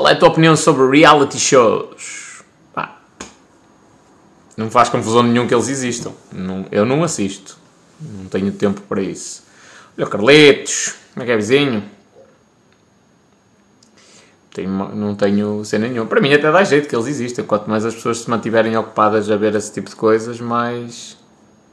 [0.00, 2.42] Qual é a tua opinião sobre reality shows?
[2.72, 3.02] Pá,
[4.56, 6.12] não faz confusão nenhum que eles existam.
[6.32, 7.58] Não- eu não assisto.
[8.00, 9.42] Não tenho tempo para isso.
[9.98, 10.94] Olha o Carletos.
[11.12, 11.84] Como é que é, vizinho?
[14.54, 16.08] Tenho não tenho cena nenhuma.
[16.08, 17.44] Para mim até dá jeito que eles existem.
[17.44, 21.18] Quanto mais as pessoas se mantiverem ocupadas a ver esse tipo de coisas, mais,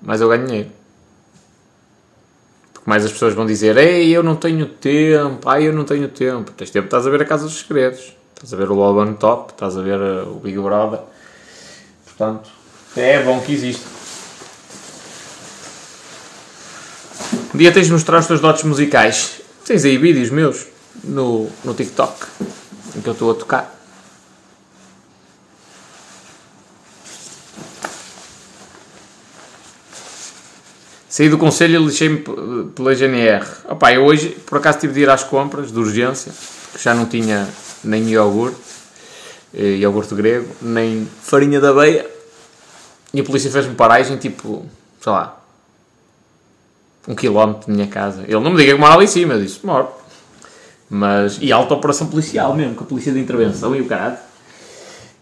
[0.02, 0.71] mais eu ganho dinheiro.
[2.73, 5.48] Porque mais as pessoas vão dizer Ei, eu não tenho tempo.
[5.48, 6.52] Ai, eu não tenho tempo.
[6.52, 8.17] Tens tempo, estás a ver a Casa dos Segredos.
[8.38, 9.52] Estás a ver o Love on Top.
[9.52, 11.00] Estás a ver uh, o Big Brother.
[12.06, 12.50] Portanto,
[12.96, 13.84] é bom que existe.
[17.54, 19.42] Um dia tens de mostrar os teus dotes musicais.
[19.66, 20.68] Tens aí vídeos meus
[21.04, 22.25] no, no TikTok
[22.96, 23.74] em que eu estou a tocar.
[31.10, 32.31] Saí do conselho e lixei-me p-
[32.75, 33.45] pela GNR.
[33.69, 36.31] Opa, eu hoje por acaso tive de ir às compras de urgência,
[36.72, 37.47] porque já não tinha
[37.84, 38.58] nem iogurte,
[39.54, 42.09] eh, iogurte grego, nem farinha da aveia.
[43.14, 44.66] E a polícia fez-me paragem, tipo,
[45.02, 45.42] sei lá,
[47.08, 48.23] um quilómetro da minha casa.
[48.23, 49.88] Ele não me diga que mora ali em cima, eu disse, moro.
[50.89, 54.17] Mas, e alta operação policial mesmo, com a polícia de intervenção e o caralho.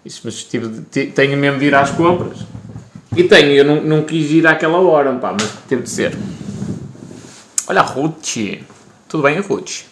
[0.03, 2.39] Isso, mas tive te- tenho mesmo de ir às compras.
[3.15, 6.17] E tenho, eu não, não quis ir àquela hora, pá, mas teve de ser.
[7.67, 8.35] Olha a Ruth.
[9.07, 9.83] Tudo bem, Ruth?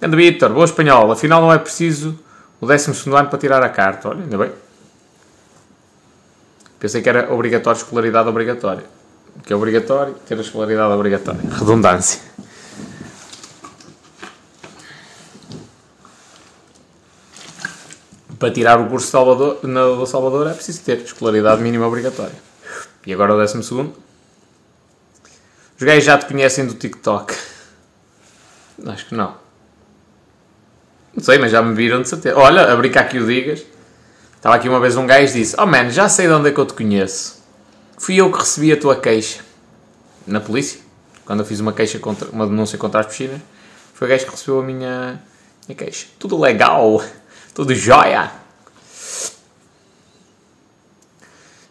[0.00, 1.10] Grande Vitor, boa espanhol.
[1.10, 2.18] Afinal não é preciso
[2.60, 4.08] o 12 ano para tirar a carta.
[4.08, 4.52] Olha, ainda bem.
[6.78, 8.84] Pensei que era obrigatório, escolaridade obrigatória.
[9.42, 11.40] Que é obrigatório ter a escolaridade obrigatória.
[11.50, 12.20] Redundância.
[18.38, 22.36] Para tirar o curso Salvador, na do Salvador é preciso ter escolaridade mínima obrigatória.
[23.06, 23.94] E agora o décimo segundo.
[25.78, 27.34] Os gajos já te conhecem do TikTok.
[28.86, 29.45] Acho que não.
[31.16, 32.36] Não sei, mas já me viram de certeza.
[32.36, 33.64] Olha, a brincar que o digas.
[34.36, 36.52] Estava aqui uma vez um gajo e disse: Oh man, já sei de onde é
[36.52, 37.42] que eu te conheço.
[37.96, 39.40] Fui eu que recebi a tua queixa.
[40.26, 40.78] Na polícia.
[41.24, 43.40] Quando eu fiz uma queixa contra, uma denúncia contra as piscinas.
[43.94, 45.22] Foi o gajo que recebeu a minha,
[45.66, 46.06] minha queixa.
[46.18, 47.02] Tudo legal.
[47.54, 48.30] Tudo jóia.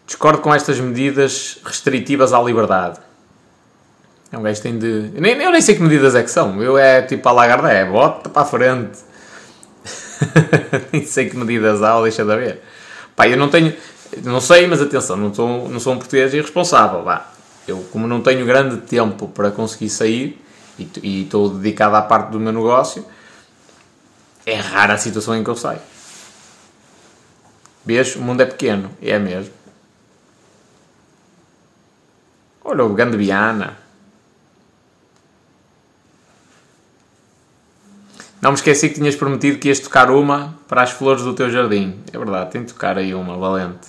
[0.06, 2.98] Discordo com estas medidas restritivas à liberdade.
[4.32, 5.12] É um gajo que tem de.
[5.14, 6.60] Eu nem, eu nem sei que medidas é que são.
[6.60, 8.98] Eu é tipo a lagarda, é bota para a frente.
[10.92, 12.62] nem sei que medidas há ou deixa de haver.
[13.14, 13.74] Pá, eu não tenho.
[14.22, 17.02] Não sei, mas atenção, não sou, não sou um português irresponsável.
[17.02, 17.30] Vá.
[17.66, 20.40] Eu, como não tenho grande tempo para conseguir sair
[21.02, 23.04] e estou dedicado à parte do meu negócio,
[24.44, 25.80] é rara a situação em que eu saio.
[27.84, 28.16] Vês?
[28.16, 28.90] O mundo é pequeno.
[29.02, 29.52] É mesmo.
[32.64, 33.78] Olha o grande Viana.
[38.40, 41.50] Não me esqueci que tinhas prometido que ias tocar uma para as flores do teu
[41.50, 41.98] jardim.
[42.12, 43.88] É verdade, tem de tocar aí uma, valente.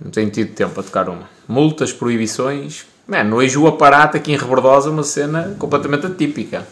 [0.00, 1.28] Não tenho tido tempo a tocar uma.
[1.46, 2.86] Multas, proibições.
[3.06, 6.66] Mano, hoje o aparato aqui em Rebordosa é uma cena completamente atípica.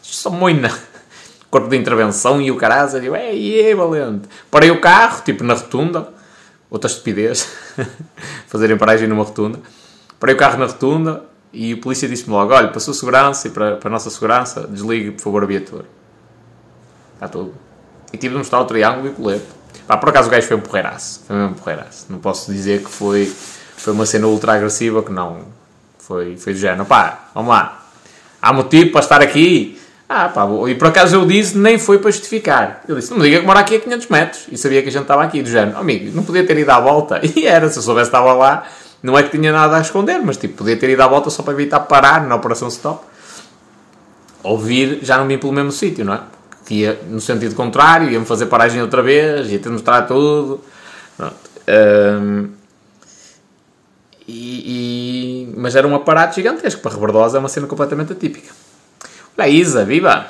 [0.00, 0.72] Só moina.
[1.50, 2.96] Corpo de intervenção e o caralho.
[3.04, 4.28] Eu, ei, é valente.
[4.50, 6.08] Parei o carro, tipo na rotunda.
[6.70, 7.46] Outra estupidez.
[8.46, 9.58] Fazerem paragem numa rotunda.
[10.18, 13.48] Parei o carro na rotunda e o polícia disse-me logo: Olha, para a sua segurança
[13.48, 15.84] e para, para a nossa segurança, desligue por favor a viatura.
[17.14, 17.54] Está tudo.
[18.12, 19.46] E tive de mostrar o triângulo e o colete.
[19.86, 21.22] Pá, por acaso o gajo foi um porreiraço.
[21.26, 22.06] Foi mesmo um porreiraço.
[22.08, 23.26] Não posso dizer que foi,
[23.76, 25.42] foi uma cena ultra agressiva, que não.
[25.98, 26.84] Foi, foi do género.
[26.84, 27.82] Pá, vamos lá.
[28.40, 29.78] Há motivo para estar aqui.
[30.08, 32.82] Ah, pá, e por acaso eu disse, nem foi para justificar.
[32.86, 34.46] Ele disse, não me diga que mora aqui a 500 metros.
[34.50, 35.76] E sabia que a gente estava aqui, do género.
[35.76, 37.20] Oh, amigo, não podia ter ido à volta.
[37.34, 38.66] E era, se eu soubesse estava lá,
[39.02, 41.42] não é que tinha nada a esconder, mas tipo, podia ter ido à volta só
[41.42, 43.04] para evitar parar na operação stop.
[44.42, 46.20] Ou vir, já não vim pelo mesmo sítio, não é?
[46.66, 50.60] Que ia no sentido contrário, ia-me fazer paragem outra vez, ia ter de mostrar tudo.
[51.68, 52.48] Hum,
[54.26, 56.80] e, e- mas era um aparato gigantesco.
[56.80, 58.52] Para Rebordosa é uma cena completamente atípica.
[59.36, 60.26] Olha Isa, viva!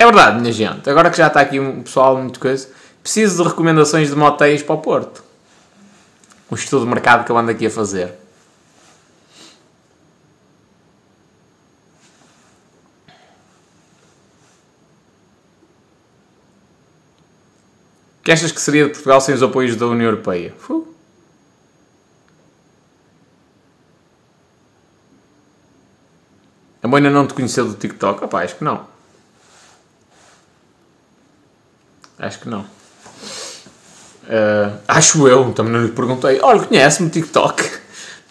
[0.00, 0.88] É verdade, minha gente.
[0.88, 2.70] Agora que já está aqui um pessoal, muito coisa,
[3.02, 5.22] preciso de recomendações de motéis para o Porto.
[6.50, 8.06] Um estudo de mercado que eu ando aqui a fazer.
[18.20, 20.54] O que achas que seria de Portugal sem os apoios da União Europeia?
[20.58, 20.94] Fu.
[26.82, 28.24] A Moina não te conheceu do TikTok?
[28.24, 28.89] Opá, acho que não.
[32.20, 32.60] Acho que não.
[32.60, 36.38] Uh, acho eu, também não lhe perguntei.
[36.42, 37.64] Olha, conhece-me TikTok?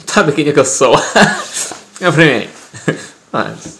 [0.05, 0.95] Sabe quem é que eu sou?
[1.99, 2.47] é para mim.
[3.31, 3.79] Mas,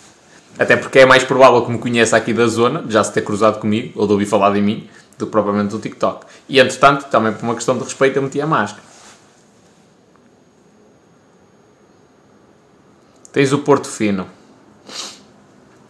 [0.58, 3.60] até porque é mais provável que me conheça aqui da zona, já se ter cruzado
[3.60, 6.26] comigo, ou de ouvir falar de mim, do que propriamente do TikTok.
[6.50, 8.84] E entretanto, também por uma questão de respeito, eu meti a máscara.
[13.32, 14.28] Tens o Porto Fino.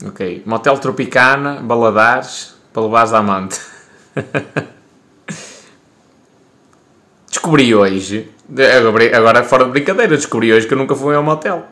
[0.05, 0.43] Ok.
[0.45, 3.68] Motel Tropicana, Baladares, para levares a amante.
[7.27, 8.29] descobri hoje,
[9.15, 11.65] agora fora de brincadeira, descobri hoje que eu nunca fui ao motel.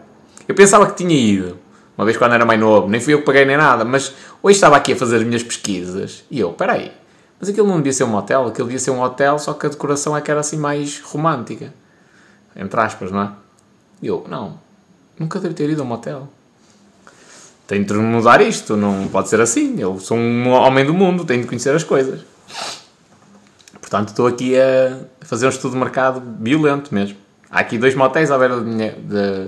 [0.47, 1.57] Eu pensava que tinha ido,
[1.97, 4.55] uma vez quando era mais novo, nem fui eu que paguei nem nada, mas hoje
[4.55, 6.91] estava aqui a fazer as minhas pesquisas e eu, peraí,
[7.39, 9.69] mas aquilo não devia ser um motel, aquilo devia ser um hotel, só que a
[9.69, 11.73] decoração é que era assim mais romântica.
[12.55, 13.31] Entre aspas, não é?
[14.01, 14.59] E eu, não,
[15.19, 16.27] nunca devo ter ido a um motel.
[17.67, 19.75] Tenho de mudar isto, não pode ser assim.
[19.77, 22.21] Eu sou um homem do mundo, tenho de conhecer as coisas.
[23.81, 27.17] Portanto, estou aqui a fazer um estudo de mercado violento mesmo.
[27.49, 29.47] Há aqui dois motéis à beira da minha, da,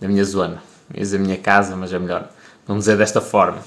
[0.00, 0.60] da minha zona.
[0.92, 2.28] Ia dizer minha casa, mas é melhor
[2.66, 3.58] não dizer desta forma.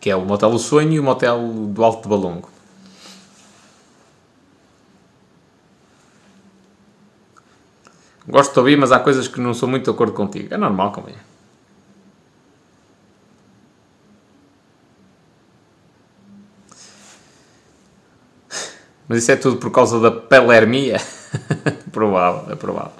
[0.00, 2.50] Que é o Motel do Sonho e o Motel do Alto de Balongo.
[8.28, 10.52] Gosto de ouvir, mas há coisas que não sou muito de acordo contigo.
[10.52, 11.35] É normal, como é.
[19.08, 21.00] Mas isso é tudo por causa da pelermia?
[21.92, 22.92] provável, é provável.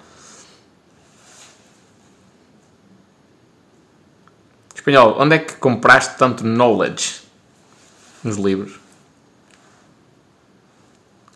[4.75, 7.23] Espanhol, onde é que compraste tanto knowledge
[8.23, 8.79] nos livros?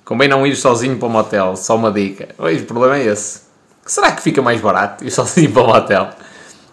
[0.05, 2.29] Convém não ir sozinho para o motel, só uma dica.
[2.39, 3.43] Oi, o problema é esse.
[3.85, 6.11] Será que fica mais barato ir sozinho para o motel?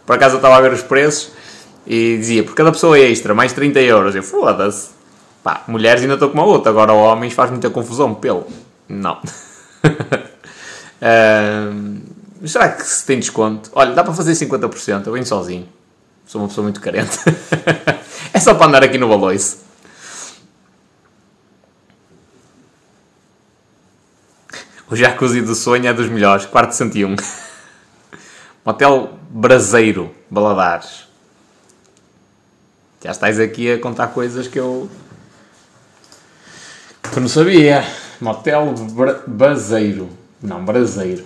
[0.05, 1.31] Por acaso eu estava a ver os preços
[1.85, 4.15] e dizia, por cada pessoa extra, mais 30 euros.
[4.15, 4.96] Eu, foda-se.
[5.47, 8.45] Pá, mulheres ainda estou com uma outra, agora homens faz muita confusão, pelo.
[8.89, 9.21] Não.
[12.45, 13.71] será que se tem desconto?
[13.71, 15.65] Olha, dá para fazer 50%, eu venho sozinho.
[16.25, 17.17] Sou uma pessoa muito carente.
[18.33, 19.59] é só para andar aqui no Baloice.
[24.91, 27.15] O jacuzzi do sonho é dos melhores, quarto 101.
[28.65, 31.07] Motel Braseiro, Baladares.
[33.01, 34.89] Já estás aqui a contar coisas que eu
[37.15, 37.85] eu não sabia.
[38.19, 40.09] Motel Bra Baseiro.
[40.41, 41.25] Não, Braseiro.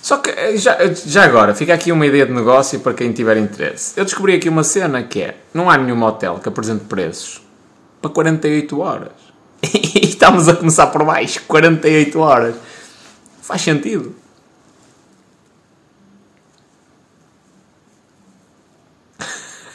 [0.00, 3.36] Só que, eh, já, já agora, fica aqui uma ideia de negócio para quem tiver
[3.36, 3.94] interesse.
[3.96, 7.40] Eu descobri aqui uma cena que é: não há nenhum motel que apresente preços
[8.00, 9.12] para 48 horas.
[9.62, 12.56] e estamos a começar por baixo 48 horas.
[13.40, 14.21] Faz sentido.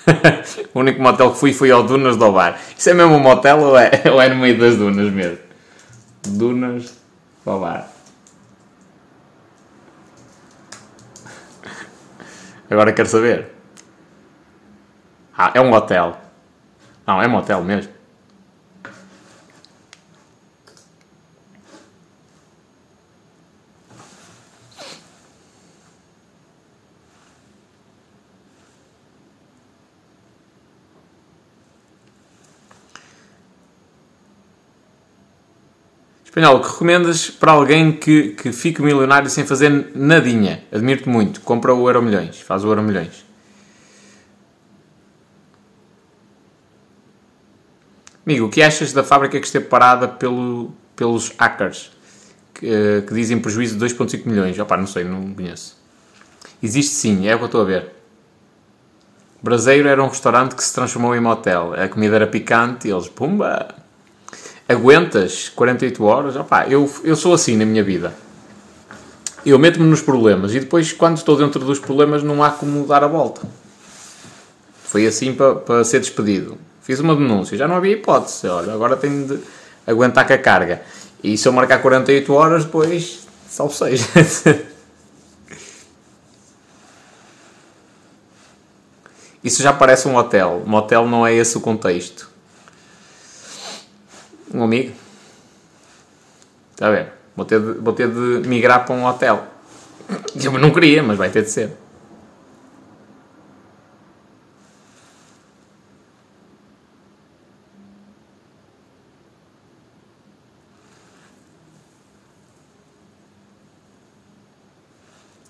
[0.73, 2.59] o único motel que fui foi ao Dunas do Bar.
[2.77, 5.37] Isso é mesmo um motel ou é, ou é no meio das dunas mesmo?
[6.23, 6.97] Dunas
[7.45, 7.87] do Bar.
[12.69, 13.51] Agora quero saber.
[15.37, 16.17] Ah, é um hotel.
[17.05, 17.96] Não, é motel mesmo.
[36.37, 40.63] Espanhol, que recomendas para alguém que, que fique milionário sem fazer nadinha?
[40.71, 41.41] Admiro-te muito.
[41.41, 42.39] Compra o Euro Milhões.
[42.39, 43.25] Faz o Euro Milhões.
[48.23, 51.91] Amigo, o que achas da fábrica que esteve parada pelo, pelos hackers?
[52.53, 54.59] Que, eh, que dizem prejuízo de 2.5 milhões.
[54.59, 55.75] Opá, não sei, não conheço.
[56.61, 57.93] Existe sim, é o que eu estou a ver.
[59.41, 61.73] Braseiro era um restaurante que se transformou em motel.
[61.73, 63.73] A comida era picante e eles, pumba,
[64.67, 68.13] aguentas 48 horas, opá, eu, eu sou assim na minha vida.
[69.45, 73.03] Eu meto-me nos problemas e depois, quando estou dentro dos problemas, não há como dar
[73.03, 73.41] a volta.
[74.83, 76.57] Foi assim para, para ser despedido.
[76.81, 78.47] Fiz uma denúncia, já não havia hipótese.
[78.47, 79.39] Olha, agora tenho de
[79.85, 80.81] aguentar com a carga.
[81.23, 84.05] E se eu marcar 48 horas, depois, salvo seja.
[89.43, 90.63] Isso já parece um hotel.
[90.65, 92.36] Um hotel não é esse o contexto
[94.53, 94.93] um amigo.
[96.71, 97.13] Está a ver?
[97.35, 99.45] Vou ter, de, vou ter de migrar para um hotel.
[100.35, 101.71] Eu não queria, mas vai ter de ser.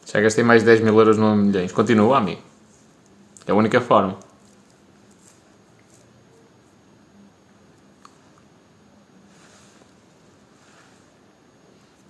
[0.06, 1.72] Já gastei mais de 10 mil euros no milhões.
[1.72, 2.42] Continua, amigo.
[3.46, 4.18] É a única forma.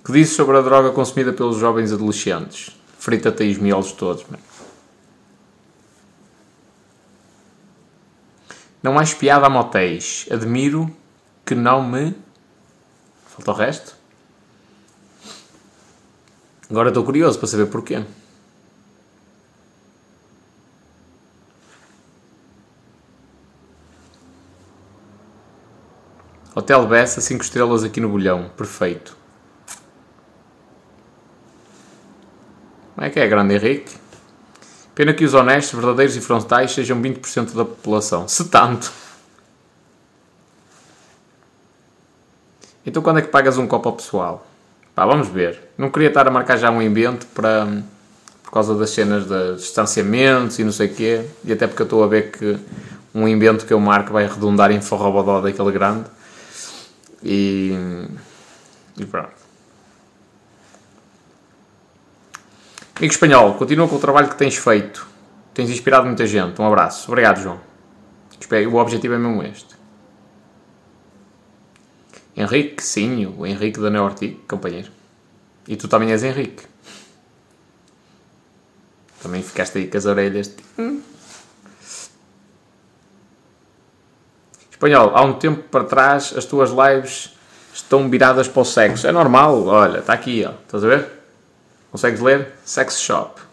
[0.08, 2.74] Que dizes sobre a droga consumida pelos jovens adolescentes?
[2.98, 4.42] Frita-te aí os miolos todos, mano.
[8.82, 10.26] Não há espiada a motéis.
[10.32, 10.90] Admiro
[11.46, 12.16] que não me.
[13.26, 13.98] Falta o resto?
[16.70, 18.02] Agora estou curioso para saber porquê.
[26.56, 28.50] Hotel Bessa, 5 estrelas aqui no Bolhão.
[28.56, 29.27] Perfeito.
[33.06, 33.96] É que é, grande Henrique?
[34.96, 38.28] Pena que os honestos, verdadeiros e frontais sejam 20% da população.
[38.28, 38.92] Se tanto.
[42.84, 44.48] Então quando é que pagas um copo ao pessoal?
[44.96, 45.70] Pá, vamos ver.
[45.78, 47.84] Não queria estar a marcar já um invento para...
[48.42, 51.26] Por causa das cenas de distanciamentos e não sei o quê.
[51.44, 52.58] E até porque eu estou a ver que
[53.14, 56.06] um invento que eu marco vai redundar em forrobodó daquele grande.
[57.22, 57.74] E...
[58.98, 59.37] E pronto.
[62.98, 65.08] Amigo espanhol, continua com o trabalho que tens feito.
[65.54, 66.60] Tens inspirado muita gente.
[66.60, 67.08] Um abraço.
[67.12, 67.60] Obrigado, João.
[68.72, 69.76] O objetivo é mesmo este.
[72.36, 74.92] Henrique, sim, o Henrique da Neortic, companheiro.
[75.68, 76.64] E tu também és Henrique.
[79.22, 80.56] Também ficaste aí com as orelhas.
[80.80, 81.02] Hum.
[84.72, 87.36] Espanhol, há um tempo para trás as tuas lives
[87.72, 89.06] estão viradas para o sexo.
[89.06, 90.54] É normal, olha, está aqui, ó.
[90.66, 91.17] Estás a ver?
[91.92, 92.54] Consegues ler?
[92.66, 93.48] Sex Shop.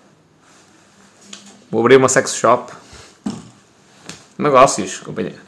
[1.75, 2.73] Vou abrir uma sex shop.
[4.39, 5.41] Negócios, companheiro.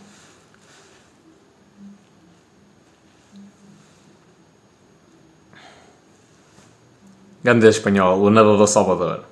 [7.44, 9.24] Grande espanhol, o nadador Salvador.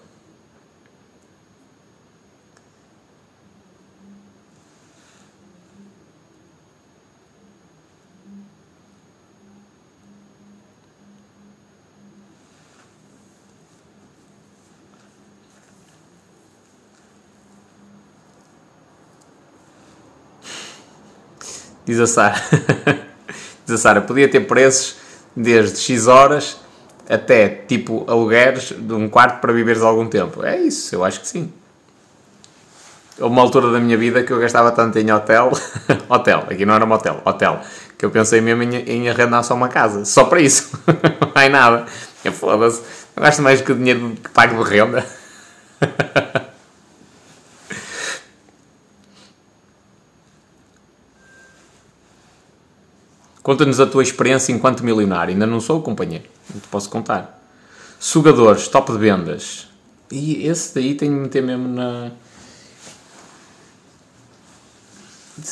[21.95, 22.43] Diz a Sara.
[23.65, 24.97] Diz a Sara, podia ter preços
[25.37, 26.57] desde X horas
[27.09, 30.45] até tipo alugueres de um quarto para viveres algum tempo.
[30.45, 31.53] É isso, eu acho que sim.
[33.21, 35.53] Houve uma altura da minha vida que eu gastava tanto em hotel,
[36.11, 37.61] hotel, aqui não era um hotel, hotel,
[37.97, 40.77] que eu pensei mesmo em, em arrendar só uma casa, só para isso,
[41.21, 41.87] não mais nada.
[42.33, 42.83] Foda-se,
[43.15, 45.07] eu gasto mais que o dinheiro que pago de renda.
[53.45, 55.35] Conta-nos a tua experiência enquanto milionário.
[55.35, 57.47] Ainda não sou o companheiro, não te posso contar.
[58.01, 59.69] Sugadores, top de vendas.
[60.11, 62.11] E esse daí tenho de meter mesmo na.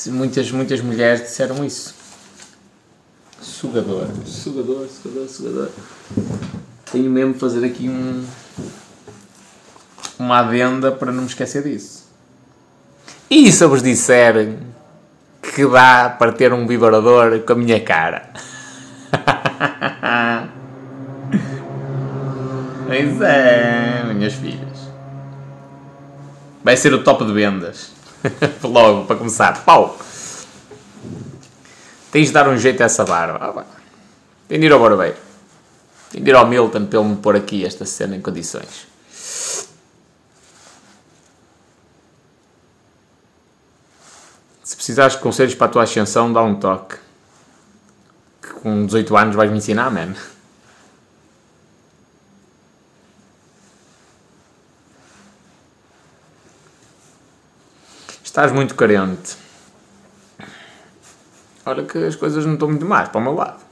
[0.07, 1.95] Muitas, muitas mulheres disseram isso.
[3.43, 5.69] Sugador, sugador, sugador, sugador.
[6.91, 8.25] Tenho mesmo de fazer aqui um.
[10.19, 12.05] Uma adenda para não me esquecer disso.
[13.29, 14.57] E se eu vos disser
[15.55, 18.31] que dá para ter um vibrador com a minha cara.
[22.87, 24.89] pois é, minhas filhas.
[26.65, 27.93] Vai ser o top de vendas.
[28.63, 29.65] Logo, para começar.
[29.65, 29.99] Pau!
[32.11, 33.39] Tens de dar um jeito a essa barba.
[33.41, 33.65] Ah,
[34.49, 35.17] Tem de ir ao barbeiro.
[36.11, 38.92] Tem de ir ao Milton para ele me pôr aqui esta cena em condições.
[44.83, 46.97] Precisares de conselhos para a tua ascensão, dá um toque.
[48.43, 50.13] Que com 18 anos vais me ensinar, man.
[58.25, 59.37] Estás muito carente.
[61.65, 63.63] Olha que as coisas não estão muito mais para o meu lado.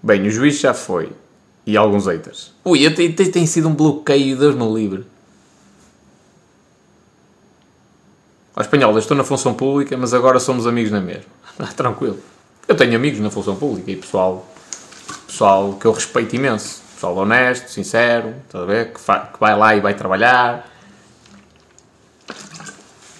[0.00, 1.12] Bem, o juiz já foi.
[1.66, 2.54] E alguns haters.
[2.64, 5.04] Ui, tem, tem sido um bloqueio, Deus me livre.
[8.62, 11.24] Ó espanhol, eu estou na função pública, mas agora somos amigos na mesma.
[11.76, 12.18] Tranquilo.
[12.68, 14.46] Eu tenho amigos na função pública e pessoal,
[15.26, 16.80] pessoal que eu respeito imenso.
[16.94, 18.92] Pessoal honesto, sincero, está a ver?
[18.92, 20.70] Que, que vai lá e vai trabalhar.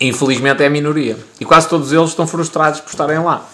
[0.01, 1.19] Infelizmente é a minoria.
[1.41, 3.45] E quase todos eles estão frustrados por estarem lá.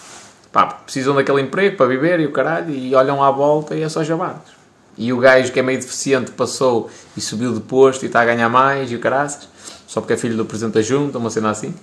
[0.51, 3.89] Pá, precisam daquele emprego para viver e o caralho, e olham à volta e é
[3.89, 4.51] só jabados.
[4.95, 8.25] E o gajo que é meio deficiente passou e subiu de posto e está a
[8.25, 9.49] ganhar mais e o caraças
[9.89, 11.73] só porque é filho do Presidente da Junta, uma cena assim.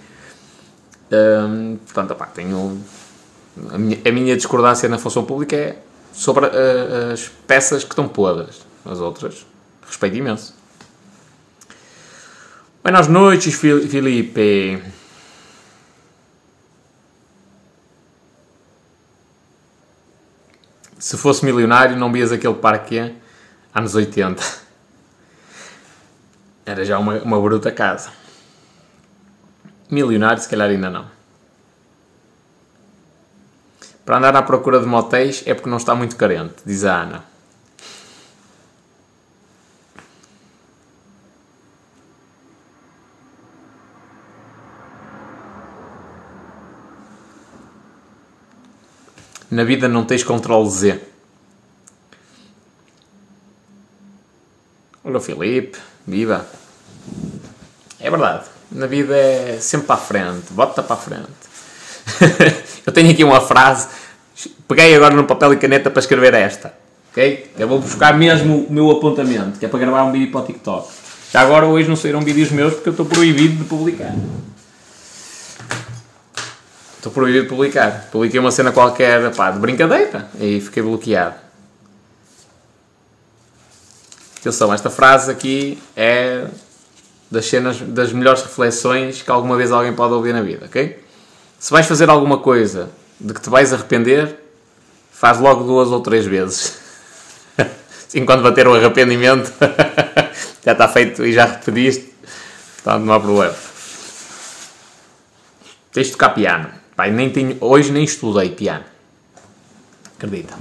[1.11, 2.81] Um, portanto, tenho.
[3.73, 5.79] A minha, a minha, discordância na função pública é
[6.13, 8.65] sobre uh, as peças que estão podres.
[8.85, 9.45] As outras,
[9.85, 10.55] respeito imenso.
[12.81, 14.81] Buenas noites, Felipe.
[20.97, 23.13] Se fosse milionário, não vias aquele parque
[23.75, 24.66] anos 80.
[26.67, 28.11] Era já uma, uma bruta casa.
[29.89, 31.07] Milionário, se calhar ainda não.
[34.05, 37.25] Para andar à procura de motéis é porque não está muito carente, diz a Ana.
[49.49, 51.01] Na vida não tens Ctrl Z.
[55.05, 56.47] Olha o Filipe, viva.
[57.99, 58.45] É verdade.
[58.71, 61.47] Na vida é sempre para a frente, bota para a frente.
[62.87, 63.89] Eu tenho aqui uma frase,
[64.69, 66.75] peguei agora no papel e caneta para escrever esta,
[67.11, 67.53] ok?
[67.59, 70.45] Eu vou buscar mesmo o meu apontamento, que é para gravar um vídeo para o
[70.45, 70.89] TikTok.
[71.33, 74.15] Já agora hoje não saíram vídeos meus porque eu estou proibido de publicar.
[76.97, 78.09] Estou proibido de publicar.
[78.11, 81.46] Publiquei uma cena qualquer, pá, de brincadeira e fiquei bloqueado.
[84.47, 86.47] Atenção, esta frase aqui é
[87.29, 91.03] das cenas, das melhores reflexões que alguma vez alguém pode ouvir na vida, ok?
[91.59, 92.89] Se vais fazer alguma coisa
[93.19, 94.39] de que te vais arrepender,
[95.11, 96.79] faz logo duas ou três vezes.
[98.07, 99.53] Assim, quando bater o arrependimento,
[100.65, 102.15] já está feito e já repetiste,
[102.77, 103.55] portanto não há problema.
[105.91, 106.71] Tens de tocar piano.
[106.95, 108.85] Pai, nem tenho, hoje nem estudei piano.
[110.17, 110.55] Acredita.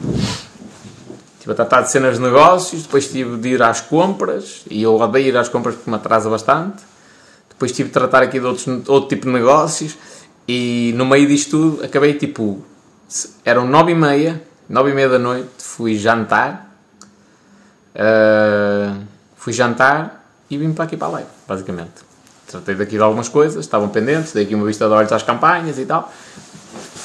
[1.45, 4.95] Tive a tratar de cenas de negócios, depois tive de ir às compras, e eu
[4.95, 6.81] odeio ir às compras porque me atrasa bastante.
[7.47, 9.95] Depois tive de tratar aqui de outros, outro tipo de negócios
[10.47, 12.65] e no meio disto tudo, acabei tipo.
[13.45, 16.75] Eram nove e meia, nove e meia da noite, fui jantar.
[17.93, 19.03] Uh,
[19.35, 21.93] fui jantar e vim para aqui para a live, basicamente.
[22.47, 25.77] Tratei daqui de algumas coisas, estavam pendentes, dei aqui uma vista de olhos às campanhas
[25.77, 26.11] e tal.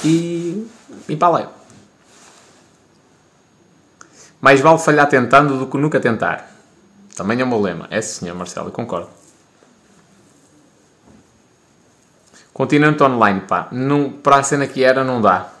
[0.03, 0.67] E
[1.07, 1.60] vim para a live.
[4.41, 6.51] Mais vale falhar tentando do que nunca tentar.
[7.15, 7.87] Também é o meu lema.
[7.91, 9.09] É senhor Marcelo, eu concordo.
[12.51, 15.51] Continente online, pá, não, para a cena que era não dá.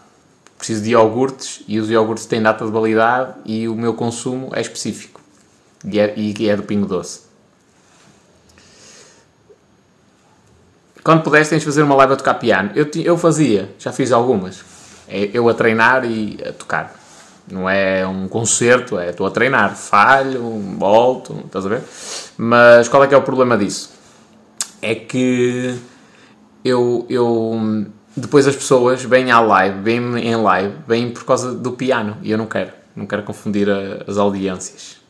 [0.57, 4.61] Preciso de iogurtes e os iogurtes têm data de validade e o meu consumo é
[4.61, 5.21] específico.
[5.85, 7.21] E é, e é do Pingo Doce.
[11.03, 12.71] Quando puderes tens de fazer uma live a tocar piano.
[12.75, 14.63] Eu, eu fazia, já fiz algumas.
[15.07, 17.00] É eu a treinar e a tocar.
[17.51, 19.75] Não é um concerto, é estou a treinar.
[19.75, 20.41] Falho,
[20.77, 21.83] volto, estás a ver?
[22.37, 23.91] Mas qual é que é o problema disso?
[24.81, 25.75] É que
[26.63, 27.85] eu, eu
[28.15, 32.31] depois as pessoas vêm à live, vêm em live, vêm por causa do piano e
[32.31, 35.01] eu não quero, não quero confundir a, as audiências.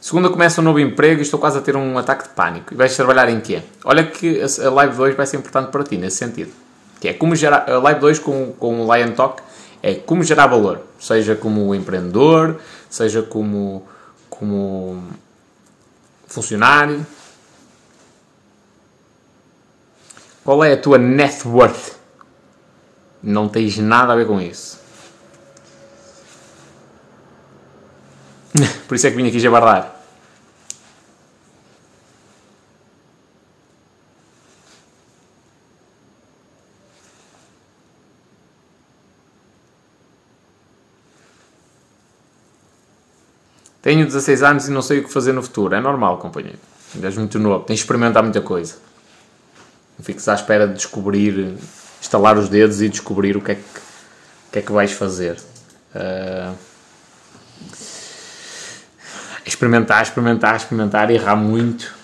[0.00, 2.72] Segunda começa um novo emprego e estou quase a ter um ataque de pânico.
[2.72, 3.62] E vais trabalhar em quê?
[3.84, 6.50] Olha que a live 2 vai ser importante para ti nesse sentido.
[7.00, 9.42] Que é como gerar, a live 2 com, com o Lion Talk
[9.82, 10.80] é como gerar valor.
[10.98, 12.58] Seja como empreendedor,
[12.90, 13.86] seja como,
[14.28, 15.02] como
[16.26, 17.06] funcionário,
[20.48, 21.98] Qual é a tua net worth?
[23.22, 24.80] Não tens nada a ver com isso.
[28.88, 29.97] Por isso é que vim aqui jabardar.
[43.88, 45.74] Tenho 16 anos e não sei o que fazer no futuro.
[45.74, 46.58] É normal, companheiro.
[47.02, 47.64] És muito novo.
[47.64, 48.76] Tens de experimentar muita coisa.
[49.98, 51.56] Não fiques à espera de descobrir,
[51.98, 55.38] estalar os dedos e descobrir o que é que, o que, é que vais fazer.
[55.94, 56.54] Uh,
[59.46, 61.94] experimentar, experimentar, experimentar, errar muito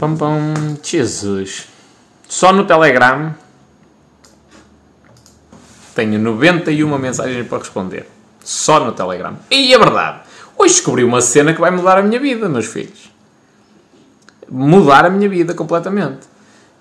[0.00, 0.54] Pam, pam.
[0.82, 1.68] Jesus.
[2.26, 3.34] Só no Telegram
[5.94, 8.08] tenho 91 mensagens para responder.
[8.42, 9.36] Só no Telegram.
[9.50, 10.20] E é verdade.
[10.56, 13.12] Hoje descobri uma cena que vai mudar a minha vida, meus filhos.
[14.48, 16.20] Mudar a minha vida completamente.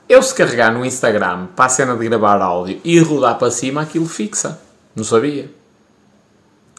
[0.08, 3.82] Eu se carregar no Instagram para a cena de gravar áudio e rodar para cima,
[3.82, 4.62] aquilo fixa.
[4.96, 5.52] Não sabia.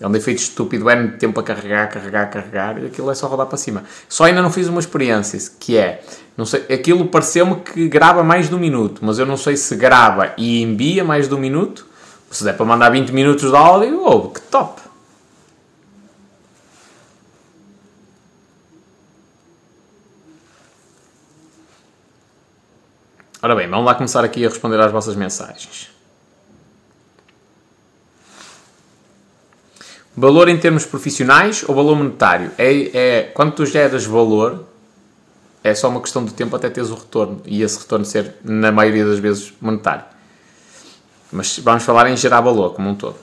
[0.00, 3.26] É um defeito estúpido, é de tempo a carregar, carregar, carregar, e aquilo é só
[3.26, 3.84] rodar para cima.
[4.08, 6.02] Só ainda não fiz uma experiência, que é,
[6.38, 9.76] não sei, aquilo pareceu-me que grava mais de um minuto, mas eu não sei se
[9.76, 11.86] grava e envia mais de um minuto,
[12.30, 14.80] se der para mandar 20 minutos de áudio, oh, que top!
[23.42, 25.99] Ora bem, vamos lá começar aqui a responder às vossas mensagens.
[30.20, 32.50] Valor em termos profissionais ou valor monetário?
[32.58, 34.66] É, é, quando tu geras valor,
[35.64, 37.40] é só uma questão de tempo até teres o retorno.
[37.46, 40.04] E esse retorno ser, na maioria das vezes, monetário.
[41.32, 43.16] Mas vamos falar em gerar valor como um todo.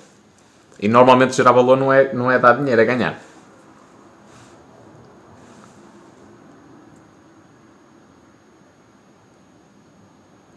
[0.80, 3.22] E normalmente gerar valor não é, não é dar dinheiro, é ganhar.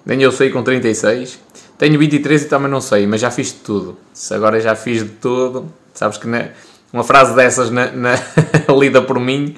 [0.06, 1.38] Nem eu sei com 36.
[1.76, 3.98] Tenho 23 e também não sei, mas já fiz de tudo.
[4.14, 6.48] Se agora já fiz de tudo, sabes que na,
[6.90, 8.14] uma frase dessas na, na
[8.74, 9.54] lida por mim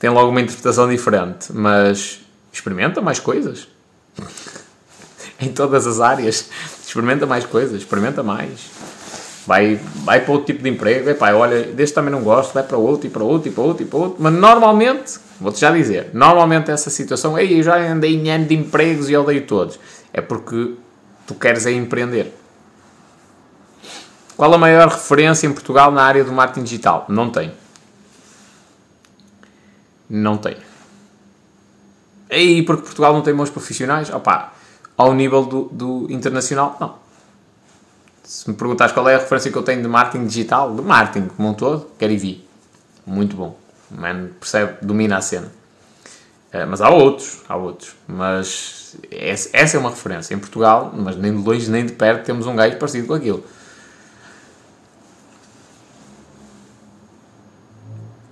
[0.00, 1.52] tem logo uma interpretação diferente.
[1.52, 3.68] Mas experimenta mais coisas.
[5.38, 6.48] em todas as áreas.
[6.82, 8.70] Experimenta mais coisas, experimenta mais.
[9.46, 12.78] Vai, vai para outro tipo de emprego, epá, olha, deste também não gosto, vai para
[12.78, 14.16] outro e para outro e para outro e para outro.
[14.18, 18.54] Mas normalmente, vou-te já dizer, normalmente essa situação, ei, eu já andei em ano de
[18.54, 19.78] empregos e odeio todos.
[20.14, 20.72] É porque
[21.26, 22.32] tu queres é empreender.
[24.36, 27.06] Qual a maior referência em Portugal na área do marketing digital?
[27.08, 27.52] Não tem.
[30.10, 30.56] Não tem.
[32.30, 34.10] E porque Portugal não tem bons profissionais?
[34.10, 34.52] Opa,
[34.96, 36.96] ao nível do, do internacional, não.
[38.24, 41.28] Se me perguntares qual é a referência que eu tenho de marketing digital, de marketing
[41.28, 42.48] como um todo, Gary Vee.
[43.06, 43.56] Muito bom.
[43.90, 45.52] Man percebe, domina a cena.
[46.52, 47.94] Uh, mas há outros, há outros.
[48.08, 50.34] Mas essa é uma referência.
[50.34, 53.44] Em Portugal, mas nem de longe nem de perto, temos um gajo parecido com aquilo.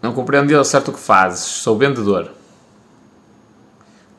[0.03, 1.41] Não compreendo ao certo o que fazes.
[1.41, 2.25] Sou vendedor.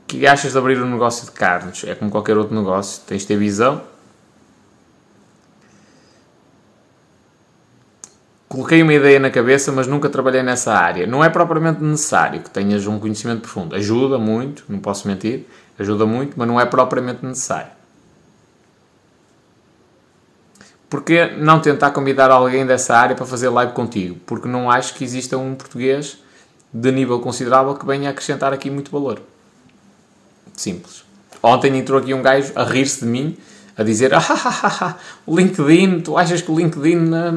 [0.04, 1.84] O que achas de abrir um negócio de carnes?
[1.84, 3.04] É como qualquer outro negócio.
[3.06, 3.82] Tens de ter visão
[8.54, 11.08] Coloquei uma ideia na cabeça, mas nunca trabalhei nessa área.
[11.08, 13.76] Não é propriamente necessário que tenhas um conhecimento profundo.
[13.76, 15.48] Ajuda muito, não posso mentir,
[15.80, 17.72] ajuda muito, mas não é propriamente necessário.
[20.94, 24.16] Porquê não tentar convidar alguém dessa área para fazer live contigo?
[24.28, 26.20] Porque não acho que exista um português
[26.72, 29.20] de nível considerável que venha acrescentar aqui muito valor.
[30.56, 31.04] Simples.
[31.42, 33.36] Ontem entrou aqui um gajo a rir-se de mim
[33.76, 37.32] a dizer ah, ah, ah, o LinkedIn, tu achas que o LinkedIn não,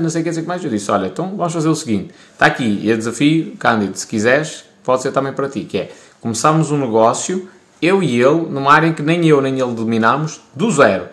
[0.00, 0.64] não, sei o que dizer mais?
[0.64, 4.04] Eu disse, olha, então vamos fazer o seguinte, está aqui, e a desafio, Cândido, se
[4.04, 7.48] quiseres, pode ser também para ti, que é, começamos um negócio,
[7.80, 11.06] eu e ele, numa área em que nem eu nem ele dominamos, do zero,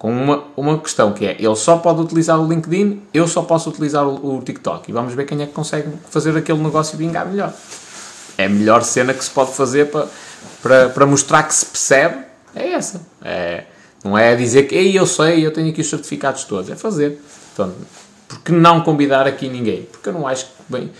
[0.00, 3.70] com uma, uma questão que é, ele só pode utilizar o LinkedIn, eu só posso
[3.70, 7.26] utilizar o, o TikTok, e vamos ver quem é que consegue fazer aquele negócio vingar
[7.26, 7.52] melhor.
[8.36, 10.08] É a melhor cena que se pode fazer para,
[10.62, 13.00] para, para mostrar que se percebe, é essa.
[13.22, 13.64] É
[14.02, 16.70] não é dizer que Ei, eu sei, eu tenho aqui os certificados todos.
[16.70, 17.20] É fazer.
[17.52, 17.72] Então,
[18.26, 19.82] por que não convidar aqui ninguém?
[19.82, 20.52] Porque eu não acho que.
[20.68, 20.90] Bem,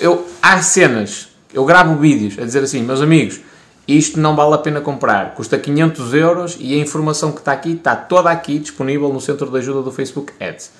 [0.00, 3.40] eu, há cenas, eu gravo vídeos a dizer assim, meus amigos,
[3.86, 7.72] isto não vale a pena comprar, custa 500 euros e a informação que está aqui
[7.72, 10.70] está toda aqui disponível no centro de ajuda do Facebook Ads.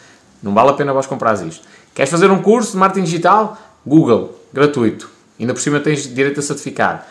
[0.43, 1.67] Não vale a pena vós comprar isto.
[1.95, 3.59] Queres fazer um curso de marketing digital?
[3.87, 5.11] Google, gratuito.
[5.39, 7.03] Ainda por cima tens direito a certificado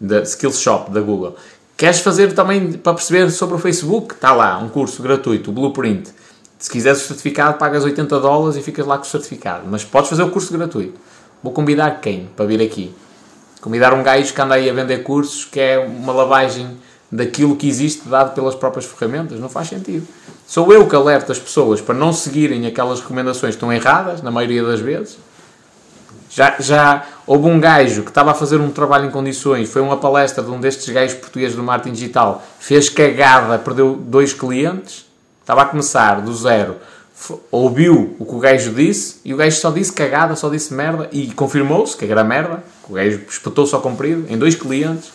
[0.00, 1.36] da Skills Shop da Google.
[1.76, 4.14] Queres fazer também para perceber sobre o Facebook?
[4.14, 6.10] Está lá, um curso gratuito, o Blueprint.
[6.58, 9.64] Se quiseres o certificado, pagas 80 dólares e ficas lá com o certificado.
[9.70, 10.98] Mas podes fazer o curso gratuito.
[11.42, 12.94] Vou convidar quem para vir aqui?
[13.60, 16.76] Convidar um gajo que anda aí a vender cursos, que é uma lavagem
[17.10, 19.40] daquilo que existe dado pelas próprias ferramentas.
[19.40, 20.06] Não faz sentido.
[20.46, 24.30] Sou eu que alerto as pessoas para não seguirem aquelas recomendações que estão erradas, na
[24.30, 25.18] maioria das vezes.
[26.30, 29.96] Já, já houve um gajo que estava a fazer um trabalho em condições, foi uma
[29.96, 35.06] palestra de um destes gajos portugueses do marketing digital, fez cagada, perdeu dois clientes,
[35.40, 36.76] estava a começar do zero,
[37.50, 41.08] ouviu o que o gajo disse e o gajo só disse cagada, só disse merda
[41.10, 45.10] e confirmou-se que era merda, o gajo espetou só comprido em dois clientes.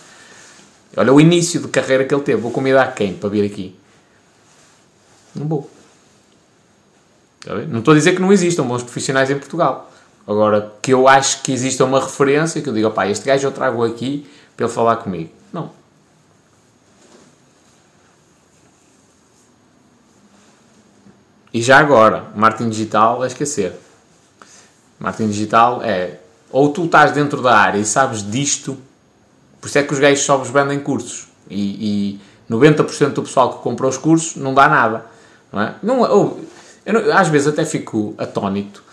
[0.95, 2.41] Olha o início de carreira que ele teve.
[2.41, 3.75] Vou convidar quem para vir aqui?
[5.33, 5.69] Não vou.
[7.69, 9.91] Não estou a dizer que não existam bons profissionais em Portugal.
[10.27, 13.51] Agora, que eu acho que exista uma referência, que eu digo, opá, este gajo eu
[13.51, 15.31] trago aqui para ele falar comigo.
[15.51, 15.71] Não.
[21.53, 23.73] E já agora, marketing digital é esquecer.
[24.99, 26.20] Marketing digital é
[26.51, 28.77] ou tu estás dentro da área e sabes disto,
[29.59, 31.27] por isso é que os gajos só vos vendem cursos.
[31.49, 32.17] E,
[32.49, 35.05] e 90% do pessoal que compra os cursos não dá nada.
[35.51, 35.75] Não é?
[35.83, 36.39] Não, ou,
[36.85, 38.83] não- às vezes até fico atónito.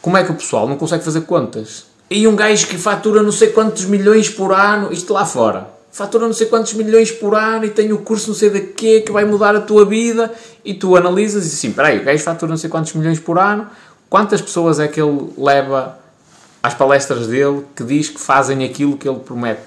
[0.00, 1.86] Como é que o pessoal não consegue fazer contas?
[2.08, 6.26] E um gajo que fatura não sei quantos milhões por ano, isto lá fora, fatura
[6.26, 9.10] não sei quantos milhões por ano e tem o curso não sei de quê que
[9.10, 10.32] vai mudar a tua vida
[10.64, 13.66] e tu analisas e assim, peraí, o gajo fatura não sei quantos milhões por ano,
[14.08, 15.98] quantas pessoas é que ele leva
[16.66, 19.62] às palestras dele que diz que fazem aquilo que ele promete?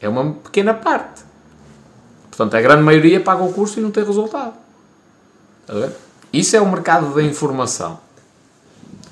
[0.00, 1.22] É uma pequena parte.
[2.28, 4.54] Portanto, a grande maioria paga o curso e não tem resultado.
[6.32, 7.98] Isso é o mercado da informação.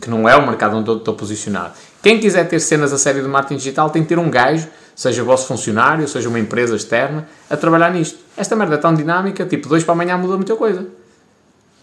[0.01, 1.75] Que não é o mercado onde eu estou posicionado.
[2.01, 5.25] Quem quiser ter cenas a sério de marketing digital tem que ter um gajo, seja
[5.25, 8.19] vosso funcionário, seja uma empresa externa, a trabalhar nisto.
[8.37, 10.87] Esta merda é tão dinâmica, tipo, dois para amanhã muda muita coisa.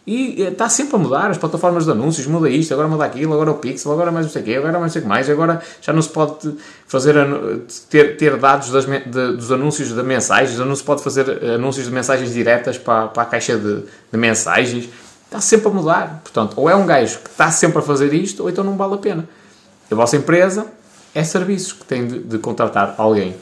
[0.07, 3.51] E está sempre a mudar, as plataformas de anúncios, muda isto, agora muda aquilo, agora
[3.51, 5.29] o Pixel, agora mais não sei o quê, agora mais não sei o que mais,
[5.29, 6.55] agora já não se pode
[6.87, 7.13] fazer,
[7.89, 11.87] ter, ter dados das de- dos anúncios de mensagens, não se pode fazer eh, anúncios
[11.87, 14.87] de mensagens diretas para, para a caixa de, de mensagens,
[15.25, 16.21] está sempre a mudar.
[16.23, 18.93] Portanto, ou é um gajo que está sempre a fazer isto, ou então não vale
[18.93, 19.27] a pena.
[19.91, 20.67] A vossa empresa
[21.13, 23.35] é serviços que tem de, de contratar alguém.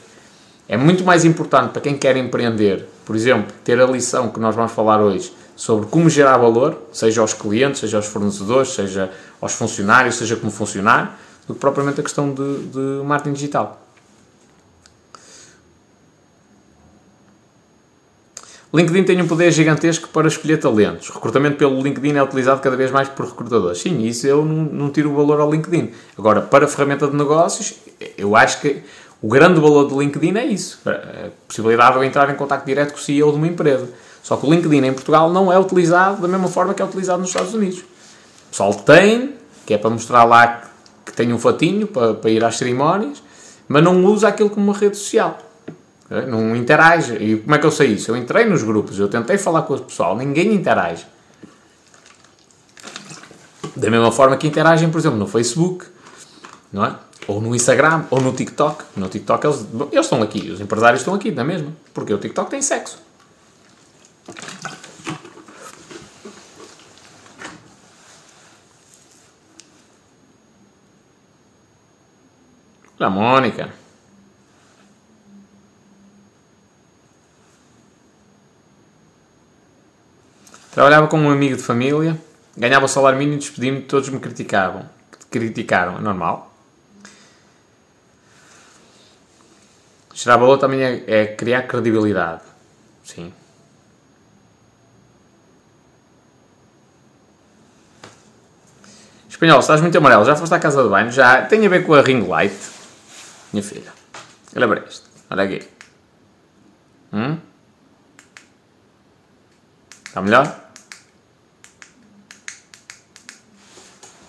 [0.67, 4.55] É muito mais importante para quem quer empreender, por exemplo, ter a lição que nós
[4.55, 9.53] vamos falar hoje sobre como gerar valor, seja aos clientes, seja aos fornecedores, seja aos
[9.53, 13.81] funcionários, seja como funcionar, do que propriamente a questão de, de marketing digital.
[18.75, 21.09] LinkedIn tem um poder gigantesco para escolher talentos.
[21.09, 23.79] Recrutamento pelo LinkedIn é utilizado cada vez mais por recrutadores.
[23.79, 25.91] Sim, isso eu não, não tiro o valor ao LinkedIn.
[26.17, 27.75] Agora, para a ferramenta de negócios,
[28.17, 28.81] eu acho que
[29.21, 30.81] o grande valor do LinkedIn é isso.
[30.85, 33.87] A possibilidade de eu entrar em contato direto com o CEO de uma empresa.
[34.25, 37.19] Só que o LinkedIn em Portugal não é utilizado da mesma forma que é utilizado
[37.19, 37.81] nos Estados Unidos.
[37.81, 39.35] O pessoal tem,
[39.67, 40.63] que é para mostrar lá
[41.05, 43.21] que tem um fatinho para, para ir às cerimónias,
[43.67, 45.37] mas não usa aquilo como uma rede social.
[46.09, 46.25] Ok?
[46.25, 47.13] Não interage.
[47.17, 48.09] E como é que eu sei isso?
[48.09, 51.05] Eu entrei nos grupos, eu tentei falar com o pessoal, ninguém interage.
[53.75, 55.85] Da mesma forma que interagem, por exemplo, no Facebook,
[56.73, 56.95] não é?
[57.27, 58.85] Ou no Instagram, ou no TikTok.
[58.97, 61.75] No TikTok eles, eles estão aqui, os empresários estão aqui, não é mesmo?
[61.93, 63.04] Porque o TikTok tem sexo.
[72.97, 73.73] Olha a Mónica.
[80.71, 82.19] Trabalhava com um amigo de família,
[82.57, 84.89] ganhava o salário mínimo despedi-me, todos me criticavam.
[85.31, 86.53] Criticaram, é normal.
[90.13, 92.43] Gerar valor também é, é criar credibilidade.
[93.03, 93.33] Sim.
[99.35, 100.23] Espanhol, estás muito amarelo.
[100.23, 101.11] Já foste à casa de banho?
[101.11, 101.41] Já.
[101.41, 102.55] Tem a ver com a ring light.
[103.51, 103.91] Minha filha.
[104.55, 105.09] Olha para isto.
[105.29, 105.67] Olha aqui.
[107.11, 107.37] Hum?
[110.07, 110.69] Está melhor?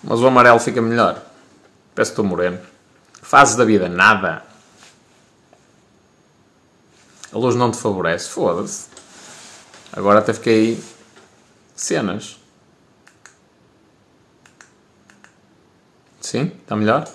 [0.03, 1.23] Mas o amarelo fica melhor.
[1.95, 2.59] Parece que estou moreno.
[3.21, 4.43] Fases da vida, nada.
[7.31, 8.27] A luz não te favorece.
[8.27, 8.89] Foda-se.
[9.93, 10.83] Agora até fiquei
[11.77, 12.37] cenas.
[16.27, 16.51] Sim?
[16.61, 17.07] Está melhor?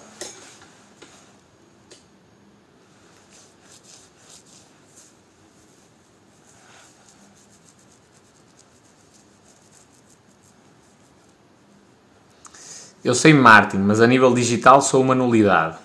[13.05, 15.77] Eu sei marketing, mas a nível digital sou uma nulidade.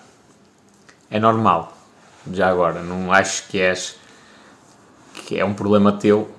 [1.10, 1.76] É normal.
[2.32, 3.96] Já agora, não acho que és
[5.26, 6.30] que é um problema teu.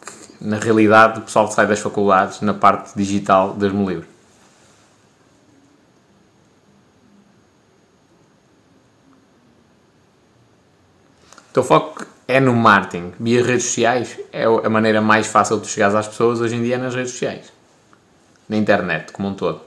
[0.00, 4.15] Que, na realidade, o pessoal que sai das faculdades na parte digital, Deus-me livre.
[11.56, 13.14] Teu foco é no marketing.
[13.18, 16.74] Via redes sociais é a maneira mais fácil de chegar às pessoas hoje em dia
[16.74, 17.50] é nas redes sociais.
[18.46, 19.62] Na internet, como um todo.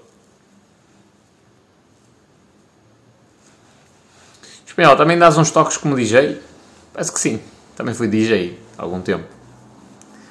[4.68, 6.40] Espanhol, também dás uns toques como DJ?
[6.94, 7.42] Parece que sim.
[7.76, 9.26] Também fui DJ há algum tempo.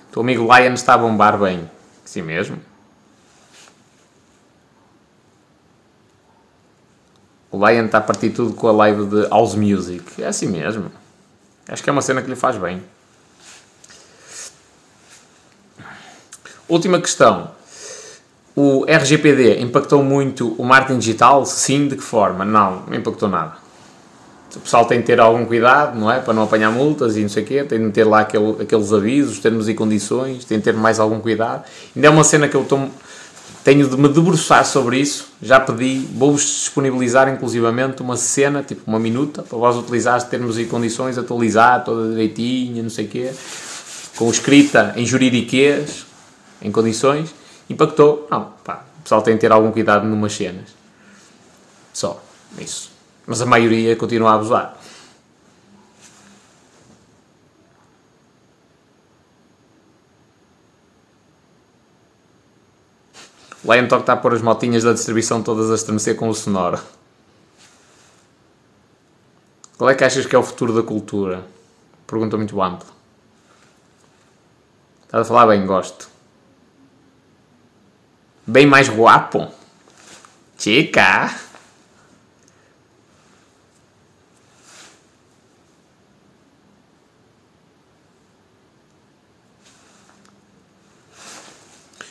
[0.09, 1.69] O teu amigo Lion está a bombar bem.
[2.05, 2.61] Sim mesmo.
[7.51, 10.23] O Lion está a partir tudo com a live de House Music.
[10.23, 10.89] É assim mesmo.
[11.69, 12.83] Acho que é uma cena que lhe faz bem.
[16.69, 17.51] Última questão.
[18.57, 21.45] O RGPD impactou muito o marketing digital?
[21.47, 22.45] Sim, de que forma?
[22.45, 23.57] Não, não impactou nada.
[24.57, 26.19] O pessoal tem de ter algum cuidado, não é?
[26.21, 27.63] Para não apanhar multas e não sei o quê.
[27.63, 30.45] Tem de ter lá aquele, aqueles avisos, termos e condições.
[30.45, 31.65] Tem de ter mais algum cuidado.
[31.95, 32.91] Ainda é uma cena que eu estou,
[33.69, 35.29] tenho de me debruçar sobre isso.
[35.43, 40.65] Já pedi, vou-vos disponibilizar inclusivamente uma cena, tipo uma minuta, para vós utilizar termos e
[40.65, 43.31] condições, atualizar toda direitinha, não sei o quê.
[44.17, 46.07] Com escrita em juridiquês,
[46.63, 47.35] em condições.
[47.69, 48.27] Impactou?
[48.31, 50.71] Não, pá, o pessoal tem de ter algum cuidado numas cenas.
[51.93, 52.23] Só,
[52.59, 52.91] isso.
[53.27, 54.78] Mas a maioria continua a abusar.
[63.69, 66.81] Lion Talk está a pôr as motinhas da distribuição todas a estremecer com o sonoro.
[69.77, 71.45] Qual é que achas que é o futuro da cultura?
[72.07, 72.89] Pergunta muito ampla.
[75.05, 76.09] Estás a falar bem, gosto.
[78.47, 79.49] Bem mais guapo.
[80.57, 81.48] Chica.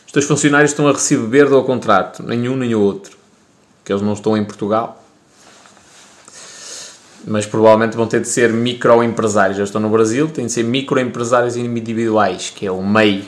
[0.08, 3.18] Os teus funcionários estão a receber do contrato, nenhum nem o outro.
[3.84, 5.04] Que eles não estão em Portugal.
[7.26, 9.58] Mas provavelmente vão ter de ser microempresários.
[9.58, 13.28] Já estão no Brasil, têm de ser microempresários individuais, que é o MEI.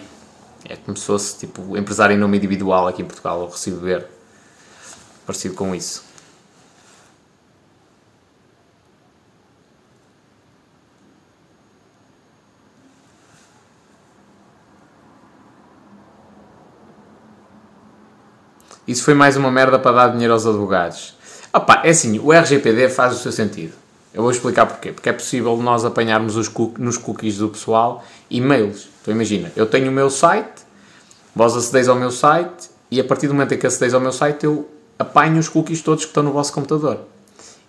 [0.70, 4.06] É como se fosse tipo empresário em nome individual aqui em Portugal, o recibo verde.
[5.26, 6.09] Parecido com isso.
[18.90, 21.14] Isso foi mais uma merda para dar dinheiro aos advogados.
[21.54, 23.74] Opa, é assim, o RGPD faz o seu sentido.
[24.12, 24.92] Eu vou explicar porquê.
[24.92, 28.90] Porque é possível nós apanharmos os cook nos cookies do pessoal e-mails.
[29.00, 30.64] Então imagina, eu tenho o meu site,
[31.36, 34.12] vós acedeis ao meu site e a partir do momento em que acedeis ao meu
[34.12, 37.02] site eu apanho os cookies todos que estão no vosso computador.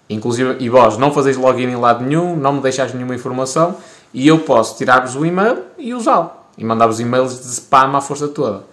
[0.09, 3.77] Inclusive, e vós não fazeis login em lado nenhum, não me deixais nenhuma informação
[4.15, 6.31] e eu posso tirar-vos o e-mail e usá-lo.
[6.57, 8.70] E mandar-vos e-mails de spam à força toda.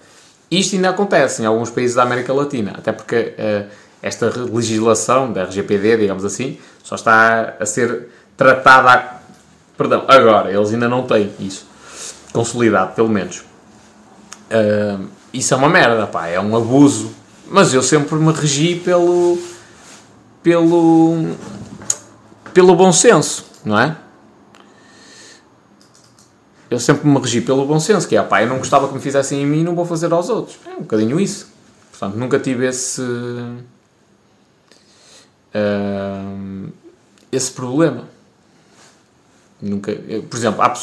[0.50, 3.68] Isto ainda acontece em alguns países da América Latina, até porque uh,
[4.02, 8.08] esta legislação da RGPD, digamos assim, só está a ser
[8.38, 9.18] tratada.
[9.78, 11.68] Perdão, agora, eles ainda não têm isso
[12.32, 13.44] consolidado, pelo menos.
[14.50, 17.12] Uh, isso é uma merda, pá, é um abuso.
[17.50, 19.38] Mas eu sempre me regi pelo.
[20.42, 21.36] pelo.
[22.54, 23.96] pelo bom senso, não é?
[26.70, 29.00] Eu sempre me regi pelo bom senso, que é, pá, eu não gostava que me
[29.00, 30.60] fizessem em mim, não vou fazer aos outros.
[30.66, 31.50] É um bocadinho isso.
[31.92, 33.02] Portanto, nunca tive esse...
[35.56, 36.70] Uh,
[37.32, 38.04] esse problema.
[39.62, 39.92] Nunca...
[39.92, 40.74] Eu, por exemplo, há,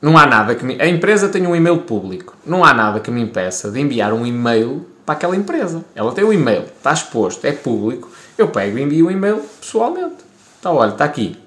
[0.00, 0.80] não há nada que me...
[0.80, 2.34] A empresa tem um e-mail público.
[2.46, 5.84] Não há nada que me impeça de enviar um e-mail para aquela empresa.
[5.94, 8.10] Ela tem o um e-mail, está exposto, é público.
[8.38, 10.24] Eu pego e envio o um e-mail pessoalmente.
[10.58, 11.38] Então, olha, está aqui.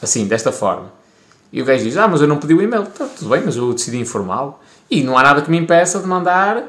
[0.00, 1.03] Assim, desta forma
[1.54, 2.84] e o gajo diz: Ah, mas eu não pedi o e-mail.
[2.86, 4.58] Tá, tudo bem, mas eu decidi informá-lo.
[4.90, 6.64] E não há nada que me impeça de mandar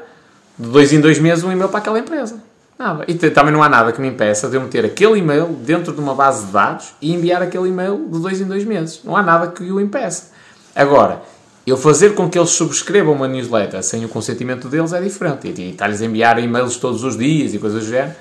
[0.56, 2.40] de dois em dois meses um e-mail para aquela empresa.
[2.78, 3.04] Nada.
[3.08, 6.00] E também não há nada que me impeça de eu meter aquele e-mail dentro de
[6.00, 9.00] uma base de dados e enviar aquele e-mail de dois em dois meses.
[9.02, 10.30] Não há nada que o impeça.
[10.72, 11.20] Agora,
[11.66, 15.48] eu fazer com que eles subscrevam uma newsletter sem o consentimento deles é diferente.
[15.48, 18.14] E estar-lhes a enviar e-mails todos os dias e coisas do género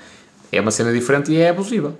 [0.51, 1.93] é uma cena diferente e é abusiva.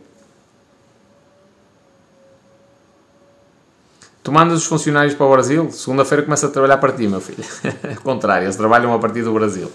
[4.25, 7.43] Tu mandas os funcionários para o Brasil, segunda-feira começa a trabalhar para ti, meu filho.
[7.95, 9.71] Ao contrário, eles trabalham a partir do Brasil.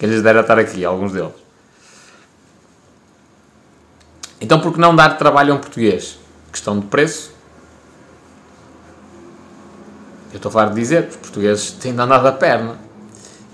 [0.00, 1.30] Quem lhes dera estar aqui, alguns deles.
[4.40, 6.18] Então, por que não dar trabalho a um português?
[6.50, 7.32] Questão de preço.
[10.32, 12.76] Eu estou a falar de dizer, os portugueses têm de andar da perna.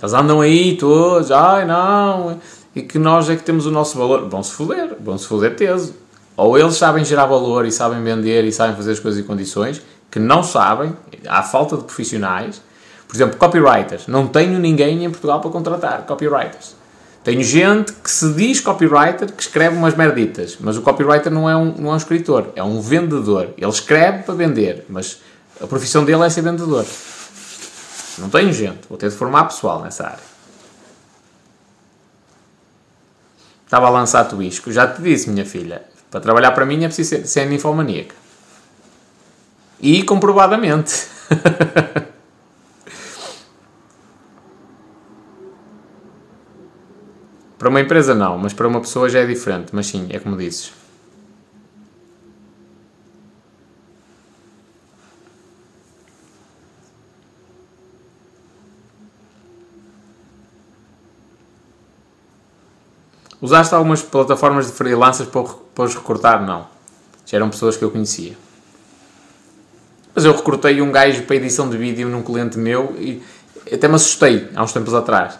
[0.00, 2.40] Eles andam aí todos, ai não,
[2.74, 4.26] e que nós é que temos o nosso valor.
[4.26, 5.94] Vão-se foder, vão-se foder teso.
[6.35, 9.83] Ou eles sabem gerar valor e sabem vender e sabem fazer as coisas e condições,
[10.11, 10.96] que não sabem,
[11.27, 12.61] há falta de profissionais.
[13.07, 14.07] Por exemplo, copywriters.
[14.07, 16.77] Não tenho ninguém em Portugal para contratar copywriters.
[17.23, 21.55] Tenho gente que se diz copywriter que escreve umas merditas, mas o copywriter não é
[21.55, 23.51] um, não é um escritor, é um vendedor.
[23.59, 25.20] Ele escreve para vender, mas
[25.61, 26.87] a profissão dele é ser vendedor.
[28.16, 30.31] Não tenho gente, vou ter de formar pessoal nessa área.
[33.66, 36.88] Estava a lançar tu isco, já te disse, minha filha, para trabalhar para mim é
[36.88, 38.19] preciso ser, ser ninfomaníaca.
[39.83, 41.07] E comprovadamente.
[47.59, 49.70] para uma empresa não, mas para uma pessoa já é diferente.
[49.72, 50.72] Mas sim, é como dizes.
[63.41, 66.45] Usaste algumas plataformas de freelancers para, os recrutar?
[66.45, 66.68] Não.
[67.24, 68.37] Já eram pessoas que eu conhecia.
[70.14, 73.22] Mas eu recrutei um gajo para edição de vídeo num cliente meu e
[73.72, 75.38] até me assustei há uns tempos atrás.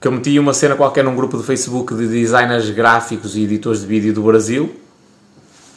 [0.00, 3.80] Que eu meti uma cena qualquer num grupo de Facebook de designers gráficos e editores
[3.80, 4.74] de vídeo do Brasil.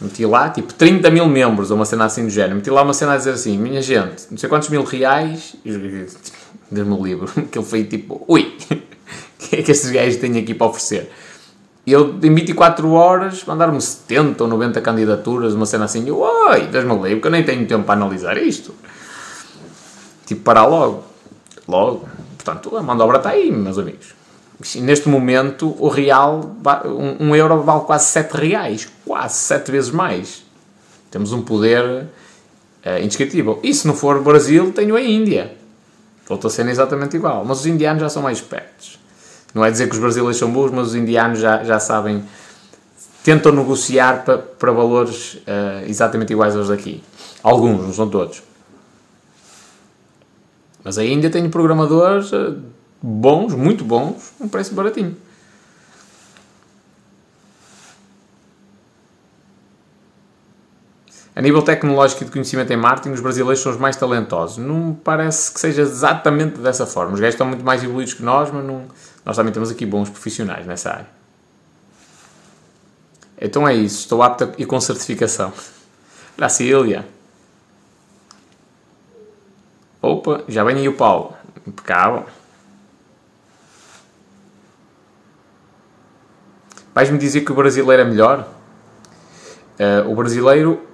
[0.02, 2.56] Meti lá, tipo, 30 mil membros, ou uma cena assim do género.
[2.56, 6.88] Meti lá uma cena a dizer assim: minha gente, não sei quantos mil reais, Deus
[6.88, 7.28] me livre.
[7.50, 11.10] Que ele foi tipo, ui, o que é que estes gajos têm aqui para oferecer?
[11.86, 16.08] E ele, em 24 horas, mandaram-me 70 ou 90 candidaturas, uma cena assim.
[16.08, 18.74] Eu, oi, Deus me livre, que eu nem tenho tempo para analisar isto.
[20.26, 21.04] Tipo, parar logo.
[21.68, 22.10] Logo.
[22.38, 24.16] Portanto, a mão de obra está aí, meus amigos.
[24.74, 26.56] E neste momento, o real,
[26.86, 28.88] um, um euro vale quase 7 reais.
[29.06, 30.44] Quase 7 vezes mais.
[31.12, 33.60] Temos um poder uh, indescritível.
[33.62, 35.56] E se não for Brasil, tenho a Índia.
[36.28, 37.46] Voltou a ser exatamente igual.
[37.46, 38.98] Mas os indianos já são mais espertos.
[39.56, 42.22] Não é dizer que os brasileiros são burros, mas os indianos já, já sabem.
[43.24, 47.02] Tentam negociar para, para valores uh, exatamente iguais aos daqui.
[47.42, 48.44] Alguns, não são todos.
[50.84, 52.62] Mas a Índia programadores uh,
[53.02, 55.16] bons, muito bons, um preço baratinho.
[61.34, 64.58] A nível tecnológico e de conhecimento em marketing, os brasileiros são os mais talentosos.
[64.58, 67.14] Não parece que seja exatamente dessa forma.
[67.14, 68.84] Os gajos estão muito mais evoluídos que nós, mas não...
[69.26, 71.08] nós também temos aqui bons profissionais nessa área.
[73.42, 74.02] Então é isso.
[74.02, 75.52] Estou apto e com certificação.
[76.50, 77.08] Cília.
[80.02, 81.36] Opa, já vem aí o Paulo.
[81.66, 82.26] Impecável.
[86.94, 88.48] Vais-me dizer que o brasileiro é melhor?
[89.78, 90.88] Uh, o brasileiro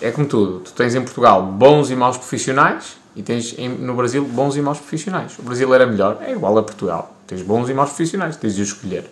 [0.00, 0.60] é como tudo.
[0.60, 4.78] Tu tens em Portugal bons e maus profissionais e tens no Brasil bons e maus
[4.78, 5.38] profissionais.
[5.38, 7.13] O brasileiro é melhor, é igual a Portugal.
[7.26, 9.10] Tens bons e maus profissionais, tens de escolher.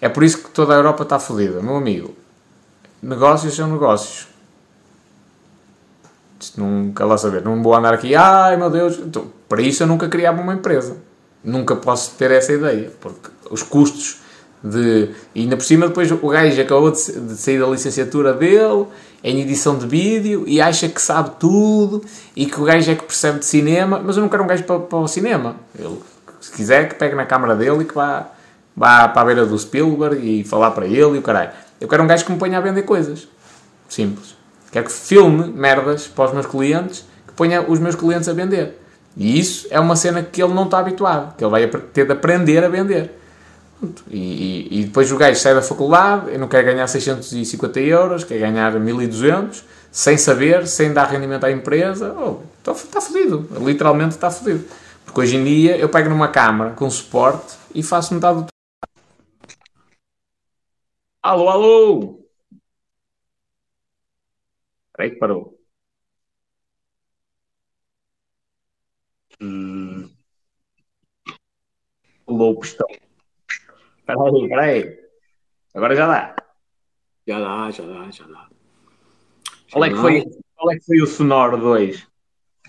[0.00, 2.14] É por isso que toda a Europa está fodida, meu amigo.
[3.02, 4.28] Negócios são negócios.
[6.40, 7.42] Isto nunca lá saber.
[7.42, 8.98] Não vou andar aqui, ai meu Deus.
[8.98, 10.96] Então, para isso eu nunca criava uma empresa.
[11.42, 14.20] Nunca posso ter essa ideia, porque os custos
[14.62, 15.10] de.
[15.34, 18.86] E ainda por cima, depois o gajo acabou de, sair da licenciatura dele
[19.22, 22.02] em edição de vídeo e acha que sabe tudo
[22.36, 24.64] e que o gajo é que percebe de cinema, mas eu não quero um gajo
[24.64, 25.56] para, para o cinema.
[25.78, 25.98] Ele,
[26.40, 28.28] se quiser, que pegue na câmara dele e que vá,
[28.76, 31.50] vá para a beira do Spielberg e falar para ele e o caralho.
[31.80, 33.28] Eu quero um gajo que me ponha a vender coisas.
[33.88, 34.36] Simples.
[34.70, 38.80] Quero que filme merdas para os meus clientes, que ponha os meus clientes a vender.
[39.16, 42.12] E isso é uma cena que ele não está habituado, que ele vai ter de
[42.12, 43.18] aprender a vender.
[44.08, 48.38] E, e, e, depois o gajo sai da faculdade, não quer ganhar 650 euros, quer
[48.38, 52.14] ganhar 1200, sem saber, sem dar rendimento à empresa.
[52.16, 54.64] Oh, está, está fodido, literalmente está fodido.
[55.10, 58.46] Porque hoje em dia eu pego numa câmara com suporte e faço metade do.
[61.20, 62.28] Alô, alô!
[64.86, 65.58] Espera aí que parou.
[69.40, 70.08] Hum.
[72.28, 72.86] Alô, pistão.
[74.06, 74.98] Peraí, peraí.
[75.74, 76.36] Agora já dá.
[77.26, 78.48] Já dá, já dá, já dá.
[79.72, 82.09] Qual é, que foi, qual é que foi o Sonoro 2?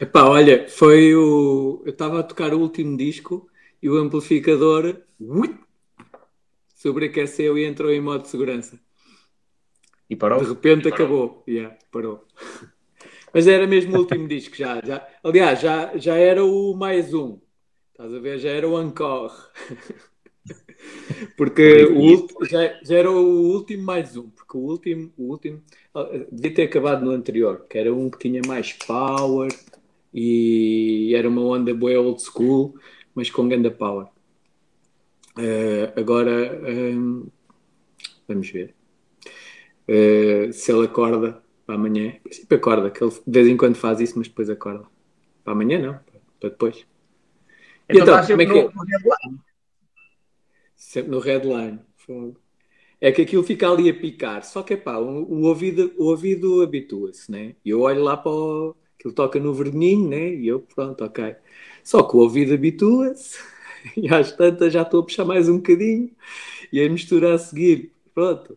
[0.02, 1.84] Epá, olha, foi o.
[1.86, 3.48] Eu estava a tocar o último disco
[3.80, 5.56] e o amplificador ui,
[6.74, 8.80] sobreaqueceu e entrou em modo de segurança.
[10.10, 10.40] E parou?
[10.40, 11.44] De repente e acabou.
[11.48, 12.26] Yeah, parou.
[13.32, 15.08] Mas era mesmo o último disco já, já.
[15.24, 17.38] Aliás, já, já era o mais um.
[17.92, 18.40] Estás a ver?
[18.40, 19.32] Já era o encore.
[21.38, 25.62] Porque o, já, já, era o último mais um, porque o último, o último
[26.32, 29.52] devia ter acabado no anterior, que era um que tinha mais power
[30.14, 32.76] e era uma onda boa old school,
[33.16, 34.08] mas com grande power.
[35.38, 37.28] Uh, agora um,
[38.28, 38.76] vamos ver
[39.88, 42.08] uh, se ele acorda para amanhã.
[42.08, 44.86] Em princípio acorda, que ele de vez em quando faz isso, mas depois acorda.
[45.44, 46.00] Para amanhã não,
[46.40, 46.86] para depois.
[47.90, 48.70] Então, então como é que é?
[50.76, 51.80] sempre no headline.
[53.00, 54.44] É que aquilo fica ali a picar.
[54.44, 57.56] Só que, pá, o, o ouvido, o ouvido habitua-se, né?
[57.64, 58.76] E eu olho lá para o...
[59.02, 60.36] Aquilo toca no verninho, né?
[60.36, 61.36] E eu, pronto, ok.
[61.84, 63.40] Só que o ouvido habitua-se.
[63.98, 66.12] E às tantas já estou a puxar mais um bocadinho.
[66.72, 68.56] E a mistura a seguir, pronto.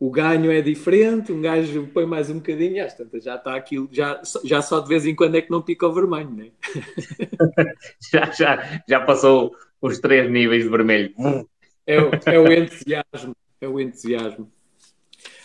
[0.00, 3.54] O ganho é diferente, um gajo põe mais um bocadinho e às tantas já está
[3.54, 6.48] aquilo, já, já só de vez em quando é que não pica o vermelho, né?
[8.10, 11.14] já, já, já passou os três níveis de vermelho.
[11.86, 13.36] É o, é o entusiasmo.
[13.60, 14.50] É o entusiasmo.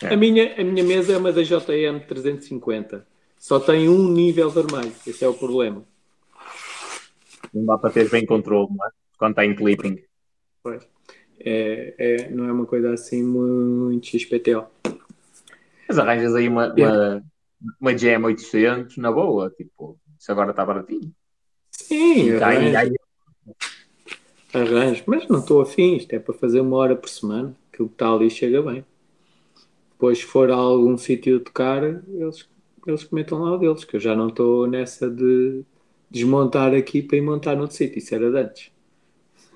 [0.02, 0.14] É.
[0.14, 3.09] A, minha, a minha mesa é uma da JM 350.
[3.40, 4.92] Só tem um nível vermelho.
[5.06, 5.82] Esse é o problema.
[7.52, 8.90] Não dá para ter bem controle, não é?
[9.18, 9.98] Quando está em clipping.
[10.62, 10.86] Pois.
[11.40, 14.66] É, é, não é uma coisa assim muito XPTO.
[15.88, 17.24] Mas arranjas aí uma, uma,
[17.80, 19.50] uma GM 800 na boa.
[19.50, 21.10] Tipo, isso agora está baratinho.
[21.70, 22.94] Sim, arranjo
[24.52, 27.94] arranjo, mas não estou afim, isto é para fazer uma hora por semana, aquilo que
[27.94, 28.84] está ali chega bem.
[29.92, 32.48] Depois, se for a algum sítio tocar, eles,
[32.86, 35.62] eles comentam lá o deles, que eu já não estou nessa de
[36.10, 37.98] desmontar aqui para ir montar noutro sítio.
[37.98, 38.72] Isso era de antes.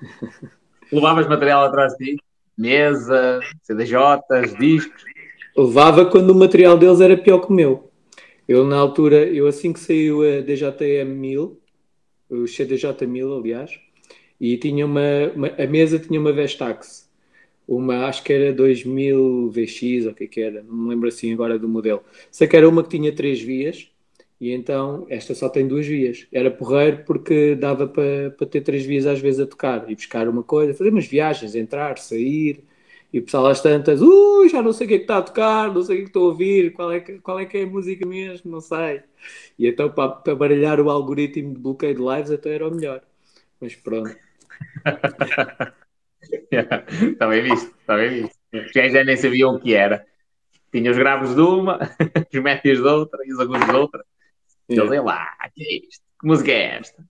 [0.91, 2.23] Levavas material atrás de ti?
[2.57, 5.03] Mesa, CDJs, discos?
[5.57, 7.91] Levava quando o material deles era pior que o meu.
[8.47, 11.59] Eu, na altura, eu assim que saiu a DJM 1000,
[12.29, 13.71] o CDJ 1000, aliás,
[14.39, 15.01] e tinha uma,
[15.35, 17.04] uma, a mesa tinha uma Vestax,
[17.67, 21.07] uma acho que era 2000 VX, ou o que, é que era, não me lembro
[21.09, 22.03] assim agora do modelo.
[22.31, 23.89] Sei que era uma que tinha três vias,
[24.39, 26.27] e então esta só tem duas vias.
[26.31, 30.27] Era porreiro porque dava para, para ter três vias às vezes a tocar e buscar
[30.27, 32.63] uma coisa, fazer umas viagens, entrar, sair.
[33.13, 35.21] E o pessoal às tantas, uh, já não sei o que é que está a
[35.21, 37.63] tocar, não sei o que estou a ouvir, qual é que, qual é, que é
[37.63, 39.03] a música mesmo, não sei.
[39.57, 43.01] E então para, para baralhar o algoritmo de bloqueio de lives até era o melhor.
[43.61, 44.15] Mas pronto.
[47.29, 48.73] Bem visto, bem visto.
[48.73, 50.05] Já, já nem sabiam o que era.
[50.71, 51.79] Tinha os graves de uma,
[52.33, 54.05] os médios de outra e os agudos de outra.
[54.69, 54.93] Yeah.
[54.93, 56.03] Eles, lá, que é isto?
[56.19, 57.03] Que música é esta?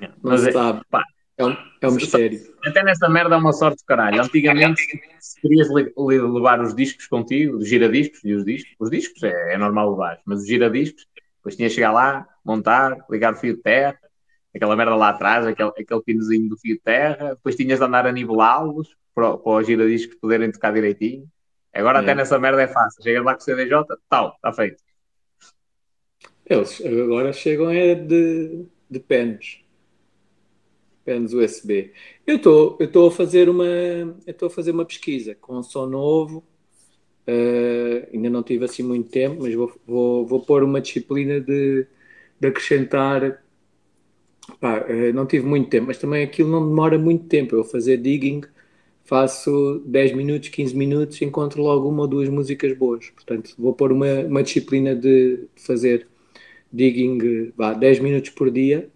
[0.00, 0.82] Não Mas, é, sabe.
[0.90, 1.04] Pá,
[1.36, 2.40] é um, é um mistério.
[2.64, 4.22] Até nessa merda é uma sorte do caralho.
[4.22, 4.80] Antigamente,
[5.18, 9.58] se querias levar os discos contigo, os giradiscos e os discos, os discos é, é
[9.58, 11.06] normal levar, mas os giradiscos,
[11.36, 13.98] depois tinhas de chegar lá, montar, ligar o fio de terra,
[14.54, 18.06] aquela merda lá atrás, aquele, aquele pinozinho do fio de terra, depois tinhas de andar
[18.06, 21.28] a nivelá-los para, para os giradiscos poderem tocar direitinho.
[21.72, 22.02] Agora, é.
[22.02, 23.02] até nessa merda é fácil.
[23.02, 24.82] Chegas lá com o CDJ, tal, está feito.
[26.46, 29.64] Eles agora chegam é de, de pens.
[31.04, 31.92] Pens USB.
[32.26, 33.66] Eu estou a fazer uma
[34.26, 36.44] estou a fazer uma pesquisa com som novo.
[37.26, 41.86] Uh, ainda não tive assim muito tempo, mas vou, vou, vou pôr uma disciplina de,
[42.38, 43.42] de acrescentar.
[44.60, 47.54] Pá, uh, não tive muito tempo, mas também aquilo não demora muito tempo.
[47.56, 48.42] Eu fazer digging,
[49.04, 53.10] faço 10 minutos, 15 minutos, encontro logo uma ou duas músicas boas.
[53.10, 56.06] Portanto, vou pôr uma, uma disciplina de fazer
[56.72, 58.90] digging vá, 10 minutos por dia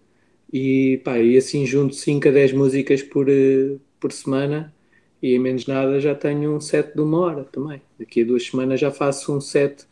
[0.51, 4.73] e, pá, e assim junto 5 a 10 músicas por, eh, por semana
[5.21, 7.81] e em menos nada já tenho um set de uma hora também.
[7.99, 9.85] Daqui a duas semanas já faço um set,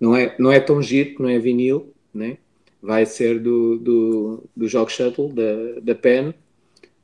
[0.00, 2.38] não é, não é tão giro, não é vinil, né?
[2.82, 6.34] Vai ser do, do, do jogo Shuttle, da, da PEN,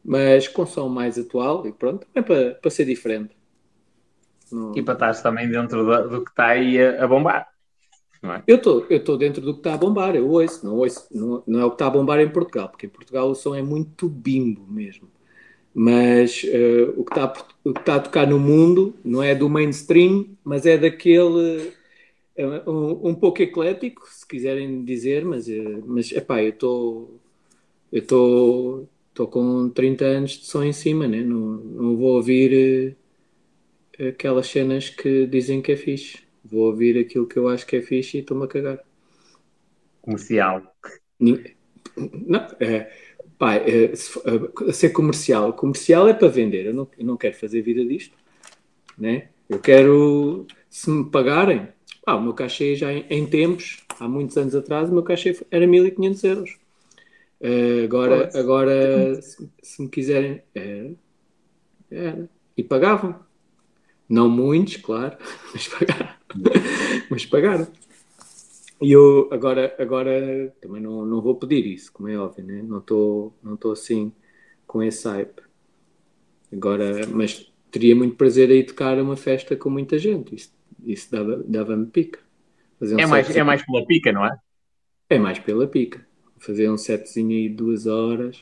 [0.04, 3.36] mas com som mais atual e pronto, é para, para ser diferente.
[4.50, 4.76] Não...
[4.76, 7.48] E para estar também dentro do, do que está aí a, a bombar.
[8.20, 8.42] É?
[8.48, 11.60] Eu estou tô dentro do que está a bombar, eu ouço, não, ouço não, não
[11.60, 14.08] é o que está a bombar em Portugal, porque em Portugal o som é muito
[14.08, 15.08] bimbo mesmo.
[15.72, 19.48] Mas uh, o, que está, o que está a tocar no mundo não é do
[19.48, 21.72] mainstream, mas é daquele
[22.38, 27.20] uh, um, um, pouco eclético, se quiserem dizer, mas, uh, mas epá, eu estou
[27.92, 31.22] eu estou estou com 30 anos de som em cima, né?
[31.22, 32.96] não, não vou ouvir
[33.98, 37.82] aquelas cenas que dizem que é fixe vou ouvir aquilo que eu acho que é
[37.82, 38.80] fixe e estou-me a cagar.
[40.00, 40.62] Comercial.
[41.20, 42.90] Não, é,
[43.38, 45.52] pá, é, é, ser comercial.
[45.52, 46.66] Comercial é para vender.
[46.66, 48.16] Eu não, eu não quero fazer vida disto.
[48.96, 49.28] Né?
[49.48, 51.68] Eu quero, se me pagarem,
[52.08, 55.38] pá, o meu cachê já em, em, tempos, há muitos anos atrás, o meu cachê
[55.50, 56.56] era 1500 euros.
[57.38, 60.94] Uh, agora, agora se, se, me quiserem, era,
[61.90, 62.30] era.
[62.56, 63.14] E pagavam.
[64.08, 65.18] Não muitos, claro,
[65.52, 66.08] mas pagaram.
[67.10, 67.68] mas pagaram.
[68.80, 72.62] E eu agora, agora também não, não vou pedir isso, como é óbvio, né?
[72.62, 74.10] não estou não tô assim
[74.66, 75.42] com esse hype.
[76.50, 80.34] Agora, mas teria muito prazer aí tocar uma festa com muita gente.
[80.34, 80.50] Isso,
[80.88, 82.18] isso dava-me dava pica.
[82.80, 84.38] Um é, mais, é mais pela pica, não é?
[85.10, 86.06] É mais pela pica.
[86.38, 88.40] Fazer um setzinho aí de duas horas,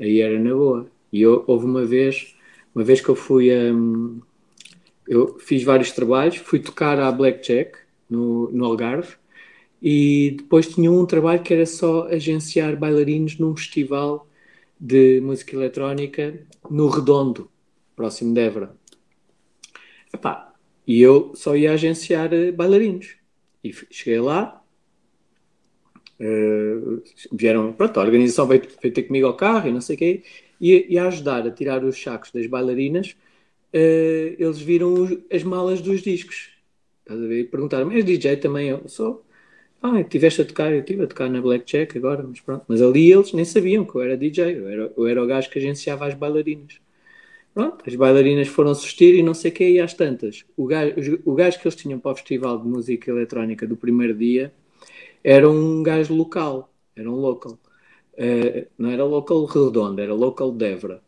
[0.00, 0.90] aí era na boa.
[1.12, 2.34] E eu, houve uma vez,
[2.74, 3.72] uma vez que eu fui a.
[3.72, 4.20] Um,
[5.06, 7.78] eu fiz vários trabalhos, fui tocar à Blackjack
[8.10, 9.16] no, no Algarve
[9.80, 14.28] e depois tinha um trabalho que era só agenciar bailarinos num festival
[14.78, 17.50] de música eletrónica no Redondo,
[17.96, 18.76] próximo de Évora.
[20.12, 20.47] Epá,
[20.88, 23.16] e eu só ia agenciar eh, bailarinos.
[23.62, 24.62] E cheguei lá,
[26.20, 29.98] uh, vieram, pronto, a organização veio, veio ter comigo ao carro e não sei o
[29.98, 30.22] quê,
[30.60, 33.16] e, e a ajudar a tirar os sacos das bailarinas
[33.74, 36.50] uh, eles viram as malas dos discos.
[37.00, 37.50] Estás a ver?
[37.50, 38.68] Perguntaram-me, és DJ também?
[38.68, 39.24] Eu sou.
[39.82, 40.72] Ah, tiveste a tocar?
[40.72, 42.64] Eu estive a tocar na Blackjack agora, mas pronto.
[42.68, 45.50] Mas ali eles nem sabiam que eu era DJ, eu era, eu era o gajo
[45.50, 46.80] que agenciava as bailarinas.
[47.58, 50.44] Pronto, as bailarinas foram assistir e não sei o que, e às tantas.
[50.56, 54.14] O gajo, o gajo que eles tinham para o Festival de Música Eletrónica do primeiro
[54.14, 54.54] dia
[55.24, 57.58] era um gajo local, era um local.
[58.14, 61.02] Uh, não era local redondo, era local de Évora.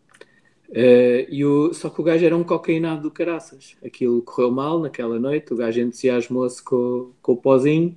[0.71, 3.77] Uh, e o, só que o gajo era um cocainado do caraças.
[3.85, 7.97] Aquilo correu mal naquela noite, o gajo entusiasmou-se com, com o pozinho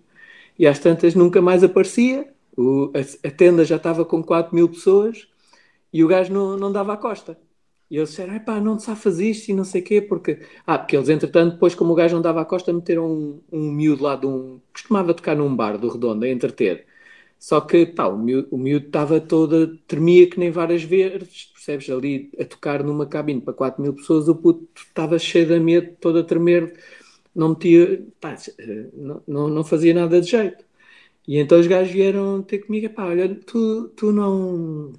[0.60, 2.32] e às tantas nunca mais aparecia.
[2.56, 5.28] O, a, a, tenda já estava com 4 mil pessoas
[5.92, 7.36] e o gajo não, não dava a costa.
[7.94, 8.34] E eles disseram,
[8.64, 10.40] não te safas isto e não sei o quê, porque...
[10.66, 13.72] Ah, porque eles, entretanto, depois, como o gajo não dava a costa, meteram um, um
[13.72, 14.60] miúdo lá de um...
[14.74, 16.88] Costumava tocar num bar do Redondo, a entreter.
[17.38, 19.78] Só que, pá, o miúdo estava toda...
[19.88, 21.88] Tremia que nem várias vezes, percebes?
[21.92, 25.96] Ali a tocar numa cabine para 4 mil pessoas, o puto estava cheio de medo,
[26.02, 26.76] todo a tremer,
[27.36, 28.04] não metia...
[28.20, 28.36] Pá,
[28.94, 30.66] não, não, não fazia nada de jeito.
[31.28, 34.94] E então os gajos vieram ter comigo, pá, olha, tu, tu não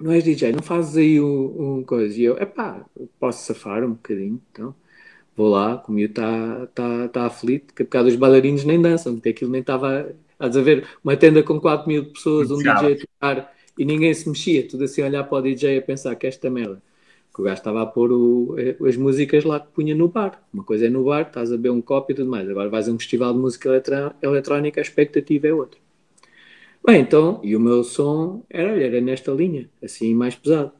[0.00, 2.16] não és DJ, não fazes aí um, um coisa.
[2.18, 2.84] E eu, epá,
[3.18, 4.74] posso safar um bocadinho, então
[5.36, 9.30] vou lá, o está tá, tá aflito, que por causa dos bailarinos nem dançam, porque
[9.30, 10.14] aquilo nem estava.
[10.32, 14.12] Estás a ver uma tenda com 4 mil pessoas, um DJ a tocar e ninguém
[14.14, 16.82] se mexia, tudo assim a olhar para o DJ a pensar que esta merda.
[17.34, 20.42] Que o gajo estava a pôr o, as músicas lá que punha no bar.
[20.52, 22.48] Uma coisa é no bar, estás a beber um copo e tudo mais.
[22.48, 23.70] Agora vais a um festival de música
[24.22, 25.78] eletrónica, a expectativa é outra.
[26.86, 30.72] Bem, então, e o meu som era, era nesta linha, assim, mais pesado.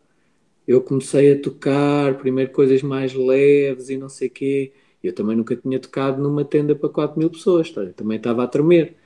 [0.66, 4.72] Eu comecei a tocar, primeiro coisas mais leves e não sei o quê.
[5.02, 7.84] Eu também nunca tinha tocado numa tenda para 4 mil pessoas, tá?
[7.96, 8.96] também estava a tremer.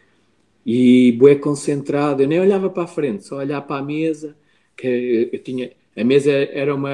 [0.64, 4.36] E bué concentrado, eu nem olhava para a frente, só olhava para a mesa,
[4.76, 5.72] que eu, eu tinha...
[5.96, 6.90] A mesa era uma...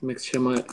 [0.00, 0.64] Como é que se chama?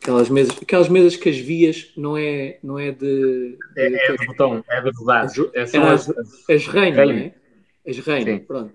[0.00, 3.56] Aquelas mesas, aquelas mesas que as vias não é, não é de...
[3.74, 5.26] de é, é de botão, é de rodar.
[5.52, 6.08] É as, as,
[6.48, 7.34] as não é?
[7.86, 8.72] As reinas, pronto.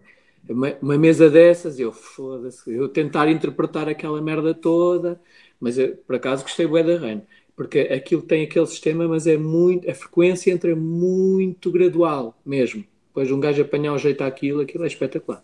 [0.50, 5.20] Uma, uma, mesa dessas, eu foda-se, eu tentar interpretar aquela merda toda,
[5.60, 9.36] mas eu, por acaso gostei bem da reina, porque aquilo tem aquele sistema, mas é
[9.38, 12.84] muito, a frequência entra muito gradual mesmo.
[13.08, 15.44] Depois um gajo apanhar o jeito àquilo, aquilo é espetacular.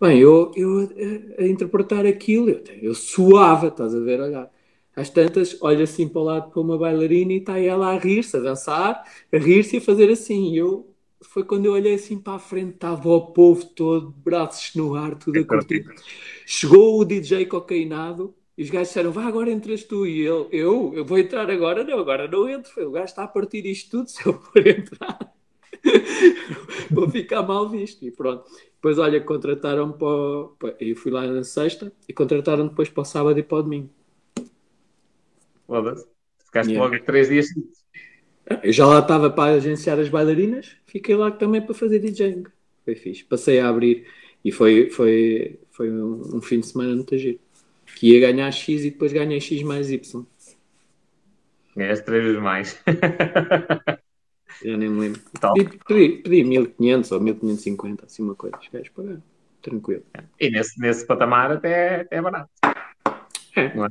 [0.00, 0.88] Bem, eu, eu
[1.38, 4.50] a, a interpretar aquilo, eu, eu suava, estás a ver, olhar.
[4.96, 8.36] Às tantas, olha assim para o lado para uma bailarina e está ela a rir-se,
[8.36, 10.52] a dançar, a rir-se e a fazer assim.
[10.52, 10.89] E eu
[11.22, 15.14] foi quando eu olhei assim para a frente, estava o povo todo, braços no ar,
[15.16, 15.84] tudo a curtir.
[16.46, 20.06] Chegou o DJ cocainado e os gajos disseram: Vá, agora entras tu.
[20.06, 20.92] E ele: Eu?
[20.94, 21.84] Eu vou entrar agora?
[21.84, 22.88] Não, agora não entro.
[22.88, 24.08] O gajo está a partir disto tudo.
[24.08, 25.18] Se eu for entrar,
[26.90, 28.04] vou ficar mal visto.
[28.04, 28.44] E pronto.
[28.74, 30.76] Depois, olha, contrataram para.
[30.80, 33.90] Eu fui lá na sexta e contrataram depois para o sábado e para o domingo.
[35.66, 36.06] Foda-se.
[36.44, 36.90] Ficaste yeah.
[36.90, 37.46] logo três dias
[38.62, 42.44] eu já lá estava para agenciar as bailarinas, fiquei lá também para fazer DJing.
[42.84, 43.24] Foi fixe.
[43.24, 44.06] Passei a abrir
[44.44, 47.38] e foi, foi, foi um, um fim de semana muito giro.
[47.96, 50.26] Que ia ganhar X e depois ganhei X mais Y.
[51.76, 52.82] Ganhaste três vezes mais.
[54.62, 55.20] Já nem me lembro.
[55.54, 58.58] Pedi, pedi, pedi 1500 ou 1550, assim uma coisa.
[58.58, 59.22] Os gajos pagaram.
[59.62, 60.02] Tranquilo.
[60.38, 62.50] E nesse, nesse patamar até é barato.
[63.56, 63.74] É.
[63.74, 63.88] Não, é?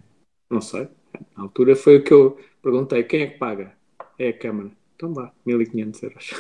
[0.50, 0.88] não sei.
[1.36, 3.79] Na altura foi o que eu perguntei: quem é que paga?
[4.20, 4.70] É a Câmara.
[4.96, 6.32] Então vá, 1500 euros.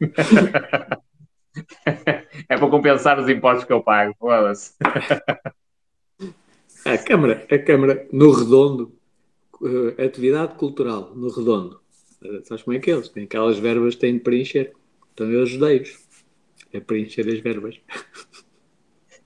[2.48, 4.12] é para compensar os impostos que eu pago.
[4.18, 4.74] Foda-se.
[6.84, 8.92] A Câmara, a Câmara, no redondo,
[9.60, 11.80] uh, atividade cultural, no redondo.
[12.20, 13.08] Uh, sabes como é que é eles?
[13.08, 14.72] Tem aquelas verbas que têm de preencher.
[15.14, 15.96] Então eu ajudei-os
[16.74, 17.80] a preencher as verbas.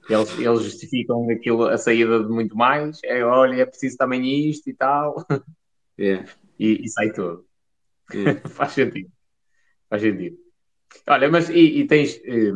[0.09, 2.99] Eles, eles justificam aquilo, a saída de muito mais.
[3.05, 5.25] É, olha, é preciso também isto e tal.
[5.97, 6.27] Yeah
[6.61, 7.47] e, e sai tudo.
[8.51, 9.11] Faz sentido.
[9.89, 10.37] Faz sentido.
[11.09, 12.53] Olha, mas e, e tens eh,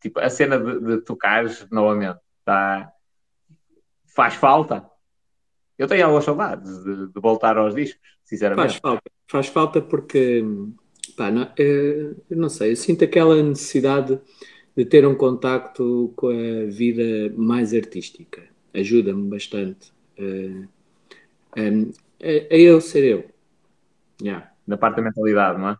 [0.00, 2.90] tipo a cena de, de tocares novamente, tá?
[4.14, 4.88] Faz falta?
[5.76, 8.72] Eu tenho algumas saudades de, de, voltar aos discos, sinceramente.
[8.72, 10.44] Faz falta, faz falta porque
[11.16, 14.20] pá, não, eh, não sei, eu sinto aquela necessidade
[14.76, 18.46] de ter um contacto com a vida mais artística.
[18.74, 20.68] Ajuda-me bastante um,
[21.56, 23.37] a, a eu ser eu.
[24.20, 24.50] Yeah.
[24.66, 25.76] Da parte da mentalidade, não é?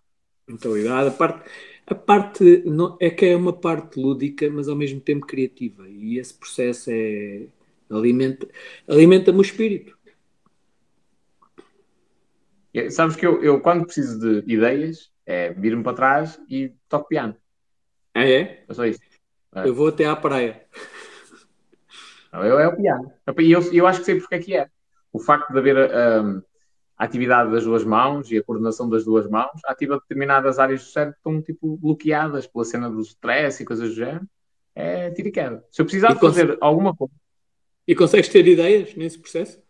[0.48, 1.50] Mentalidade, a parte,
[1.86, 5.88] a parte não, é que é uma parte lúdica, mas ao mesmo tempo criativa.
[5.88, 7.46] E esse processo é
[7.90, 8.48] alimenta,
[8.86, 9.96] alimenta-me o espírito.
[12.90, 17.36] Sabes que eu, eu, quando preciso de ideias, é vir-me para trás e toco piano.
[18.14, 18.64] Ah, é?
[18.68, 19.00] É só isso.
[19.54, 19.68] É.
[19.68, 20.64] Eu vou até à praia.
[22.32, 23.12] Não, eu, é o piano.
[23.38, 24.68] E eu, eu acho que sei porque é que é.
[25.12, 26.42] O facto de haver um,
[26.98, 30.88] a atividade das duas mãos e a coordenação das duas mãos ativa determinadas áreas do
[30.88, 34.26] cérebro que estão tipo bloqueadas pela cena do stress e coisas do género.
[34.74, 35.64] É tiro e queda.
[35.70, 37.14] Se eu precisar de fazer alguma coisa.
[37.86, 39.60] E consegues ter ideias nesse processo?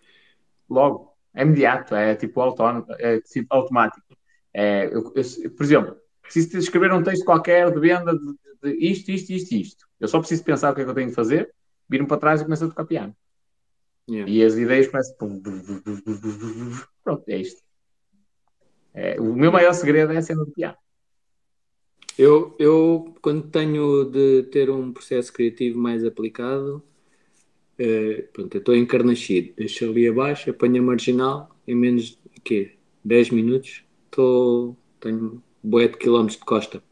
[0.68, 1.14] Logo.
[1.34, 1.94] É imediato.
[1.94, 4.06] É tipo autónomo, é tipo automático.
[4.52, 9.10] É, eu, eu, por exemplo, preciso escrever um texto qualquer de venda de, de, isto,
[9.10, 9.86] isto, isto, isto.
[10.00, 11.54] Eu só preciso pensar o que é que eu tenho de fazer,
[11.88, 13.14] vir-me para trás e começo a tocar piano.
[14.08, 14.30] Yeah.
[14.30, 15.42] E as ideias começam.
[17.04, 17.62] Pronto, é isto.
[18.94, 20.76] É, o meu maior segredo é a cena do piano.
[22.16, 26.82] Eu, eu, quando tenho de ter um processo criativo mais aplicado,
[27.78, 29.54] eh, pronto, eu estou encarnascido.
[29.56, 32.72] Deixo ali abaixo, apanho a marginal, em menos de quê?
[33.04, 36.82] 10 minutos, estou, tenho boé de quilómetros de costa.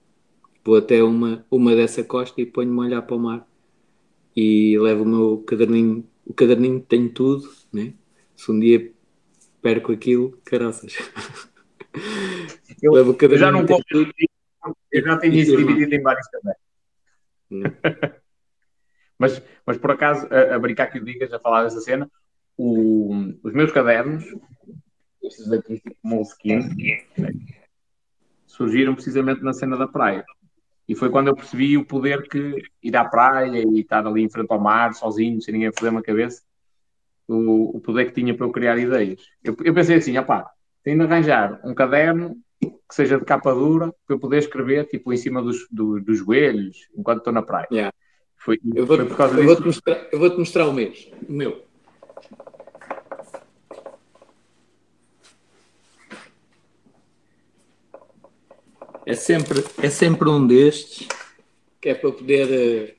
[0.65, 3.49] Vou até uma, uma dessa costa e ponho-me a olhar para o mar.
[4.37, 7.95] E levo o meu caderninho, o caderninho tem tudo, né?
[8.35, 8.93] Se um dia
[9.63, 10.95] perco aquilo, caraças.
[12.83, 13.85] Eu, eu já não compro.
[13.89, 14.13] tudo.
[14.93, 16.61] Eu já tenho isso dividido em vários cadernos.
[19.19, 22.07] Mas, mas por acaso, a, a brincar que o digas, a falar dessa cena,
[22.55, 24.25] o- os meus cadernos,
[25.23, 27.03] estes daqui, tipo Moleskine,
[28.47, 30.23] surgiram precisamente na cena da praia.
[30.89, 34.31] E foi quando eu percebi o poder que ir à praia e estar ali em
[34.31, 36.43] frente ao mar, sozinho, sem ninguém foder uma cabeça,
[37.27, 39.21] o, o poder que tinha para eu criar ideias.
[39.43, 40.49] Eu, eu pensei assim, opá,
[40.85, 45.13] tenho de arranjar um caderno que seja de capa dura para eu poder escrever, tipo,
[45.13, 47.67] em cima dos, do- dos joelhos, enquanto estou na praia.
[47.73, 47.93] Yeah.
[48.37, 49.03] Foi, Eu vou-te
[49.45, 51.11] vou-te mostrar, vou-te mostrar o mês.
[51.29, 51.65] O meu.
[59.07, 61.07] É sempre, é sempre um destes
[61.81, 62.95] que é para poder eh,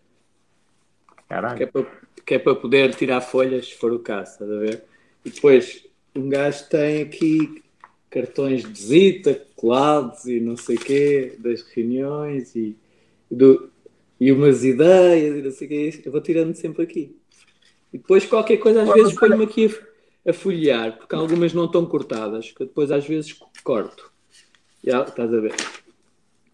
[1.05, 1.61] que Caralho.
[1.61, 1.85] é para,
[2.25, 4.83] que é para poder tirar folhas se for o caso, estás a ver?
[5.25, 5.85] E depois
[6.15, 7.61] um gajo tem aqui
[8.09, 12.77] cartões de visita colados e não sei o quê das reuniões e,
[13.29, 13.69] do,
[14.17, 16.01] e umas ideias e não sei o quê.
[16.05, 17.17] Eu vou tirando sempre aqui.
[17.91, 19.65] E depois qualquer coisa às vezes ponho-me aqui
[20.25, 24.09] a, a folhear, porque algumas não estão cortadas, que eu depois às vezes corto.
[24.81, 25.53] Já, estás a ver?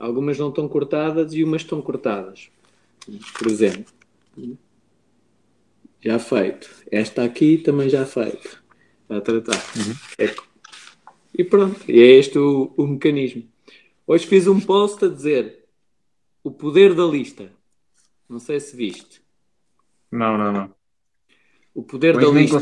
[0.03, 2.49] Algumas não estão cortadas e umas estão cortadas.
[3.39, 3.93] Por exemplo.
[6.01, 6.69] Já feito.
[6.91, 8.61] Esta aqui também já feito.
[9.09, 9.55] Já tratar.
[10.17, 10.35] É-
[11.37, 11.79] E pronto.
[11.89, 13.47] E é este o, o mecanismo.
[14.05, 15.63] Hoje fiz um post a dizer
[16.43, 17.49] o poder da lista.
[18.27, 19.21] Não sei se viste.
[20.11, 20.75] Não, não, não.
[21.73, 22.61] O poder Hoje da lista.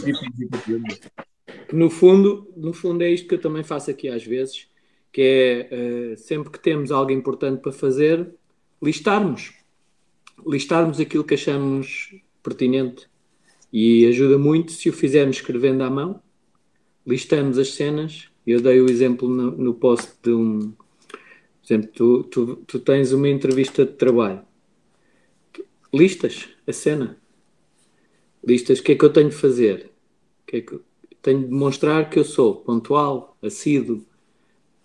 [1.68, 4.68] que no fundo, no fundo é isto que eu também faço aqui às vezes,
[5.12, 8.34] que é eh, sempre que temos algo importante para fazer,
[8.82, 9.54] listarmos.
[10.46, 13.10] Listarmos aquilo que achamos pertinente.
[13.72, 16.22] E ajuda muito se o fizermos escrevendo à mão.
[17.06, 18.30] Listamos as cenas.
[18.46, 20.72] Eu dei o exemplo no, no post de um.
[20.72, 24.42] Por exemplo, tu, tu, tu tens uma entrevista de trabalho.
[25.94, 27.18] Listas a cena.
[28.44, 29.92] Listas o que é que eu tenho de fazer.
[30.44, 30.80] O que é que,
[31.22, 34.04] tenho de demonstrar que eu sou pontual, assíduo,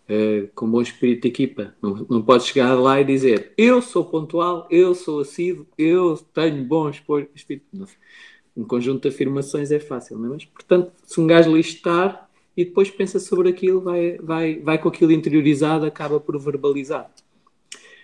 [0.09, 1.75] eh, com bom espírito de equipa.
[1.83, 6.65] Não, não podes chegar lá e dizer eu sou pontual, eu sou assíduo, eu tenho
[6.65, 6.91] bom
[7.35, 7.67] espírito.
[7.73, 7.87] Não.
[8.57, 10.29] Um conjunto de afirmações é fácil, não é?
[10.35, 14.89] Mas, portanto, se um gajo listar e depois pensa sobre aquilo, vai, vai, vai com
[14.89, 17.11] aquilo interiorizado, acaba por verbalizar.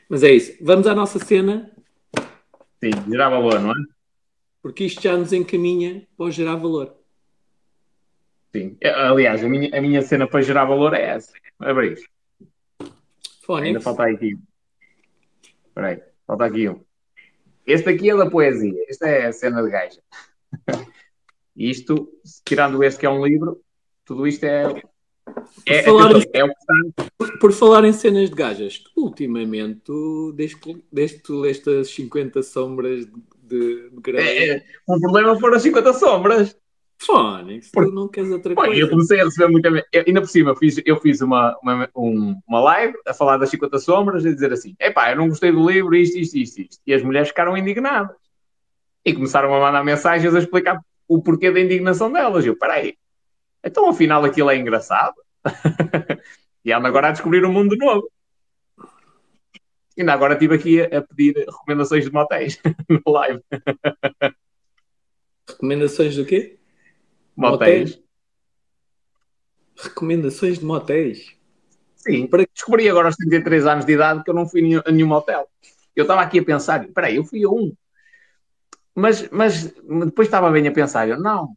[0.09, 0.53] Mas é isso.
[0.61, 1.71] Vamos à nossa cena,
[2.83, 3.75] Sim, gerar valor, não é?
[4.61, 6.95] porque isto já nos encaminha para o gerar valor.
[8.55, 8.77] Sim.
[8.81, 11.33] É, Aliás, a minha, a minha cena para gerar valor é essa.
[11.59, 11.99] Abrir.
[12.81, 12.93] Ainda
[13.45, 13.83] Fónix.
[13.83, 14.37] falta aqui.
[15.67, 16.81] Espera aí, falta aqui um.
[17.67, 18.75] Este aqui é da poesia.
[18.89, 20.01] Esta é a cena de gaja.
[21.57, 22.09] Isto,
[22.45, 23.61] tirando este que é um livro,
[24.07, 24.83] tudo isto é.
[25.67, 27.11] É, falar em- é que está.
[27.19, 30.57] Por, por falar em cenas de gajas, ultimamente, tu, desde,
[30.91, 35.57] desde que tu leste as 50 sombras de, de, de É, é, o problema foram
[35.57, 36.57] as 50 sombras.
[37.05, 38.81] Fónix, tu Por- não queres outra Pô, coisa.
[38.81, 39.69] eu comecei a receber muita.
[39.93, 43.37] eu- ainda por cima, eu fiz, eu fiz uma, uma, um- uma live a falar
[43.39, 46.61] das 50 sombras e dizer assim: epá, eu não gostei do livro, isto, isto, isto,
[46.63, 46.81] isto.
[46.87, 48.17] E as mulheres ficaram indignadas.
[49.05, 50.79] E começaram a mandar mensagens a explicar
[51.09, 52.47] o porquê da indignação delas.
[52.47, 52.95] Eu, peraí,
[53.65, 55.15] então afinal aquilo é engraçado.
[56.65, 58.09] e ando agora a descobrir um mundo novo.
[59.99, 63.41] Ainda agora estive aqui a, a pedir recomendações de motéis no live.
[65.49, 66.59] Recomendações do quê?
[67.37, 68.01] Motéis.
[69.77, 71.37] Recomendações de motéis.
[71.97, 75.07] Sim, para descobri agora aos 33 anos de idade que eu não fui a nenhum
[75.07, 75.49] motel.
[75.95, 77.73] Eu estava aqui a pensar, peraí, eu fui a um.
[78.95, 79.73] Mas, mas
[80.05, 81.57] depois estava bem a pensar, eu, não,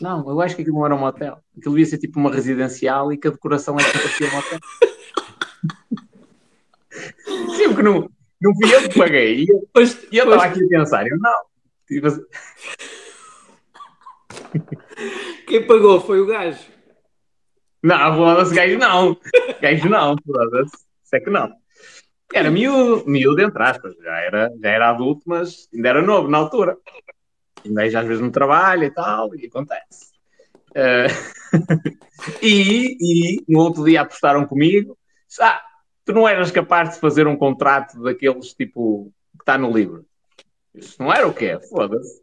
[0.00, 1.38] não, eu acho que aquilo não era um motel.
[1.56, 4.58] Aquilo devia ser tipo uma residencial e que a decoração é que parecia um motel.
[7.56, 8.10] Sim, porque não,
[8.40, 9.44] não fui eu que paguei.
[9.44, 11.44] E eu Pois, eu estava aqui a pensar, eu, não.
[11.86, 12.22] Tipo assim,
[15.46, 16.70] quem pagou foi o gajo.
[17.82, 19.16] Não, foda-se, gajo não.
[19.60, 20.76] Gajo não, foda-se.
[21.04, 21.52] Isso é que não.
[22.32, 23.94] Era miúdo, miúdo entre aspas.
[24.02, 26.76] Já era, já era adulto, mas ainda era novo na altura.
[27.64, 30.12] Um gajo às vezes no trabalho e tal, e acontece.
[30.74, 31.06] Eh,
[32.42, 34.96] e, e no outro dia apostaram comigo.
[35.40, 35.62] Ah,
[36.04, 40.04] tu não eras capaz de fazer um contrato daqueles tipo que está no livro.
[40.74, 42.22] Isso não era o que é, foda-se.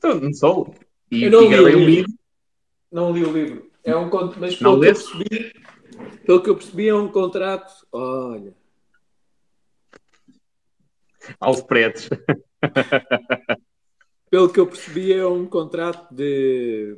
[0.00, 0.74] Tu não sou.
[1.10, 2.12] E, Eu não e li gravei o um livro.
[2.90, 3.70] Não li o livro.
[3.84, 5.52] É um mas pelo que, percebi,
[6.24, 7.86] pelo que eu percebi é um contrato.
[7.92, 8.54] Olha,
[11.40, 12.08] aos pretos.
[14.30, 16.96] pelo que eu percebi é um contrato de,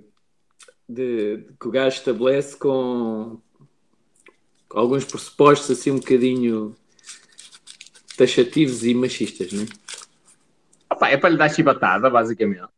[0.89, 3.41] de- que o gajo estabelece com,
[4.69, 6.75] com alguns pressupostos assim um bocadinho
[8.17, 9.67] taxativos e machistas, não é?
[11.13, 12.76] É para lhe dar chibatada, basicamente.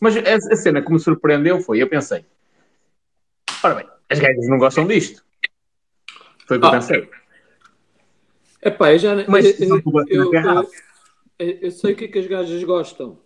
[0.00, 0.20] Mas a,
[0.52, 2.24] a cena que me surpreendeu foi, eu pensei,
[3.62, 5.24] ora bem, as gajas não gostam disto.
[6.46, 6.72] Foi o que eu Ah.
[6.72, 7.10] pensei.
[8.62, 10.32] Epá, eu já Mas eu, eu,
[11.38, 13.20] eu- eu sei o que é que as gajas gostam,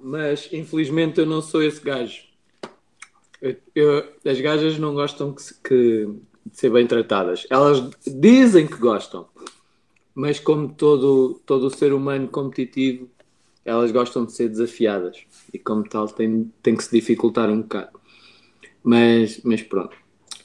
[0.00, 2.22] mas infelizmente eu não sou esse gajo.
[3.40, 6.06] Eu- eu- as gajas não gostam que, que-
[6.46, 7.46] de ser bem tratadas.
[7.50, 9.28] Elas dizem que gostam,
[10.14, 13.10] mas como todo, todo ser humano competitivo,
[13.68, 18.00] elas gostam de ser desafiadas e como tal tem, tem que se dificultar um bocado.
[18.82, 19.96] Mas, mas pronto,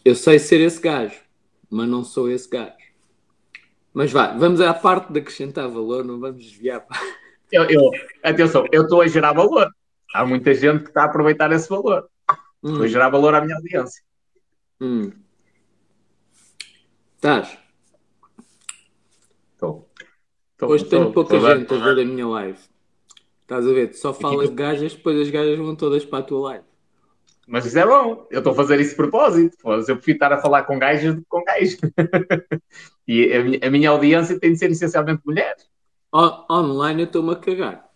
[0.03, 1.19] eu sei ser esse gajo,
[1.69, 2.75] mas não sou esse gajo.
[3.93, 6.85] Mas vá, vamos à parte de acrescentar valor, não vamos desviar.
[7.51, 7.91] Eu, eu-
[8.23, 9.69] atenção, eu estou a gerar valor.
[10.13, 12.09] Há muita gente que está a aproveitar esse valor.
[12.63, 14.03] Hum, Estou a gerar valor à minha audiência.
[14.81, 15.11] hum.
[17.15, 17.57] Estás?
[19.53, 19.87] Estou.
[20.61, 22.59] Hoje tenho pouca gente a ver a minha live.
[23.53, 23.87] Estás a ver?
[23.91, 26.65] Tu só falas de gajas, depois as gajas vão todas para a tua live.
[27.47, 28.25] Mas isso é bom.
[28.31, 29.55] Eu estou a fazer isso de propósito.
[29.63, 31.77] Eu prefiro estar a falar com gajas do que com gajos.
[33.07, 35.69] e a minha, a minha audiência tem de ser essencialmente mulheres.
[36.11, 37.87] O- online eu estou-me a cagar.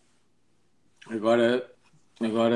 [1.07, 1.67] Agora,
[2.21, 2.55] agora,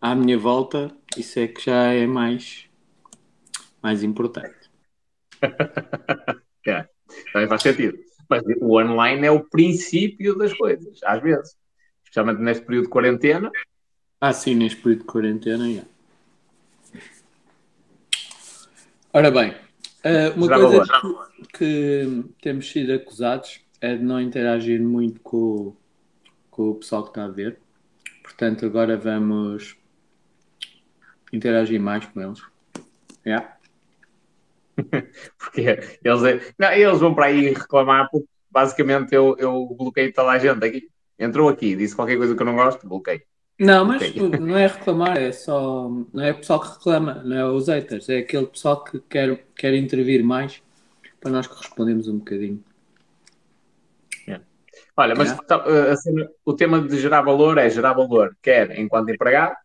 [0.00, 2.70] à minha volta, isso é que já é mais,
[3.82, 4.70] mais importante.
[6.64, 6.86] É,
[7.32, 7.98] também faz sentido.
[8.30, 11.56] Mas o online é o princípio das coisas, às vezes.
[12.12, 13.50] Especialmente neste período de quarentena.
[14.20, 15.82] Ah, sim, neste período de quarentena, já.
[19.14, 19.54] Ora bem,
[20.04, 20.84] eh, uma Já coisa
[21.54, 25.74] que temos sido acusados é de não interagir muito com,
[26.50, 27.58] com o pessoal que está a ver.
[28.22, 29.74] Portanto, agora vamos
[31.32, 32.42] interagir mais com eles.
[33.24, 33.56] Yeah.
[35.38, 35.62] Porque
[36.04, 40.38] eles, é- não, eles vão para aí reclamar porque basicamente eu, eu bloqueei toda a
[40.38, 40.92] gente aqui.
[41.22, 43.22] Entrou aqui, disse qualquer coisa que eu não gosto, bloqueei.
[43.58, 44.02] Não, mas
[44.40, 45.88] não é reclamar, é só.
[46.12, 49.44] Não é o pessoal que reclama, não é os haters, é aquele pessoal que quer,
[49.56, 50.62] quer intervir mais
[51.20, 52.62] para nós correspondermos um bocadinho.
[54.94, 55.38] Olha, mas É.
[55.42, 59.56] então, a cena- o tema de gerar valor é gerar valor, quer enquanto empregado,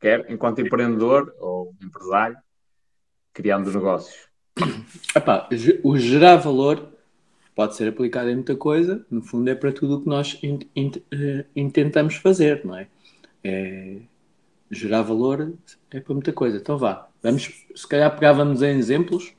[0.00, 2.36] quer enquanto empreendedor ou empresário,
[3.32, 4.28] criando negócios.
[5.14, 5.48] Epá,
[5.82, 6.88] o gerar valor
[7.54, 11.44] pode ser aplicado em muita coisa, no fundo é para tudo o que nós eh,
[11.54, 12.88] intentamos fazer, não é?
[13.42, 14.00] É-
[14.70, 15.52] Gerar valor
[15.90, 16.56] é para muita coisa.
[16.56, 19.32] Então vá, vamos, se calhar pegávamos em exemplos,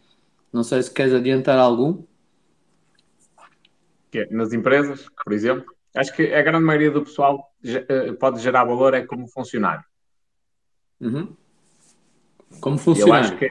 [0.53, 2.03] não sei se queres adiantar algum.
[4.13, 8.63] É, nas empresas, por exemplo, acho que a grande maioria do pessoal eh, pode gerar
[8.63, 9.83] valor é como funcionário.
[11.01, 11.35] Uhum.
[12.61, 13.37] Como funcionário.
[13.37, 13.49] que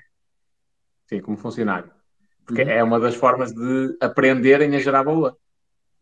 [1.07, 1.91] sim, como funcionário.
[2.47, 2.69] Porque Uhum.
[2.69, 5.37] é uma das formas de aprenderem a gerar valor.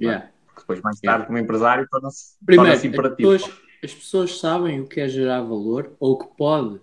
[0.00, 0.28] Yeah.
[0.46, 3.30] Porque depois, mais tarde, como empresário, torna-se Primeiro, torna-se as imperativo.
[3.32, 6.80] pessoas, as pessoas sabem o que é gerar valor ou o que pode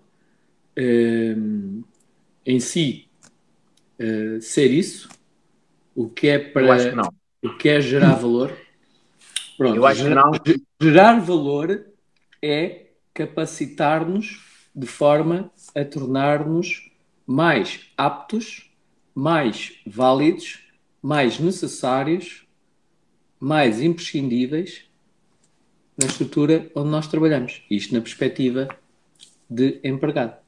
[0.76, 1.82] ehm,
[2.46, 3.08] em si
[3.98, 5.08] eh, ser isso,
[5.94, 7.12] o que é para Eu acho que não.
[7.44, 8.56] o que é gerar valor.
[9.58, 10.32] Pronto, Eu acho que gerar, não.
[10.80, 11.84] gerar valor
[12.42, 14.42] é capacitar-nos
[14.74, 16.90] de forma a tornar-nos
[17.26, 18.69] mais aptos,
[19.20, 20.64] mais válidos,
[21.02, 22.48] mais necessários,
[23.38, 24.88] mais imprescindíveis
[25.98, 27.62] na estrutura onde nós trabalhamos.
[27.70, 28.66] Isto na perspectiva
[29.48, 30.40] de empregado.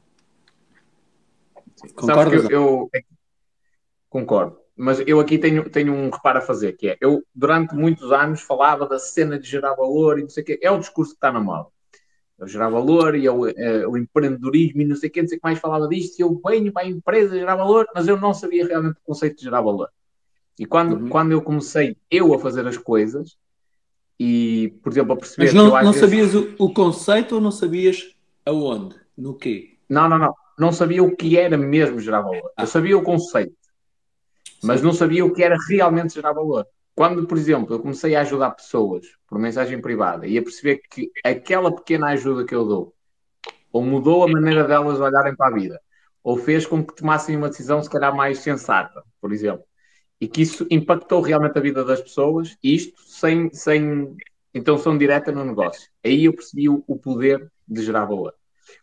[1.94, 2.46] Concordas?
[2.46, 3.02] que eu, eu-
[4.08, 8.10] concordo, mas eu aqui tenho, tenho um reparo a fazer, que é, eu durante muitos
[8.10, 11.12] anos falava da cena de gerar valor e não sei o quê, é o discurso
[11.12, 11.68] que está na moda.
[12.42, 15.44] O gerar valor e o, é o empreendedorismo e não sei quê, não sei que
[15.44, 18.66] mais falava disto, e eu venho para a empresa gerar valor, mas eu não sabia
[18.66, 19.88] realmente o conceito de gerar valor.
[20.58, 21.08] E quando, Uhum.
[21.08, 23.36] quando eu comecei eu a fazer as coisas,
[24.18, 26.72] e, por exemplo, a perceber Mas que não, eu às não vezes- sabias o, o
[26.74, 28.14] conceito ou não sabias
[28.44, 28.96] aonde?
[29.16, 29.76] No quê?
[29.88, 30.34] Não, não, não.
[30.58, 32.50] Não sabia o que era mesmo gerar valor.
[32.56, 32.62] Ah.
[32.64, 33.54] Eu sabia o conceito,
[34.62, 34.86] mas Sim.
[34.86, 36.66] não sabia o que era realmente gerar valor.
[36.94, 41.10] Quando, por exemplo, eu comecei a ajudar pessoas por mensagem privada e a perceber que
[41.24, 42.94] aquela pequena ajuda que eu dou
[43.72, 45.80] ou mudou a maneira delas olharem para a vida,
[46.22, 49.64] ou fez com que tomassem uma decisão, se calhar, mais sensata, por exemplo.
[50.20, 54.14] E que isso impactou realmente a vida das pessoas, isto sem, sem
[54.54, 55.90] intenção direta no negócio.
[56.04, 58.34] Aí eu percebi o, o poder de gerar valor.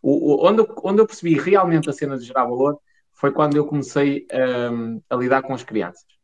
[0.02, 2.80] O, o, onde, eu, onde eu percebi realmente a cena de gerar valor
[3.14, 4.28] foi quando eu comecei
[4.72, 6.19] um, a lidar com as crianças.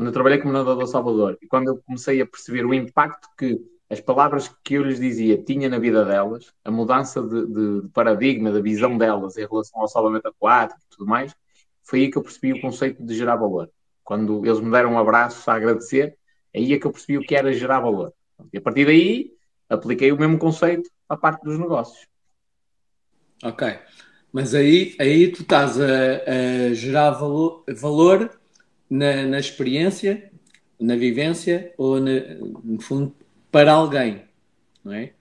[0.00, 3.60] Quando eu trabalhei como nadador Salvador e quando eu comecei a perceber o impacto que
[3.90, 7.88] as palavras que eu lhes dizia tinha na vida delas, a mudança de, de, de
[7.90, 11.36] paradigma, da visão delas em relação ao salvamento aquático e tudo mais,
[11.82, 13.70] foi aí que eu percebi o conceito de gerar valor.
[14.02, 16.16] Quando eles me deram um abraço a agradecer,
[16.56, 18.10] aí é que eu percebi o que era gerar valor.
[18.54, 19.34] E a partir daí,
[19.68, 22.06] apliquei o mesmo conceito à parte dos negócios.
[23.44, 23.68] Ok.
[24.32, 28.39] Mas aí, aí tu estás a, a gerar valor, valor
[28.90, 30.30] na, na, experiência,
[30.78, 32.20] na vivência ou, na,
[32.64, 33.14] no fundo,
[33.50, 34.22] para alguém,
[34.84, 35.12] não é?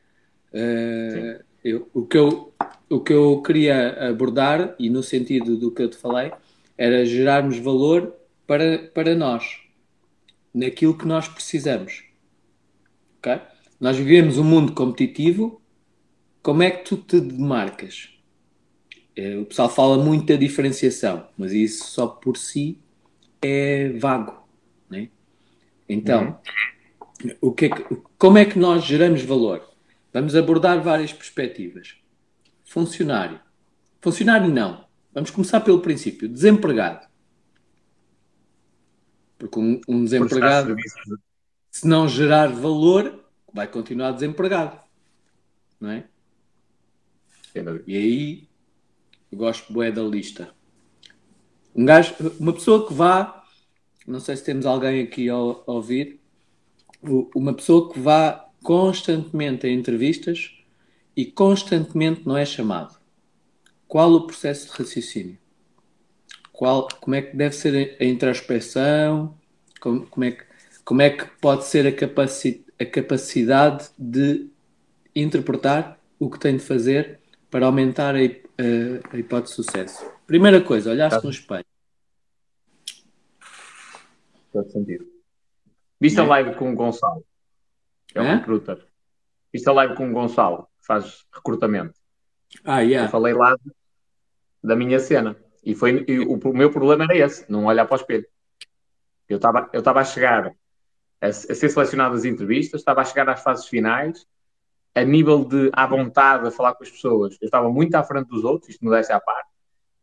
[0.52, 2.54] Uh, eu, o, que eu,
[2.90, 6.32] o que eu queria abordar, e no sentido do que eu te falei,
[6.78, 8.16] era gerarmos valor
[8.48, 9.62] para, para nós,
[10.54, 12.04] naquilo que nós precisamos.
[13.20, 13.40] Okay?
[13.80, 15.62] Nós vivemos um mundo competitivo,
[16.42, 18.10] como é que tu te demarcas?
[19.16, 22.80] É, o pessoal fala muito da diferenciação, mas isso só por si
[23.42, 24.48] é vago.
[24.90, 25.10] Né?
[25.88, 26.40] Então,
[27.24, 27.36] uhum.
[27.42, 27.84] o que é que,
[28.18, 29.68] como é que nós geramos valor?
[30.14, 31.96] Vamos abordar várias perspectivas.
[32.66, 33.40] Funcionário.
[34.02, 34.86] Funcionário não.
[35.14, 36.28] Vamos começar pelo princípio.
[36.28, 37.08] Desempregado.
[39.38, 40.76] Porque um, um desempregado,
[41.72, 43.24] se não gerar valor,
[43.54, 44.80] vai continuar desempregado.
[45.80, 46.06] Não é?
[47.88, 48.50] E aí
[49.32, 50.54] eu gosto bué da lista.
[51.80, 53.42] Um gajo, uma pessoa que vá,
[54.06, 56.20] não sei se temos alguém aqui a, a ouvir,
[57.34, 60.52] uma pessoa que vá constantemente a entrevistas
[61.16, 63.00] e constantemente não é chamado.
[63.88, 65.38] Qual o processo de raciocínio?
[66.52, 69.38] Qual, como é que deve ser a introspeção?
[69.80, 70.44] Como, como, é, que,
[70.84, 74.50] como é que pode ser a, capaci, a capacidade de
[75.16, 80.06] interpretar o que tem de fazer para aumentar a, a, a hipótese de sucesso.
[80.28, 81.24] Primeira coisa, olhaste tá.
[81.24, 81.69] no espelho.
[84.52, 85.06] Todo sentido.
[86.00, 87.26] Viste a live com o Gonçalo,
[88.16, 88.36] é um é?
[88.36, 88.86] recruiter.
[89.52, 92.00] Viste a live com o Gonçalo, que faz recrutamento.
[92.64, 93.08] Ah, yeah.
[93.08, 93.56] Eu falei lá
[94.64, 95.36] da minha cena.
[95.64, 98.26] E, foi, e o, o, meu problema era esse, não olhar para o espelho.
[99.28, 100.48] Eu estava eu a chegar
[101.22, 104.26] a, a ser selecionado às entrevistas, estava a chegar às fases finais
[104.96, 108.28] a nível de à vontade a falar com as pessoas, eu estava muito à frente
[108.28, 109.50] dos outros, isto me desse à parte,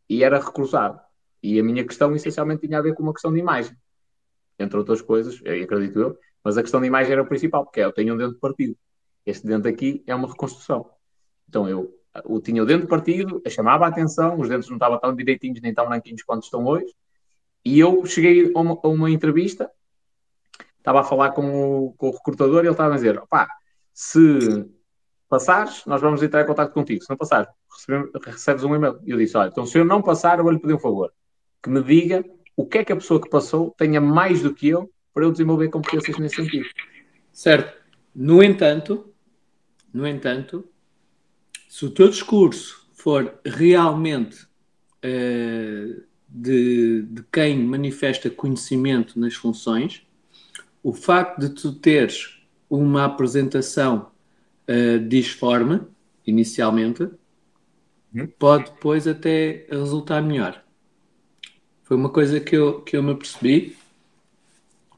[0.08, 1.00] e era recrutado.
[1.42, 3.76] E a minha questão essencialmente tinha a ver com uma questão de imagem,
[4.58, 7.84] entre outras coisas, acredito eu, mas a questão de imagem era o principal, porque é,
[7.84, 8.76] eu tenho um dente partido.
[9.24, 10.88] Este dente aqui é uma reconstrução.
[11.48, 11.92] Então eu
[12.24, 15.74] o tinha o dente partido, chamava a atenção, os dentes não estavam tão direitinhos nem
[15.74, 16.94] tão branquinhos quanto estão hoje,
[17.62, 19.70] e eu cheguei a uma, a uma entrevista,
[20.78, 23.48] estava a falar com o, com o recrutador e ele estava a dizer, opá,
[23.92, 24.66] se
[25.28, 27.02] passares, nós vamos entrar em contato contigo.
[27.02, 27.48] Se não passares,
[28.24, 29.00] recebes um e-mail.
[29.04, 31.12] E eu disse: Olha, então se eu não passar, eu vou lhe pedir um favor.
[31.62, 32.24] Que me diga
[32.56, 35.30] o que é que a pessoa que passou tenha mais do que eu para eu
[35.30, 36.66] desenvolver competências nesse sentido.
[37.32, 37.80] Certo.
[38.14, 39.12] No entanto,
[39.92, 40.64] no entanto,
[41.68, 44.44] se o teu discurso for realmente
[45.04, 50.06] uh, de, de quem manifesta conhecimento nas funções,
[50.82, 54.10] o facto de tu teres uma apresentação
[54.68, 55.80] uh, disforme,
[56.26, 57.08] inicialmente,
[58.14, 58.26] uhum.
[58.38, 60.65] pode depois até resultar melhor.
[61.86, 63.76] Foi uma coisa que eu, que eu me apercebi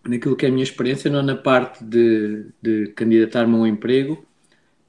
[0.07, 4.25] naquilo que é a minha experiência, não na parte de, de candidatar-me a um emprego,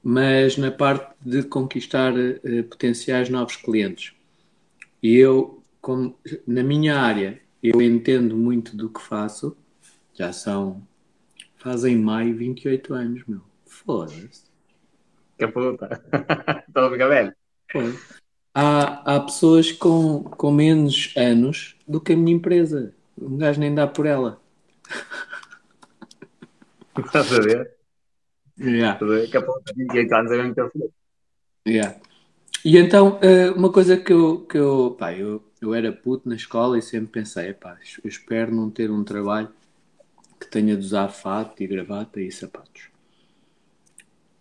[0.02, 4.14] mas na parte de conquistar uh, potenciais novos clientes.
[5.02, 9.54] E eu, como, na minha área, eu entendo muito do que faço,
[10.14, 10.80] já são,
[11.58, 13.42] fazem maio 28 anos, meu.
[13.66, 14.44] Foda-se.
[15.38, 16.02] Que puta.
[16.66, 17.34] Estou a ficar velho.
[18.54, 22.94] Há, há pessoas com, com menos anos do que a minha empresa.
[23.20, 24.40] Um gajo nem dá por ela.
[26.98, 27.72] Estás a ver?
[28.58, 28.94] Yeah.
[28.94, 29.30] Estás a ver?
[29.30, 30.90] Que a puta, 28 anos é que eu falei.
[31.66, 32.00] Yeah.
[32.64, 36.34] E então, eh, uma coisa que eu, que eu, pá, eu, eu era puto na
[36.34, 39.50] escola e sempre pensei, pá, eu espero não ter um trabalho
[40.38, 42.90] que tenha de usar fato e gravata e sapatos.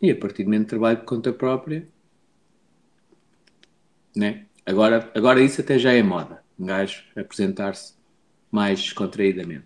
[0.02, 1.88] E a partir do momento trabalho por conta própria,
[4.20, 4.46] né?
[4.66, 6.44] Agora, agora isso até já é moda.
[6.60, 7.94] Um gajo apresentar-se
[8.52, 9.66] mais descontraídamente.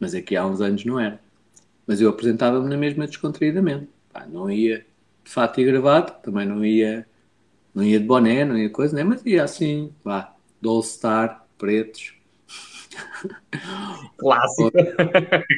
[0.00, 1.20] Mas aqui há uns anos não era.
[1.86, 3.88] Mas eu apresentava-me na mesma descontraídamente.
[4.12, 4.84] Pá, não ia
[5.24, 7.06] de fato e gravado, também não ia
[7.74, 9.04] Não ia de boné, não ia coisa, né?
[9.04, 12.14] mas ia assim, vá, do All-Star, pretos.
[14.18, 14.72] Clássico.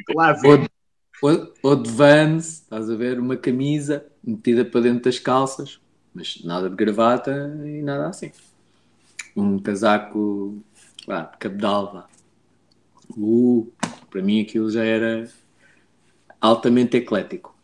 [0.07, 0.69] Clássico.
[1.23, 5.81] Ou, ou de Vans, estás a ver, uma camisa metida para dentro das calças,
[6.15, 7.33] mas nada de gravata
[7.65, 8.33] e nada assim.
[9.37, 10.63] Um casaco,
[11.07, 12.09] vá, cabedal, vá.
[13.17, 13.73] Uh,
[14.11, 15.29] para mim aquilo já era
[16.41, 17.57] altamente eclético.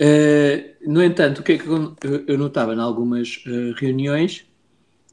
[0.00, 1.96] Uh, no entanto, o que é que eu,
[2.26, 4.46] eu notava em algumas uh, reuniões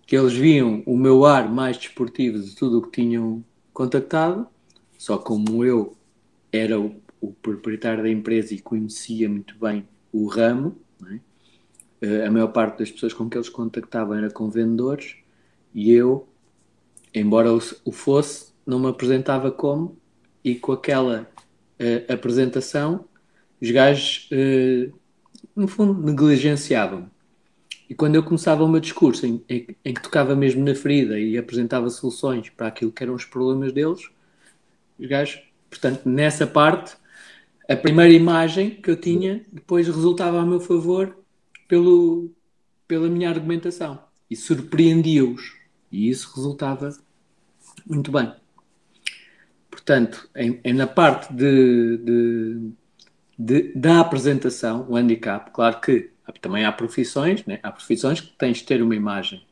[0.06, 3.44] que eles viam o meu ar mais desportivo de tudo o que tinham
[3.74, 4.48] contactado,
[4.98, 5.96] só como eu
[6.52, 10.78] era o, o proprietário da empresa e conhecia muito bem o ramo,
[11.10, 11.20] é?
[12.04, 15.16] Uh, a maior parte das pessoas com que eles contactavam era com vendedores
[15.74, 16.28] e eu,
[17.14, 19.98] embora o, fosse, não me apresentava como
[20.44, 21.28] e com aquela
[22.08, 23.06] apresentação
[23.64, 24.94] os gajos, uh,
[25.56, 27.10] no fundo, negligenciavam.
[27.90, 31.18] E quando eu começava o meu discurso, em, em, em, que tocava mesmo na ferida
[31.18, 34.10] e apresentava soluções para aquilo que eram os problemas deles,
[35.00, 36.96] os gajos, portanto, nessa parte,
[37.70, 41.16] a primeira imagem que eu tinha depois resultava a meu favor
[41.74, 42.32] pelo,
[42.88, 44.00] pela minha argumentação.
[44.30, 45.56] E surpreendia-os.
[45.92, 46.96] E isso resultava
[47.84, 48.32] muito bem.
[49.72, 52.74] Portanto, em, em na parte de, de
[53.36, 57.60] de, da apresentação, o handicap, claro que também há profissões, né?
[57.64, 59.44] há profissões que tens de ter uma imagem,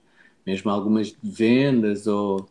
[0.46, 2.48] mesmo algumas vendas ou,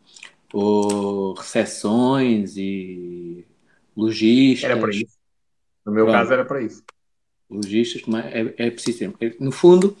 [0.53, 3.45] ou recepções e
[3.95, 4.69] lojistas.
[4.69, 5.17] Era para isso.
[5.85, 6.17] No meu Pronto.
[6.17, 6.83] caso era para isso.
[7.51, 9.35] Lojistas, é, é preciso ter.
[9.39, 9.95] No fundo,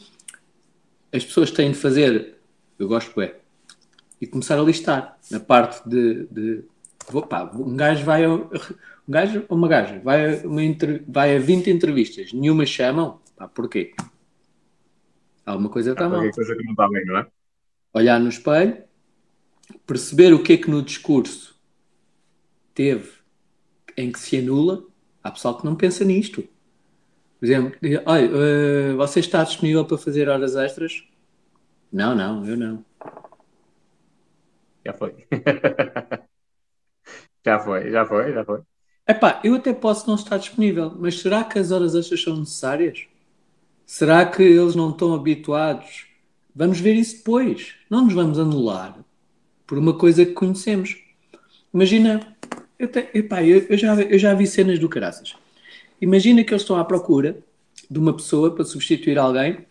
[1.11, 2.37] as pessoas têm de fazer,
[2.79, 3.35] eu gosto é,
[4.19, 6.63] e começar a listar na parte de, de
[7.27, 8.47] pá, um gajo vai um
[9.07, 10.61] gajo ou uma gaja vai a, uma
[11.07, 13.93] vai a 20 entrevistas, nenhuma chamam, pá, porquê?
[15.45, 16.21] Alguma coisa está mal.
[16.31, 17.27] coisa que não está bem, não é?
[17.93, 18.77] Olhar no espelho,
[19.85, 21.59] perceber o que é que no discurso
[22.73, 23.11] teve
[23.97, 24.85] em que se anula.
[25.23, 26.47] Há pessoal que não pensa nisto.
[27.41, 27.75] Por exemplo,
[28.05, 31.03] olha, uh, você está disponível para fazer horas extras?
[31.91, 32.85] Não, não, eu não.
[34.85, 35.15] Já foi.
[37.43, 38.61] já foi, já foi, já foi.
[39.07, 43.07] Epá, eu até posso não estar disponível, mas será que as horas extras são necessárias?
[43.87, 46.05] Será que eles não estão habituados?
[46.55, 47.73] Vamos ver isso depois.
[47.89, 49.03] Não nos vamos anular
[49.65, 50.95] por uma coisa que conhecemos.
[51.73, 52.37] Imagina,
[52.77, 55.35] eu, te, epá, eu, eu, já, eu já vi cenas do caraças.
[56.01, 57.37] Imagina que eles estão à procura
[57.89, 59.65] de uma pessoa para substituir alguém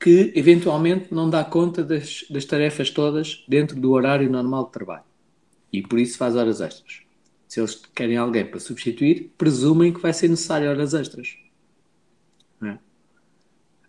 [0.00, 5.04] que eventualmente não dá conta das, das tarefas todas dentro do horário normal de trabalho
[5.72, 7.04] e por isso faz horas extras
[7.54, 11.36] se eles querem alguém para substituir, presumem que vai ser necessário horas extras.
[12.60, 12.78] É?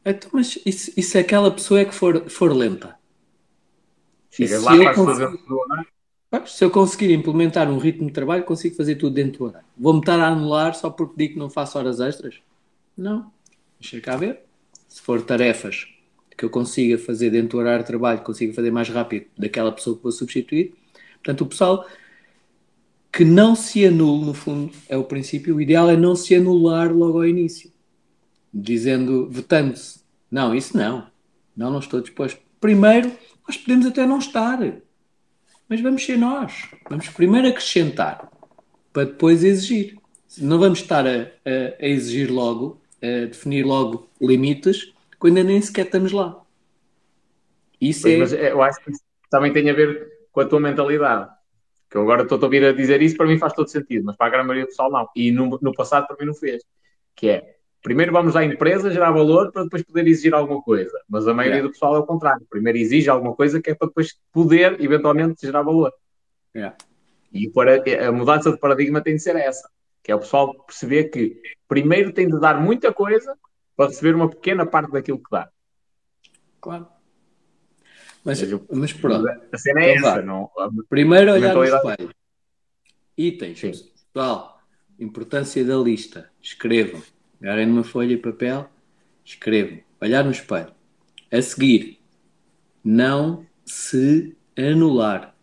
[0.05, 2.95] Então, mas e se, e se aquela pessoa é que for, for lenta?
[4.29, 5.87] Chega lá para conseguir, fazer
[6.45, 9.67] Se eu conseguir implementar um ritmo de trabalho, consigo fazer tudo dentro do horário.
[9.77, 12.36] Vou-me estar a anular só porque digo que não faço horas extras?
[12.97, 13.31] Não.
[13.79, 14.41] Deixa cá ver.
[14.88, 15.88] Se for tarefas
[16.38, 19.95] que eu consiga fazer dentro do horário de trabalho, consigo fazer mais rápido daquela pessoa
[19.95, 20.73] que vou substituir.
[21.15, 21.86] Portanto, o pessoal
[23.11, 25.55] que não se anule, no fundo, é o princípio.
[25.55, 27.71] O ideal é não se anular logo ao início,
[28.53, 30.01] dizendo, votando-se.
[30.29, 31.07] Não, isso não.
[31.55, 32.39] Não, não estou disposto.
[32.59, 33.11] Primeiro,
[33.47, 34.59] nós podemos até não estar,
[35.68, 36.70] mas vamos ser nós.
[36.89, 38.30] Vamos primeiro acrescentar,
[38.92, 39.97] para depois exigir.
[40.37, 45.62] Não vamos estar a, a, a exigir logo, a definir logo limites, quando ainda nem
[45.62, 46.42] sequer estamos lá.
[47.79, 48.43] Isso pois, é...
[48.43, 51.36] Mas eu acho que isso também tem a ver com a tua mentalidade
[51.96, 54.17] que eu agora estou a ouvir a dizer isso, para mim faz todo sentido, mas
[54.17, 55.08] para a grande maioria do pessoal não.
[55.16, 56.62] E no, no passado para mim não fez.
[57.16, 57.54] Que é,
[57.86, 60.91] primeiro vamos à empresa gerar valor para depois poder exigir alguma coisa.
[61.07, 61.70] Mas a maioria yeah.
[61.70, 62.43] do pessoal é o contrário.
[62.49, 65.93] Primeiro exige alguma coisa que é para depois poder, eventualmente, gerar valor.
[66.55, 66.75] Yeah.
[67.32, 69.70] E para, a mudança de paradigma tem de ser essa.
[70.01, 73.37] Que é o pessoal perceber que primeiro tem de dar muita coisa
[73.78, 75.47] para receber uma pequena parte daquilo que dá.
[76.59, 76.87] Claro.
[78.24, 78.41] Mas,
[78.71, 79.28] mas pronto.
[79.51, 80.49] A cena é então, essa, não?
[80.89, 82.09] Primeiro olhar no espelho.
[83.16, 83.59] Itens.
[83.59, 83.74] Sim.
[84.12, 84.59] Pessoal,
[84.97, 86.32] importância da lista.
[86.41, 87.03] Escrevam.
[87.39, 88.70] Pegarem numa folha e papel,
[89.24, 89.79] escrevam.
[90.01, 90.74] Olhar no espelho.
[91.32, 91.99] A seguir,
[92.83, 95.36] não se anular.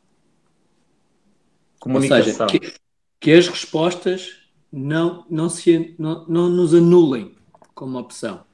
[1.81, 2.47] Comunicação.
[2.47, 2.75] Ou seja, que,
[3.21, 4.43] que as respostas
[4.73, 7.35] não, não, se, não, não nos anulem
[7.75, 8.45] como opção.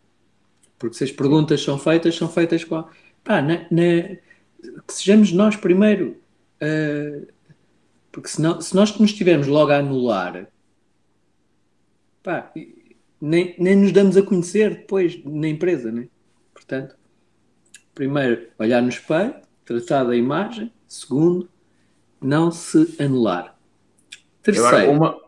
[0.79, 2.91] Porque se as perguntas são feitas, são feitas com a
[3.23, 4.17] pá, na, na,
[4.87, 6.17] que sejamos nós primeiro.
[6.63, 7.27] Uh,
[8.11, 10.49] porque senão, se nós nos estivermos logo a anular,
[12.23, 12.51] pá,
[13.21, 16.09] nem, nem nos damos a conhecer depois na empresa, né?
[16.55, 16.97] Portanto,
[17.95, 19.35] primeiro, olhar no espelho,
[19.65, 20.73] tratar da imagem.
[20.87, 21.49] Segundo,
[22.21, 23.59] não se anular.
[24.43, 24.69] Terceiro.
[24.69, 25.21] Agora, uma,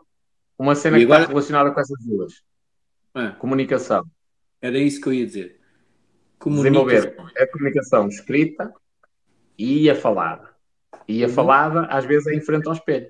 [0.59, 2.43] uma cena que agora- está relacionada com essas duas.
[3.15, 4.05] Ah, Comunicação.
[4.62, 5.61] era isso que eu ia dizer.
[6.45, 8.73] Desenvolver a comunicação escrita
[9.59, 10.49] e a falada.
[11.07, 11.33] E a Uhum.
[11.35, 13.09] falada, às vezes, é em frente ao espelho.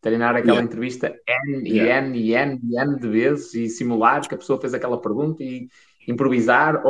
[0.00, 0.66] Treinar aquela Yeah.
[0.66, 2.06] entrevista N e Yeah.
[2.06, 5.42] N e N e N de vezes e simular que a pessoa fez aquela pergunta
[5.42, 5.68] e
[6.08, 6.82] improvisar,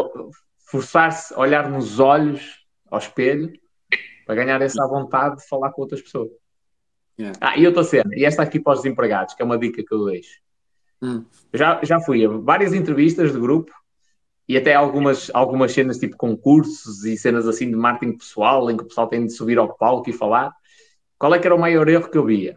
[0.70, 3.52] forçar-se a olhar nos olhos ao espelho
[4.24, 6.30] para ganhar essa vontade de falar com outras pessoas.
[7.18, 7.36] Yeah.
[7.40, 9.92] Ah, e outra cena, e esta aqui para os desempregados, que é uma dica que
[9.92, 10.40] eu deixo.
[11.02, 11.24] Hum.
[11.52, 13.72] Já, já fui a várias entrevistas de grupo
[14.48, 18.84] e até algumas, algumas cenas tipo concursos e cenas assim de marketing pessoal, em que
[18.84, 20.52] o pessoal tem de subir ao palco e falar.
[21.18, 22.56] Qual é que era o maior erro que eu via?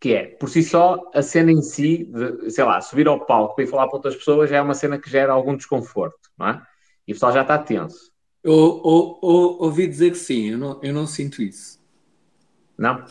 [0.00, 3.54] Que é, por si só, a cena em si, de, sei lá, subir ao palco
[3.54, 6.48] para ir falar para outras pessoas já é uma cena que gera algum desconforto, não
[6.48, 6.62] é?
[7.06, 8.12] E o pessoal já está tenso.
[8.42, 11.80] Eu, ou- ou- ouvi dizer que sim, eu não, eu não sinto isso.
[12.78, 13.04] Não?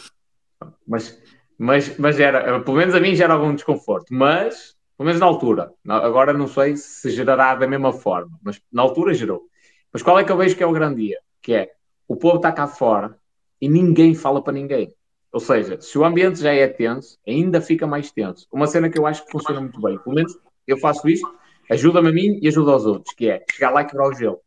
[0.88, 1.18] Mas,
[1.58, 4.08] mas, mas era, pelo menos a mim gera algum desconforto.
[4.14, 5.74] Mas, pelo menos na altura.
[5.88, 9.44] Agora não sei se gerará da mesma forma, mas na altura gerou.
[9.92, 11.20] Mas qual é que eu vejo que é o grande dia?
[11.42, 11.72] Que é,
[12.08, 13.18] o povo está cá fora
[13.62, 14.94] e ninguém fala para ninguém.
[15.36, 18.48] Ou seja, se o ambiente já é tenso, ainda fica mais tenso.
[18.50, 20.00] Uma cena que eu acho que funciona muito bem.
[20.00, 21.30] Pelo menos eu faço isto,
[21.70, 24.40] ajuda-me a mim e ajuda aos outros, que é chegar lá e quebrar o gelo.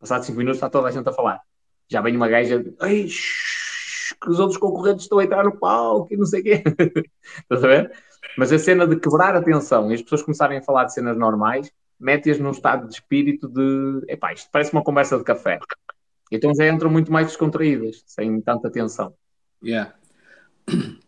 [0.00, 1.40] Passados 5 minutos está toda a gente a falar.
[1.88, 6.16] Já vem uma gaja, Ei, que os outros concorrentes estão a entrar no palco e
[6.16, 6.64] não sei o quê.
[7.42, 7.92] Estás a ver?
[8.36, 11.16] Mas a cena de quebrar a tensão e as pessoas começarem a falar de cenas
[11.16, 15.60] normais, mete-as num estado de espírito de, epá, isto parece uma conversa de café.
[16.32, 19.14] Então já entram muito mais descontraídas, sem tanta tensão.
[19.64, 19.94] Yeah.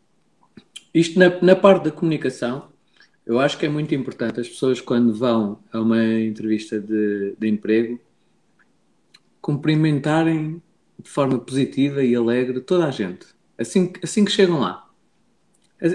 [0.94, 2.68] Isto na, na parte da comunicação,
[3.26, 7.48] eu acho que é muito importante as pessoas quando vão a uma entrevista de, de
[7.48, 8.00] emprego
[9.40, 10.62] cumprimentarem
[10.98, 13.26] de forma positiva e alegre toda a gente.
[13.58, 14.88] Assim, assim que chegam lá.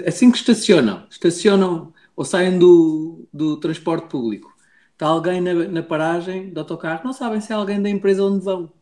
[0.06, 1.06] Assim que estacionam.
[1.10, 4.54] Estacionam ou saem do, do transporte público.
[4.92, 8.44] Está alguém na, na paragem do autocarro, não sabem se é alguém da empresa onde
[8.44, 8.72] vão.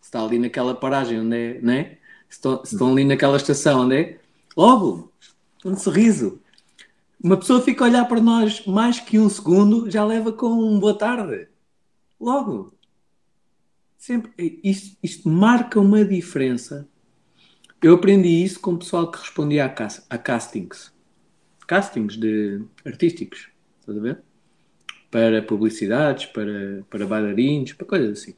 [0.00, 1.97] Se está ali naquela paragem onde é, né?
[2.28, 4.20] Estão, estão ali naquela estação onde é,
[4.56, 5.12] logo,
[5.64, 6.40] um sorriso.
[7.22, 10.78] Uma pessoa fica a olhar para nós mais que um segundo, já leva com um
[10.78, 11.48] boa tarde.
[12.20, 12.72] Logo.
[13.96, 14.60] Sempre.
[14.62, 16.88] Isto, isto marca uma diferença.
[17.82, 20.92] Eu aprendi isso com o pessoal que respondia a, a castings.
[21.66, 23.48] Castings de artísticos.
[23.80, 24.22] Estás a ver?
[25.10, 28.34] Para publicidades, para, para bailarinos, para coisas assim.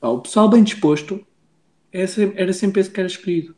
[0.00, 1.26] O pessoal bem disposto
[2.00, 3.54] era sempre, era sempre esse que era escolhido.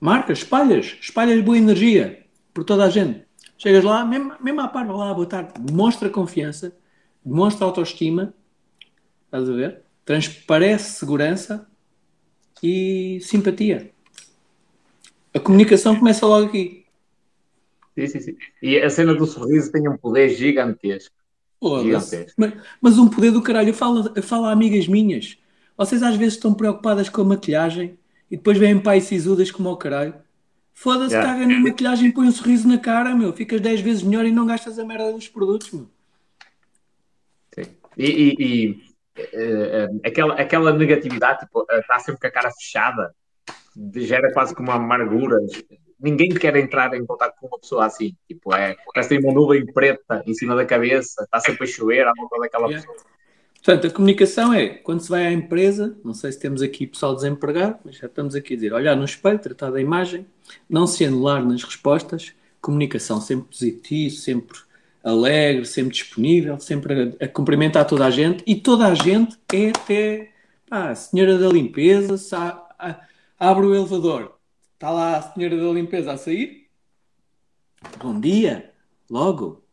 [0.00, 3.24] Marcas, espalhas, espalhas boa energia por toda a gente.
[3.58, 6.76] Chegas lá, mesmo, mesmo à par, lá, boa tarde, demonstra confiança,
[7.24, 8.34] demonstra autoestima,
[9.24, 9.82] estás a ver?
[10.04, 11.66] Transparece segurança
[12.62, 13.90] e simpatia.
[15.32, 16.86] A comunicação começa logo aqui.
[17.98, 18.36] Sim, sim, sim.
[18.62, 20.28] E a cena do sorriso tem um poder.
[20.28, 21.14] Gigantesco.
[22.36, 23.70] Mas, mas um poder do caralho.
[23.70, 25.38] Eu falo, eu falo a amigas minhas.
[25.76, 27.98] Vocês às vezes estão preocupadas com a maquilhagem
[28.30, 30.14] e depois vêm pai sisudas como ao caralho.
[30.72, 31.32] Foda-se, Yeah.
[31.32, 33.32] caga na maquilhagem e põe um sorriso na cara, meu.
[33.32, 35.88] Ficas 10 vezes melhor e não gastas a merda dos produtos, meu.
[37.54, 37.62] Sim.
[37.96, 38.82] E, e- e,
[39.16, 43.14] eh, eh, aquela, aquela negatividade, tipo, eh, está sempre com a cara fechada,
[43.94, 45.38] gera quase como uma amargura.
[45.98, 48.14] Ninguém quer entrar em contato com uma pessoa assim.
[48.28, 51.66] Tipo, é, parece que tem uma nuvem preta em cima da cabeça, está sempre a
[51.66, 52.86] chover à volta daquela Yeah.
[52.86, 53.15] pessoa.
[53.62, 57.14] Portanto, a comunicação é quando se vai à empresa, não sei se temos aqui pessoal
[57.16, 60.24] desempregado, mas já estamos aqui a dizer: olhar no espelho, tratar da imagem,
[60.68, 64.58] não se anular nas respostas, comunicação sempre positivo, sempre
[65.02, 69.70] alegre, sempre disponível, sempre a, a cumprimentar toda a gente e toda a gente é
[69.70, 70.30] até
[70.68, 72.16] pá, a senhora da limpeza,
[72.78, 73.00] a-
[73.38, 74.38] abre o elevador,
[74.74, 76.66] está lá a senhora da limpeza a sair.
[78.00, 78.72] Bom dia,
[79.10, 79.65] logo.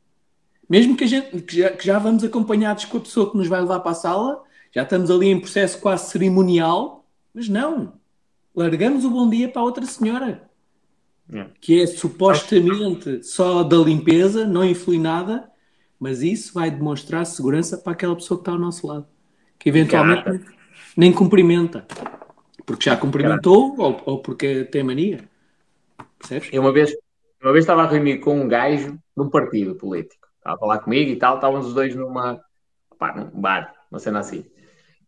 [0.73, 3.61] Mesmo que, gente, que, já, que já vamos acompanhados com a pessoa que nos vai
[3.61, 4.41] levar para a sala,
[4.71, 7.93] já estamos ali em processo quase cerimonial, mas não.
[8.55, 10.49] Largamos o bom dia para a outra senhora,
[11.61, 15.47] que é supostamente só da limpeza, não influi nada,
[15.99, 19.05] mas isso vai demonstrar segurança para aquela pessoa que está ao nosso lado,
[19.59, 20.43] que eventualmente
[20.97, 21.85] nem cumprimenta,
[22.65, 25.19] porque já cumprimentou ou, ou porque tem mania.
[26.17, 26.49] Percebes?
[26.51, 26.91] Eu uma vez,
[27.43, 30.22] uma vez estava a reunir com um gajo de um partido político.
[30.43, 32.37] Estava a falar comigo e tal, estávamos os dois numa,
[32.99, 34.43] pá, num bar, uma cena assim.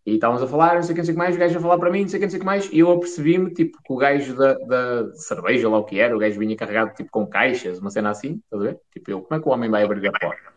[0.06, 1.58] E estávamos a falar, não sei o que, não sei o que mais, o gajo
[1.58, 2.92] a falar para mim, não sei o que, não sei o que mais, e eu
[2.92, 6.56] apercebi-me, tipo, que o gajo da, da cerveja, lá o que era, o gajo vinha
[6.56, 8.80] carregado, tipo, com caixas, uma cena assim, estás a ver?
[8.94, 10.56] Tipo, eu, como é que o homem vai abrir a porta?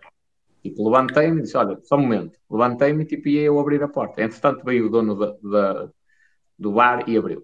[0.62, 2.38] Tipo, levantei-me e disse: Olha, só um momento.
[2.50, 4.22] Levantei-me tipo, e ia eu abrir a porta.
[4.22, 5.88] Entretanto, veio o dono da, da,
[6.58, 7.42] do bar e abriu.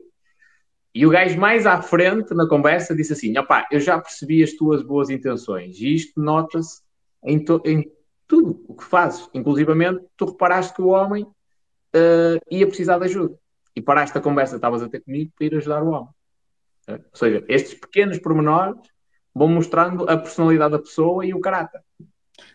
[0.95, 4.53] E o gajo mais à frente na conversa disse assim: opá, eu já percebi as
[4.53, 6.84] tuas boas intenções e isto nota-se
[7.25, 7.93] em, em,
[8.27, 9.29] tudo o que fazes.
[9.35, 13.39] Inclusivamente, tu reparaste que o homem uh, ia precisar de ajuda
[13.75, 16.09] e paraste a conversa que estavas a ter comigo para ir ajudar o homem.
[16.89, 18.79] Ou seja, estes pequenos pormenores
[19.35, 21.81] vão mostrando a personalidade da pessoa e o caráter.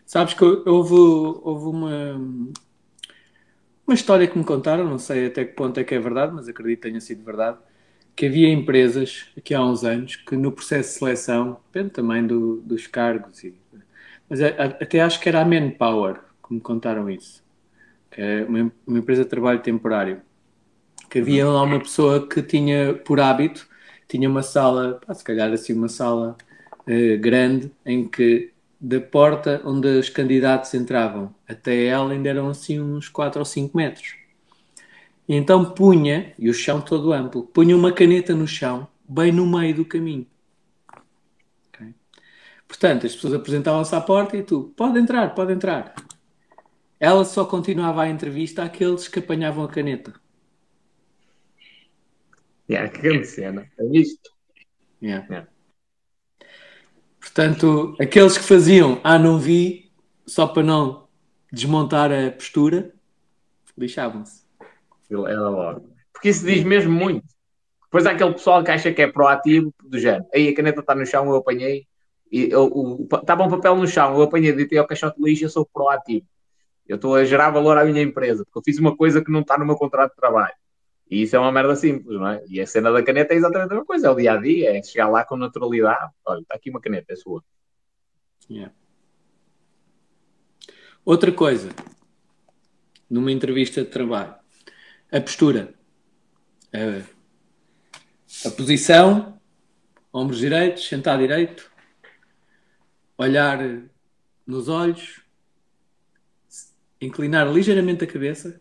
[0.06, 2.20] Sabes que houve, houve uma,
[3.86, 6.48] uma história que me contaram, não sei até que ponto é que é verdade, mas
[6.48, 7.58] acredito que tenha sido verdade,
[8.16, 12.60] que havia empresas, aqui há uns anos, que no processo de seleção, depende também do,
[12.62, 13.59] dos cargos, e,
[14.30, 17.42] mas até acho que era a Manpower que me contaram isso,
[18.10, 20.22] que é uma, uma empresa de trabalho temporário,
[21.10, 23.68] que havia lá uma pessoa que tinha por hábito,
[24.06, 26.36] tinha uma sala, pá, se calhar assim uma sala
[26.86, 32.80] uh, grande, em que da porta onde os candidatos entravam até ela ainda eram assim
[32.80, 34.14] uns 4 ou 5 metros.
[35.28, 39.46] E então punha, e o chão todo amplo, punha uma caneta no chão, bem no
[39.46, 40.26] meio do caminho.
[42.70, 45.92] Portanto, as pessoas apresentavam-se à porta e tu, pode entrar, pode entrar.
[47.00, 50.14] Ela só continuava a entrevista àqueles que apanhavam a caneta.
[52.70, 53.68] Yeah, que grande cena.
[53.76, 54.30] É isto.
[55.02, 55.26] Yeah.
[55.26, 55.48] Yeah.
[57.18, 59.90] Portanto, aqueles que faziam, ah, não vi,
[60.24, 61.08] só para não
[61.52, 62.94] desmontar a postura,
[63.76, 64.44] lixavam-se.
[65.10, 65.92] Era logo.
[66.12, 67.26] Porque isso diz mesmo muito.
[67.82, 70.26] Depois há aquele pessoal que acha que é proativo, do género.
[70.32, 71.89] Aí a caneta está no chão, eu apanhei.
[72.30, 72.50] E
[73.12, 76.26] estava um papel no chão, eu apanhei, deitei ao caixote de lixo, eu sou proativo.
[76.86, 79.40] Eu estou a gerar valor à minha empresa, porque eu fiz uma coisa que não
[79.40, 80.54] está no meu contrato de trabalho.
[81.10, 82.42] E isso é uma merda simples, não é?
[82.48, 84.78] E a cena da caneta é exatamente a mesma coisa, é o dia a dia,
[84.78, 86.12] é chegar lá com naturalidade.
[86.24, 87.42] Olha, está aqui uma caneta, é sua.
[88.48, 88.72] Yeah.
[91.04, 91.70] Outra coisa,
[93.08, 94.34] numa entrevista de trabalho,
[95.10, 95.74] a postura,
[96.72, 99.40] a, a posição,
[100.12, 101.69] ombros direitos, sentar direito,
[103.20, 103.58] olhar
[104.46, 105.20] nos olhos,
[107.00, 108.60] inclinar ligeiramente a cabeça.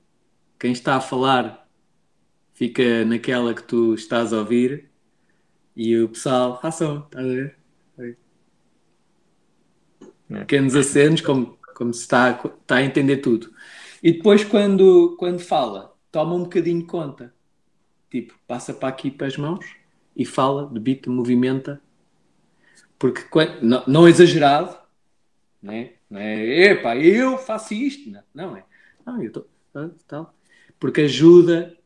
[0.60, 1.68] Quem está a falar
[2.54, 4.90] fica naquela que tu estás a ouvir
[5.76, 7.56] e o pessoal, ação, estás a ver?
[8.00, 8.16] É.
[10.40, 13.54] Pequenos acenos, como, como se está, está a entender tudo.
[14.04, 17.34] E depois, quando, quando fala, toma um bocadinho de conta.
[18.12, 19.66] Tipo, passa para aqui para as mãos
[20.16, 21.82] e fala, debita, movimenta.
[23.00, 23.24] Porque
[23.62, 24.78] não, não é exagerado,
[25.64, 25.92] né?
[26.10, 28.12] não é, epá, eu faço isto.
[28.12, 28.66] Não, não é.
[29.06, 29.48] Não, eu estou.
[30.06, 30.36] Tal.
[30.78, 31.78] Porque ajuda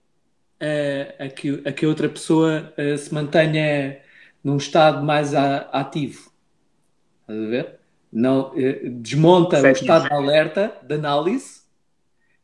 [0.60, 4.02] a, a, que, a que outra pessoa a, se mantenha
[4.44, 6.31] num estado mais a, ativo.
[7.22, 7.80] Estás a ver?
[8.11, 11.61] Não, eh, desmonta o estado de alerta, de análise,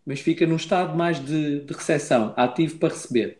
[0.05, 3.39] mas fica num estado mais de, de recepção, ativo para receber.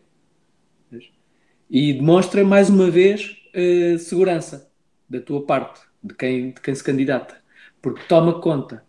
[1.68, 4.69] E demonstra mais uma vez uh, segurança
[5.10, 7.36] da tua parte, de quem, de quem se candidata.
[7.82, 8.82] Porque toma conta,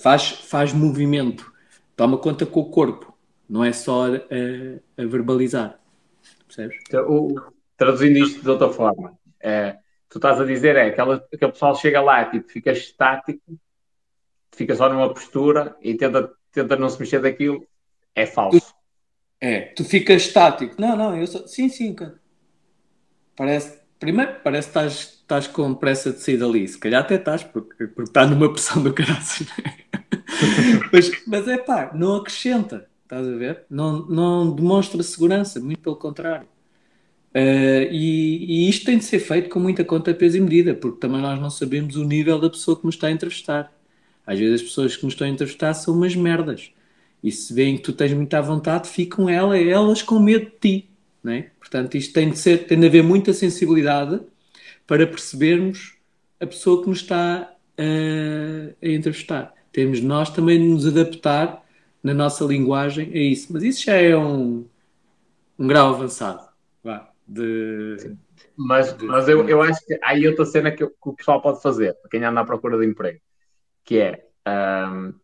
[0.00, 1.52] faz, faz movimento,
[1.96, 3.12] toma conta com o corpo
[3.52, 4.16] não é só a,
[4.96, 5.78] a verbalizar.
[6.46, 6.78] Percebes?
[6.88, 9.76] Então, o, traduzindo isto de outra forma, é,
[10.08, 13.58] tu estás a dizer é que aquele pessoal chega lá, tipo, fica estático,
[14.52, 17.66] fica só numa postura e tenta, tenta não se mexer daquilo,
[18.14, 18.74] é falso.
[19.38, 20.80] É, tu ficas estático.
[20.80, 21.46] Não, não, eu sou.
[21.46, 22.18] Sim, sim, cara.
[23.36, 23.81] Parece.
[24.02, 26.66] Primeiro, parece que estás, estás com pressa de sair dali.
[26.66, 29.20] Se calhar até estás, porque, porque está numa pressão do caralho.
[30.92, 32.88] mas, mas é pá, não acrescenta.
[33.04, 33.62] Estás a ver?
[33.70, 36.48] Não, não demonstra segurança, muito pelo contrário.
[37.32, 40.98] Uh, e, e, isto tem de ser feito com muita conta, peso e medida, porque
[40.98, 43.72] também nós não sabemos o nível da pessoa que nos está a entrevistar.
[44.26, 46.72] Às vezes as pessoas que nos estão a entrevistar são umas merdas.
[47.22, 50.91] E se veem que tu tens muita vontade, ficam ela, elas com medo de ti.
[51.22, 51.50] Não é?
[51.58, 54.20] Portanto, isto tem de, ser, tem de haver muita sensibilidade
[54.86, 55.96] para percebermos
[56.40, 59.54] a pessoa que nos está uh, a entrevistar.
[59.70, 61.62] Temos nós também de nos adaptar
[62.02, 63.52] na nossa linguagem é isso.
[63.52, 64.66] Mas isso já é um,
[65.58, 66.48] um grau avançado.
[66.82, 68.16] Vá, de,
[68.56, 71.40] mas, de, mas eu, eu acho que há aí outra cena que, que, o pessoal
[71.40, 73.20] pode fazer, para quem anda à procura de emprego,
[73.84, 74.26] que é
[74.90, 75.14] um,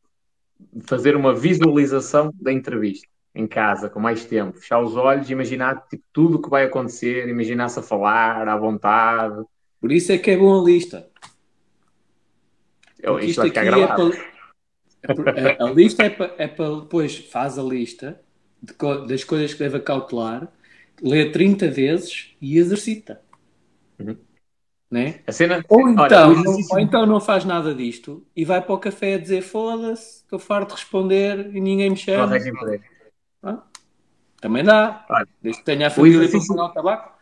[0.82, 3.08] fazer uma visualização da entrevista
[3.40, 7.28] em casa, com mais tempo, fechar os olhos, imaginar tipo, tudo o que vai acontecer,
[7.28, 9.42] imaginar-se a falar à vontade.
[9.80, 11.08] Por isso é que é bom a lista.
[13.00, 14.12] Eu, isto, isto vai ficar gravado.
[15.36, 18.20] É a, a lista é para, é para depois faz a lista
[18.60, 18.74] de,
[19.06, 20.48] das coisas que deve cautelar,
[21.00, 23.20] lê 30 vezes e exercita.
[24.00, 24.16] Uhum.
[24.90, 25.20] Né?
[25.26, 28.74] A cena, ou, olha, então, não, ou então não faz nada disto e vai para
[28.74, 32.36] o café a dizer foda-se, estou farto de responder e ninguém me não chama.
[32.36, 32.97] emprego.
[33.42, 33.62] Ah,
[34.40, 35.04] Também dá.
[35.10, 37.18] Olha, Desde que tenha a família exercício- o tabaco.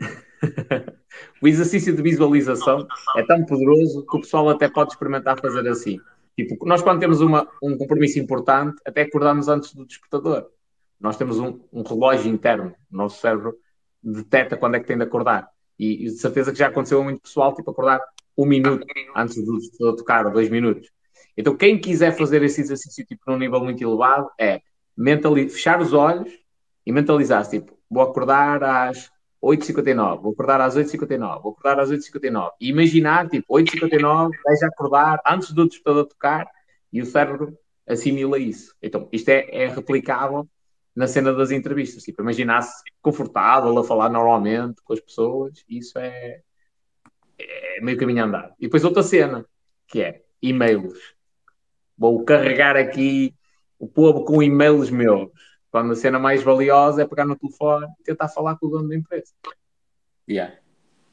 [1.40, 5.98] O exercício de visualização é tão poderoso que o pessoal até pode experimentar fazer assim.
[6.36, 10.46] Tipo, nós quando temos uma, um compromisso importante, até acordamos antes do despertador.
[11.00, 12.74] Nós temos um, um relógio interno.
[12.92, 13.54] O nosso cérebro
[14.02, 15.48] detecta quando é que tem de acordar.
[15.78, 18.00] E, e de certeza que já aconteceu a muito pessoal, tipo, acordar
[18.36, 20.90] um minuto antes do despertador tocar, ou dois minutos.
[21.34, 24.60] Então, quem quiser fazer esse exercício, tipo, num nível muito elevado, é
[25.48, 26.32] fechar os olhos
[26.84, 29.10] e mentalizar-se, tipo, vou acordar às
[29.42, 32.52] 8h59, vou acordar às 8h59, vou acordar às 8h59.
[32.60, 36.46] E imaginar, tipo, 8h59, vais acordar antes do despertador tocar
[36.92, 37.56] e o cérebro
[37.86, 38.74] assimila isso.
[38.82, 40.48] Então, isto é, é replicável
[40.94, 42.02] na cena das entrevistas.
[42.02, 46.40] Tipo, imaginar-se confortável a falar normalmente com as pessoas, isso é,
[47.38, 48.54] é meio caminho andado.
[48.58, 49.44] E depois outra cena,
[49.86, 51.14] que é e-mails.
[51.96, 53.34] Vou carregar aqui
[53.78, 55.30] o povo com e-mails meus.
[55.70, 58.88] Quando a cena mais valiosa é pegar no telefone e tentar falar com o dono
[58.88, 59.32] da empresa.
[60.28, 60.54] Yeah.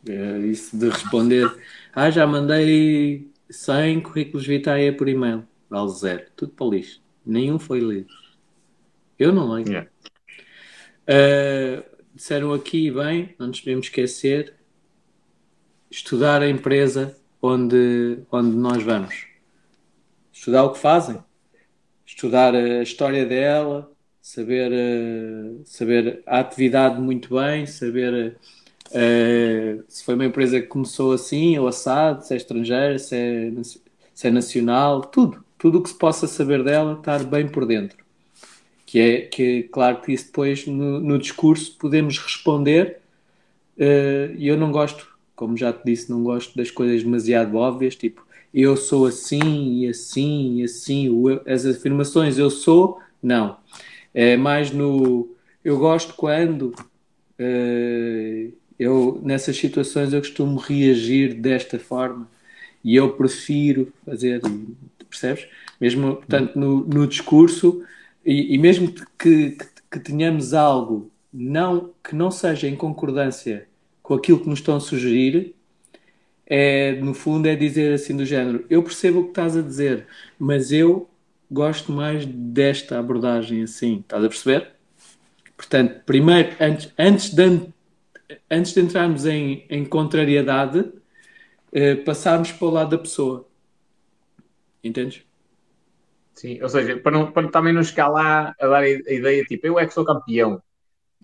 [0.08, 1.50] É isso de responder,
[1.94, 5.48] ah, já mandei 100 currículos vitae por e-mail.
[5.70, 6.26] Vale zero.
[6.36, 7.02] Tudo para lixo.
[7.26, 8.14] Nenhum foi lido.
[9.18, 9.68] Eu não leio.
[9.68, 9.90] Yeah.
[11.04, 11.84] Uh,
[12.14, 14.56] disseram aqui, bem, não nos podemos esquecer,
[15.90, 19.28] estudar a empresa onde, onde nós vamos.
[20.32, 21.24] Estudar o que fazem.
[22.16, 23.92] Estudar a história dela,
[24.22, 28.38] saber, uh, saber a atividade muito bem, saber
[28.90, 33.52] uh, se foi uma empresa que começou assim ou assado, se é estrangeira, se é,
[34.14, 35.44] se é nacional, tudo.
[35.58, 38.04] Tudo o que se possa saber dela, estar bem por dentro
[38.94, 43.00] que é, que claro que isso depois no, no discurso podemos responder
[43.76, 47.96] uh, e eu não gosto, como já te disse, não gosto das coisas demasiado óbvias,
[47.96, 48.24] tipo
[48.54, 51.10] eu sou assim e assim e assim,
[51.48, 53.58] as afirmações eu sou, não.
[54.14, 55.30] É mais no
[55.64, 56.74] eu gosto quando
[57.40, 62.30] uh, eu nessas situações eu costumo reagir desta forma
[62.84, 64.42] e eu prefiro fazer,
[65.10, 65.48] percebes?
[65.80, 67.84] Mesmo, portanto, no, no discurso
[68.26, 69.06] e, e mesmo que,
[69.52, 69.58] que,
[69.92, 73.68] que, tenhamos algo não, que não seja em concordância
[74.02, 75.56] com aquilo que nos estão a sugerir,
[76.46, 80.08] é, no fundo é dizer assim do género, eu percebo o que estás a dizer,
[80.38, 81.10] mas eu
[81.52, 84.74] gosto mais desta abordagem assim, estás a perceber?
[85.56, 87.68] Portanto, primeiro, antes, antes, de,
[88.50, 90.92] antes de entrarmos em, em contrariedade,
[91.72, 93.48] eh, passarmos para o lado da pessoa.
[94.84, 95.24] Entendes?
[96.34, 99.68] Sim, ou seja, para, não, para também não chegar lá a dar a ideia tipo,
[99.68, 100.62] eu é que sou campeão.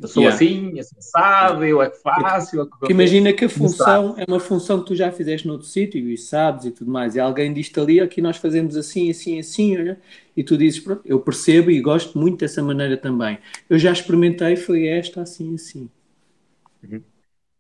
[0.02, 0.36] Eu sou Yeah.
[0.36, 2.56] assim, assim, sabe, eu é que faço.
[2.56, 5.68] Eu é que imagina que a função é uma função que tu já fizeste noutro
[5.68, 7.16] sítio e sabes e tudo mais.
[7.16, 10.00] E alguém diz-te ali, aqui nós fazemos assim, assim, assim, olha,
[10.38, 13.38] e tu dizes, pronto, eu percebo e gosto muito dessa maneira também.
[13.70, 15.90] Eu já experimentei, foi esta, assim, assim.
[16.82, 17.04] Uhum.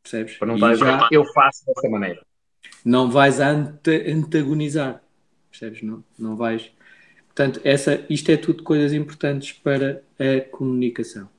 [0.01, 0.37] Percebes?
[0.37, 2.25] Para não estar já eu faço dessa maneira.
[2.85, 5.03] não vais antagonizar.
[5.51, 5.81] Percebes?
[5.81, 6.71] Não, não vais.
[7.27, 11.29] Portanto, essa, isto é tudo coisas importantes para a comunicação.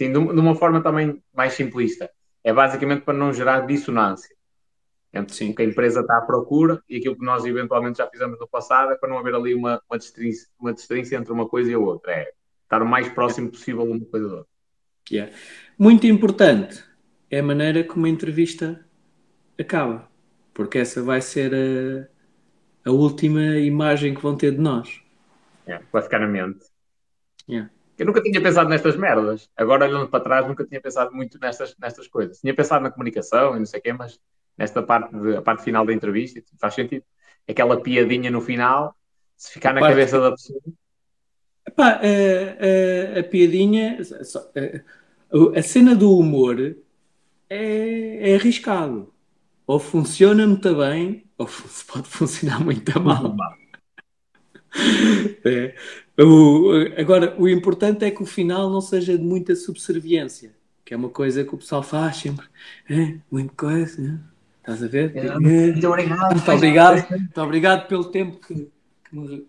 [0.00, 2.10] Sim, de, um- uma forma também mais simplista.
[2.42, 4.34] É basicamente para não gerar dissonância
[5.12, 5.50] entre Sim.
[5.50, 8.48] o que a empresa está à procura e aquilo que nós eventualmente já fizemos no
[8.48, 11.74] passado, é para não haver ali uma, uma, distância, uma distância entre uma coisa e
[11.74, 12.12] a outra.
[12.12, 12.32] É
[12.62, 14.50] estar o mais próximo possível uma coisa da outra.
[15.12, 15.30] Yeah.
[15.78, 16.82] Muito importante
[17.30, 18.82] é a maneira como a entrevista
[19.58, 20.08] acaba,
[20.54, 25.02] porque essa vai ser a, a última imagem que vão ter de nós.
[25.66, 26.64] É, vai ficar na mente.
[27.46, 27.70] Yeah.
[28.00, 29.50] Eu nunca tinha pensado nestas merdas.
[29.54, 32.38] Agora, olhando para trás, nunca tinha pensado muito nestas, nestas coisas.
[32.40, 34.18] Tinha pensado na comunicação e não sei o quê, mas
[34.56, 37.04] nesta parte, de, a parte final da entrevista, faz sentido.
[37.46, 38.96] Aquela piadinha no final,
[39.36, 40.60] se ficar na Parte- cabeça da pessoa.
[41.68, 43.98] Epá, a, a- a piadinha,
[45.54, 46.58] a, a cena do humor
[47.50, 49.12] é, é arriscado.
[49.66, 51.46] Ou funciona muito bem, ou
[51.86, 53.36] pode funcionar muito mal.
[55.44, 55.74] É.
[56.18, 60.52] O- agora, o importante é que o final não seja de muita subserviência,
[60.84, 62.46] que é uma coisa que o pessoal faz sempre.
[62.88, 64.20] É, muita coisa, né?
[64.58, 65.16] estás a ver?
[65.16, 65.38] É.
[65.38, 66.34] Muito obrigado.
[66.34, 69.46] Muito obrigado, muito obrigado pelo tempo que, que me,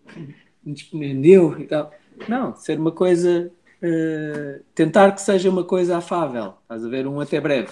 [0.63, 1.91] me despendeu e tal.
[2.27, 3.51] Não, ser uma coisa,
[3.81, 7.07] eh, tentar que seja uma coisa afável, estás a ver?
[7.07, 7.71] Um até breve,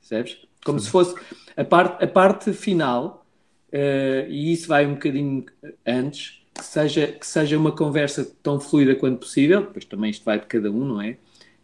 [0.00, 0.38] percebes?
[0.64, 1.14] Como se fosse
[1.56, 3.24] a parte, a parte final,
[3.72, 5.46] eh, e isso vai um bocadinho
[5.86, 10.38] antes, que seja, que seja uma conversa tão fluida quanto possível, depois também isto vai
[10.38, 11.16] de cada um, não é?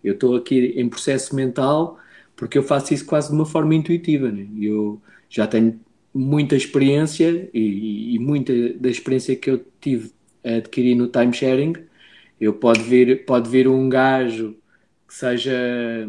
[0.02, 1.98] Eu estou aqui em processo mental
[2.38, 4.30] porque eu faço isso quase de uma forma intuitiva.
[4.30, 4.46] Né?
[4.60, 5.80] Eu já tenho
[6.14, 10.12] muita experiência e, e, muita da experiência que eu tive
[10.44, 11.74] a adquirir no timesharing,
[12.40, 14.56] eu pode vir, pode vir um gajo
[15.06, 16.08] que seja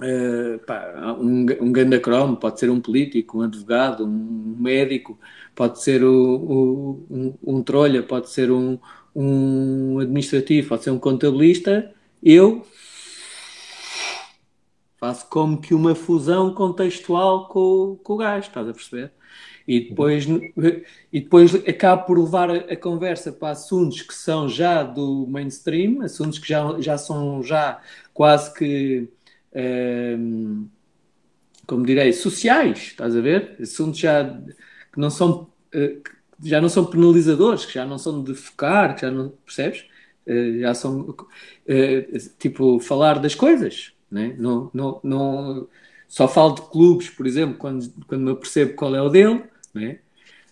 [0.00, 5.18] uh, pá, um, um gandacromo, pode ser um político, um advogado, um médico,
[5.54, 8.78] pode ser o, o, um, um trolha, pode ser um,
[9.14, 12.66] um administrativo, pode ser um contabilista, eu
[14.98, 19.12] faço como que uma fusão contextual com, com o gajo, estás a perceber?
[19.66, 20.26] E depois,
[21.12, 26.38] e depois acabo por levar a, conversa para assuntos que são já do mainstream, assuntos
[26.38, 27.80] que já, já são já
[28.12, 29.08] quase que,
[30.18, 30.68] um,
[31.66, 33.56] como direi, sociais, estás a ver?
[33.60, 34.38] Assuntos já
[34.94, 38.94] que não são, eh, que já não são penalizadores, que já não são de focar,
[38.94, 39.84] que já não, percebes?
[40.24, 41.14] Eh, já são,
[41.66, 42.06] eh,
[42.38, 44.34] tipo, falar das coisas, né?
[44.38, 45.68] não, não, não,
[46.08, 49.42] só falo de clubes, por exemplo, quando, quando me apercebo qual é o dele,
[49.74, 49.98] né?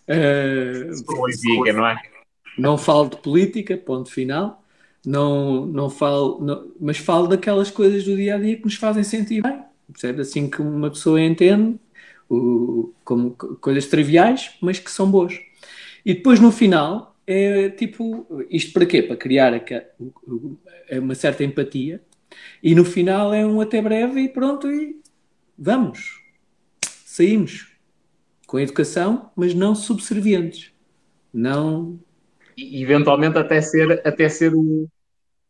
[0.09, 2.03] Uh, não é?
[2.59, 4.63] Não falo de política, ponto final.
[5.07, 9.05] Não, não falo, não, mas falo daquelas coisas do dia a dia que nos fazem
[9.05, 10.23] sentir bem, percebe?
[10.23, 11.79] Assim que uma pessoa entende,
[12.33, 15.39] o, como coisas triviais, mas que são boas.
[16.05, 19.03] E depois no final é tipo, isto para quê?
[19.03, 19.53] Para criar
[20.91, 22.03] uma certa empatia.
[22.63, 25.01] E no final é um até breve e pronto, e
[25.57, 26.23] vamos,
[27.05, 27.71] saímos
[28.47, 30.73] com educação, mas não subservientes.
[31.33, 32.01] Não.
[32.57, 34.89] E, eventualmente até ser, até ser o,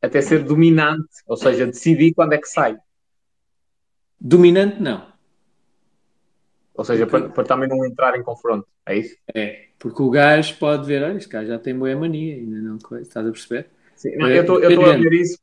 [0.00, 2.76] até ser dominante, ou seja, decidir quando é que sai.
[4.20, 5.11] Dominante não.
[6.74, 7.26] Ou seja, porque...
[7.26, 9.16] para, para, também não entrar em confronto, é isso?
[9.34, 12.76] É, porque o gajo pode ver, olha, este gajo já tem boa mania, ainda não
[12.76, 13.68] estás a perceber?
[13.94, 15.38] Sim, não, eu estou a ver isso,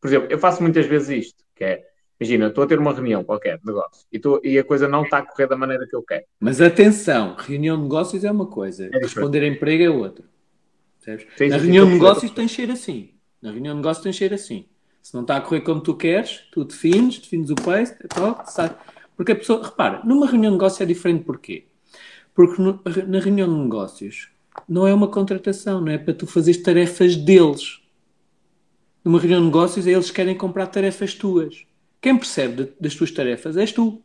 [0.00, 1.88] por exemplo, eu faço muitas vezes isto, que é
[2.20, 5.04] Imagina, estou a ter uma reunião qualquer de negócio e, tô, e a coisa não
[5.04, 6.24] está a correr da maneira que eu quero.
[6.40, 10.24] Mas atenção, reunião de negócios é uma coisa, é responder a emprego é outra.
[10.98, 13.14] Sim, Na reunião de negócios tem cheiro assim.
[13.40, 14.66] Na reunião de negócios tem cheiro assim.
[15.00, 18.76] Se não está a correr como tu queres, tu defines, defines o pace, toque, sai.
[19.18, 21.64] Porque a pessoa, repara, numa reunião de negócios é diferente porquê?
[22.32, 24.28] Porque no, na reunião de negócios
[24.68, 27.82] não é uma contratação, não é para tu fazeres tarefas deles.
[29.04, 31.66] Numa reunião de negócios eles querem comprar tarefas tuas.
[32.00, 34.00] Quem percebe das tuas tarefas és tu.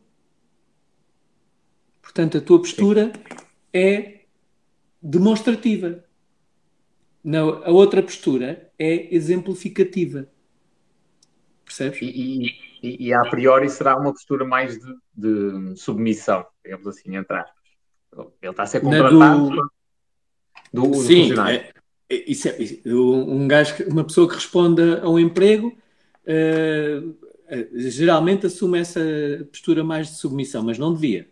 [2.02, 3.12] Portanto, a tua postura
[3.72, 4.22] é
[5.00, 6.04] demonstrativa.
[7.22, 10.26] Não, a outra postura é exemplificativa.
[11.64, 12.02] Percebes?
[12.02, 12.06] E,
[12.46, 17.64] e, e, a priori será uma postura mais de, de submissão, digamos assim, entre aspas.
[18.42, 19.50] Ele está a ser contratado
[20.72, 20.88] do...
[20.88, 21.32] do, Sim.
[21.40, 21.70] É,
[22.08, 22.56] é, isso é,
[22.86, 25.76] um gajo, uma pessoa que responde a um emprego
[26.26, 27.14] uh,
[27.74, 29.00] geralmente assume essa
[29.50, 31.28] postura mais de submissão, mas não devia.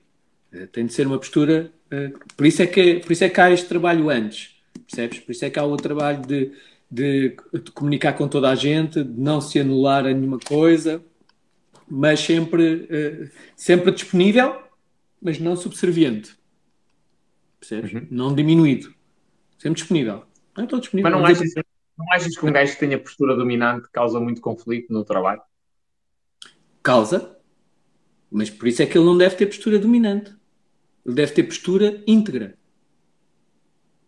[0.52, 1.72] Eh, tem de ser uma postura.
[2.36, 4.54] Por isso é que, por isso é que há este trabalho antes,
[4.86, 5.18] percebes?
[5.20, 6.52] Por isso é que há o trabalho de,
[6.90, 11.02] de, de comunicar com toda a gente, de não se anular a nenhuma coisa,
[11.94, 14.62] mas sempre, sempre disponível,
[15.20, 16.34] mas não subserviente.
[17.60, 17.92] Percebes?
[17.92, 18.08] Uhum.
[18.10, 18.94] Não diminuído.
[19.58, 20.24] Sempre disponível.
[20.56, 21.10] Não estou disponível.
[21.10, 21.54] Mas não achas,
[21.98, 25.42] não achas que um gajo que tenha postura dominante causa muito conflito no trabalho?
[26.82, 27.38] Causa,
[28.30, 30.34] mas por isso é que ele não deve ter postura dominante.
[31.04, 32.56] Ele deve ter postura íntegra,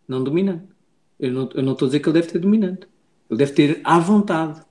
[0.08, 0.68] não dominante.
[1.20, 2.88] Eu não, eu não estou a dizer que ele deve ter dominante.
[3.28, 4.62] Ele deve ter à vontade.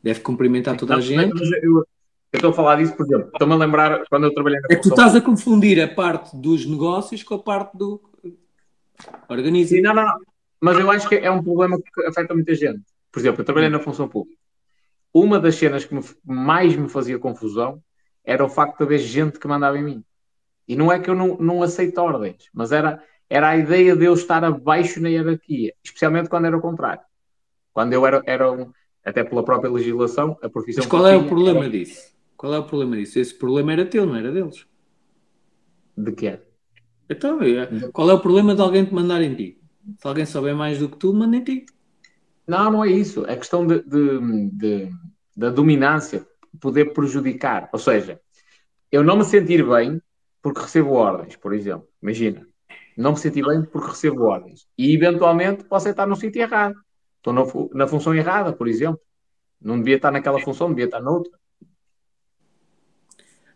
[0.00, 1.42] Deve cumprimentar toda a gente.
[1.62, 1.84] Eu,
[2.32, 4.76] eu estou a falar disso, por exemplo, estou-me a lembrar quando eu trabalhei na É
[4.76, 8.00] que tu estás a confundir a parte dos negócios com a parte do
[9.28, 9.76] organismo.
[9.76, 10.18] Sim, não, não, não.
[10.60, 12.82] Mas eu acho que é um problema que afeta muita gente.
[13.10, 14.42] Por exemplo, eu trabalhei na função pública
[15.12, 17.82] uma das cenas que me, mais me fazia confusão
[18.24, 20.04] era o facto de haver gente que mandava em mim.
[20.66, 24.04] E não é que eu não, não aceito ordens, mas era, era a ideia de
[24.04, 27.02] eu estar abaixo na hierarquia, especialmente quando era o contrário.
[27.72, 28.70] Quando eu era, era um,
[29.04, 30.82] até pela própria legislação, a profissão.
[30.82, 31.70] Mas qual é o problema era...
[31.70, 32.11] disso?
[32.42, 33.20] Qual é o problema disso?
[33.20, 34.66] Esse problema era teu, não era deles.
[35.96, 36.40] De quê?
[37.08, 39.60] Então, é, qual é o problema de alguém te mandar em ti?
[39.96, 41.66] Se alguém souber mais do que tu, manda em ti.
[42.44, 43.24] Não, não é isso.
[43.26, 44.90] É questão de, de, de,
[45.36, 46.26] da dominância
[46.60, 47.70] poder prejudicar.
[47.72, 48.20] Ou seja,
[48.90, 50.02] eu não me sentir bem
[50.42, 51.86] porque recebo ordens, por exemplo.
[52.02, 52.44] Imagina.
[52.96, 54.66] Não me sentir bem porque recebo ordens.
[54.76, 56.74] E eventualmente posso estar no sítio errado.
[57.18, 59.00] Estou na, na função errada, por exemplo.
[59.60, 61.40] Não devia estar naquela função, devia estar noutra.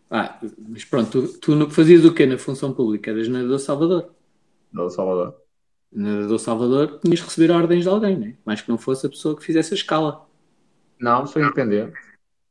[0.09, 3.11] Ah, mas pronto, tu, tu fazias o quê na função pública?
[3.11, 4.11] Eras na do Salvador?
[4.71, 5.47] Do Salvador
[5.91, 8.35] do Salvador, tinhas de receber ordens de alguém, né?
[8.45, 10.27] mais que não fosse a pessoa que fizesse a escala.
[10.99, 11.93] Não, sou independente.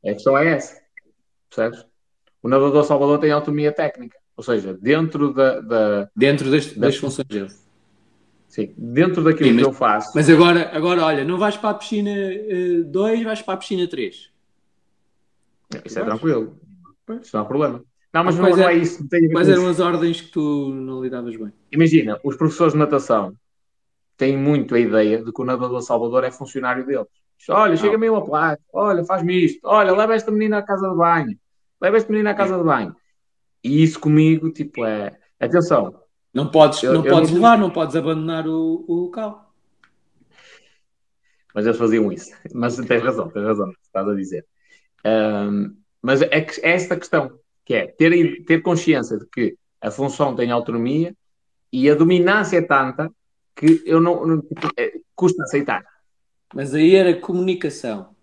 [0.05, 0.81] A questão é essa.
[1.49, 1.87] Percebes?
[2.43, 4.17] o nadador Salvador tem autonomia técnica.
[4.37, 5.61] Ou seja, dentro da.
[5.61, 7.49] da dentro das, das funções dele.
[8.47, 10.13] Sim, dentro daquilo Sim, mas, que eu faço.
[10.15, 12.11] Mas agora, agora, olha, não vais para a piscina
[12.87, 14.31] 2, uh, vais para a piscina 3.
[15.85, 16.59] Isso é tranquilo.
[17.21, 17.85] Isso não há problema.
[18.13, 19.07] Não, mas não, não, é, é isso.
[19.33, 21.53] Quais eram as ordens que tu não lidavas bem?
[21.71, 23.35] Imagina, os professores de natação
[24.17, 27.07] têm muito a ideia de que o nadador Salvador é funcionário deles.
[27.51, 31.39] Olha, chega-me uma placa, olha, faz-me isto, olha, leva esta menina à casa de banho,
[31.81, 32.97] leva esta menina à casa de banho.
[33.63, 35.19] E isso comigo, tipo, é.
[35.39, 36.01] Atenção.
[36.33, 37.37] Não podes, eu, não eu podes não...
[37.37, 39.53] levar, não podes abandonar o, o local.
[41.55, 42.31] Mas eles faziam isso.
[42.55, 44.47] Mas tens razão, tens razão, estás a dizer.
[45.05, 45.77] Um,
[46.07, 50.37] mas é, que, é esta questão, que é ter, ter consciência de que a função
[50.37, 51.13] tem autonomia
[51.73, 53.11] e a dominância é tanta
[53.57, 54.43] que eu não, não
[54.77, 55.85] é, custa aceitar.
[56.55, 58.15] Mas aí era comunicação.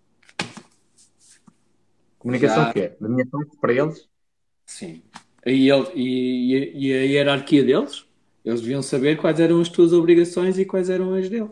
[2.18, 2.70] Comunicação Já...
[2.70, 2.92] o quê?
[2.98, 4.08] Da minha parte para eles?
[4.64, 5.02] Sim.
[5.44, 8.06] E, ele, e, e, a hierarquia deles?
[8.42, 11.50] Eles deviam saber quais eram as tuas obrigações e quais eram as dele.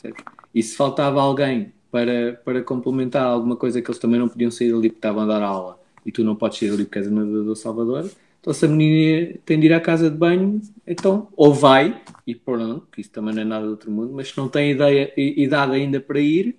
[0.00, 0.24] Certo?
[0.54, 4.72] E se faltava alguém para, para complementar alguma coisa que eles também não podiam sair
[4.72, 5.80] ali porque estavam a dar aula.
[6.04, 8.10] E tu não podes sair ali porque és do Salvador,
[8.40, 12.34] então se a menina tem de ir à casa de banho, então ou vai, e
[12.34, 15.12] pronto, que isso também não é nada do outro mundo, mas se não tem ideia,
[15.16, 16.56] idade ainda para ir,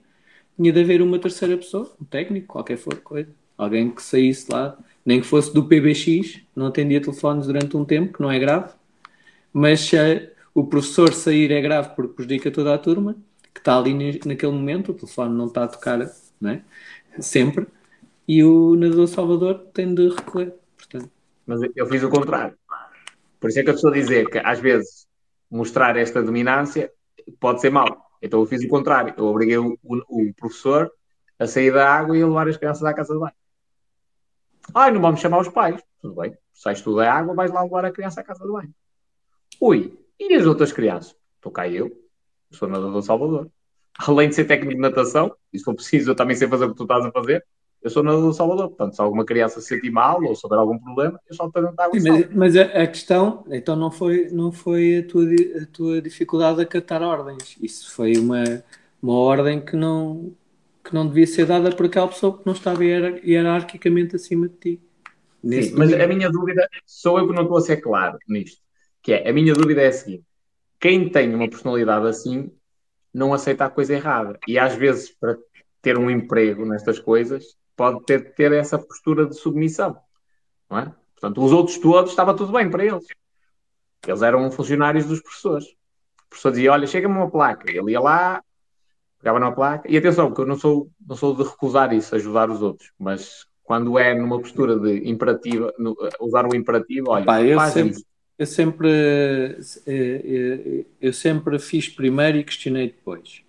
[0.55, 3.29] tinha de haver uma terceira pessoa, um técnico, qualquer for coisa.
[3.57, 8.13] Alguém que saísse lá, nem que fosse do PBX, não atendia telefones durante um tempo,
[8.13, 8.73] que não é grave,
[9.53, 9.97] mas se
[10.53, 13.15] o professor sair é grave porque prejudica toda a turma,
[13.59, 13.93] que está ali
[14.25, 15.99] naquele momento, o telefone não está a tocar,
[16.39, 16.63] não é?
[17.19, 17.67] sempre,
[18.27, 20.53] e o nadador Salvador tem de recolher.
[20.77, 21.11] Portanto.
[21.45, 22.57] Mas eu fiz o contrário.
[23.39, 25.07] Por isso é que eu estou a dizer que às vezes
[25.49, 26.91] mostrar esta dominância
[27.39, 28.09] pode ser mau.
[28.21, 29.13] Então eu fiz o contrário.
[29.17, 30.91] Eu obriguei o, o, o professor
[31.37, 33.33] a sair da água e a levar as crianças à casa de banho.
[34.75, 35.81] Ai, não vamos chamar os pais.
[36.01, 36.37] Tudo bem.
[36.53, 38.73] Sais tu da água, vais lá levar a criança à casa de banho.
[39.59, 41.15] Ui, e as outras crianças?
[41.35, 41.91] Estou cá eu,
[42.51, 43.49] sou nadador Salvador.
[43.97, 46.69] Além de ser técnico de natação, e se for preciso, eu também sei fazer o
[46.69, 47.45] que tu estás a fazer.
[47.81, 51.19] Eu sou nadador Salvador, portanto, se alguma criança se sentir mal ou souber algum problema,
[51.29, 55.07] eu só água Sim, mas, mas a, a, questão, então não foi, não foi a,
[55.07, 55.23] tua,
[55.61, 57.57] a tua dificuldade de acatar ordens.
[57.61, 58.43] Isso foi uma,
[59.01, 60.33] uma ordem que não,
[60.83, 64.81] que não devia ser dada por aquela pessoa que não estava hierarquicamente acima de ti.
[65.41, 68.61] Sim, mas a minha dúvida, sou eu que não estou a ser claro nisto,
[69.01, 70.25] que é, a minha dúvida é a seguinte,
[70.79, 72.51] quem tem uma personalidade assim
[73.13, 75.37] não aceita a coisa errada, e às vezes para
[75.81, 79.97] ter um emprego nestas coisas, pode ter, ter essa postura de submissão,
[80.69, 80.93] não é?
[81.13, 83.05] Portanto, os outros todos estava tudo bem para eles.
[84.07, 85.65] Eles eram funcionários dos professores.
[85.65, 87.69] O professor dizia, olha, chega-me uma placa.
[87.69, 88.41] Ele ia lá,
[89.19, 89.91] pegava numa placa.
[89.91, 92.91] E atenção, que eu não sou, não sou de recusar isso, ajudar os outros.
[92.97, 97.91] Mas quando é numa postura de imperativa, no, usar o imperativo, olha, Pá, eu sempre,
[97.91, 98.05] isso.
[98.39, 103.43] Eu sempre, eu, eh, eh, eu sempre fiz primeiro e questionei depois.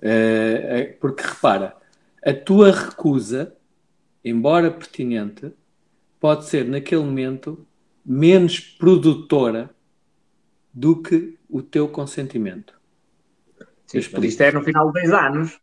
[0.00, 1.76] Eh, porque repara,
[2.24, 3.54] a tua recusa,
[4.24, 5.52] embora pertinente,
[6.18, 7.66] pode ser naquele momento
[8.02, 9.68] menos produtora
[10.72, 12.80] do que o teu consentimento.
[13.86, 15.60] Sim, mas isto é no final de dois anos.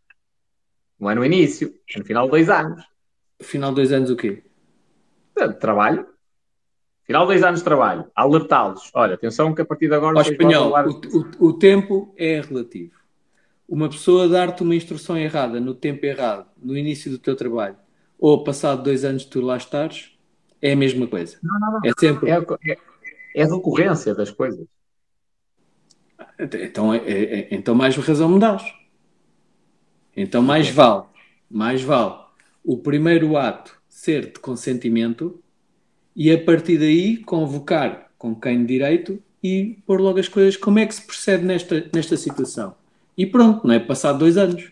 [0.99, 2.85] Não é no início, é no final de dois anos.
[3.41, 4.43] Final de dois anos o quê?
[5.35, 6.10] De trabalho.
[7.03, 8.05] Final de dois anos de trabalho.
[8.15, 8.91] Alertá-los.
[8.93, 10.17] Olha, atenção que a partir de agora...
[10.17, 13.01] Ó, espanhol, o, o, o tempo é relativo
[13.71, 17.77] uma pessoa dar-te uma instrução errada no tempo errado, no início do teu trabalho,
[18.19, 20.11] ou passado dois anos tu lá estares,
[20.61, 21.39] é a mesma coisa.
[21.41, 21.79] Não, não, não.
[21.85, 22.29] É sempre.
[22.29, 22.77] É, é,
[23.33, 24.67] é a recorrência das coisas.
[26.37, 28.61] Então, é, é, é, então mais razão me dás.
[30.17, 31.05] Então mais vale,
[31.49, 32.15] mais vale
[32.65, 35.41] o primeiro ato ser de consentimento
[36.15, 40.57] e a partir daí convocar com quem de direito e pôr logo as coisas.
[40.57, 42.75] Como é que se procede nesta, nesta situação?
[43.17, 43.79] e pronto, não é?
[43.79, 44.71] Passado dois anos.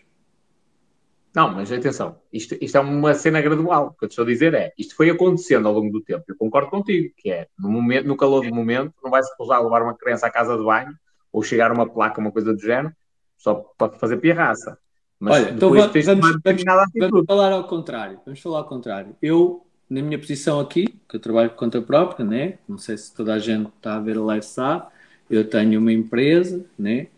[1.32, 3.88] Não, mas atenção, isto, isto é uma cena gradual.
[3.88, 6.24] O que eu te estou a dizer é, isto foi acontecendo ao longo do tempo.
[6.26, 9.82] Eu concordo contigo, que é, no, momento, no calor do momento, não vai-se recusar levar
[9.82, 10.92] uma criança à casa de banho
[11.32, 12.92] ou chegar a uma placa, uma coisa do género,
[13.38, 14.76] só para fazer pirraça.
[15.20, 18.20] Mas Olha, então vamos, vamos, vamos, falar ao contrário.
[18.24, 19.14] Vamos falar ao contrário.
[19.22, 22.58] Eu, na minha posição aqui, que eu trabalho por conta própria, né?
[22.68, 24.86] não sei se toda a gente está a ver a live sabe,
[25.28, 27.08] eu tenho uma empresa, né?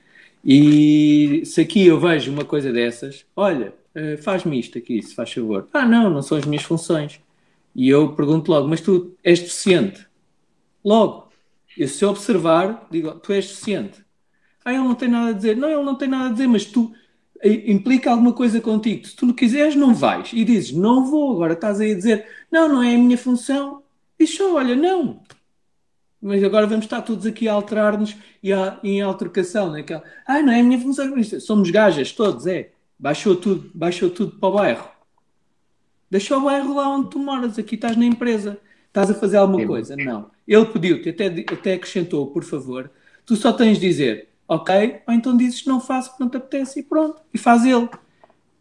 [0.45, 5.33] E se aqui eu vejo uma coisa dessas, olha, eh, faz-me isto aqui, se faz
[5.33, 5.69] favor.
[5.73, 7.21] Ah, não, não são as minhas funções.
[7.75, 10.07] E eu pergunto logo, mas tu és deficiente?
[10.85, 11.29] Logo,
[11.77, 14.05] eu, se observar, digo, tu és deficiente.
[14.65, 15.57] Ah, ele não tem nada a dizer.
[15.57, 16.93] Não, ele não tem nada a dizer, mas tu,
[17.43, 19.07] implica alguma coisa contigo.
[19.07, 20.31] Se tu não quiseres, não vais.
[20.33, 21.33] E dizes, não vou.
[21.33, 23.83] Agora estás aí a dizer, não, não é a minha função.
[24.19, 25.21] Diz só, olha, não.
[26.21, 29.73] Mas agora vamos estar todos aqui a alterar-nos e a, em altercação.
[29.73, 29.85] Né?
[30.27, 31.23] Ah, não é a minha função.
[31.41, 32.71] Somos gajas todos, é.
[32.99, 34.89] Baixou tudo, baixou tudo para o bairro.
[36.09, 37.59] Deixa o bairro lá onde tu moras.
[37.59, 38.59] Aqui estás na empresa.
[38.87, 39.97] Estás a fazer alguma coisa?
[39.97, 40.31] Não.
[40.47, 42.91] Ele pediu-te, até, até acrescentou, por favor.
[43.25, 45.01] Tu só tens de dizer, ok?
[45.07, 47.23] Ou então dizes que não faço porque não te apetece e pronto.
[47.33, 47.89] E faz ele.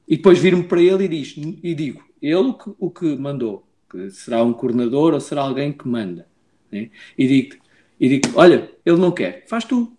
[0.07, 4.43] E depois vir-me para ele e, diz, e digo, ele o que mandou, que será
[4.43, 6.27] um coordenador ou será alguém que manda.
[6.71, 6.89] Né?
[7.17, 7.61] E digo
[7.99, 9.95] e digo, olha, ele não quer, faz tu.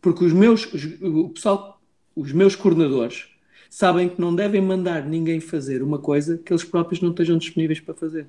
[0.00, 0.66] Porque os meus,
[1.00, 1.80] o pessoal,
[2.16, 3.28] os meus coordenadores
[3.70, 7.78] sabem que não devem mandar ninguém fazer uma coisa que eles próprios não estejam disponíveis
[7.78, 8.26] para fazer.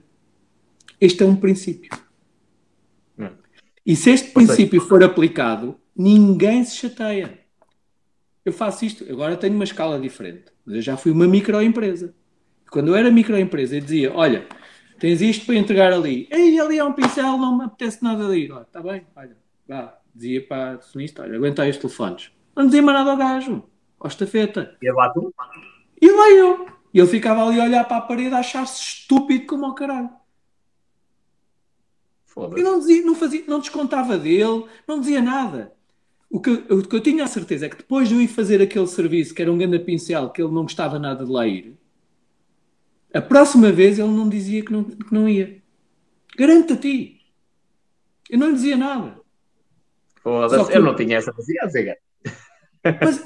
[1.02, 1.90] Este é um princípio.
[3.18, 3.32] Não.
[3.84, 7.40] E se este princípio for aplicado, ninguém se chateia.
[8.46, 10.46] Eu faço isto, agora tenho uma escala diferente.
[10.66, 12.14] Mas eu já fui uma microempresa.
[12.70, 14.48] Quando eu era microempresa, eu dizia: Olha,
[15.00, 16.28] tens isto para entregar ali.
[16.32, 18.52] Ei, ali é um pincel, não me apetece nada ali.
[18.52, 19.38] Está bem, olha,
[19.68, 19.98] vá.
[20.14, 22.32] Dizia para a sonista: Olha, aguenta aí os telefones.
[22.56, 23.64] Não dizia mais nada ao gajo,
[24.00, 24.78] ao estafeta.
[24.82, 25.34] E lá tu?
[26.02, 26.68] E lá eu.
[26.94, 30.10] E ele ficava ali a olhar para a parede a achar-se estúpido como ao caralho.
[32.56, 35.74] E não, dizia, não, fazia, não descontava dele, não dizia nada.
[36.30, 38.62] O que, o que eu tinha a certeza é que depois de eu ir fazer
[38.62, 41.78] aquele serviço, que era um grande pincel, que ele não gostava nada de lá ir,
[43.14, 45.62] a próxima vez ele não dizia que não, que não ia.
[46.38, 47.22] Garanto a ti.
[48.30, 49.20] Eu não lhe dizia nada.
[50.22, 51.98] Foda-se, eu não tinha essa paciência.
[52.84, 53.24] Mas,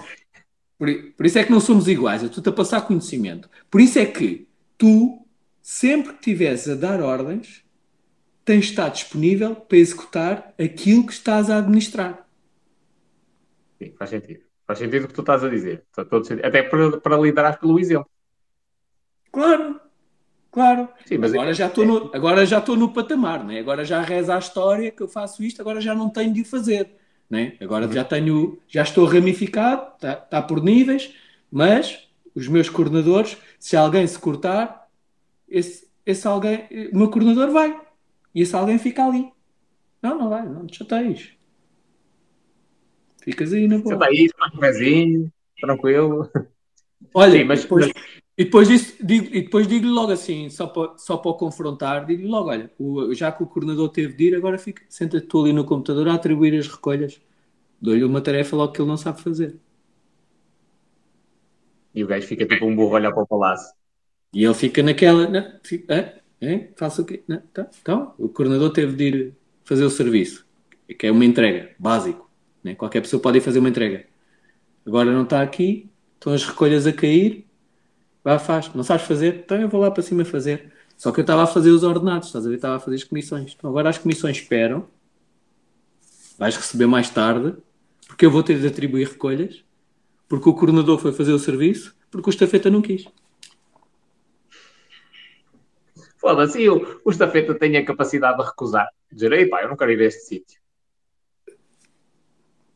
[0.78, 0.88] por,
[1.18, 2.22] por, isso é que não somos iguais.
[2.22, 3.49] Eu estou-te a passar conhecimento.
[3.69, 4.48] Por isso é que
[4.78, 5.26] tu,
[5.61, 7.64] sempre que estiveres a dar ordens,
[8.45, 12.28] tens de estar disponível para executar aquilo que estás a administrar.
[13.82, 14.44] Sim, faz sentido.
[14.68, 15.84] Faz sentido o que tu estás a dizer.
[16.44, 18.10] Até para, para liderar pelo exemplo.
[19.32, 19.82] Claro,
[20.52, 20.90] claro.
[21.06, 21.53] Sim, mas agora, é...
[21.53, 23.60] já estou no, agora já estou no patamar, né?
[23.60, 26.45] agora já reza a história que eu faço isto, agora já não tenho de o
[26.45, 26.91] fazer.
[27.30, 27.53] Né?
[27.62, 31.16] Agora já tenho, já estou ramificado, está, está por níveis,
[31.49, 34.88] mas os meus coordenadores, se alguém se cortar,
[35.49, 37.80] esse, esse alguém, o meu coordenador vai.
[38.36, 39.32] E esse alguém fica ali.
[40.02, 41.32] Não, não vai, não te chateias.
[43.22, 43.93] Ficas aí na boa.
[43.93, 46.30] Senta aí, um pezinho, tranquilo.
[47.14, 47.91] Olha, Sim, mas, depois.
[48.38, 52.06] E depois, disso, digo, e depois digo-lhe logo assim, só para, só para o confrontar,
[52.06, 55.43] digo-lhe logo: olha, o, já que o coordenador teve de ir, agora fica, senta-te tu
[55.43, 57.22] ali no computador a atribuir as recolhas.
[57.80, 59.56] Dou-lhe uma tarefa logo que ele não sabe fazer.
[61.93, 63.76] E o gajo fica tipo um burro olhar para o palácio.
[64.34, 65.30] E ele fica naquela.
[65.30, 67.23] Na, fica, é, é, faça o quê?
[67.27, 69.34] Não, tá, então, o coordenador teve de ir
[69.64, 70.48] fazer o serviço,
[70.98, 72.31] que é uma entrega, básico.
[72.64, 72.76] Né?
[72.76, 74.06] Qualquer pessoa pode ir fazer uma entrega.
[74.86, 77.46] Agora não está aqui, estão as recolhas a cair,
[78.24, 78.74] Vá, faz.
[78.74, 79.36] Não sabes fazer?
[79.46, 80.72] Então eu vou lá para cima fazer.
[80.96, 82.56] Só que eu estava a fazer os ordenados, estás a ver?
[82.56, 83.56] Estava a fazer as comissões.
[83.58, 84.88] Então agora as comissões esperam.
[86.38, 87.56] Vais receber mais tarde,
[88.08, 89.64] porque eu vou ter de atribuir recolhas,
[90.28, 93.08] porque o coordenador foi fazer o serviço, porque o estafeta não quis.
[96.18, 98.88] Foda-se, o, o estafeta tem a capacidade de recusar.
[99.12, 100.61] Dizer, ei pá, eu não quero ir a este sítio.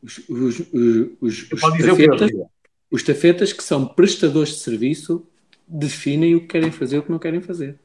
[0.06, 0.60] Os, os,
[1.20, 2.30] os, os, estafetas,
[2.88, 5.26] os estafetas que são prestadores de serviço
[5.66, 7.76] definem o que querem fazer e o que não querem fazer.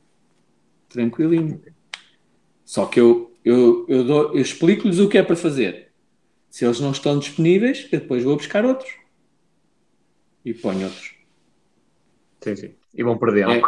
[0.87, 1.59] Tranquilinho.
[2.63, 5.91] Só que eu, eu, eu, eu explico-lhes o que é para fazer.
[6.47, 8.93] Se eles não estão disponíveis, eu depois vou buscar outros.
[10.45, 11.15] E ponho outros.
[12.41, 12.75] Sim, sim.
[12.93, 13.47] E vão perder.
[13.49, 13.61] É,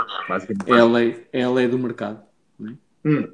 [0.67, 2.23] é, a, lei, é a lei do mercado.
[2.59, 2.75] Não é?
[3.05, 3.33] hum.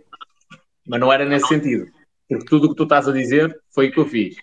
[0.87, 1.91] Mas não era nesse sentido.
[2.29, 4.37] Porque tudo o que tu estás a dizer foi o que eu fiz.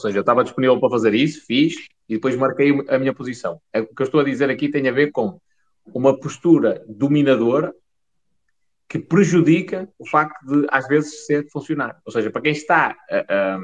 [0.00, 1.74] Ou seja, eu estava disponível para fazer isso, fiz
[2.08, 3.60] e depois marquei a minha posição.
[3.72, 5.38] É, o que eu estou a dizer aqui tem a ver com
[5.92, 7.74] uma postura dominadora
[8.88, 11.96] que prejudica o facto de, às vezes, ser funcionário.
[12.04, 13.60] Ou seja, para quem está a, a,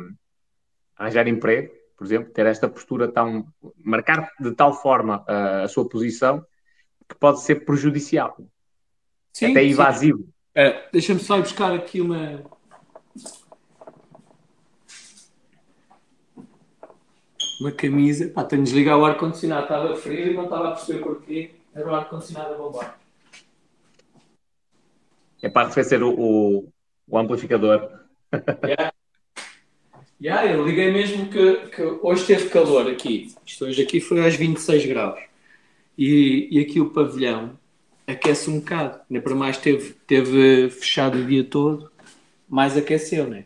[0.96, 3.46] arranjar emprego, por exemplo, ter esta postura tão.
[3.82, 6.44] marcar de tal forma a, a sua posição
[7.08, 8.36] que pode ser prejudicial.
[9.32, 10.28] Sim, até invasivo.
[10.54, 12.44] É, Deixa-me só buscar aqui uma,
[17.60, 18.28] uma camisa.
[18.28, 21.50] Pá, tenho de desligar o ar-condicionado, estava frio e não estava a perceber porquê.
[21.74, 22.98] Era o ar-condicionado a bombar.
[25.42, 26.68] É parte vai ser o, o,
[27.08, 27.90] o amplificador.
[28.64, 28.92] Yeah.
[30.20, 33.34] yeah, eu liguei mesmo que, que hoje teve calor aqui.
[33.44, 35.20] Isto hoje aqui foi às 26 graus.
[35.96, 37.58] E, e aqui o pavilhão
[38.06, 39.00] aquece um bocado.
[39.10, 41.90] Ainda para mais teve, teve fechado o dia todo,
[42.48, 43.44] mais aqueceu, né?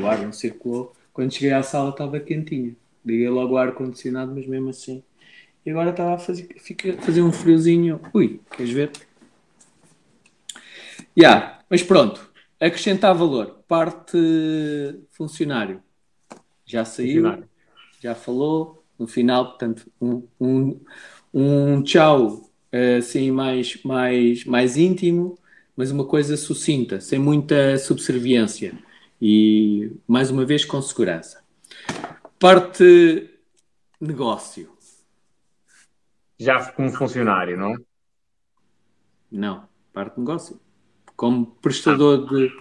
[0.00, 0.92] O ar não circulou.
[1.12, 2.74] Quando cheguei à sala estava quentinha.
[3.04, 5.02] Liguei logo o ar-condicionado, mas mesmo assim.
[5.64, 8.00] e agora estava a fazer, fica, fazer um friozinho.
[8.14, 8.92] Ui, queres ver?
[11.16, 13.62] Yeah, mas pronto, acrescentar valor.
[13.68, 14.18] Parte
[15.10, 15.82] funcionário.
[16.64, 17.48] Já saiu, funcionário.
[18.00, 18.82] já falou.
[18.98, 20.80] No final, portanto, um, um,
[21.32, 22.48] um tchau
[22.98, 25.38] assim mais, mais, mais íntimo,
[25.76, 28.72] mas uma coisa sucinta, sem muita subserviência
[29.20, 31.43] e, mais uma vez, com segurança.
[32.44, 33.30] Parte
[33.98, 34.76] negócio.
[36.38, 37.74] Já como funcionário, não?
[39.32, 40.60] Não, parte negócio.
[41.16, 42.52] Como prestador de,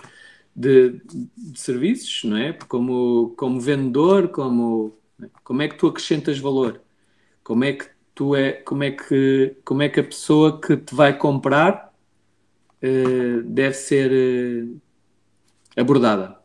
[0.55, 1.01] de,
[1.35, 2.53] de, serviços, não é?
[2.53, 4.97] Como, como vendedor, como,
[5.43, 6.81] como é que tu acrescentas valor?
[7.43, 10.95] Como é que tu é, como é que, como é que a pessoa que te
[10.95, 11.93] vai comprar
[12.81, 14.81] uh, deve ser uh,
[15.75, 16.39] abordada?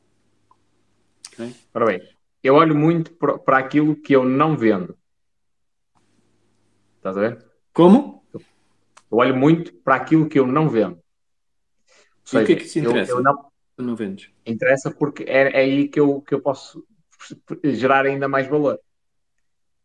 [1.34, 1.54] Okay?
[1.72, 2.17] Ora bem,
[2.48, 4.96] eu olho muito para aquilo que eu não vendo.
[6.96, 7.44] Estás a ver?
[7.74, 8.24] Como?
[8.32, 10.98] Eu olho muito para aquilo que eu não vendo.
[12.24, 13.12] Seja, o que é que te interessa?
[13.12, 14.30] Eu, eu não, não vendes?
[14.46, 16.86] Interessa porque é, é aí que eu, que eu posso
[17.64, 18.80] gerar ainda mais valor.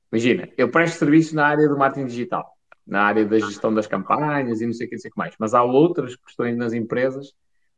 [0.09, 2.57] Imagina, eu presto serviço na área do marketing digital,
[2.87, 5.17] na área da gestão das campanhas e não sei o que, não sei o que
[5.17, 7.33] mais, mas há outras questões nas empresas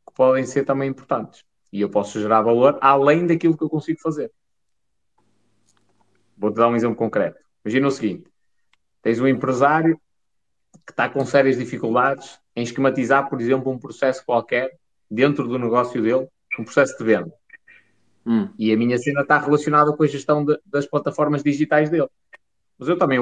[0.06, 1.42] que podem ser também importantes
[1.72, 4.30] e eu posso gerar valor além daquilo que eu consigo fazer.
[6.36, 7.38] Vou-te dar um exemplo concreto.
[7.64, 8.30] Imagina o seguinte:
[9.02, 10.00] tens um empresário
[10.84, 14.78] que está com sérias dificuldades em esquematizar, por exemplo, um processo qualquer
[15.10, 17.32] dentro do negócio dele, um processo de venda.
[18.26, 18.48] Hum.
[18.58, 22.08] E a minha cena está relacionada com a gestão de, das plataformas digitais dele.
[22.78, 23.18] Mas eu também,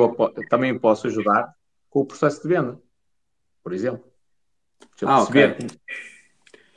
[0.49, 1.55] também posso ajudar
[1.91, 2.81] com o processo de venda,
[3.63, 4.05] por exemplo.
[5.03, 5.57] ah, ok.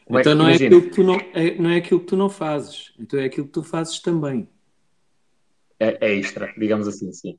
[0.05, 2.05] Como, é então é não, é aquilo que tu não, é, não é aquilo que
[2.05, 2.93] tu não fazes.
[2.99, 4.47] Então é aquilo que tu fazes também.
[5.79, 7.37] É, é extra, digamos assim, sim.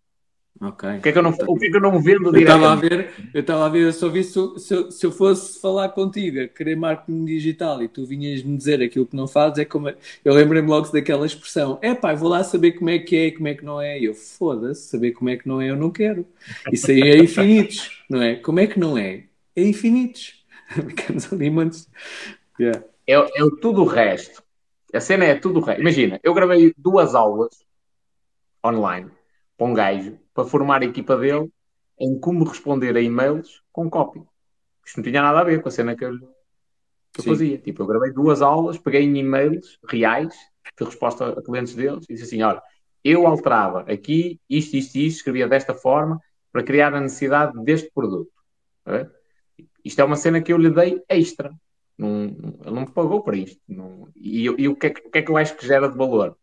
[0.60, 0.88] Ok.
[0.88, 2.72] O que é que eu não, o que é que eu não vendo eu estava
[2.72, 5.90] a ver Eu estava a ver, eu só vi se, se, se, eu fosse falar
[5.90, 9.88] contigo, a querer marketing digital e tu vinhas-me dizer aquilo que não fazes, é como.
[10.24, 13.32] Eu lembrei-me logo daquela expressão: é pá, vou lá saber como é que é e
[13.32, 14.00] como é que não é.
[14.00, 16.26] E eu, foda-se, saber como é que não é, eu não quero.
[16.72, 18.34] Isso aí é infinitos, não é?
[18.34, 19.24] Como é que não é?
[19.54, 20.44] É infinitos.
[20.68, 21.88] Ficamos ali, manos.
[22.58, 22.82] Yeah.
[23.06, 24.42] É, é tudo o resto.
[24.92, 25.80] A cena é tudo o resto.
[25.80, 27.67] Imagina, eu gravei duas aulas
[28.64, 29.10] online
[29.56, 31.50] para um gajo para formar a equipa dele
[31.98, 34.22] em como responder a e-mails com copy.
[34.86, 36.18] Isto não tinha nada a ver com a cena que eu,
[37.12, 37.58] que eu fazia.
[37.58, 40.34] Tipo, eu gravei duas aulas, peguei em e-mails reais
[40.78, 42.62] de resposta a clientes deles e disse assim: olha,
[43.02, 46.20] eu alterava aqui isto, isto e isto, escrevia desta forma
[46.52, 48.32] para criar a necessidade deste produto.
[48.86, 49.06] É?
[49.84, 51.52] Isto é uma cena que eu lhe dei extra.
[51.96, 53.60] Não, ele não me pagou para isto.
[53.68, 55.96] Não, e, e o, que é, o que é que eu acho que gera de
[55.96, 56.36] valor?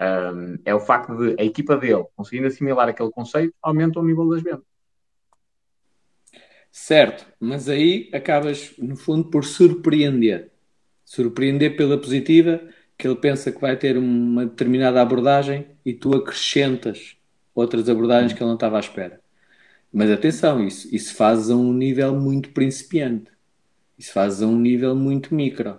[0.00, 4.28] Um, é o facto de a equipa dele, conseguindo assimilar aquele conceito, aumenta o nível
[4.28, 4.62] das vendas.
[6.70, 10.50] Certo, mas aí acabas, no fundo, por surpreender.
[11.04, 12.60] Surpreender pela positiva,
[12.96, 17.16] que ele pensa que vai ter uma determinada abordagem e tu acrescentas
[17.54, 19.20] outras abordagens que ele não estava à espera.
[19.92, 23.30] Mas atenção, isso, isso fazes a um nível muito principiante.
[23.98, 25.78] Isso fazes a um nível muito micro.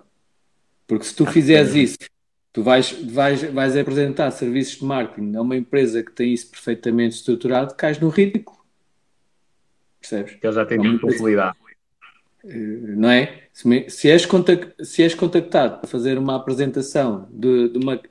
[0.88, 1.98] Porque se tu ah, fizeres isso
[2.52, 7.16] Tu vais, vais, vais apresentar serviços de marketing a uma empresa que tem isso perfeitamente
[7.16, 8.58] estruturado, cais no ridículo.
[10.00, 10.36] Percebes?
[10.36, 11.58] Que ele já tem muita facilidade.
[12.44, 12.56] Eh,
[12.96, 13.44] não é?
[13.54, 18.02] Se, se, és contact, se és contactado para fazer uma apresentação de, de uma,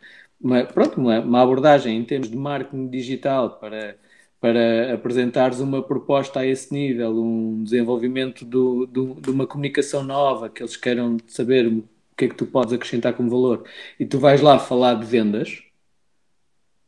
[0.40, 3.96] uma, pronto, uma, uma, abordagem em termos de marketing digital para,
[4.40, 10.48] para apresentares uma proposta a esse nível, um desenvolvimento do, do, de uma comunicação nova,
[10.48, 11.82] que eles queiram saber
[12.18, 13.64] que é que tu podes acrescentar como valor,
[13.98, 15.62] e tu vais lá falar de vendas,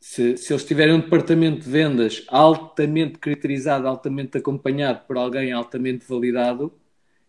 [0.00, 6.04] se, se eles tiverem um departamento de vendas altamente caracterizado, altamente acompanhado por alguém altamente
[6.08, 6.72] validado,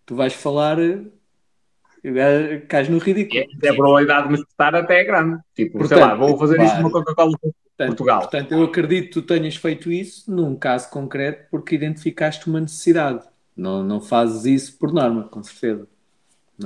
[0.05, 3.43] tu vais falar eh, cais no ridículo.
[3.63, 5.39] É, a probabilidade de me estar até é grande.
[5.53, 7.37] Tipo, portanto, sei lá, vou fazer claro, isso numa Coca-Cola
[7.77, 8.21] Portugal.
[8.21, 13.25] Portanto, eu acredito que tu tenhas feito isso num caso concreto porque identificaste uma necessidade.
[13.55, 15.87] Não, não fazes isso por norma, com certeza.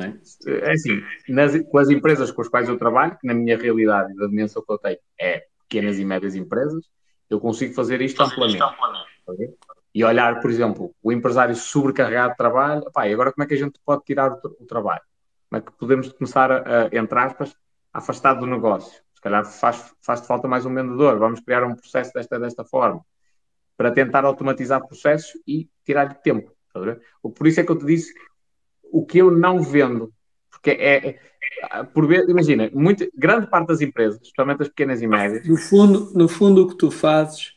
[0.02, 0.68] É?
[0.68, 4.14] é assim, nas, com as empresas com as quais eu trabalho, que na minha realidade
[4.14, 6.86] e da dimensão que eu tenho é pequenas e médias empresas,
[7.30, 8.60] eu consigo fazer isto amplamente.
[9.94, 13.54] E olhar, por exemplo, o empresário sobrecarregado de trabalho, pá, e agora como é que
[13.54, 15.02] a gente pode tirar o, o trabalho?
[15.50, 17.56] Como é que podemos começar, a, a, entre aspas,
[17.94, 19.02] a afastar do negócio?
[19.14, 23.02] Se calhar faz, faz falta mais um vendedor, vamos criar um processo desta, desta forma,
[23.78, 26.52] para tentar automatizar processos e tirar-lhe tempo.
[27.22, 28.14] Por isso é que eu te disse
[28.98, 30.14] o que eu não vendo.
[30.52, 31.20] Porque é,
[31.94, 35.48] por imagina, muito, grande parte das empresas, especialmente as pequenas e médias.
[35.48, 37.56] No fundo, no fundo, o que tu fazes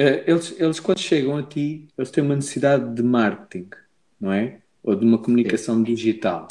[0.00, 3.68] Eh, eles, eles quando chegam a ti, eles têm uma necessidade de marketing,
[4.18, 4.60] não é?
[4.82, 6.48] Ou de uma comunicação digital.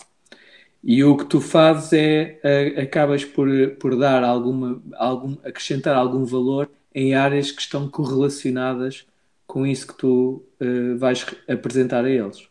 [0.83, 6.25] E o que tu fazes é eh, acabas por, por dar alguma, algum, acrescentar algum
[6.25, 9.07] valor em áreas que estão correlacionadas
[9.47, 12.47] com isso que tu uh, vais apresentar a eles.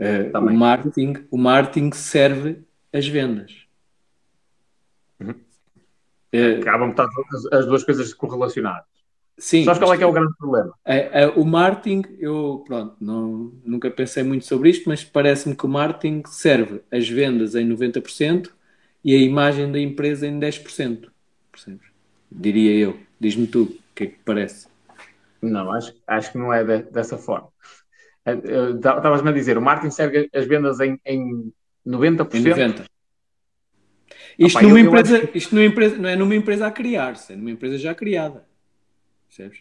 [0.00, 3.66] Uh, o, marketing, o marketing serve as vendas.
[5.20, 5.34] Uhum.
[6.34, 8.88] Uh, Acabam estar as, as duas coisas correlacionadas.
[9.36, 9.64] Sim.
[9.64, 10.74] Sabes qual é que é o grande problema?
[10.84, 15.64] É, é, o marketing, eu pronto, não, nunca pensei muito sobre isto, mas parece-me que
[15.64, 18.50] o marketing serve as vendas em 90%
[19.02, 21.08] e a imagem da empresa em 10%.
[21.50, 21.88] Percebes?
[22.30, 23.00] Diria eu.
[23.18, 24.68] Diz-me tu, o que é que parece?
[25.40, 27.48] Não, acho, acho que não é de, dessa forma.
[28.24, 31.52] Eh, eh, estavas-me a dizer, o marketing serve as vendas em, em
[31.86, 32.34] 90%?
[32.34, 32.84] Em 90%.
[34.38, 37.32] Isto, Opa, numa eu, empresa, eu isto numa empresa, não é numa empresa a criar-se,
[37.32, 38.46] é numa empresa já criada.
[39.28, 39.60] Percebes?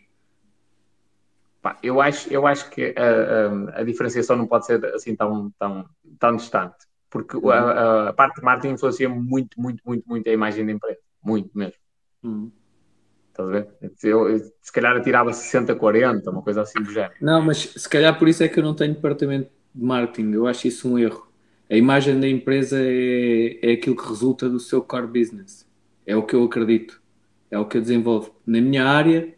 [1.62, 5.52] Pá, eu, acho, eu acho que a, a, a, diferenciação não pode ser assim tão,
[5.60, 5.86] tão,
[6.18, 6.78] tão distante,
[7.10, 7.50] porque uhum.
[7.50, 11.00] a, a, parte de marketing influencia muito, muito, muito, muito a imagem da empresa.
[11.22, 11.80] Muito mesmo.
[12.24, 12.50] Uhum.
[13.40, 13.68] Estás a ver?
[14.04, 17.14] Eu, se calhar eu tirava 60-40, uma coisa assim do género.
[17.22, 20.34] Não, mas se calhar por isso é que eu não tenho departamento de marketing.
[20.34, 21.28] Eu acho isso um erro.
[21.70, 25.66] A imagem da empresa é, é aquilo que resulta do seu core business.
[26.06, 27.02] É o que eu acredito.
[27.50, 28.36] É o que eu desenvolvo.
[28.46, 29.34] Na minha área,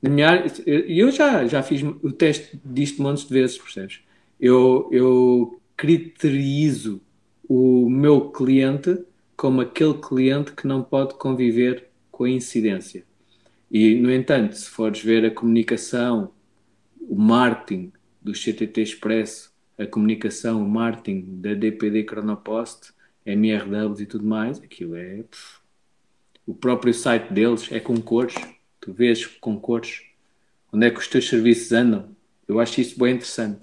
[0.00, 4.00] na minha área, eu já, já fiz o teste disto montes de vezes, percebes?
[4.38, 7.00] Eu, eu criterizo
[7.48, 9.04] o meu cliente
[9.36, 13.04] como aquele cliente que não pode conviver com a incidência.
[13.70, 16.32] E, no entanto, se fores ver a comunicação,
[17.00, 17.92] o marketing
[18.22, 22.92] do CTT Expresso, a comunicação, o marketing da DPD Chronopost,
[23.26, 25.24] MRWs e tudo mais, aquilo é.
[26.46, 28.34] O próprio site deles é com cores
[28.84, 30.02] tu vês com cores
[30.70, 32.14] onde é que os teus serviços andam.
[32.46, 33.60] Eu acho isso bem interessante.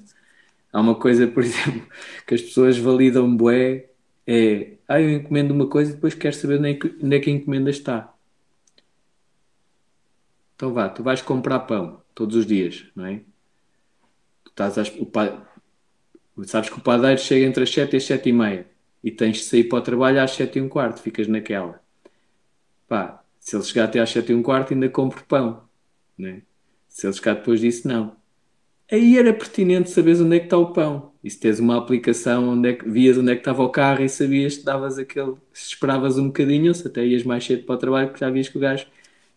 [0.73, 1.87] Há uma coisa, por exemplo,
[2.25, 3.89] que as pessoas validam bué,
[4.25, 7.19] é, ah, eu encomendo uma coisa e depois quero saber onde é que, onde é
[7.19, 8.13] que a encomenda está.
[10.61, 13.21] Então vá, tu vais comprar pão todos os dias, não é?
[14.43, 15.43] Tu estás às, o pa,
[16.43, 18.67] sabes que o padeiro chega entre as 7 e as 7 e meia
[19.03, 21.81] e tens de sair para o trabalho às 7 e um quarto, ficas naquela.
[22.87, 25.63] Pá, se ele chegar até às 7 e um quarto, ainda compro pão.
[26.15, 26.43] Né?
[26.87, 28.15] Se ele chegar depois disso, não.
[28.91, 31.11] Aí era pertinente saberes onde é que está o pão.
[31.23, 34.03] E se tens uma aplicação onde é que vias onde é que estava o carro
[34.03, 35.33] e sabias que davas aquele.
[35.51, 38.29] Se esperavas um bocadinho, ou se até ias mais cedo para o trabalho, porque já
[38.29, 38.85] vias que o gajo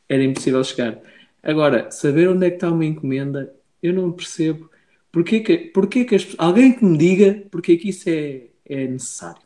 [0.06, 1.00] era impossível chegar.
[1.44, 4.70] Agora, saber onde é que está uma encomenda, eu não percebo.
[5.12, 9.42] Porquê que, porquê que as, alguém que me diga porque que isso é, é necessário?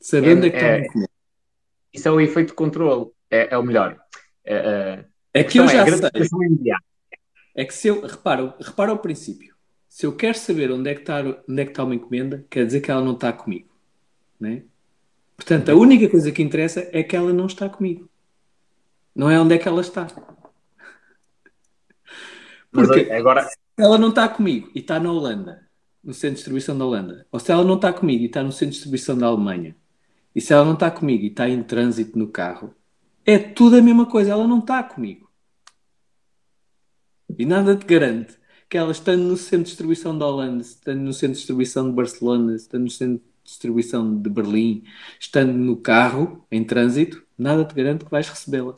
[0.00, 1.10] Saber é, onde é que está uma é, encomenda.
[1.92, 3.98] Isso é o efeito de controle é, é o melhor.
[4.44, 6.10] É, é, é que eu já é, sei.
[7.54, 9.56] É que se eu, repara, repara ao princípio.
[9.88, 12.66] Se eu quero saber onde é, que está, onde é que está uma encomenda, quer
[12.66, 13.74] dizer que ela não está comigo.
[14.38, 14.64] Né?
[15.34, 18.08] Portanto, a única coisa que interessa é que ela não está comigo.
[19.14, 20.06] Não é onde é que ela está.
[22.76, 23.44] Porque agora...
[23.44, 25.66] se ela não está comigo e está na Holanda,
[26.02, 28.52] no centro de distribuição da Holanda, ou se ela não está comigo e está no
[28.52, 29.76] centro de distribuição da Alemanha,
[30.34, 32.74] e se ela não está comigo e está em trânsito no carro,
[33.24, 35.28] é tudo a mesma coisa, ela não está comigo.
[37.38, 38.38] E nada te garante
[38.68, 41.96] que ela estando no centro de distribuição da Holanda, estando no centro de distribuição de
[41.96, 44.84] Barcelona, estando no centro de distribuição de Berlim,
[45.18, 48.74] estando no carro, em trânsito, nada te garante que vais recebê-la.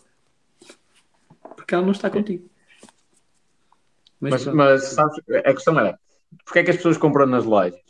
[1.57, 2.49] Porque ela não está contigo.
[4.21, 5.97] Mas, mas, mas sabes, a questão é,
[6.45, 7.81] porque é que as pessoas compram nas lojas?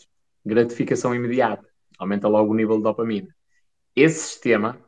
[0.44, 1.66] Gratificação imediata.
[1.98, 3.28] Aumenta logo o nível de dopamina.
[3.94, 4.78] Esse sistema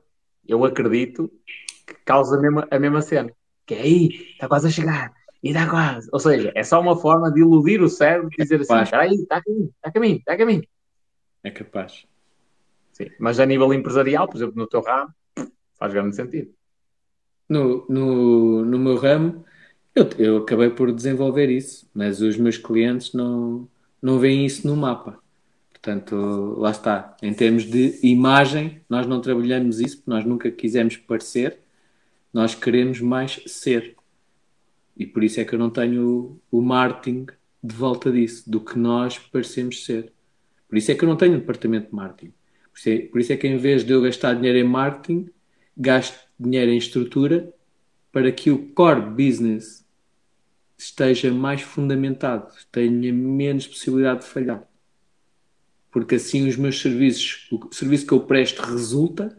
[0.46, 1.30] eu acredito
[1.86, 3.32] que causa a mesma, a mesma cena.
[3.66, 5.12] Que é aí, está quase a chegar.
[5.42, 6.08] E está quase.
[6.12, 9.14] Ou seja, é só uma forma de iludir o cérebro e dizer assim: espera aí,
[9.14, 10.64] está a caminho, está a caminho, está a caminho.
[11.42, 12.06] É capaz.
[12.92, 13.06] Sim.
[13.18, 15.10] Mas a nível empresarial, por exemplo, no teu ramo,
[15.78, 16.52] faz grande sentido.
[17.48, 19.44] No, no, no meu ramo,
[19.94, 23.68] eu, eu acabei por desenvolver isso, mas os meus clientes não,
[24.00, 25.18] não veem isso no mapa.
[25.70, 26.14] Portanto,
[26.58, 27.16] lá está.
[27.22, 31.58] Em termos de imagem, nós não trabalhamos isso porque nós nunca quisemos parecer,
[32.32, 33.96] nós queremos mais ser.
[34.96, 37.26] E por isso é que eu não tenho o marketing
[37.62, 40.12] de volta disso, do que nós parecemos ser.
[40.68, 42.32] Por isso é que eu não tenho um departamento de marketing.
[42.72, 45.28] Por isso é, por isso é que em vez de eu gastar dinheiro em marketing,
[45.76, 47.52] gasto dinheiro em estrutura
[48.12, 49.79] para que o core business
[50.82, 54.70] esteja mais fundamentado, tenha menos possibilidade de falhar
[55.90, 59.36] porque assim os meus serviços, o serviço que eu presto resulta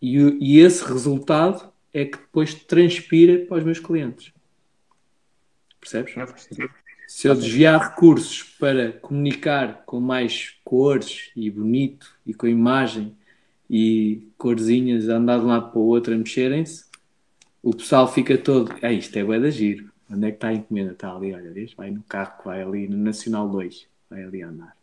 [0.00, 4.32] e, e esse resultado é que depois transpira para os meus clientes.
[5.80, 6.14] Percebes?
[7.06, 13.14] Se eu desviar recursos para comunicar com mais cores e bonito e com imagem
[13.68, 16.86] e corzinhas a andar de um lado para o outro a mexerem-se,
[17.62, 18.74] o pessoal fica todo.
[18.82, 19.92] Ah, isto é bué da giro.
[20.10, 20.92] Onde é que está a encomenda?
[20.92, 21.72] Está ali, olha, vês?
[21.74, 23.88] Vai no carro que vai ali no Nacional 2.
[24.10, 24.76] Vai ali andar.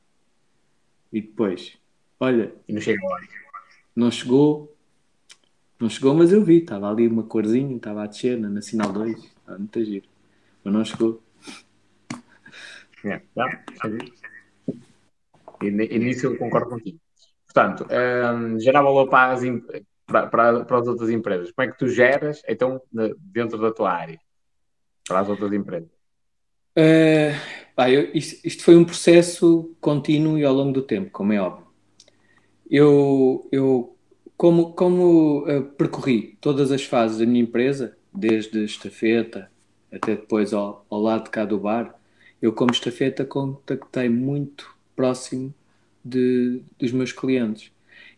[1.14, 1.77] E depois,
[2.19, 2.53] olha.
[2.68, 3.19] E não chega lá.
[3.95, 4.76] Não chegou.
[5.80, 6.57] Não chegou, mas eu vi.
[6.60, 9.18] Estava ali uma corzinha, estava a descer na Nacional 2.
[9.18, 10.07] Estava muito giro.
[10.64, 11.22] Mas não chegou.
[13.03, 13.64] É, tá,
[15.61, 16.99] e, e nisso eu concordo contigo.
[17.45, 19.41] Portanto, um, gerar valor para as,
[20.06, 21.52] para, para, para as outras empresas.
[21.52, 22.81] Como é que tu geras, então,
[23.18, 24.19] dentro da tua área,
[25.07, 25.89] para as outras empresas?
[26.77, 27.35] Uh,
[27.75, 31.41] pá, eu, isto, isto, foi um processo contínuo e ao longo do tempo, como é
[31.41, 31.67] óbvio.
[32.69, 33.97] Eu, eu
[34.37, 39.51] como, como uh, percorri todas as fases da minha empresa, desde estafeta
[39.91, 41.93] até depois ao, ao lado de cá do bar,
[42.41, 45.53] eu como estafeta contactei muito próximo
[46.03, 47.71] de, dos meus clientes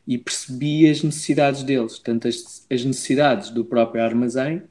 [0.07, 4.63] e percebi as necessidades deles, tanto as, as necessidades do próprio armazém,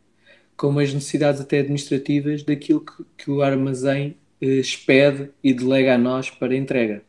[0.62, 5.98] como as necessidades até administrativas daquilo que, que o armazém eh, expede e delega a
[5.98, 7.02] nós para entrega.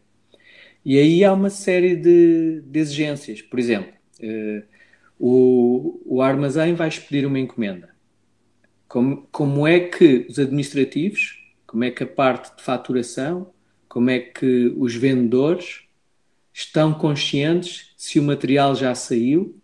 [0.84, 3.44] E aí há uma série de, de exigências.
[3.44, 4.64] Por exemplo, eh,
[5.20, 7.90] o, o armazém vai expedir uma encomenda.
[8.88, 13.54] Como, como é que os administrativos, como é que a parte de faturação,
[13.88, 15.82] como é que os vendedores
[16.52, 19.62] estão conscientes se o material já saiu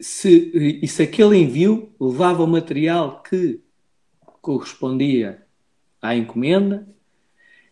[0.00, 3.60] se, e se aquele envio levava o material que
[4.40, 5.42] correspondia
[6.00, 6.86] à encomenda,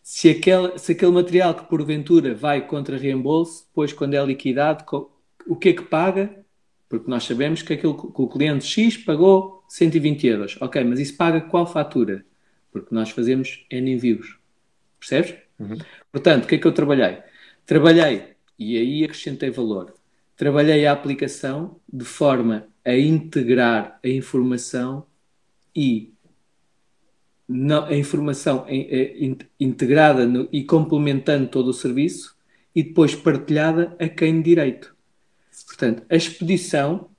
[0.03, 4.85] se aquele, se aquele material que porventura vai contra reembolso, depois quando é liquidado,
[5.47, 6.45] o que é que paga?
[6.89, 10.59] Porque nós sabemos que, aquilo, que o cliente X pagou 120 euros.
[10.61, 12.25] Ok, mas isso paga qual fatura?
[12.71, 14.39] Porque nós fazemos N envios.
[14.99, 15.35] Percebes?
[15.59, 15.79] Uhum.
[16.11, 17.19] Portanto, o que é que eu trabalhei?
[17.65, 19.95] Trabalhei, e aí acrescentei valor,
[20.37, 25.07] trabalhei a aplicação de forma a integrar a informação
[25.75, 26.13] e
[27.89, 28.67] a informação
[29.61, 32.37] integrada no, e complementando todo o serviço
[32.75, 34.97] e depois partilhada a quem de direito.
[35.67, 37.11] Portanto, a expedição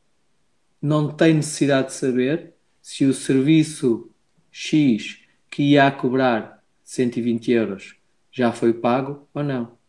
[0.81, 4.09] não tem necessidade de saber se o serviço
[4.51, 5.19] X
[5.49, 7.95] que ia cobrar 120 euros
[8.31, 9.82] já foi pago ou não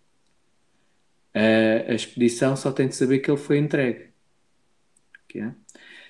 [1.34, 4.14] a, a expedição só tem de saber que ele foi entregue.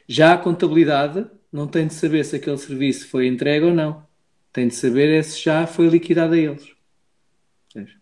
[0.06, 4.06] Já a contabilidade não tem de saber se aquele serviço foi entregue ou não.
[4.52, 6.74] Tem de saber é se já foi liquidado a eles.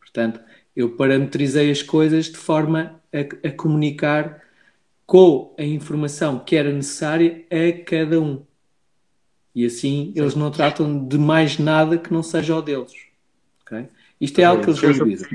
[0.00, 0.40] Portanto,
[0.74, 4.42] eu parametrizei as coisas de forma a, a comunicar
[5.06, 8.44] com a informação que era necessária a cada um.
[9.54, 12.92] E assim eles não tratam de mais nada que não seja o deles.
[13.62, 13.88] Okay?
[14.20, 15.28] Isto é algo que eles valorizam.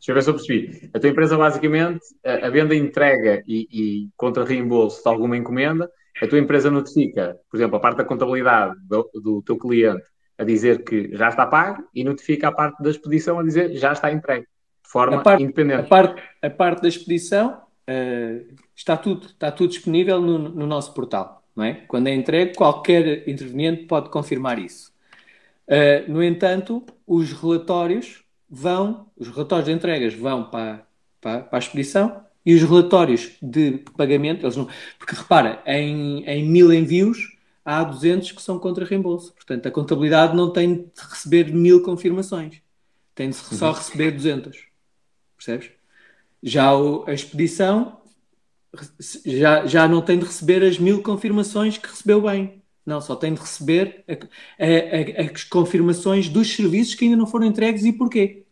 [0.00, 0.90] Deixa eu ver se eu percebi.
[0.94, 5.90] A tua empresa, basicamente, a, a venda entrega e, e contra reembolso de alguma encomenda,
[6.22, 10.04] a tua empresa notifica, por exemplo, a parte da contabilidade do, do teu cliente
[10.38, 13.92] a dizer que já está pago e notifica a parte da expedição a dizer já
[13.92, 15.80] está entregue, de forma a parte, independente.
[15.80, 20.94] A parte, a parte da expedição uh, está, tudo, está tudo disponível no, no, nosso
[20.94, 21.42] portal.
[21.54, 21.74] Não é?
[21.86, 24.90] Quando é entregue, qualquer interveniente pode confirmar isso.
[25.68, 30.84] Uh, no entanto, os relatórios vão, os relatórios de entregas vão para,
[31.20, 34.68] para, para a expedição e os relatórios de pagamento, eles não,
[34.98, 39.32] porque repara, em, em mil envios há 200 que são contra reembolso.
[39.34, 42.60] Portanto, a contabilidade não tem de receber mil confirmações,
[43.14, 43.72] tem de só uhum.
[43.74, 44.58] receber 200.
[45.36, 45.70] Percebes?
[46.42, 48.00] Já o, a expedição
[49.24, 52.59] já, já não tem de receber as mil confirmações que recebeu bem.
[52.90, 54.14] Não, só tem de receber a,
[54.64, 58.42] a, a, as confirmações dos serviços que ainda não foram entregues e porquê.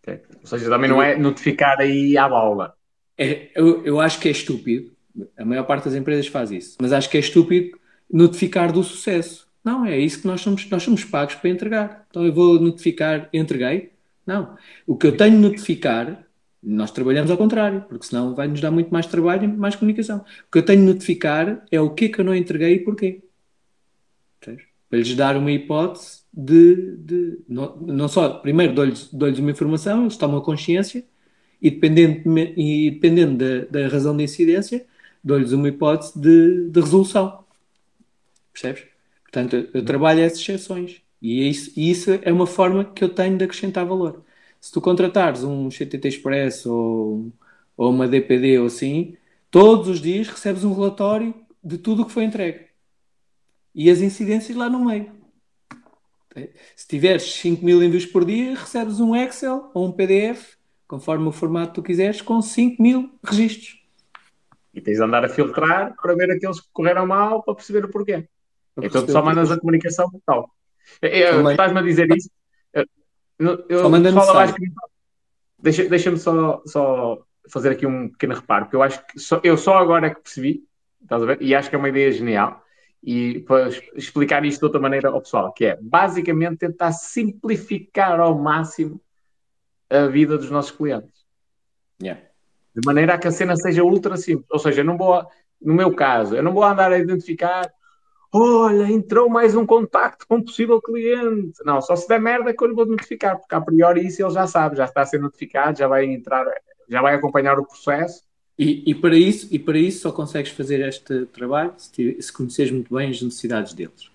[0.00, 0.22] Okay.
[0.40, 2.74] Ou seja, também não é notificar aí à bola.
[3.18, 4.90] É, eu, eu acho que é estúpido.
[5.36, 6.78] A maior parte das empresas faz isso.
[6.80, 7.78] Mas acho que é estúpido
[8.10, 9.46] notificar do sucesso.
[9.62, 12.06] Não, é isso que nós somos, nós somos pagos para entregar.
[12.08, 13.92] Então eu vou notificar, entreguei.
[14.26, 14.56] Não.
[14.86, 16.26] O que eu tenho de notificar
[16.68, 20.18] nós trabalhamos ao contrário, porque senão vai nos dar muito mais trabalho e mais comunicação.
[20.18, 22.78] O que eu tenho de notificar é o que é que eu não entreguei e
[22.80, 23.22] porquê.
[24.40, 26.96] Para lhes dar uma hipótese de.
[26.98, 31.04] de não, não, só, primeiro dou-lhes dou uma informação, eles tomam consciência
[31.60, 34.86] e dependendo, e dependendo da, da razão de incidência,
[35.24, 37.44] dou-lhes uma hipótese de, de resolução.
[38.52, 38.84] Percebes?
[39.22, 41.00] Portanto, eu, eu trabalho essas exceções.
[41.20, 44.22] E é isso, e isso é uma forma que eu tenho de acrescentar valor
[44.60, 47.32] se tu contratares um CTT Express ou,
[47.76, 49.16] ou uma DPD ou assim,
[49.50, 52.66] todos os dias recebes um relatório de tudo o que foi entregue.
[53.74, 55.12] e as incidências lá no meio.
[56.76, 60.56] Se tiveres 5 mil envios por dia, recebes um Excel ou um PDF,
[60.86, 63.82] conforme o formato que tu quiseres, com 5 mil registros.
[64.72, 67.88] E tens de andar a filtrar para ver aqueles que correram mal para perceber o
[67.88, 68.28] porquê.
[68.74, 70.50] Para então tu só mandas a comunicação tal.
[71.02, 72.30] Estás-me a dizer isso?
[73.38, 74.62] Eu, eu só manda mais que...
[75.60, 79.56] Deixa-me deixa só, só fazer aqui um pequeno reparo, porque eu acho que só, eu
[79.56, 80.64] só agora é que percebi,
[81.02, 81.42] estás a ver?
[81.42, 82.62] E acho que é uma ideia genial.
[83.02, 88.38] E para explicar isto de outra maneira ao pessoal, que é basicamente tentar simplificar ao
[88.38, 89.00] máximo
[89.88, 91.24] a vida dos nossos clientes.
[92.02, 92.20] Yeah.
[92.74, 94.46] De maneira a que a cena seja ultra simples.
[94.50, 95.26] Ou seja, não vou,
[95.60, 97.72] no meu caso, eu não vou andar a identificar
[98.32, 101.58] olha, entrou mais um contacto com um possível cliente.
[101.64, 104.30] Não, só se der merda que eu lhe vou notificar, porque a priori isso ele
[104.30, 106.44] já sabe, já está a ser notificado, já vai entrar,
[106.88, 108.22] já vai acompanhar o processo.
[108.58, 112.94] E, e para, isso, e para isso só consegues fazer este trabalho se, se muito
[112.94, 114.10] bem as necessidades deles.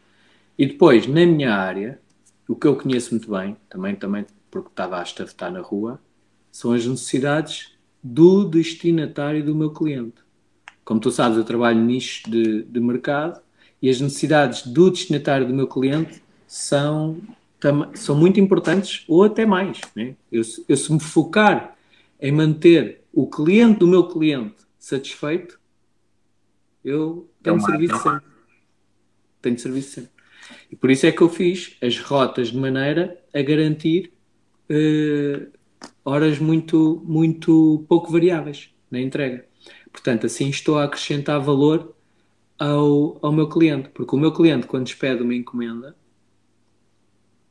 [0.58, 2.00] E depois, na minha área,
[2.48, 6.00] o que eu conheço muito bem, também, também porque estava a estafetar na rua,
[6.52, 7.72] são as necessidades
[8.04, 10.22] do destinatário do meu cliente.
[10.84, 13.42] Como tu sabes, eu trabalho nicho de, de mercado
[13.84, 17.18] e as necessidades do destinatário do meu cliente são,
[17.96, 19.82] são muito importantes ou até mais.
[19.94, 20.16] Né?
[20.32, 21.76] Eu, eu, se me focar
[22.22, 25.60] em manter o cliente do meu cliente satisfeito,
[26.82, 28.26] eu tenho serviço sempre.
[29.42, 30.12] Tenho serviço sempre.
[30.72, 34.14] E por isso é que eu fiz as rotas de maneira a garantir
[34.70, 35.52] uh,
[36.06, 39.46] horas muito, muito pouco variáveis na entrega.
[39.92, 41.94] Portanto, assim estou a acrescentar valor
[42.58, 45.96] ao, ao meu cliente, porque o meu cliente, quando despede uma encomenda,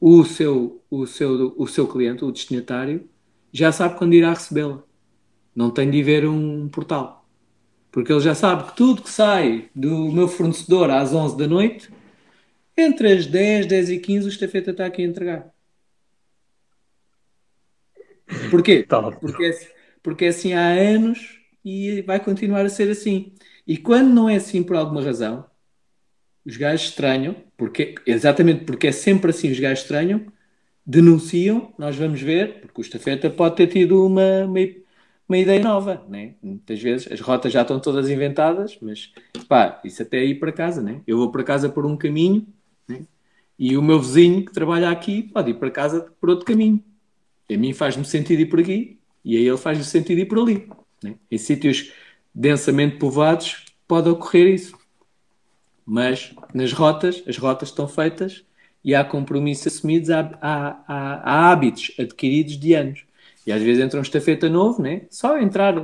[0.01, 3.09] o seu, o seu, o seu cliente, o destinatário,
[3.53, 4.83] já sabe quando irá recebê-la.
[5.55, 7.29] Não tem de ver um portal.
[7.91, 11.91] Porque ele já sabe que tudo que sai do meu fornecedor às 11 da noite,
[12.77, 15.55] entre as 10, 10 e 15, o estafeta está aqui a entregar.
[18.51, 18.93] Porquê?
[19.21, 19.53] Porque, é,
[20.03, 23.35] porque é assim há anos e vai continuar a ser assim.
[23.67, 25.45] E quando não é assim por alguma razão,
[26.45, 30.27] os gajos estranham, porque, exatamente porque é sempre assim, os gajos estranham,
[30.85, 34.61] denunciam, nós vamos ver, porque o estafeta pode ter tido uma, uma,
[35.29, 36.35] uma, ideia nova, né?
[36.43, 39.13] Muitas vezes as rotas já estão todas inventadas, mas
[39.49, 41.01] pá, isso até é ir para casa, né?
[41.07, 42.47] Eu vou para casa por um caminho,
[42.89, 43.03] né?
[43.57, 46.83] E o meu vizinho que trabalha aqui pode ir para casa por outro caminho.
[47.49, 50.69] A mim faz-me sentido ir por aqui, e a ele faz-me sentido ir por ali.
[51.03, 51.15] Né?
[51.31, 51.93] Em sítios
[52.35, 54.77] densamente povoados, pode ocorrer isso.
[55.85, 58.45] Mas nas rotas, as rotas estão feitas
[58.85, 63.05] e há compromissos assumidos, há, há, há, há hábitos adquiridos de anos.
[63.47, 65.03] E às vezes entra um estafeta novo, né?
[65.11, 65.75] só entrar,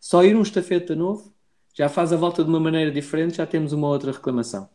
[0.00, 1.32] só ir um estafeta novo,
[1.74, 4.68] já faz a volta de uma maneira diferente, já temos uma outra reclamação.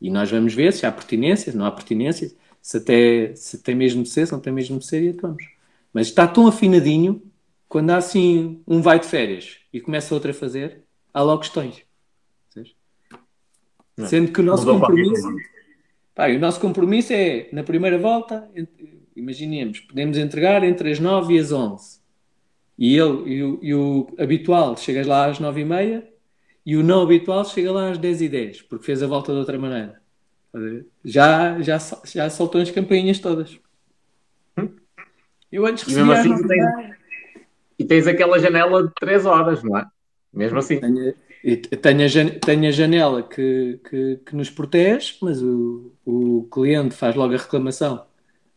[0.00, 2.32] E nós vamos ver se há pertinência, se não há pertinência,
[2.62, 5.44] se, até, se tem mesmo de ser, se não tem mesmo de ser e atuamos.
[5.92, 7.22] Mas está tão afinadinho,
[7.68, 10.82] quando há assim um vai de férias e começa outra a fazer,
[11.14, 11.82] há logo questões.
[14.06, 15.28] Sendo que o nosso compromisso.
[16.14, 18.48] Pá, o nosso compromisso é, na primeira volta,
[19.14, 22.00] imaginemos, podemos entregar entre as 9 e as 11.
[22.76, 26.08] E, ele, e, o, e o habitual chega lá às 9 e meia
[26.64, 29.38] e o não habitual chega lá às 10 e 10, porque fez a volta de
[29.38, 30.00] outra maneira.
[31.04, 33.58] Já, já, já soltou as campainhas todas.
[34.56, 34.70] Hum?
[35.50, 36.12] Eu antes recebi.
[36.12, 36.97] Assim, tens, e
[37.84, 39.86] tens aquela janela de 3 horas, não é?
[40.32, 40.80] Mesmo assim.
[40.80, 41.14] Tenho,
[41.80, 47.14] tenho, a, tenho a janela que, que, que, nos protege, mas o, o cliente faz
[47.14, 48.04] logo a reclamação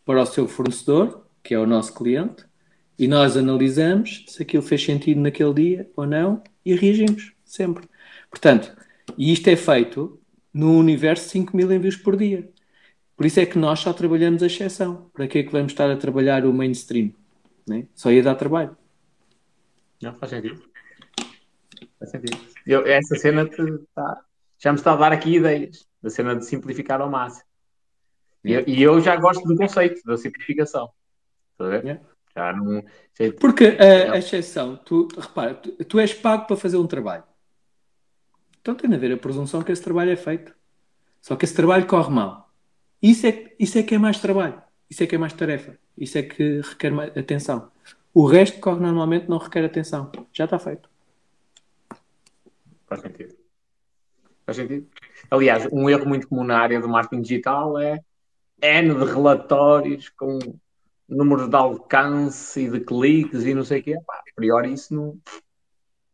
[0.06, 2.45] para o seu fornecedor, que é o nosso cliente,
[2.98, 7.88] e nós analisamos se aquilo fez sentido naquele dia ou não e reagimos sempre.
[8.30, 8.76] Portanto,
[9.18, 10.19] e isto é feito
[10.53, 12.49] no universo de 5 mil envios por dia.
[13.15, 15.10] Por isso é que nós só trabalhamos a exceção.
[15.14, 17.11] Para que é que vamos estar a trabalhar o mainstream?
[17.68, 17.85] Né?
[17.93, 18.76] Só ia dar trabalho.
[20.01, 20.61] Não, faz sentido.
[21.99, 22.37] Faz sentido.
[22.65, 23.57] Eu, essa cena te,
[23.93, 24.25] tá,
[24.57, 25.87] já me está a dar aqui ideias.
[26.01, 27.45] Da cena de simplificar ao máximo.
[28.43, 30.89] E, e eu já gosto do conceito da simplificação.
[31.51, 32.01] Está a ver?
[32.35, 32.83] Já não,
[33.13, 33.33] já...
[33.39, 37.23] Porque a, a exceção, tu, repara, tu, tu, és pago para fazer um trabalho.
[38.59, 40.55] Então tem a ver a presunção que esse trabalho é feito.
[41.21, 42.51] Só que esse trabalho corre mal.
[43.01, 44.61] Isso é, isso é que é mais trabalho.
[44.89, 45.77] Isso é que é mais tarefa.
[45.97, 47.71] Isso é que requer mais atenção.
[48.13, 50.11] O resto que corre normalmente não requer atenção.
[50.33, 50.89] Já está feito.
[52.88, 53.35] Faz sentido.
[54.45, 54.88] Faz sentido.
[55.29, 57.99] Aliás, um erro muito comum na área do marketing digital é
[58.61, 60.39] N de relatórios com
[61.07, 63.97] números de alcance e de cliques e não sei o quê.
[64.05, 65.17] Pá, a priori isso não,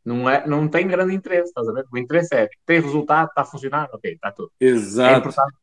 [0.06, 1.86] Não, é, não tem grande interesse, estás a ver?
[1.92, 4.52] O interesse é, tem resultado, está a funcionar, ok, está tudo.
[4.60, 5.20] É Exato.
[5.20, 5.58] importante.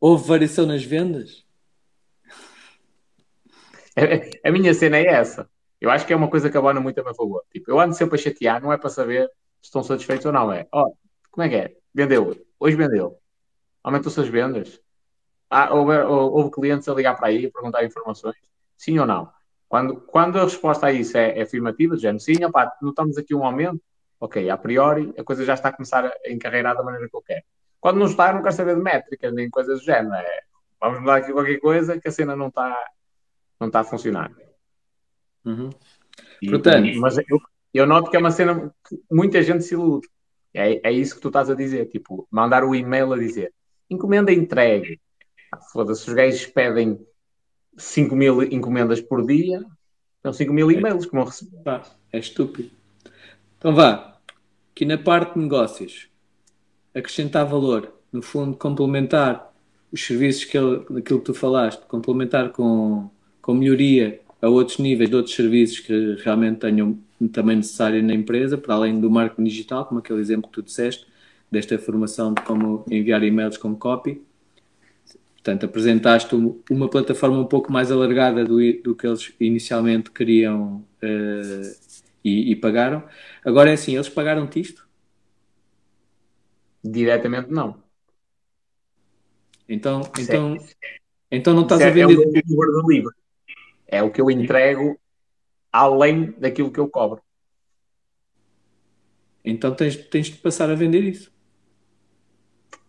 [0.00, 1.44] Houve variação nas vendas?
[4.44, 5.48] A minha cena é essa.
[5.80, 7.42] Eu acho que é uma coisa que abona muito a meu favor.
[7.50, 9.28] Tipo, eu ando sempre a chatear, não é para saber
[9.60, 10.52] se estão satisfeitos ou não.
[10.52, 10.90] É, ó,
[11.30, 11.76] como é que é?
[11.94, 12.36] Vendeu.
[12.58, 13.18] Hoje vendeu.
[13.82, 14.80] Aumentou-se as vendas.
[15.50, 18.36] Ah, houve, houve clientes a ligar para aí a perguntar informações.
[18.76, 19.30] Sim ou não?
[19.68, 23.44] Quando, quando a resposta a isso é, é afirmativa, dizendo sim, opá, notamos aqui um
[23.44, 23.82] aumento,
[24.20, 27.22] ok, a priori a coisa já está a começar a encarreirar da maneira que eu
[27.22, 27.42] quero.
[27.80, 30.14] Quando não está, não quero saber de métricas nem coisas do género.
[30.14, 30.40] É,
[30.80, 32.76] vamos mudar aqui qualquer coisa que a cena não está,
[33.60, 34.32] não está a funcionar.
[35.46, 35.70] Uhum.
[36.42, 37.40] E- Portanto- e- mas eu,
[37.72, 40.08] eu noto que é uma cena que muita gente se ilude.
[40.52, 43.52] É, é isso que tu estás a dizer, tipo, mandar o e-mail a dizer
[43.88, 45.00] encomenda entregue.
[45.52, 46.98] Ah, Foda-se, os gajos pedem
[47.76, 49.64] 5 mil encomendas por dia,
[50.22, 51.62] são 5 mil e-mails que vão receber.
[51.62, 51.82] Pá,
[52.12, 52.70] é estúpido.
[53.58, 54.18] Então vá,
[54.72, 56.08] aqui na parte de negócios,
[56.94, 59.54] acrescentar valor, no fundo, complementar
[59.92, 63.08] os serviços que ele, daquilo que tu falaste, complementar com,
[63.40, 66.98] com melhoria a outros níveis de outros serviços que realmente tenham
[67.32, 71.06] também necessário na empresa, para além do marketing digital, como aquele exemplo que tu disseste,
[71.50, 74.20] desta formação de como enviar e-mails com copy.
[75.36, 80.84] Portanto, apresentaste um- uma plataforma um pouco mais alargada do, do que eles inicialmente queriam
[81.00, 81.74] eh,
[82.24, 83.04] e, e pagaram.
[83.44, 84.84] Agora é assim, eles pagaram-te isto?
[86.94, 87.68] Diretamente não.
[89.68, 90.56] Então, é- então,
[91.30, 92.42] então não estás Isso a é, é o vender.
[93.86, 94.98] É o que eu entrego
[95.72, 97.20] além daquilo que eu cobro.
[99.44, 101.30] Então tens, tens de passar a vender isso.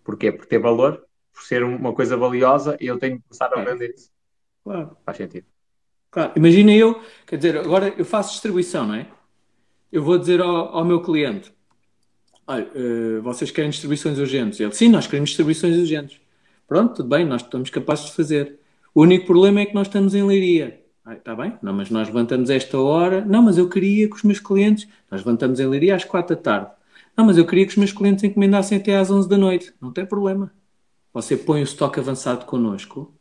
[0.04, 0.32] Porquê?
[0.32, 3.66] Por ter valor, por ser uma coisa valiosa, eu tenho que começar a É.
[3.66, 4.10] vender isso.
[4.64, 4.98] Claro.
[5.06, 5.46] Faz sentido.
[6.10, 9.08] Claro, imagina eu, quer dizer, agora eu faço distribuição, não é?
[9.92, 11.54] Eu vou dizer ao, ao meu cliente:
[12.48, 14.60] olha, eh, vocês querem distribuições urgentes?
[14.60, 16.20] Ele, sim, nós queremos distribuições urgentes.
[16.66, 18.60] Pronto, tudo bem, nós estamos capazes de fazer.
[18.96, 20.84] O único problema é que nós estamos em Leiria.
[21.14, 21.58] Está bem?
[21.62, 23.24] Não, mas nós levantamos esta hora.
[23.24, 24.88] Não, mas eu queria que os meus clientes.
[25.10, 26.72] Nós levantamos em Leiria às quatro da tarde.
[27.16, 29.74] Não, mas eu queria que os meus clientes encomendassem até às 11 da noite.
[29.82, 30.52] Não tem problema.
[31.14, 33.12] Você põe o estoque avançado connosco,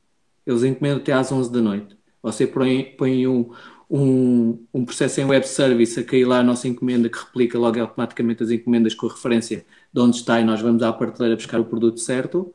[0.47, 1.97] eles encomendam até às 11 da noite.
[2.23, 3.51] Você põe, põe um,
[3.89, 7.81] um, um processo em web service a cair lá a nossa encomenda que replica logo
[7.81, 11.59] automaticamente as encomendas com a referência de onde está e nós vamos à prateleira buscar
[11.59, 12.53] o produto certo.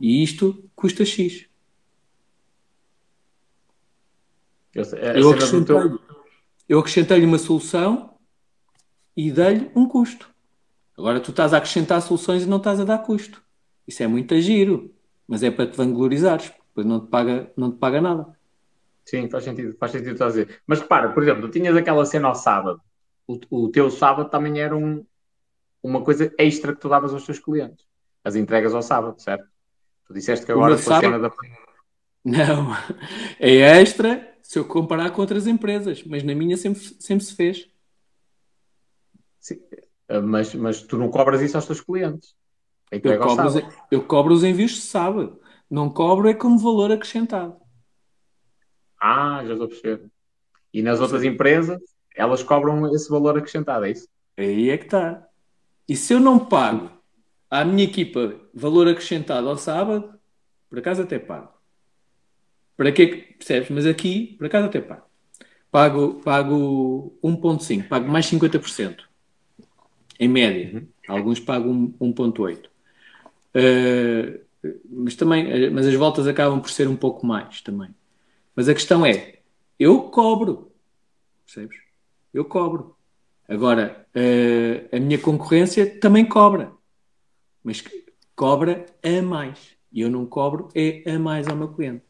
[0.00, 1.51] E isto custa X.
[4.74, 5.98] Eu, a Eu teu- acrescentei-lhe
[6.68, 8.14] eu acrescentei-lhe uma solução
[9.16, 10.30] e dei-lhe um custo.
[10.96, 13.42] Agora tu estás a acrescentar soluções e não estás a dar custo.
[13.86, 14.94] Isso é muito giro,
[15.26, 18.38] mas é para te vanglorizares, depois não te paga, não te paga nada.
[19.04, 20.62] Sim, faz sentido, faz sentido estás a dizer.
[20.66, 22.80] Mas repara, por exemplo, tu tinhas aquela cena ao sábado.
[23.26, 25.04] O, o teu sábado também era um,
[25.82, 27.84] uma coisa extra que tu davas aos teus clientes.
[28.24, 29.44] As entregas ao sábado, certo?
[30.06, 31.30] Tu disseste que agora com a cena da.
[32.24, 32.68] Não,
[33.40, 37.70] é extra se eu comparar com outras empresas, mas na minha sempre, sempre se fez.
[39.40, 39.58] Sim,
[40.06, 42.36] eh, mas, mas tu não cobras isso aos teus clientes.
[42.92, 43.54] A Eu ao cobro, os,
[43.90, 45.40] eu cobro os envios de sábado.
[45.70, 47.56] Não cobro é como valor acrescentado.
[49.00, 50.10] Ah, já estou a perceber.
[50.70, 51.80] E nas outras empresas,
[52.14, 54.06] elas cobram esse valor acrescentado, é isso?
[54.36, 55.26] Aí é que está.
[55.88, 56.90] E se eu não pago
[57.48, 60.12] à minha equipa valor acrescentado ao sábado,
[60.68, 61.61] por acaso até pago.
[62.76, 63.70] Para que percebes?
[63.70, 65.04] Mas aqui, por acaso até pago.
[65.70, 69.08] Pago, pago 1.5, pago mais 50%.
[70.18, 70.86] Em média.
[71.08, 72.68] Alguns pagam 1.8.
[73.54, 74.40] Eh,
[74.88, 77.90] mas também, eh, mas as voltas acabam por ser um pouco mais também.
[78.54, 79.38] Mas a questão é,
[79.78, 80.72] eu cobro.
[81.44, 81.78] Percebes?
[82.32, 82.96] Eu cobro.
[83.48, 86.72] Agora, eh, a minha concorrência também cobra.
[87.64, 87.82] Mas
[88.34, 89.76] cobra a mais.
[89.92, 92.04] E eu não cobro é a mais ao meu cliente.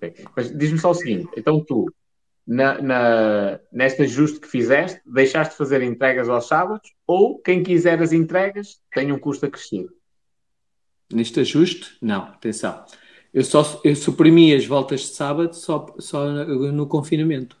[0.00, 0.24] Ok.
[0.34, 1.92] Mas diz-me só o seguinte: então tu,
[2.46, 8.00] na, na, neste ajuste que fizeste, deixaste de fazer entregas aos sábados ou quem quiser
[8.00, 9.92] as entregas tem um custo acrescido?
[11.12, 12.84] Neste ajuste, não, atenção.
[13.32, 17.56] Eu só eu suprimi as voltas de sábado só, só no, confinamento.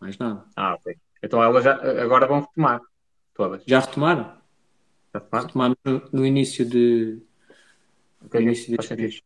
[0.00, 0.44] Mais nada.
[0.54, 0.96] Ah, ok.
[1.22, 2.80] Então elas já, agora vão retomar
[3.34, 3.62] todas.
[3.66, 4.36] Já retomaram?
[5.12, 5.46] Já retomaram?
[5.46, 7.20] Retomamos no, no início de.
[8.32, 9.22] No início mês.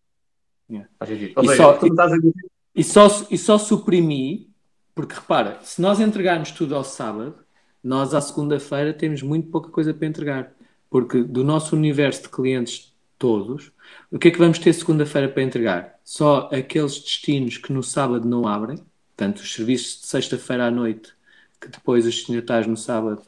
[0.70, 0.88] Yeah.
[0.98, 1.32] Faz sentido.
[1.36, 2.32] Ou E seja, só- tu me estás a dizer
[2.74, 4.51] E só, e só suprimi,
[4.94, 7.34] porque repara, se nós entregarmos tudo ao sábado,
[7.82, 10.52] nós à segunda-feira temos muito pouca coisa para entregar.
[10.90, 13.72] Porque do nosso universo de clientes todos,
[14.10, 15.98] o que é que vamos ter segunda-feira para entregar?
[16.05, 18.76] Só aqueles destinos que no sábado não abrem,
[19.16, 21.12] portanto, os serviços de sexta-feira à noite,
[21.60, 23.22] que depois os destinatários no sábado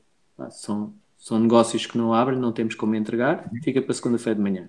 [0.51, 4.69] são, são negócios que não abrem, não temos como entregar, fica para segunda-feira de manhã.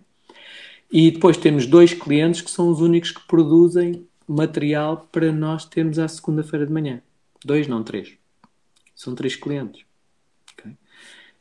[0.91, 5.99] E depois temos dois clientes que são os únicos que produzem material para nós termos
[5.99, 7.01] à segunda-feira de manhã.
[7.43, 8.17] Dois, não três.
[8.95, 9.85] São três clientes.
[10.53, 10.73] Okay?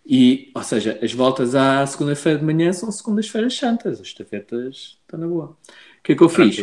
[0.06, 4.00] E, ou seja, as voltas à segunda-feira de manhã são segundas-feiras santas.
[4.00, 5.56] As estafetas estão na boa.
[5.98, 6.56] O que é que eu fiz?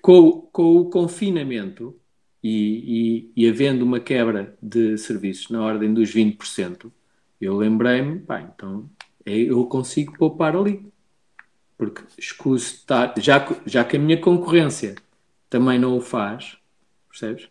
[0.00, 1.94] Com, com o confinamento
[2.42, 6.90] e, e, e havendo uma quebra de serviços na ordem dos 20%,
[7.40, 8.88] eu lembrei-me, pá, então
[9.24, 10.87] é, eu consigo poupar ali.
[11.78, 14.96] Porque escuso estar, já, já que a minha concorrência
[15.48, 16.58] também não o faz,
[17.08, 17.48] percebes?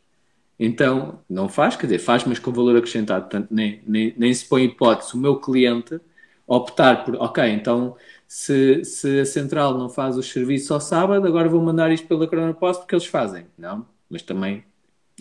[0.60, 3.22] Então, não faz, quer dizer, faz, mas com valor acrescentado.
[3.22, 6.00] Portanto, nem, nem, nem se põe hipótese o meu cliente
[6.48, 7.96] optar por, ok, então
[8.28, 12.28] se, se a central não faz os serviços ao sábado, agora vou mandar isto pela
[12.28, 13.46] Corona Post porque eles fazem.
[13.58, 14.64] Não, mas também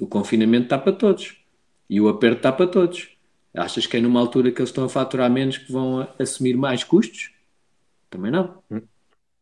[0.01, 1.37] o confinamento está para todos
[1.89, 3.11] e o aperto está para todos.
[3.55, 6.85] Achas que é numa altura que eles estão a faturar menos que vão assumir mais
[6.85, 7.33] custos?
[8.11, 8.63] Também não.
[8.71, 8.83] Hum,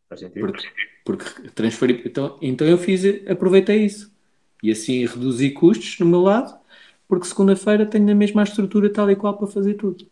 [0.09, 0.47] faz sentido.
[0.47, 0.68] Porque,
[1.05, 2.02] porque transferir.
[2.05, 4.12] Então, então eu fiz, aproveitei isso.
[4.62, 6.59] E assim reduzi custos no meu lado,
[7.06, 10.06] porque segunda-feira tenho a mesma estrutura tal e qual para fazer tudo.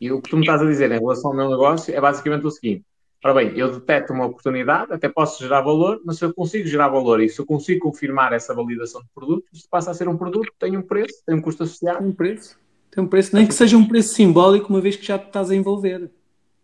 [0.00, 2.46] E o que tu me estás a dizer em relação ao meu negócio é basicamente
[2.46, 2.84] o seguinte:
[3.24, 6.88] ora bem, eu deteto uma oportunidade, até posso gerar valor, mas se eu consigo gerar
[6.88, 10.16] valor e se eu consigo confirmar essa validação de produto, isto passa a ser um
[10.16, 11.98] produto, tem um preço, tem um custo associado.
[11.98, 12.58] Tem um preço.
[12.90, 15.50] Tem um preço, nem que seja um preço simbólico, uma vez que já te estás
[15.50, 16.10] a envolver.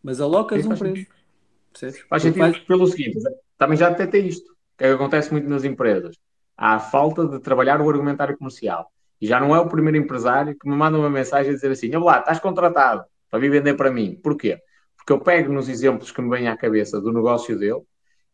[0.02, 1.06] Mas alocas Sim, um preço.
[1.74, 2.06] Sentido.
[2.08, 2.58] Faz sentido faz...
[2.58, 3.18] pelo seguinte:
[3.56, 6.16] também já detetei isto, que é que acontece muito nas empresas
[6.58, 8.90] há a falta de trabalhar o argumentário comercial.
[9.20, 11.90] E já não é o primeiro empresário que me manda uma mensagem a dizer assim:
[11.90, 14.18] lá, estás contratado para vir vender para mim.
[14.22, 14.58] Porquê?
[14.96, 17.82] Porque eu pego nos exemplos que me vêm à cabeça do negócio dele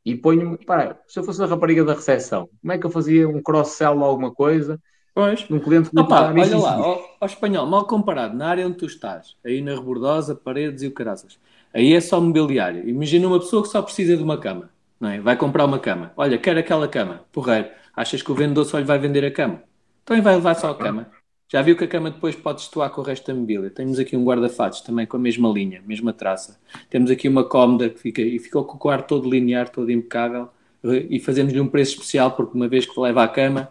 [0.05, 3.29] e ponho-me, para, se eu fosse a rapariga da recepção, como é que eu fazia
[3.29, 4.79] um cross-sell ou alguma coisa?
[5.15, 5.49] Pois.
[5.51, 8.85] Um cliente que Opa, olha lá, ao, ao, espanhol, mal comparado, na área onde tu
[8.85, 11.39] estás, aí na Rebordosa, Paredes e o Caraças,
[11.75, 12.89] aí é só mobiliário.
[12.89, 14.71] Imagina uma pessoa que só precisa de uma cama,
[15.01, 15.21] não é?
[15.21, 16.13] Vai comprar uma cama.
[16.17, 19.63] Olha, quer aquela cama, porreiro Achas que o vendedor só lhe vai vender a cama?
[20.03, 21.09] Então vai levar só a cama.
[21.49, 23.71] Já viu que a cama depois pode estoar com o resto da mobília.
[23.71, 26.59] Temos aqui um guarda-fatos também com a mesma linha, mesma traça.
[26.91, 30.49] Temos aqui uma cómoda que fica, e ficou com o quarto todo linear, todo impecável.
[30.83, 33.69] E fazemos-lhe um preço especial, porque uma vez que leva a cama,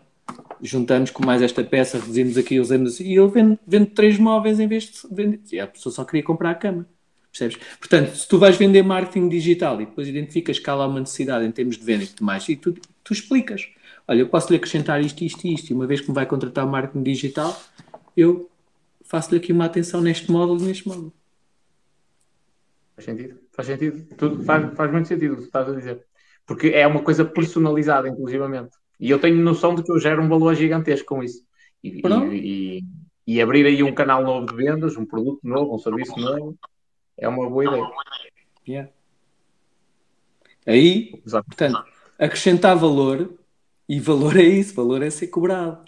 [0.62, 4.68] juntamos com mais esta peça, reduzimos aqui, usamos e ele vende, vende três móveis em
[4.68, 5.42] vez de vender.
[5.52, 6.88] E a pessoa só queria comprar a cama.
[7.34, 7.58] Percebes?
[7.80, 11.44] Portanto, se tu vais vender marketing digital e depois identificas que há lá uma necessidade
[11.44, 12.74] em termos de venda e tudo mais, e tu,
[13.04, 13.68] tu explicas
[14.08, 16.26] olha, eu posso lhe acrescentar isto, isto e isto, e uma vez que me vai
[16.26, 17.60] contratar marketing digital,
[18.16, 18.50] eu
[19.04, 21.14] faço-lhe aqui uma atenção neste módulo e neste módulo.
[22.96, 26.06] Faz sentido, faz sentido, Tudo, faz, faz muito sentido o que estás a dizer.
[26.46, 28.76] Porque é uma coisa personalizada, inclusivamente.
[29.00, 31.44] E eu tenho noção de que eu gero um valor gigantesco com isso.
[31.84, 32.84] E, e, e,
[33.26, 36.58] e, abrir aí um canal novo de vendas, um produto novo, um serviço novo,
[37.18, 37.92] é uma boa ideia.
[38.68, 38.92] Yeah.
[40.66, 41.46] Aí, Exato.
[41.46, 41.84] portanto,
[42.18, 43.38] acrescentar valor
[43.88, 45.86] e valor é isso, valor é ser cobrado.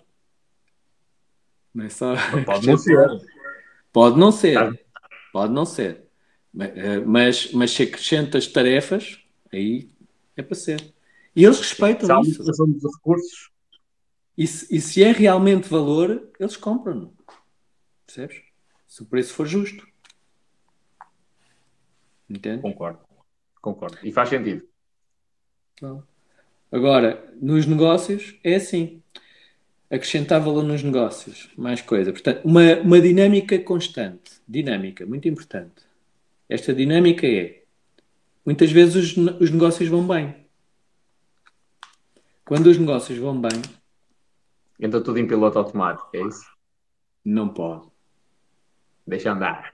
[1.73, 2.13] Não é só.
[2.45, 3.07] Pode não ser.
[3.91, 4.53] Pode não ser.
[4.53, 4.73] Tá.
[5.31, 6.05] Pode não ser.
[6.57, 9.19] Eh, mas, mas se acrescentas tarefas,
[9.51, 9.89] aí
[10.37, 10.93] é para ser.
[11.35, 12.43] E eles respeitam isso.
[12.43, 13.51] De recursos.
[14.37, 17.13] E se, e se é realmente valor, eles compram.
[18.05, 18.41] Percebes?
[18.87, 19.85] Se o preço for justo.
[22.29, 22.61] Entende?
[22.61, 22.99] Concordo.
[23.61, 23.97] Concordo.
[24.03, 24.67] E faz sentido.
[25.81, 26.03] Bom.
[26.71, 29.01] Agora, nos negócios é assim.
[29.89, 32.11] Acrescentar valor nos negócios, mais coisa.
[32.11, 34.41] Portanto, uma, uma dinâmica constante.
[34.47, 35.83] Dinâmica, muito importante.
[36.49, 37.63] Esta dinâmica é:
[38.45, 40.45] muitas vezes os, os negócios vão bem.
[42.43, 43.61] Quando os negócios vão bem.
[44.79, 46.45] Entra tudo em piloto automático, é isso?
[47.23, 47.87] Não pode.
[49.07, 49.73] Deixa andar.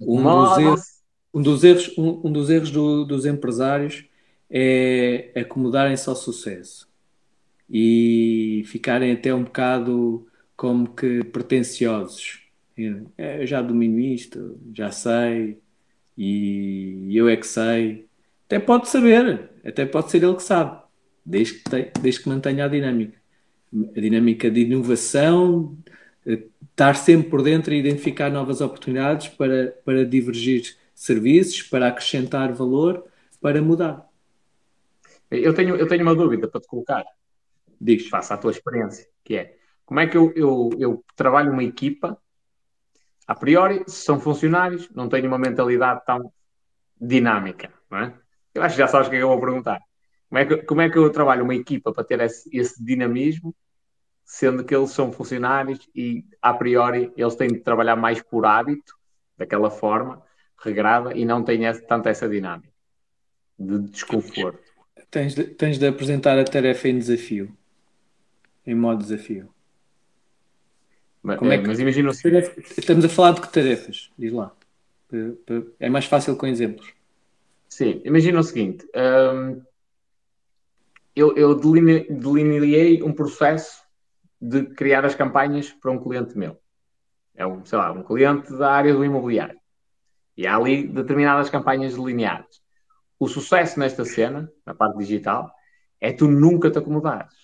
[0.00, 0.95] Um dos erros,
[1.36, 4.06] um dos erros, um, um dos erros do, dos empresários
[4.48, 6.88] é acomodarem-se ao sucesso
[7.68, 10.26] e ficarem até um bocado
[10.56, 12.40] como que pretenciosos.
[12.74, 15.58] Eu já domino isto, já sei,
[16.16, 18.06] e eu é que sei.
[18.46, 20.80] Até pode saber, até pode ser ele que sabe,
[21.22, 23.18] desde que, te, desde que mantenha a dinâmica.
[23.94, 25.76] A dinâmica de inovação,
[26.24, 33.04] estar sempre por dentro e identificar novas oportunidades para, para divergir serviços, para acrescentar valor,
[33.40, 34.08] para mudar.
[35.30, 37.04] Eu tenho, eu tenho uma dúvida para te colocar.
[37.78, 38.08] Diz.
[38.08, 42.20] Faça a tua experiência, que é como é que eu, eu, eu trabalho uma equipa,
[43.26, 46.32] a priori, se são funcionários, não tenho uma mentalidade tão
[47.00, 48.18] dinâmica, não é?
[48.54, 49.80] Eu acho que já sabes o que é que eu vou perguntar.
[50.28, 53.54] Como é que, como é que eu trabalho uma equipa para ter esse, esse dinamismo
[54.24, 58.92] sendo que eles são funcionários e, a priori, eles têm de trabalhar mais por hábito,
[59.38, 60.20] daquela forma,
[60.58, 62.68] regrada, e não têm tanto essa dinâmica
[63.58, 64.60] de desconforto.
[65.10, 67.56] Tens de, tens de apresentar a tarefa em desafio,
[68.66, 69.48] em modo desafio.
[71.22, 74.10] Mas, é, é que, mas imagina Estamos a falar de que tarefas?
[74.18, 74.54] Diz lá.
[75.80, 76.92] É mais fácil com exemplos.
[77.68, 79.62] Sim, imagina o seguinte: hum,
[81.14, 83.82] eu, eu delineei um processo
[84.40, 86.58] de criar as campanhas para um cliente meu.
[87.34, 89.58] É um, sei lá, um cliente da área do imobiliário.
[90.36, 92.60] E há ali determinadas campanhas delineadas.
[93.18, 95.50] O sucesso nesta cena, na parte digital,
[96.00, 97.34] é tu nunca te acomodares.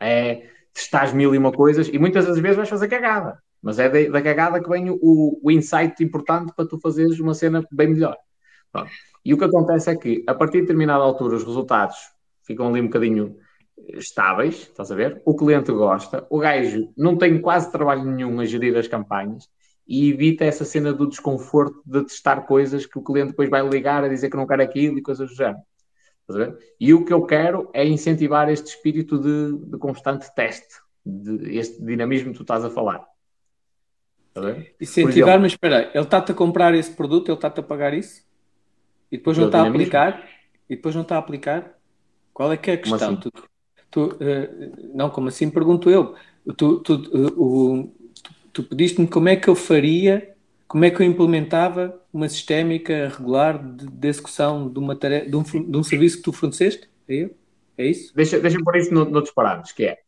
[0.00, 3.42] É testar mil e uma coisas e muitas das vezes vais fazer cagada.
[3.60, 7.34] Mas é da, da cagada que vem o, o insight importante para tu fazeres uma
[7.34, 8.16] cena bem melhor.
[8.72, 8.90] Pronto.
[9.24, 11.96] E o que acontece é que, a partir de determinada altura, os resultados
[12.46, 13.36] ficam ali um bocadinho
[13.88, 15.20] estáveis, estás a ver?
[15.24, 19.48] O cliente gosta, o gajo não tem quase trabalho nenhum a gerir as campanhas
[19.88, 24.04] e evita essa cena do desconforto de testar coisas que o cliente depois vai ligar
[24.04, 25.62] a dizer que não quer aquilo e coisas do género.
[26.78, 30.74] E o que eu quero é incentivar este espírito de, de constante teste,
[31.04, 33.02] de este dinamismo que tu estás a falar.
[34.78, 38.22] Incentivar, mas espera ele está-te a comprar esse produto, ele está-te a pagar isso?
[39.10, 40.28] E depois não está a aplicar?
[40.68, 41.78] E depois não está a aplicar?
[42.32, 43.14] Qual é que é a questão?
[43.14, 43.16] Assim?
[43.16, 43.32] Tu,
[43.90, 46.14] tu, uh, não, como assim pergunto eu?
[46.56, 47.94] Tu, tu, uh,
[48.58, 50.34] tu pediste-me como é que eu faria,
[50.66, 55.36] como é que eu implementava uma sistémica regular de, de execução de, uma tarefa, de,
[55.36, 56.90] um, de um serviço que tu forneceste?
[57.08, 57.36] É, eu?
[57.76, 58.12] é isso?
[58.16, 59.98] Deixa, deixa pôr isso no, noutros parâmetros, que é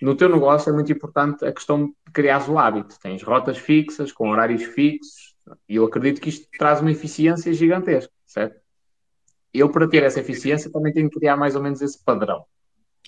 [0.00, 2.98] no teu negócio é muito importante a questão de criar o hábito.
[3.00, 5.34] Tens rotas fixas, com horários fixos,
[5.68, 8.60] e eu acredito que isto traz uma eficiência gigantesca, certo?
[9.52, 12.44] Eu, para ter essa eficiência, também tenho que criar mais ou menos esse padrão.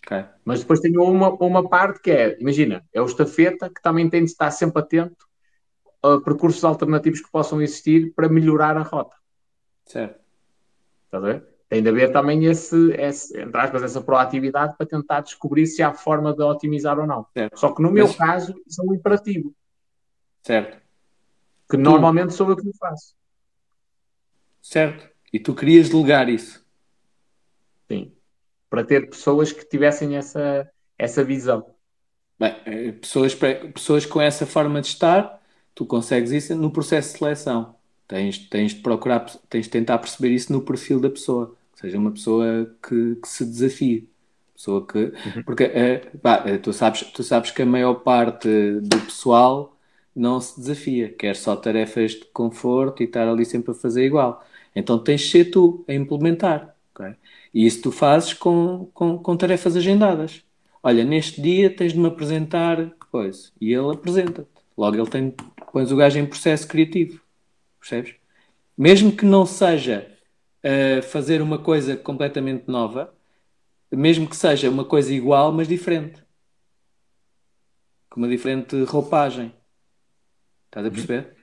[0.04, 0.24] Okay.
[0.44, 4.24] Mas depois tenho uma, uma parte que é, imagina, é o estafeta que também tem
[4.24, 5.26] de estar sempre atento
[6.02, 9.16] a percursos alternativos que possam existir para melhorar a rota.
[9.84, 10.20] Certo.
[11.06, 11.58] Estás a ver?
[11.68, 15.92] tem de haver também esse, esse, entre aspas, essa proatividade para tentar descobrir se há
[15.92, 17.26] forma de otimizar ou não.
[17.34, 17.58] Certo.
[17.58, 18.16] Só que no meu Mas...
[18.16, 19.54] caso, isso é um imperativo.
[20.42, 20.78] Certo.
[21.70, 21.82] Que tu...
[21.82, 23.14] normalmente sou eu que o faço.
[24.62, 25.08] Certo.
[25.30, 26.66] E tu querias delegar isso?
[28.68, 31.66] Para ter pessoas que tivessem essa, essa visão.
[32.38, 33.34] Bem, eh, pessoas,
[33.74, 35.40] pessoas com essa forma de estar,
[35.74, 37.74] tu consegues isso no processo de seleção.
[38.06, 42.10] Tens, tens de procurar, tens de tentar perceber isso no perfil da pessoa seja uma
[42.10, 44.08] pessoa que, que se desafie.
[44.54, 45.42] Pessoa que, uhum.
[45.46, 48.48] Porque é, pá, eh, tu, sabes, tu sabes que a maior parte
[48.80, 49.76] do pessoal
[50.14, 54.44] não se desafia, quer só tarefas de conforto e estar ali sempre a fazer igual.
[54.74, 56.74] Então tens de ser tu a implementar.
[56.92, 57.14] Okay?
[57.52, 60.42] E isso tu fazes com, com, com tarefas agendadas.
[60.82, 63.50] Olha, neste dia tens de me apresentar coisa.
[63.60, 64.48] E ele apresenta-te.
[64.76, 65.34] Logo ele tem,
[65.72, 67.20] pões o gajo em processo criativo.
[67.80, 68.14] Percebes?
[68.76, 70.08] Mesmo que não seja
[70.64, 73.12] uh, fazer uma coisa completamente nova,
[73.90, 76.22] mesmo que seja uma coisa igual, mas diferente.
[78.10, 79.52] Com uma diferente roupagem.
[80.66, 80.94] Estás a uhum.
[80.94, 81.36] perceber?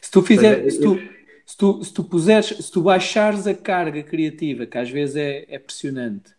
[0.00, 0.98] Se tu fizer, se tu,
[1.46, 5.44] se tu, se tu puseres, se tu baixares a carga criativa, que às vezes é,
[5.48, 6.34] é pressionante,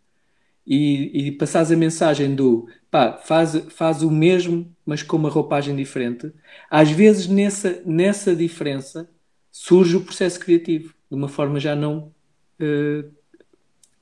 [0.65, 5.75] e, e passares a mensagem do pá, faz, faz o mesmo, mas com uma roupagem
[5.75, 6.34] diferente,
[6.69, 9.09] às vezes nessa, nessa diferença
[9.51, 12.11] surge o processo criativo, de uma forma já não
[12.59, 13.11] uh,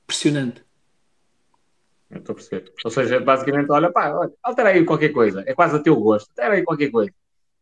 [0.06, 0.62] pressionante.
[2.10, 2.72] Estou a perceber.
[2.84, 5.42] Ou seja, basicamente, olha, pá, olha, altera aí qualquer coisa.
[5.46, 6.28] É quase a teu gosto.
[6.30, 7.12] Altera aí qualquer coisa.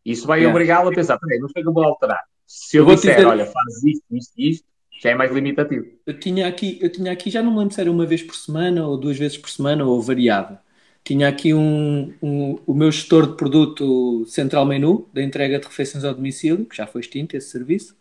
[0.05, 0.53] Isso vai yeah.
[0.53, 2.25] obrigá-lo a pensar, peraí, não sei que eu vou alterar.
[2.53, 3.29] Se eu, eu disser, dizer...
[3.29, 4.67] olha, faz isto, isto e isto,
[5.01, 5.87] já é mais limitativo.
[6.05, 8.35] Eu tinha, aqui, eu tinha aqui, já não me lembro se era uma vez por
[8.35, 10.59] semana ou duas vezes por semana ou variado.
[11.05, 16.03] Tinha aqui um, um, o meu gestor de produto Central Menu, da entrega de refeições
[16.03, 17.97] ao domicílio, que já foi extinto esse serviço.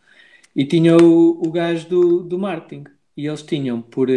[0.55, 2.85] E tinha o, o gajo do, do marketing.
[3.15, 4.13] E eles tinham por uh,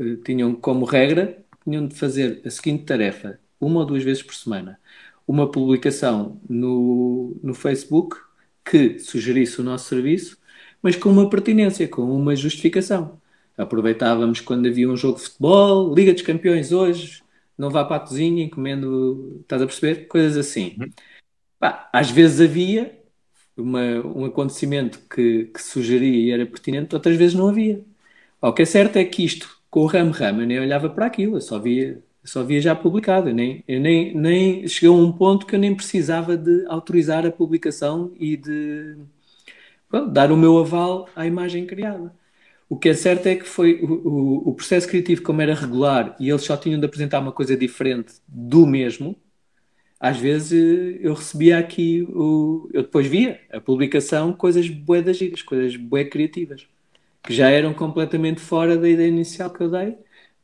[0.00, 4.34] uh, tinham como regra tinham de fazer a seguinte tarefa uma ou duas vezes por
[4.34, 4.78] semana
[5.26, 8.16] uma publicação no, no Facebook
[8.68, 10.38] que sugerisse o nosso serviço,
[10.82, 13.20] mas com uma pertinência, com uma justificação.
[13.56, 17.22] Aproveitávamos quando havia um jogo de futebol, Liga dos Campeões hoje,
[17.56, 20.06] não vá para a cozinha, encomendo, estás a perceber?
[20.08, 20.76] Coisas assim.
[20.78, 20.90] Uhum.
[21.92, 23.00] às vezes havia,
[23.56, 27.82] uma, um acontecimento que, que sugeria e era pertinente, outras vezes não havia.
[28.40, 31.06] O que é certo é que isto, com o Ram Ram, eu nem olhava para
[31.06, 33.30] aquilo, eu só via, só via já publicado.
[33.30, 37.24] Eu, nem, eu nem, nem chegou a um ponto que eu nem precisava de autorizar
[37.26, 38.96] a publicação e de
[39.88, 42.12] pronto, dar o meu aval à imagem criada.
[42.68, 46.16] O que é certo é que foi o, o, o, processo criativo, como era regular
[46.18, 49.16] e eles só tinham de apresentar uma coisa diferente do mesmo,
[50.00, 50.52] às vezes
[51.00, 56.04] eu recebia aqui, o, eu depois via a publicação, coisas bué das giras, coisas bué
[56.04, 56.66] criativas,
[57.22, 59.96] que já eram completamente fora da ideia inicial que eu dei,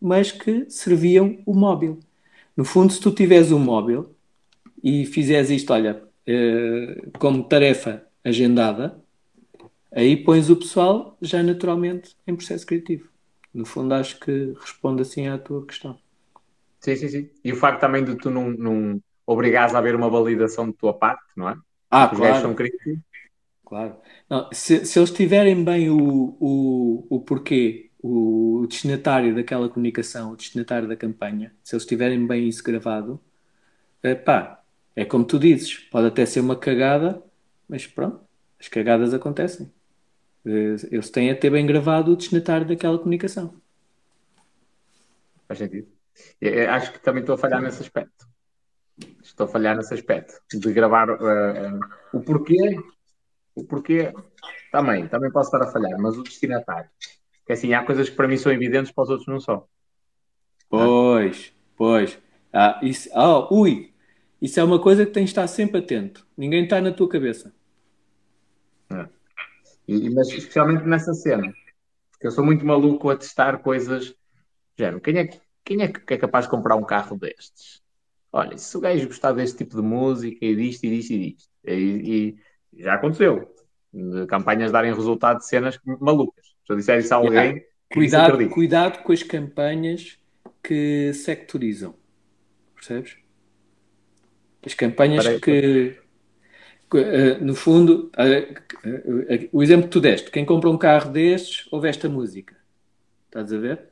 [0.02, 1.98] mas que serviam o móvel.
[2.56, 4.14] No fundo, se tu tiveres um móvel
[4.82, 9.02] e fizeres isto, olha, eh, como tarefa agendada,
[9.92, 13.08] aí pões o pessoal já naturalmente em processo criativo.
[13.54, 15.98] No fundo, acho que responde assim à tua questão.
[16.80, 17.30] Sim, sim, sim.
[17.44, 20.94] E o facto também de tu não, não obrigares a haver uma validação de tua
[20.96, 21.56] parte, não é?
[21.90, 22.40] Ah, Os claro.
[22.40, 22.98] são críticos.
[23.64, 23.96] Claro.
[24.28, 30.36] Não, se, se eles tiverem bem o, o, o porquê, o destinatário daquela comunicação, o
[30.36, 33.20] destinatário da campanha, se eles tiverem bem isso gravado,
[34.24, 34.62] pá,
[34.96, 37.22] é como tu dizes, pode até ser uma cagada,
[37.68, 38.20] mas pronto,
[38.58, 39.72] as cagadas acontecem.
[40.44, 43.54] Eh, eles têm a ter bem gravado o destinatário daquela comunicação.
[45.46, 45.88] Faz sentido.
[46.40, 48.26] Eu acho que também estou a falhar nesse aspecto.
[49.22, 50.34] Estou a falhar nesse aspecto.
[50.52, 51.80] De gravar uh,
[52.12, 52.78] o porquê.
[53.54, 54.12] O porquê
[54.70, 56.90] também, também posso estar a falhar, mas o destinatário.
[57.46, 59.66] Que assim, há coisas que para mim são evidentes, para os outros não são.
[60.68, 62.18] Pois, pois.
[62.52, 63.92] Ah, isso, oh, ui,
[64.40, 66.26] isso é uma coisa que tens de estar sempre atento.
[66.36, 67.54] Ninguém está na tua cabeça.
[68.90, 69.08] É.
[69.86, 71.52] E, mas especialmente nessa cena.
[72.10, 74.14] Porque eu sou muito maluco a testar coisas.
[74.76, 75.30] Género, quem é,
[75.64, 77.82] quem é que é capaz de comprar um carro destes?
[78.32, 81.50] Olha, se o gajo gostar deste tipo de música e disto e disto e disto.
[81.64, 82.36] E,
[82.74, 83.54] e já aconteceu.
[83.92, 86.51] De campanhas darem resultado de cenas malucas.
[86.72, 87.64] Se eu disser isso a alguém.
[87.92, 90.18] Cuidado, cuidado com as campanhas
[90.62, 91.94] que sectorizam.
[92.74, 93.16] Percebes?
[94.64, 95.40] As campanhas Parece...
[95.40, 95.98] que.
[96.94, 98.10] Eh, no fundo,
[99.50, 102.54] o exemplo que tu deste, quem compra um carro destes ouve esta música.
[103.26, 103.88] Estás a ver?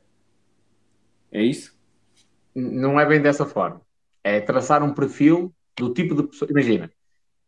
[1.31, 1.75] É isso?
[2.53, 3.81] Não é bem dessa forma.
[4.23, 6.49] É traçar um perfil do tipo de pessoa.
[6.51, 6.91] Imagina,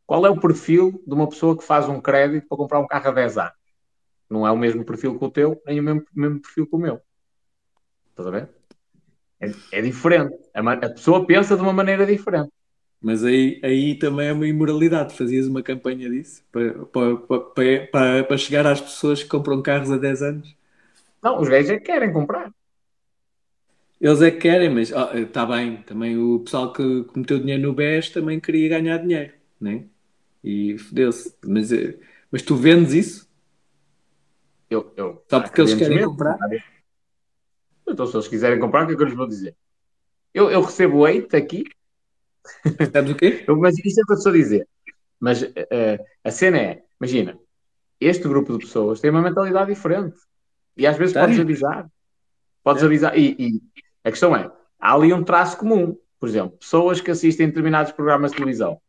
[0.07, 3.09] qual é o perfil de uma pessoa que faz um crédito para comprar um carro
[3.09, 3.62] a 10 anos?
[4.33, 6.79] Não é o mesmo perfil que o teu, nem o mesmo, mesmo perfil que o
[6.79, 6.99] meu.
[8.09, 8.49] Estás a ver?
[9.39, 10.35] É, é diferente.
[10.51, 12.49] A, a, pessoa pensa de uma maneira diferente.
[12.99, 15.15] Mas aí, aí também é uma imoralidade.
[15.15, 17.17] Fazias uma campanha disso para, para,
[17.91, 20.55] para, para, chegar às pessoas que compram carros há 10 anos?
[21.21, 22.51] Não, os gays é que querem comprar.
[24.01, 25.77] Eles é que querem, mas está oh, bem.
[25.83, 29.85] Também o pessoal que, que meteu dinheiro no BES também queria ganhar dinheiro, né?
[30.43, 31.35] E fodeu-se.
[31.45, 31.99] Mas, eh,
[32.31, 33.32] mas tu vendes isso?
[34.73, 36.37] Eu, eu, Só porque eles querem mesmo, comprar?
[37.87, 39.55] Então, se eles quiserem comprar, o que é que eu lhes vou dizer?
[40.33, 41.63] Eu, eu recebo hate aqui.
[42.91, 43.43] Sabes o quê?
[43.47, 44.67] Eu, mas isto é o que eu estou a dizer.
[45.19, 47.37] Mas uh, a cena é, imagina,
[48.01, 50.17] este grupo de pessoas tem uma mentalidade diferente.
[50.75, 51.21] E às vezes tem.
[51.21, 51.87] podes avisar.
[52.63, 52.85] Podes é.
[52.85, 53.17] avisar.
[53.17, 53.61] E, e,
[54.03, 55.97] a questão é, há ali um traço comum.
[56.19, 58.81] Por exemplo, pessoas que assistem determinados programas de televisão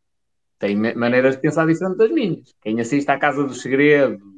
[0.57, 2.53] têm maneiras de pensar diferentes das minhas.
[2.61, 4.34] Quem assiste à Casa dos Segredos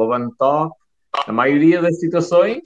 [0.00, 0.76] ou Love Talk,
[1.26, 2.62] a maioria das situações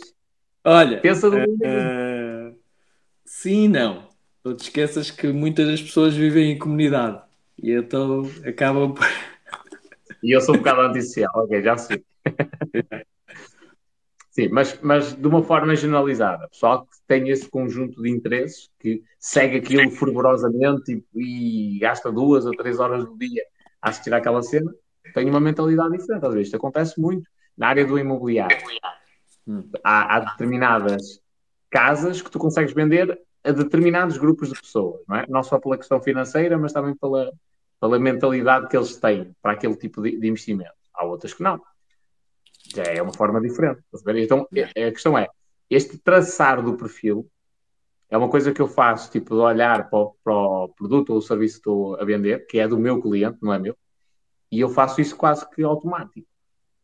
[0.65, 2.59] Olha, pensa do uh, uh,
[3.25, 4.09] sim não.
[4.44, 7.20] Não te esqueças que muitas das pessoas vivem em comunidade
[7.62, 9.07] e então acabam por.
[10.23, 12.05] E eu sou um bocado antissocial, ok, já sei.
[14.31, 16.47] Sim, mas, mas de uma forma generalizada.
[16.49, 22.47] Pessoal que tem esse conjunto de interesses, que segue aquilo fervorosamente e, e gasta duas
[22.47, 23.42] ou três horas do dia
[23.83, 24.73] a assistir àquela cena,
[25.12, 26.24] tem uma mentalidade diferente.
[26.24, 28.56] Às vezes isto acontece muito na área do imobiliário.
[29.82, 31.20] Há, há, determinadas
[31.70, 35.26] casas que tu consegues vender a determinados grupos de pessoas, não é?
[35.28, 37.32] Não só pela questão financeira, mas também pela,
[37.80, 40.72] pela mentalidade que eles têm para aquele tipo de, de investimento.
[40.94, 41.60] Há outras que não
[42.74, 43.82] já é uma forma diferente.
[44.16, 45.28] Então, é, a questão é,
[45.68, 47.28] este traçar do perfil
[48.08, 51.18] é uma coisa que eu faço, tipo, de olhar para o, para o produto ou
[51.18, 53.76] o serviço que estou a vender, que é do meu cliente, não é meu,
[54.50, 56.26] e eu faço isso quase que automático.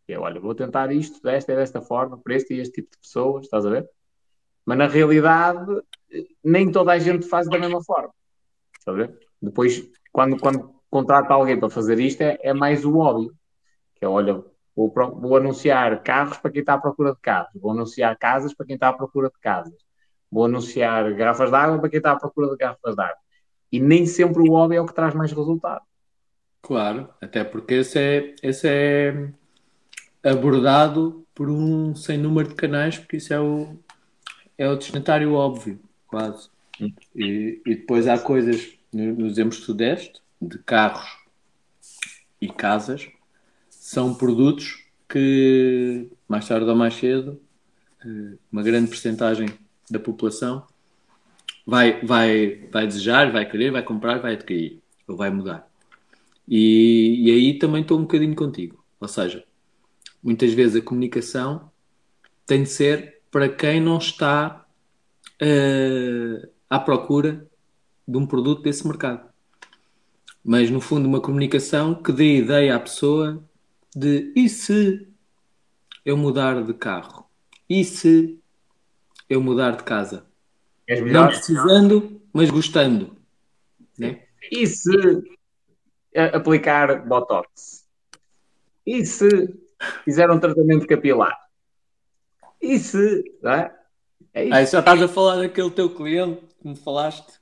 [0.06, 2.98] Eu, olha, vou tentar isto desta e desta forma, para este e este tipo de
[2.98, 3.88] pessoas, estás a ver?
[4.64, 5.82] Mas na realidade,
[6.42, 8.12] nem toda a gente faz da mesma forma.
[8.78, 9.18] Estás a ver?
[9.42, 13.34] Depois, quando, quando contrata alguém para fazer isto, é, é mais o óbvio.
[13.96, 14.44] Que é, olha,
[14.76, 17.50] Vou, vou, anunciar carros para quem está à procura de carros.
[17.54, 19.72] Vou anunciar casas para quem está à procura de casas.
[20.30, 23.16] Vou anunciar garrafas de água para quem está à procura de garrafas de água.
[23.72, 25.82] E nem sempre o hobby é o que traz mais resultado.
[26.62, 29.30] Claro, até porque esse é, esse é
[30.24, 33.76] abordado por um sem número de canais, porque isso é o,
[34.58, 36.48] é o destinatário óbvio, quase.
[36.80, 36.92] Hum.
[37.14, 41.08] E, e depois há coisas, nos exemplos que tu deste, de carros
[42.40, 43.08] e casas,
[43.70, 47.40] são produtos que, mais tarde ou mais cedo,
[48.04, 49.48] eh, uma grande percentagem
[49.90, 50.66] da população
[51.66, 55.68] vai, vai, vai desejar, vai querer, vai comprar, vai adquirir, ou vai mudar.
[56.48, 58.84] E, e aí também estou um bocadinho contigo.
[59.00, 59.44] Ou seja,
[60.22, 61.70] muitas vezes a comunicação
[62.46, 64.66] tem de ser para quem não está
[65.42, 67.46] uh, à procura
[68.06, 69.28] de um produto desse mercado.
[70.44, 73.42] Mas, no fundo, uma comunicação que dê ideia à pessoa
[73.94, 75.08] de e se
[76.04, 77.26] eu mudar de carro?
[77.68, 78.38] E se
[79.28, 80.24] eu mudar de casa?
[81.10, 83.16] Não precisando, mas gostando.
[83.98, 84.22] Né?
[84.52, 84.90] E se
[86.34, 87.86] aplicar Botox?
[88.86, 89.54] E se
[90.04, 91.36] fizer um tratamento capilar?
[92.60, 93.38] E se.
[93.42, 93.74] Não é?
[94.32, 94.54] É isso.
[94.54, 97.40] Aí já estás a falar daquele teu cliente que me falaste.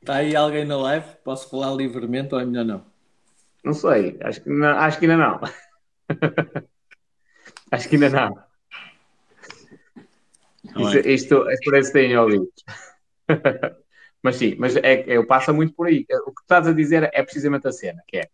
[0.00, 1.06] Está aí alguém na live?
[1.24, 2.84] Posso falar livremente ou é melhor não?
[3.64, 4.18] Não sei.
[4.22, 5.40] Acho que, não, acho que ainda não.
[7.70, 8.44] acho que ainda não.
[10.76, 12.48] Isto, isto, é isso que têm ouvido.
[14.24, 16.06] mas sim, mas é, é, passa muito por aí.
[16.26, 18.30] O que estás a dizer é precisamente a cena, que é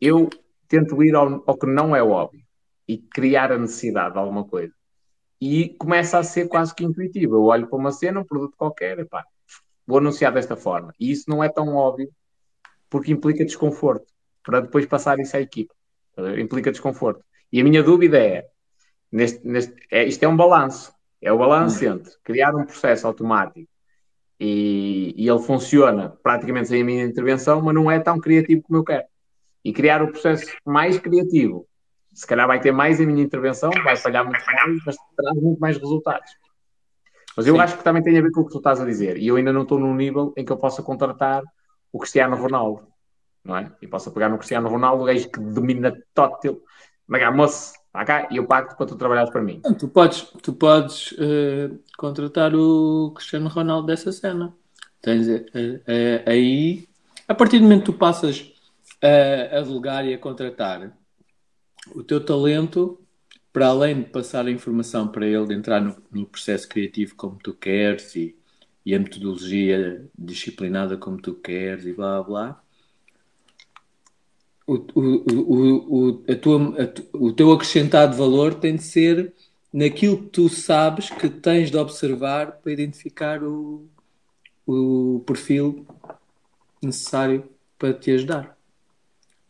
[0.00, 0.28] eu
[0.66, 2.42] tento ir ao, ao que não é óbvio
[2.88, 4.74] e criar a necessidade de alguma coisa.
[5.40, 7.36] E começa a ser quase que intuitivo.
[7.36, 9.24] Eu olho para uma cena, um produto qualquer, epá,
[9.86, 10.92] vou anunciar desta forma.
[10.98, 12.10] E isso não é tão óbvio
[12.90, 15.72] porque implica desconforto para depois passar isso à equipa.
[16.36, 17.24] Implica desconforto.
[17.52, 18.48] E a minha dúvida é,
[19.12, 20.92] neste, neste, é isto é um balanço.
[21.22, 21.92] É o balanço uhum.
[21.92, 23.70] entre criar um processo automático
[24.40, 28.78] e, e, ele funciona praticamente sem a minha intervenção, mas não é tão criativo como
[28.78, 29.04] eu quero.
[29.64, 31.66] E criar o processo mais criativo,
[32.12, 35.58] se calhar vai ter mais a minha intervenção, vai falhar muito mais, mas traz muito
[35.58, 36.30] mais resultados.
[37.36, 37.60] Mas eu Sim.
[37.60, 39.16] acho que também tem a ver com o que tu estás a dizer.
[39.16, 41.42] E eu ainda não estou num nível em que eu possa contratar
[41.92, 42.86] o Cristiano Ronaldo,
[43.44, 43.72] não é?
[43.80, 46.62] E possa pegar no Cristiano Ronaldo, o gajo que domina tótil,
[47.06, 49.60] mas moço, Está cá e eu pago-te para tu trabalhares para mim.
[49.78, 54.54] Tu podes, tu podes uh, contratar o Cristiano Ronaldo dessa cena.
[55.00, 56.86] Tens uh, uh, aí,
[57.26, 58.52] a partir do momento que tu passas
[59.02, 60.92] a, a delegar e a contratar,
[61.94, 63.00] o teu talento,
[63.52, 67.38] para além de passar a informação para ele, de entrar no, no processo criativo como
[67.38, 68.36] tu queres e,
[68.84, 72.62] e a metodologia disciplinada como tu queres e blá blá
[74.68, 79.32] o, o, o, a tua, a, o teu acrescentado valor tem de ser
[79.72, 83.88] naquilo que tu sabes que tens de observar para identificar o,
[84.66, 85.86] o perfil
[86.82, 87.48] necessário
[87.78, 88.58] para te ajudar.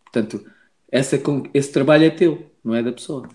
[0.04, 0.46] Portanto,
[0.90, 1.20] essa,
[1.52, 3.28] esse trabalho é teu, não é da pessoa.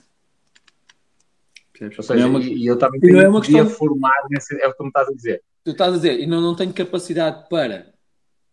[1.81, 3.69] Ou seja, é uma, e eu também tenho é uma questão...
[3.69, 5.43] formar nesse, é o que tu me estás a dizer.
[5.65, 7.93] Tu estás a dizer, e não, não tenho capacidade para.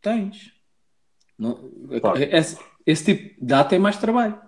[0.02, 0.52] Tens.
[1.39, 1.70] Não,
[2.31, 2.59] essa,
[2.91, 4.39] esse tipo dá tem mais trabalho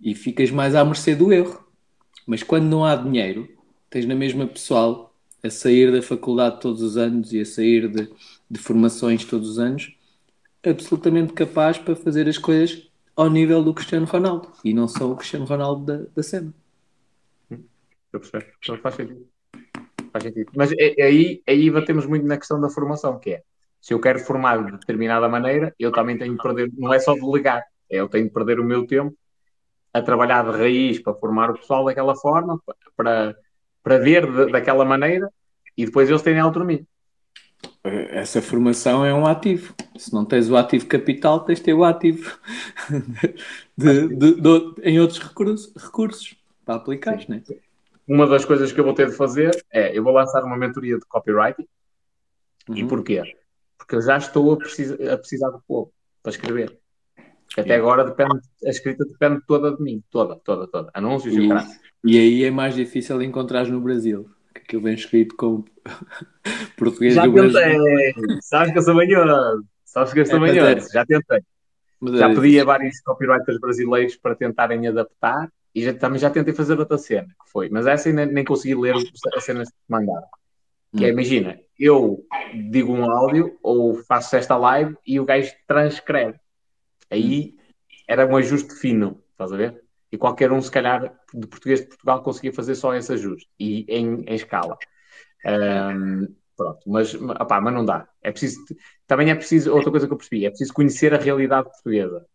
[0.00, 1.64] e ficas mais à mercê do erro.
[2.26, 3.48] Mas quando não há dinheiro,
[3.88, 8.08] tens na mesma pessoal a sair da faculdade todos os anos e a sair de,
[8.50, 9.96] de formações todos os anos,
[10.64, 15.16] absolutamente capaz para fazer as coisas ao nível do Cristiano Ronaldo e não só o
[15.16, 16.54] Cristiano Ronaldo da, da cena.
[17.50, 19.26] Eu percebo, faz sentido.
[20.12, 20.52] Faz sentido.
[20.54, 23.42] Mas é, é aí, aí batemos muito na questão da formação, que é
[23.82, 27.14] se eu quero formar de determinada maneira, eu também tenho que perder, não é só
[27.14, 29.14] delegar, é eu tenho que perder o meu tempo
[29.92, 32.62] a trabalhar de raiz para formar o pessoal daquela forma,
[32.96, 33.36] para,
[33.82, 35.28] para ver de, daquela maneira
[35.76, 36.86] e depois eles terem autonomia.
[37.82, 39.74] Essa formação é um ativo.
[39.98, 42.38] Se não tens o ativo capital, tens de ter o ativo
[43.76, 47.42] de, de, de, em outros recursos, recursos para aplicar, né?
[48.06, 50.96] Uma das coisas que eu vou ter de fazer é eu vou lançar uma mentoria
[50.96, 51.66] de copywriting.
[52.68, 52.76] Uhum.
[52.76, 53.41] E porquê?
[53.82, 56.78] Porque eu já estou a, precisar, a precisar do povo para escrever.
[57.58, 60.90] Até agora depende, a escrita depende toda de mim, toda, toda, toda.
[60.94, 65.36] Anúncios e, e, e aí é mais difícil encontrar no Brasil, que aquilo vem escrito
[65.36, 65.64] com
[66.78, 67.50] português já do tentei.
[67.50, 68.38] Brasil.
[68.40, 71.40] Sabes que eu sou manhoso, sabes que eu sou é, manhoso, já tentei.
[72.00, 76.30] Mas já é pedi a vários copywriters brasileiros para tentarem adaptar e já, também já
[76.30, 78.94] tentei fazer outra cena, que foi, mas essa ainda nem consegui ler
[79.36, 80.26] as cenas que mandaram.
[80.96, 81.12] Que é, hum.
[81.12, 82.24] imagina, eu
[82.70, 86.38] digo um áudio ou faço esta live e o gajo transcreve.
[87.10, 87.54] Aí
[88.06, 89.82] era um ajuste fino, estás a ver?
[90.10, 93.86] E qualquer um, se calhar, de português de Portugal conseguia fazer só esse ajuste e
[93.88, 94.76] em, em escala.
[95.46, 98.06] Um, pronto, mas, opá, mas não dá.
[98.22, 98.60] É preciso,
[99.06, 102.26] também é preciso, outra coisa que eu percebi, é preciso conhecer a realidade portuguesa.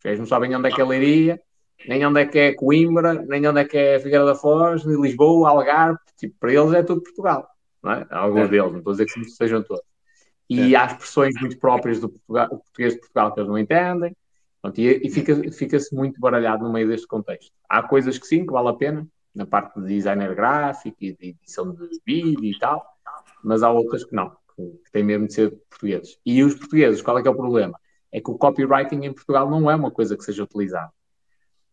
[0.00, 1.40] Vocês não sabem onde é que é Leiria,
[1.86, 5.00] nem onde é que é Coimbra, nem onde é que é Figueira da Foz, nem
[5.00, 5.98] Lisboa, Algarve.
[6.16, 7.48] Tipo, para eles é tudo Portugal
[7.86, 8.06] é?
[8.10, 8.48] Alguns é.
[8.48, 9.84] deles, não estou a dizer que sejam todos.
[10.48, 14.16] E há expressões muito próprias do Portugal, português de Portugal que eles não entendem,
[14.62, 17.52] pronto, e, e fica-se fica muito baralhado no meio deste contexto.
[17.68, 21.28] Há coisas que sim, que vale a pena, na parte de designer gráfico e de
[21.28, 22.84] edição de vídeo e tal,
[23.44, 26.18] mas há outras que não, que têm mesmo de ser portugueses.
[26.24, 27.78] E os portugueses, qual é que é o problema?
[28.10, 30.90] É que o copywriting em Portugal não é uma coisa que seja utilizada.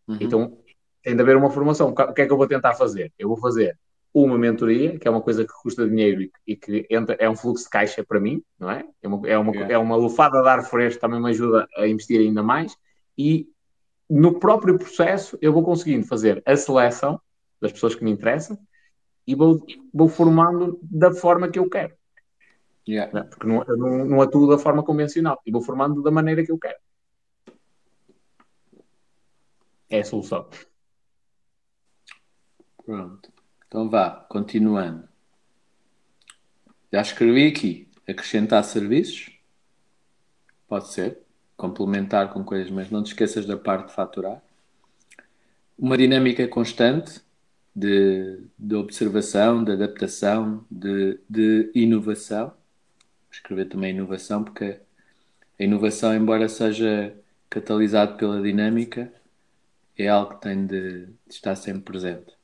[0.07, 0.17] Uhum.
[0.19, 0.57] Então
[1.01, 1.89] tem de haver uma formação.
[1.89, 3.13] O que é que eu vou tentar fazer?
[3.17, 3.77] Eu vou fazer
[4.15, 7.65] uma mentoria, que é uma coisa que custa dinheiro e que entra, é um fluxo
[7.65, 8.85] de caixa para mim, não é?
[9.01, 9.73] É uma, é uma, yeah.
[9.73, 12.77] é uma lufada de ar fresco, também me ajuda a investir ainda mais.
[13.17, 13.49] E
[14.09, 17.19] no próprio processo eu vou conseguindo fazer a seleção
[17.59, 18.57] das pessoas que me interessam
[19.27, 19.61] e vou,
[19.93, 21.93] vou formando da forma que eu quero.
[22.87, 23.25] Yeah.
[23.25, 26.53] Porque não, eu não, não atuo da forma convencional e vou formando da maneira que
[26.53, 26.79] eu quero.
[29.89, 30.47] É a solução.
[32.85, 33.34] Pronto.
[33.67, 35.07] Então vá, continuando.
[36.91, 39.31] Já escrevi aqui acrescentar serviços.
[40.67, 41.19] Pode ser.
[41.57, 44.41] Complementar com coisas, mas não te esqueças da parte de faturar.
[45.77, 47.21] Uma dinâmica constante
[47.75, 52.47] de, de observação, de adaptação, de, de inovação.
[52.47, 54.79] Vou escrever também inovação, porque
[55.59, 57.15] a inovação, embora seja
[57.49, 59.13] catalisado pela dinâmica,
[59.97, 62.34] é algo que tem de, estar sempre presente.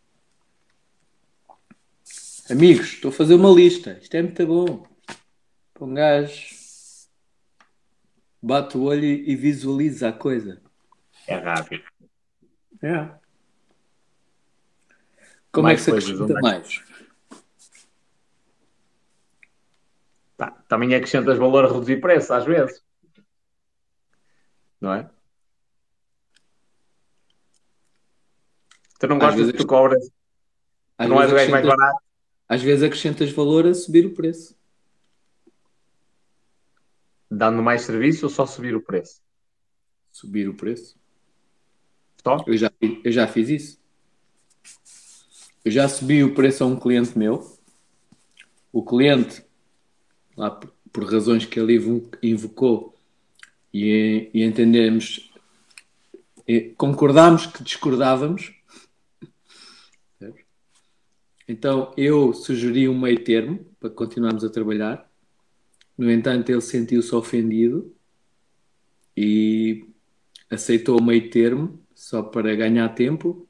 [2.49, 3.97] Amigos, estou a fazer uma lista.
[4.01, 4.87] Isto é muito bom.
[5.73, 6.61] Para um gajo
[8.41, 10.61] bate o olho e visualiza a coisa.
[11.27, 11.83] É rápido.
[12.81, 13.09] É.
[15.51, 16.83] Como mais é que se acrescenta mais?
[20.37, 22.83] Tá, também acrescentas valor a reduzir preço, às vezes.
[24.79, 25.09] Não é?
[28.99, 30.09] Tu não gostas que tu cobras.
[30.97, 32.10] Não és o gajo mais barato.
[32.51, 34.53] Às vezes acrescentas valor a subir o preço.
[37.29, 39.21] Dando mais serviço ou só subir o preço?
[40.11, 40.99] Subir o preço.
[42.21, 42.43] Só?
[42.45, 43.81] Eu já, eu já fiz isso.
[45.63, 47.57] Eu já subi o preço a um cliente meu.
[48.69, 49.45] O cliente,
[50.35, 51.79] lá por, por razões que ele
[52.21, 52.93] invocou,
[53.73, 55.31] e, e entendemos,
[56.45, 58.53] e concordámos que discordávamos,
[61.51, 65.05] então eu sugeri um meio termo para continuarmos a trabalhar.
[65.97, 67.93] No entanto, ele sentiu-se ofendido
[69.15, 69.85] e
[70.49, 73.45] aceitou o meio termo só para ganhar tempo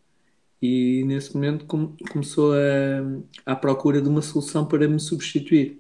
[0.60, 5.80] e nesse momento com, começou a, à procura de uma solução para me substituir.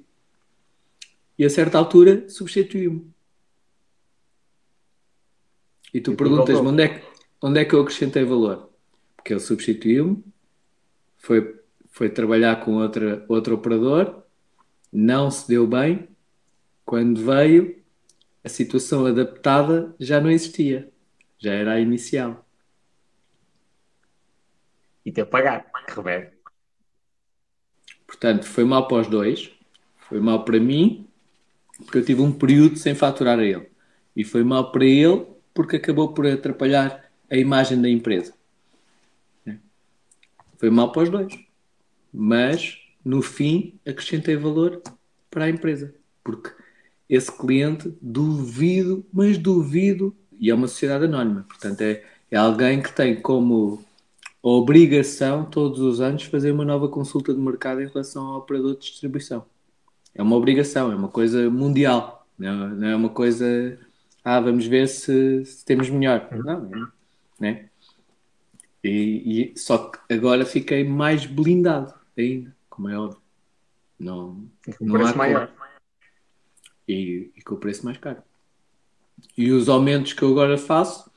[1.40, 3.12] E a certa altura substituiu-me.
[5.92, 7.06] E tu perguntas-me onde, é que,
[7.42, 8.70] onde é que eu acrescentei valor?
[9.16, 10.24] Porque ele substituiu-me,
[11.18, 11.61] foi
[11.92, 14.24] foi trabalhar com outra, outro operador,
[14.92, 16.08] não se deu bem.
[16.86, 17.84] Quando veio,
[18.44, 20.90] a situação adaptada já não existia,
[21.38, 22.46] já era a inicial.
[25.06, 26.32] E ter pagar, que remédio.
[28.08, 29.52] Portanto, foi mal para os dois,
[29.98, 31.08] foi mal para mim,
[31.78, 33.70] porque eu tive um período sem faturar a ele.
[34.16, 38.34] E foi mal para ele, porque acabou por atrapalhar a imagem da empresa.
[40.58, 41.51] Foi mal para os dois
[42.14, 44.82] mas no fim acrescentei valor
[45.30, 46.52] para a empresa, porque
[47.10, 52.94] esse cliente duvido, mas duvido, e é uma sociedade anónima, portanto é, é alguém que
[52.94, 53.84] tem como
[54.42, 58.82] obrigação todos os anos fazer uma nova consulta de mercado em relação ao operador de
[58.82, 59.46] distribuição.
[60.16, 63.78] É uma obrigação, é uma coisa mundial, não, não é uma coisa,
[64.24, 66.28] ah, vamos ver se, se temos melhor.
[66.32, 66.44] Uhum.
[66.44, 66.92] Não,
[67.40, 67.66] né?
[68.84, 73.22] E, e, só que agora fiquei mais blindado ainda, como é óbvio.
[74.00, 75.52] Não, e com não preço maior.
[76.88, 78.24] E, e com o preço mais caro.
[79.38, 81.12] E os aumentos que eu agora faço,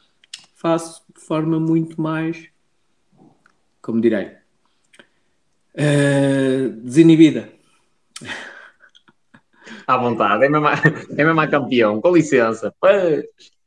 [0.55, 2.49] faço de forma muito mais,
[3.81, 4.37] como direi,
[5.75, 7.53] uh, desinibida.
[9.87, 12.75] À vontade, é mesmo, é mesmo a campeão, com licença.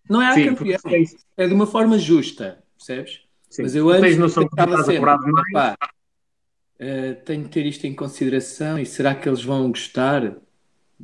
[0.09, 0.79] Não é a Sim, campeão,
[1.37, 3.21] é de uma forma justa, percebes?
[3.49, 3.63] Sim.
[3.63, 5.77] Mas eu antes tens noção que estava sempre, mais?
[6.79, 10.35] Uh, tenho de ter isto em consideração e será que eles vão gostar?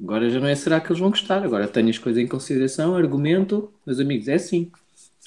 [0.01, 2.95] Agora já não é será que eles vão gostar, agora tenho as coisas em consideração,
[2.95, 4.71] argumento, meus amigos, é assim.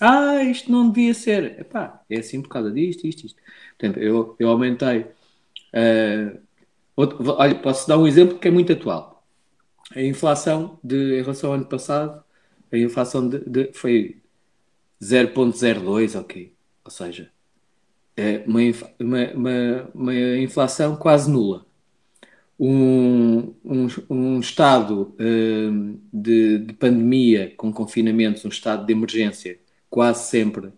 [0.00, 1.60] Ah, isto não devia ser.
[1.60, 3.40] Epá, é assim por causa disto, isto, isto.
[3.78, 5.06] Portanto, eu, eu aumentei.
[5.72, 6.38] Uh,
[6.94, 9.24] outro, olha, posso dar um exemplo que é muito atual.
[9.94, 12.22] A inflação de, em relação ao ano passado,
[12.72, 14.20] a inflação de, de foi
[15.02, 16.52] 0.02, ok.
[16.84, 17.30] Ou seja,
[18.46, 18.60] uma,
[18.98, 21.66] uma, uma, uma inflação quase nula.
[22.58, 29.58] Um, um, um estado uh, de, de, pandemia com confinamentos, um estado de emergência
[29.90, 30.72] quase sempre uh,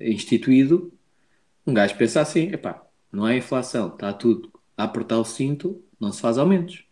[0.00, 0.92] instituído,
[1.64, 6.12] um gajo pensa assim: epá, não há inflação, está tudo a apertar o cinto, não
[6.12, 6.84] se faz aumentos.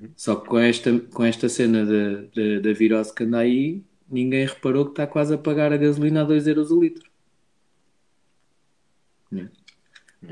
[0.00, 0.10] Uhum.
[0.16, 4.92] Só que com esta, com esta cena da virose que anda aí, ninguém reparou que
[4.92, 7.10] está quase a pagar a gasolina a 2 euros o litro.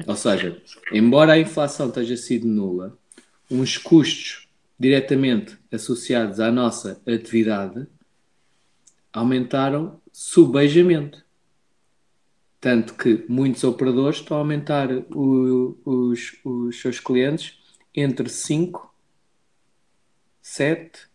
[0.06, 0.62] Ou seja,
[0.92, 2.96] embora a inflação tenha sido nula,
[3.50, 4.48] uns custos
[4.78, 7.86] diretamente associados à nossa atividade
[9.12, 11.22] aumentaram subejamente.
[12.60, 17.58] Tanto que muitos operadores estão a aumentar o, os, os seus clientes
[17.94, 18.94] entre 5,
[20.42, 21.08] 7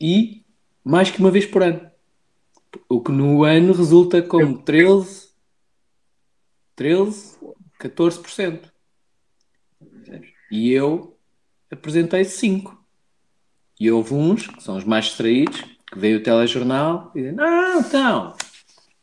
[0.00, 0.44] e
[0.84, 1.90] mais que uma vez por ano.
[2.88, 5.25] O que no ano resulta como 13,
[6.76, 7.38] 13,
[7.80, 8.70] 14%.
[10.50, 11.18] E eu
[11.70, 12.76] apresentei 5.
[13.80, 17.80] E houve uns, que são os mais distraídos, que veio o telejornal e dizem, não,
[17.80, 18.36] então,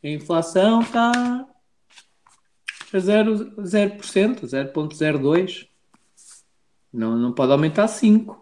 [0.03, 1.45] a inflação está a
[2.97, 5.67] 0%, 0,02%.
[6.91, 8.37] Não, não pode aumentar 5%.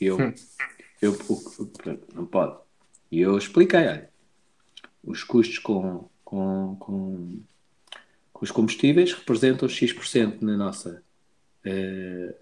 [0.00, 0.32] Eu, hum.
[1.00, 1.16] eu,
[2.14, 2.58] não pode.
[3.10, 4.10] E eu expliquei, olha,
[5.02, 7.42] os custos com, com, com
[8.40, 11.02] os combustíveis representam X% na nossa,
[11.64, 12.34] eh,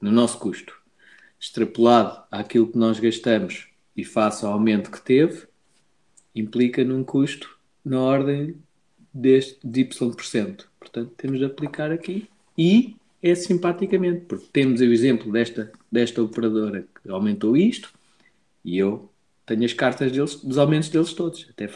[0.00, 0.74] no nosso custo.
[1.40, 5.46] Extrapolado àquilo que nós gastamos e face ao aumento que teve,
[6.34, 8.56] implica num custo na ordem
[9.12, 10.68] deste de Y%.
[10.78, 16.86] Portanto, temos de aplicar aqui e é simpaticamente, porque temos o exemplo desta, desta operadora
[17.02, 17.92] que aumentou isto
[18.64, 19.10] e eu
[19.44, 21.46] tenho as cartas deles, dos aumentos deles todos.
[21.50, 21.66] Até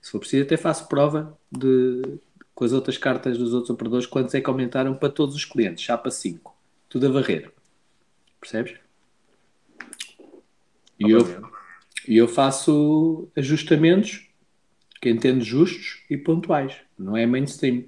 [0.00, 2.18] se for preciso, até faço prova de,
[2.56, 5.84] com as outras cartas dos outros operadores quantos é que aumentaram para todos os clientes.
[5.84, 6.56] Chapa 5.
[6.88, 7.52] Tudo a varrer.
[8.40, 8.76] Percebes?
[10.98, 11.50] E eu,
[12.08, 14.26] e eu faço ajustamentos
[15.02, 16.74] que entendo justos e pontuais.
[16.98, 17.84] Não é mainstream.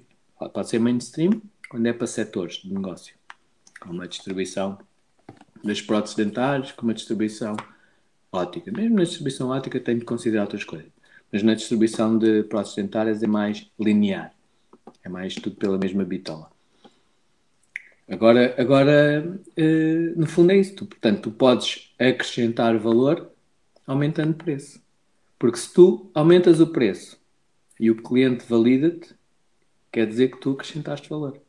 [0.53, 3.15] Pode ser mainstream quando é para setores de negócio.
[3.79, 4.77] Com uma distribuição
[5.63, 7.57] das próteses dentárias, com uma distribuição
[8.31, 8.71] ótica.
[8.71, 10.91] Mesmo na distribuição ótica tenho de considerar outras coisas.
[11.31, 14.31] Mas na distribuição de próteses dentárias é mais linear.
[15.03, 16.49] É mais tudo pela mesma bitola.
[18.09, 20.75] Agora, agora uh, no fundo é isso.
[20.75, 23.31] Tu, portanto, tu podes acrescentar valor
[23.85, 24.81] aumentando o preço.
[25.37, 27.19] Porque se tu aumentas o preço
[27.79, 29.15] e o cliente valida-te,
[29.91, 31.39] quer dizer que tu acrescentaste valor.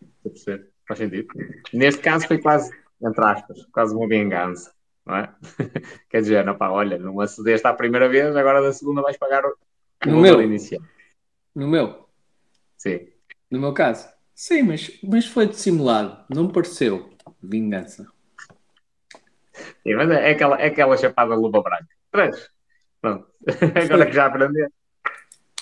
[0.00, 0.68] Estou a perceber.
[0.86, 1.28] Faz sentido.
[1.72, 2.70] Neste caso foi quase,
[3.02, 4.72] entre aspas, quase uma vingança.
[5.04, 5.28] Não é?
[6.08, 9.44] quer dizer, não, pá, olha, não acedeste à primeira vez, agora da segunda vais pagar
[9.44, 9.56] o
[10.06, 10.82] no meu inicial.
[11.54, 12.08] No meu?
[12.76, 13.08] Sim.
[13.50, 14.08] No meu caso?
[14.34, 16.24] Sim, mas, mas foi dissimulado.
[16.28, 17.10] Não pareceu
[17.42, 18.06] vingança.
[19.82, 21.88] Sim, mas é, é aquela, é aquela chapada luva branca.
[22.10, 22.50] Três.
[23.00, 23.28] Pronto.
[23.84, 24.68] Agora que já aprendeu.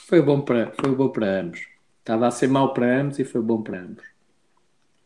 [0.06, 1.66] Foi bom para, foi bom para ambos.
[1.98, 4.04] Estava a ser mau para ambos e foi bom para ambos.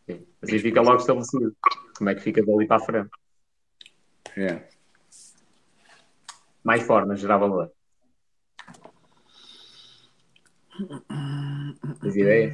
[0.08, 0.26] Sim.
[0.42, 1.56] Assim fica logo estabelecido.
[1.96, 3.10] Como é que fica dali para a frente?
[4.36, 4.68] É.
[6.62, 7.72] Mais formas gerar valor.
[12.00, 12.52] Tens ideia?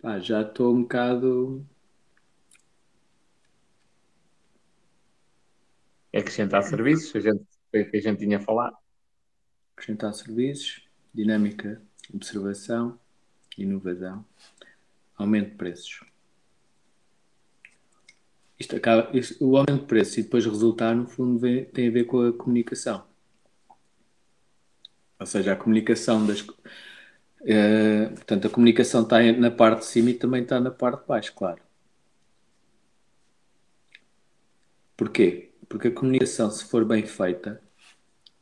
[0.00, 1.66] Pá, já estou um bocado.
[6.12, 8.76] É acrescentar serviços, a gente, foi o que a gente tinha falado.
[9.72, 11.82] Acrescentar serviços, dinâmica,
[12.12, 13.00] observação,
[13.58, 14.24] inovação,
[15.16, 16.13] aumento de preços.
[18.64, 21.90] Isto acaba, isto, o aumento de preços e depois resultar, no fundo, vem, tem a
[21.90, 23.04] ver com a comunicação.
[25.20, 26.44] Ou seja, a comunicação das
[27.44, 31.06] Uh, portanto, a comunicação está na parte de cima e também está na parte de
[31.06, 31.60] baixo, claro.
[34.96, 35.52] Porquê?
[35.68, 37.62] Porque a comunicação, se for bem feita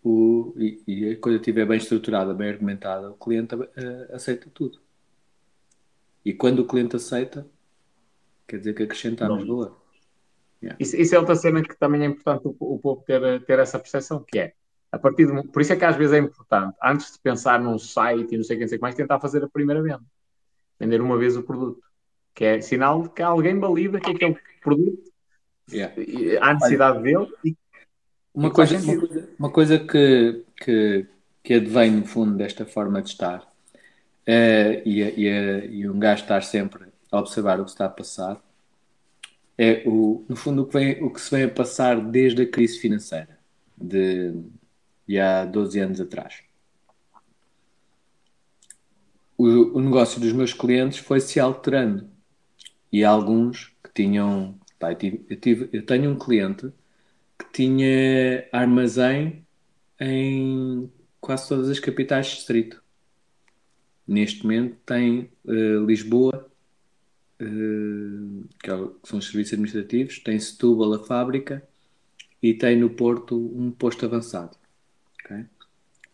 [0.05, 3.67] o, e, e a coisa estiver bem estruturada, bem argumentada, o cliente uh,
[4.12, 4.78] aceita tudo.
[6.25, 7.44] E quando o cliente aceita,
[8.47, 9.82] quer dizer que acrescentamos valor.
[10.62, 10.76] Yeah.
[10.78, 13.78] Isso, isso, é outra cena que também é importante o, o povo ter, ter essa
[13.78, 14.52] percepção, que é
[14.92, 17.78] a partir de, por isso é que às vezes é importante, antes de pensar num
[17.78, 20.02] site e não sei quem sei mais, tentar fazer a primeira venda.
[20.78, 21.82] Vender uma vez o produto.
[22.34, 25.02] Que é sinal de que alguém valida que aquele produto
[25.70, 25.94] yeah.
[26.41, 27.57] há necessidade Olha, dele e,
[28.34, 31.07] uma, e coisa, uma, coisa, uma coisa que, que,
[31.42, 33.47] que advém no fundo desta forma de estar
[34.26, 38.41] é, e, e, e um gajo estar sempre a observar o que está a passar
[39.58, 42.47] é o, no fundo o que, vem, o que se vem a passar desde a
[42.47, 43.39] crise financeira
[43.76, 44.34] de
[45.06, 46.42] e há 12 anos atrás.
[49.36, 52.08] O, o negócio dos meus clientes foi se alterando
[52.90, 54.58] e alguns que tinham.
[54.78, 56.72] Pá, eu, tive, eu, tive, eu tenho um cliente
[57.39, 59.47] que tinha armazém
[60.00, 60.90] em
[61.20, 62.82] quase todas as capitais de distrito.
[64.06, 66.50] Neste momento tem uh, Lisboa,
[68.62, 71.62] que, é, que, são os serviços administrativos, tem Setúbal, a fábrica,
[72.42, 74.56] e tem no Porto um posto avançado.
[75.24, 75.44] Okay?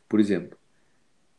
[0.09, 0.59] Por exemplo,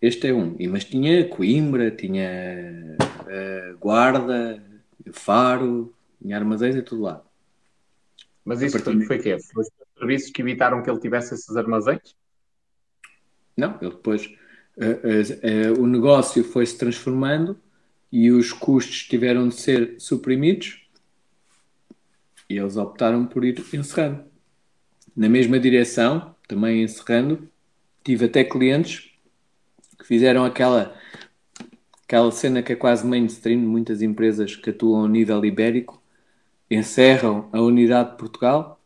[0.02, 4.64] este é um, mas tinha Coimbra, tinha uh, Guarda,
[5.12, 7.24] Faro, tinha armazéns e tudo lá.
[8.46, 9.38] Mas isso foi, foi quê?
[9.40, 12.16] Foi os serviços que evitaram que ele tivesse esses armazéns?
[13.56, 14.26] Não, ele depois.
[14.78, 17.60] Uh, uh, o negócio foi se transformando
[18.12, 20.90] e os custos tiveram de ser suprimidos
[22.50, 24.24] e eles optaram por ir encerrando.
[25.16, 27.48] Na mesma direção, também encerrando,
[28.04, 29.12] tive até clientes
[30.00, 30.96] que fizeram aquela,
[32.04, 36.02] aquela cena que é quase mainstream, muitas empresas que atuam a nível ibérico
[36.72, 38.82] encerram a unidade de Portugal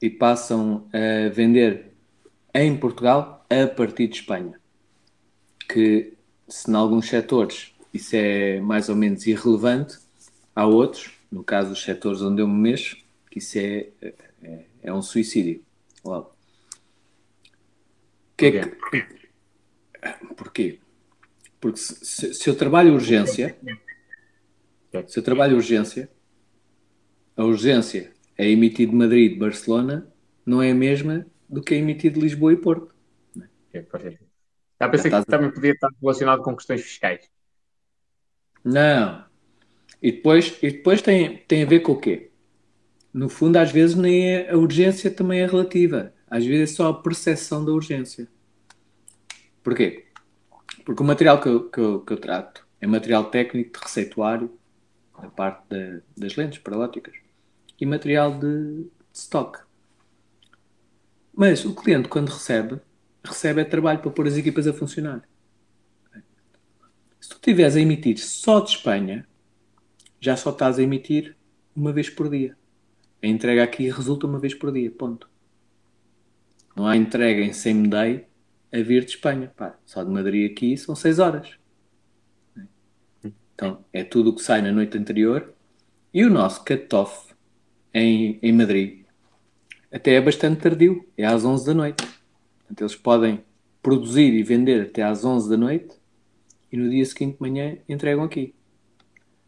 [0.00, 1.92] e passam a vender
[2.54, 4.60] em Portugal a partir de Espanha.
[5.68, 6.14] Que
[6.48, 9.98] se em alguns setores isso é mais ou menos irrelevante,
[10.54, 12.96] há outros, no caso dos setores onde eu me mexo,
[13.30, 13.88] que isso é,
[14.42, 15.62] é, é um suicídio.
[16.04, 16.34] Logo.
[18.36, 19.16] Que é que,
[20.36, 20.78] Porquê?
[21.60, 23.56] Porque se, se, eu trabalho urgência,
[25.06, 26.08] se eu trabalho urgência,
[27.36, 30.06] a urgência é emitida de Madrid e Barcelona,
[30.44, 32.94] não é a mesma do que é emitida de Lisboa e Porto.
[33.72, 33.84] É,
[34.80, 37.28] Já pensei Já que também podia estar relacionado com questões fiscais.
[38.66, 39.24] Não.
[40.02, 42.32] E depois, e depois tem, tem a ver com o quê?
[43.14, 46.12] No fundo, às vezes, nem é, a urgência também é relativa.
[46.28, 48.26] Às vezes é só a percepção da urgência.
[49.62, 50.06] Porquê?
[50.84, 54.50] Porque o material que eu, que eu, que eu trato é material técnico de receituário,
[55.22, 57.14] da parte de, das lentes paralóticas,
[57.80, 59.60] e material de, de stock.
[61.32, 62.80] Mas o cliente, quando recebe,
[63.24, 65.22] recebe é trabalho para pôr as equipas a funcionar.
[67.20, 69.26] Se tu estiveres a emitir só de Espanha,
[70.20, 71.36] já só estás a emitir
[71.74, 72.56] uma vez por dia.
[73.22, 75.28] A entrega aqui resulta uma vez por dia, ponto.
[76.74, 78.26] Não há entrega em same day
[78.72, 79.52] a vir de Espanha.
[79.56, 81.58] Pá, só de Madrid aqui são 6 horas.
[83.54, 85.54] Então, é tudo o que sai na noite anterior.
[86.12, 87.34] E o nosso cut-off
[87.92, 89.06] em, em Madrid
[89.90, 91.08] até é bastante tardio.
[91.16, 92.04] É às 11 da noite.
[92.58, 93.44] Portanto, eles podem
[93.82, 95.95] produzir e vender até às 11 da noite
[96.70, 98.54] e no dia seguinte de manhã entregam aqui.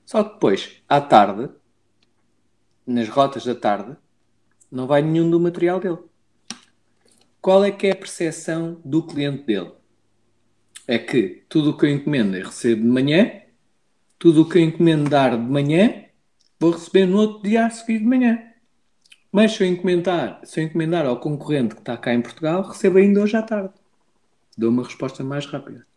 [0.05, 1.50] Só que depois, à tarde,
[2.86, 3.97] nas rotas da tarde,
[4.70, 5.98] não vai nenhum do material dele
[7.48, 9.72] qual é que é a percepção do cliente dele?
[10.86, 13.40] É que tudo o que eu encomendo eu recebo de manhã,
[14.18, 16.05] tudo o que eu encomendar de manhã,
[16.60, 18.38] vou receber no outro dia a seguir de manhã.
[19.32, 22.98] Mas se eu encomendar, se eu encomendar ao concorrente que está cá em Portugal, recebo
[22.98, 23.72] ainda hoje à tarde.
[24.55, 25.88] Dou uma resposta mais rápida.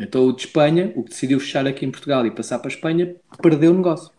[0.00, 2.74] Então o de Espanha, o que decidiu fechar aqui em Portugal e passar para a
[2.74, 4.10] Espanha, perdeu o negócio.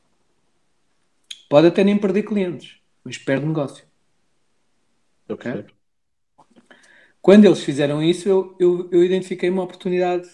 [1.50, 3.84] Pode até nem perder clientes, mas perde negócio.
[5.28, 5.66] Ok?
[7.20, 10.30] Quando eles fizeram isso, eu, eu, eu identifiquei uma oportunidade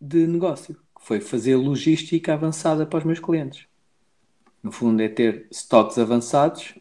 [0.00, 3.66] de negócio, que foi fazer logística avançada para os meus clientes.
[4.62, 6.74] No fundo, é ter estoques avançados,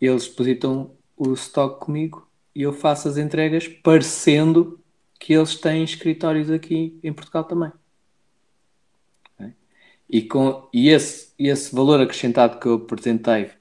[0.00, 4.81] eles depositam o estoque comigo e eu faço as entregas parecendo
[5.22, 7.70] que eles têm escritórios aqui em Portugal também.
[10.10, 13.52] E, com, e esse, esse valor acrescentado que eu apresentei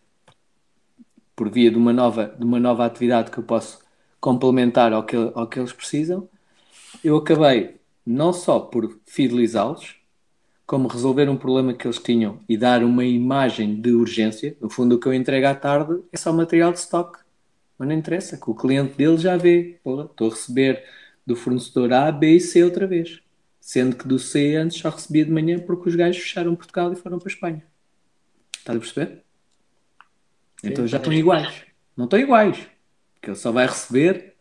[1.36, 3.80] por via de uma nova, de uma nova atividade que eu posso
[4.20, 6.28] complementar ao que, ao que eles precisam,
[7.04, 9.98] eu acabei não só por fidelizá-los,
[10.66, 14.58] como resolver um problema que eles tinham e dar uma imagem de urgência.
[14.60, 17.20] No fundo, o que eu entrego à tarde é só material de stock.
[17.78, 19.80] Mas não interessa, que o cliente dele já vê.
[19.84, 20.84] Pô, estou a receber
[21.26, 23.22] do fornecedor A, B e C outra vez.
[23.60, 26.96] Sendo que do C antes só recebia de manhã porque os gajos fecharam Portugal e
[26.96, 27.64] foram para a Espanha.
[28.58, 29.24] Estás a perceber?
[30.64, 31.64] Então já estão iguais.
[31.96, 32.68] Não estão iguais
[33.22, 34.34] que ele só vai receber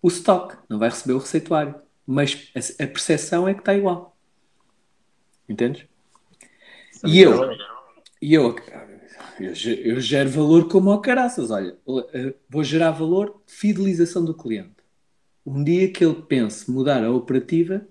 [0.00, 1.74] o stock, não vai receber o receituário.
[2.06, 4.16] Mas a, percepção é que está igual.
[5.48, 5.86] Entendes?
[7.04, 7.50] E eu,
[8.20, 8.56] e eu,
[9.38, 9.52] eu,
[9.84, 11.50] eu gero valor como ao caraças.
[11.50, 11.76] Olha,
[12.48, 14.81] vou gerar valor de fidelização do cliente.
[15.44, 17.86] Um dia que ele pense mudar a operativa,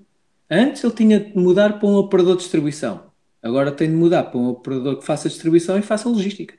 [0.50, 3.12] antes ele tinha de mudar para um operador de distribuição.
[3.42, 6.56] Agora tem de mudar para um operador que faça distribuição e faça logística.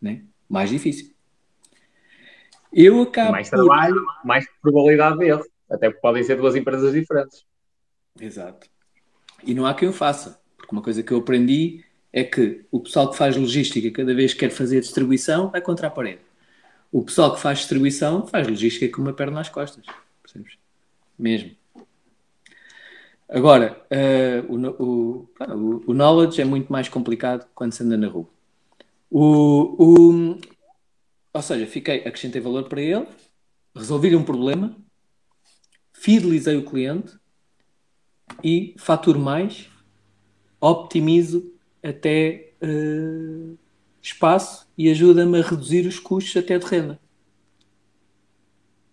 [0.00, 0.24] Né?
[0.48, 1.12] Mais difícil.
[2.72, 3.32] Eu acabo.
[3.32, 4.26] Mais trabalho, por...
[4.26, 5.44] mais probabilidade de erro.
[5.68, 7.44] Até porque podem ser duas empresas diferentes.
[8.20, 8.68] Exato.
[9.44, 10.40] E não há quem o faça.
[10.56, 14.32] Porque uma coisa que eu aprendi é que o pessoal que faz logística, cada vez
[14.32, 16.20] que quer fazer distribuição, vai contra a parede.
[16.92, 19.84] O pessoal que faz distribuição faz logística com uma perna nas costas.
[20.22, 20.58] Percebes?
[21.18, 21.54] Mesmo.
[23.28, 28.28] Agora, uh, o, o, o, knowledge é muito mais complicado quando se anda na rua.
[29.08, 30.40] O, o,
[31.32, 33.06] ou seja, fiquei, acrescentei valor para ele,
[33.72, 34.76] resolvi um problema,
[35.92, 37.16] fidelizei o cliente
[38.42, 39.70] e faturo mais,
[40.60, 41.54] optimizo
[41.84, 43.56] até uh,
[44.02, 46.98] espaço e ajuda-me a reduzir os custos até de renda.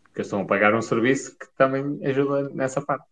[0.03, 3.05] Porque estão a pagar um serviço que também ajuda nessa parte.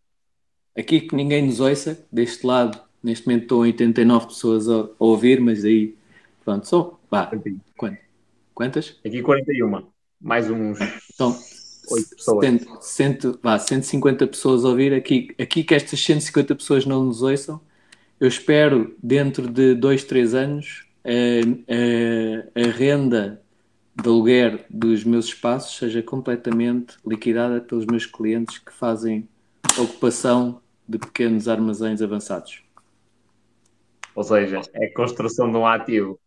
[0.78, 5.40] Aqui que ninguém nos ouça, deste lado, neste momento estão 89 pessoas a, a ouvir,
[5.40, 5.96] mas aí,
[6.44, 7.32] pronto, são, vá,
[8.54, 9.00] quantas?
[9.06, 9.88] Aqui 41,
[10.20, 10.80] mais uns
[11.14, 11.38] então,
[11.90, 12.46] 8 pessoas.
[12.46, 17.22] 100, 100, vá, 150 pessoas a ouvir, aqui, aqui que estas 150 pessoas não nos
[17.22, 17.62] ouçam,
[18.20, 23.42] eu espero, dentro de 2, 3 anos, a, a, a renda
[23.96, 29.30] de aluguer dos meus espaços seja completamente liquidada pelos meus clientes que fazem
[29.80, 32.64] ocupação de pequenos armazéns avançados.
[34.16, 36.20] Ou seja, é a construção de um ativo.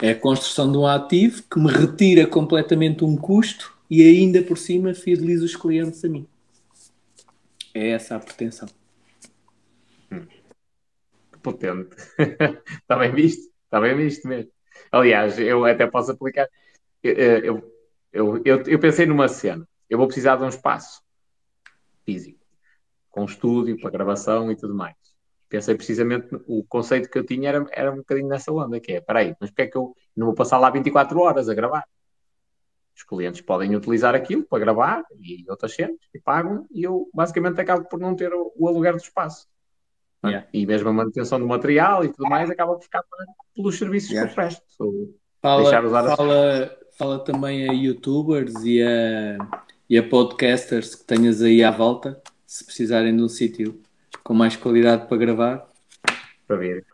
[0.00, 4.58] É a construção de um ativo que me retira completamente um custo e ainda por
[4.58, 6.26] cima fideliza os clientes a mim.
[7.72, 8.68] É essa a pretensão.
[10.10, 10.26] Hum.
[11.42, 11.96] Potente.
[12.82, 13.53] Está bem visto?
[13.74, 14.52] Está bem visto mesmo.
[14.92, 16.48] Aliás, eu até posso aplicar.
[17.02, 17.64] Eu,
[18.12, 19.68] eu, eu, eu pensei numa cena.
[19.90, 21.02] Eu vou precisar de um espaço
[22.04, 22.38] físico
[23.10, 24.94] com estúdio para gravação e tudo mais.
[25.48, 29.00] Pensei precisamente, o conceito que eu tinha era, era um bocadinho nessa onda, que é,
[29.00, 31.84] peraí, mas porque é que eu não vou passar lá 24 horas a gravar?
[32.94, 37.60] Os clientes podem utilizar aquilo para gravar e outras cenas, e pagam, e eu basicamente
[37.60, 39.48] acabo por não ter o, o aluguer do espaço.
[40.24, 40.28] É?
[40.28, 40.48] Yeah.
[40.52, 43.02] E mesmo a manutenção do material e tudo mais acaba por ficar
[43.54, 44.26] pelos serviços yeah.
[44.26, 45.14] que eu presto.
[45.40, 49.38] Fala, fala, fala também a youtubers e a,
[49.88, 53.80] e a podcasters que tenhas aí à volta se precisarem de um sítio
[54.22, 55.68] com mais qualidade para gravar.
[56.46, 56.86] Para ver.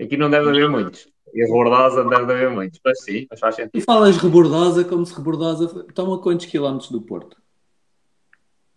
[0.00, 1.08] Aqui não deve haver muitos.
[1.32, 3.80] E a Rebordosa deve haver muitos, mas sim, mas faz sentido.
[3.80, 5.84] Tu falas Rebordosa como se Rebordosa.
[5.88, 7.36] Estão a quantos quilómetros do Porto?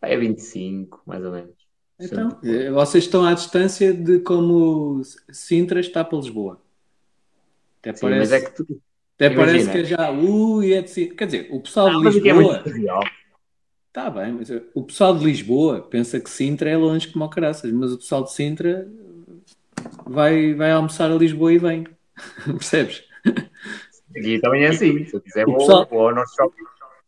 [0.02, 1.65] É 25, mais ou menos.
[2.00, 2.70] Então, Sempre.
[2.72, 5.02] vocês estão à distância de como
[5.32, 6.62] Sintra está para Lisboa.
[7.80, 8.82] Até sim, parece, mas é que tu...
[9.16, 9.46] Até Imagina.
[9.46, 10.12] parece que é já.
[10.12, 11.08] Ui, é de...
[11.08, 12.64] Quer dizer, o pessoal de Lisboa.
[12.66, 13.26] É
[13.88, 17.72] Está bem, mas o pessoal de Lisboa pensa que Sintra é longe como o caraças,
[17.72, 18.92] mas o pessoal de Sintra
[20.06, 21.88] vai, vai almoçar a Lisboa e vem.
[22.44, 23.06] Percebes?
[24.18, 25.06] Aqui também é assim.
[25.06, 25.88] Se eu quiser, vou, pessoal...
[25.90, 26.64] vou ao Norte Shopping.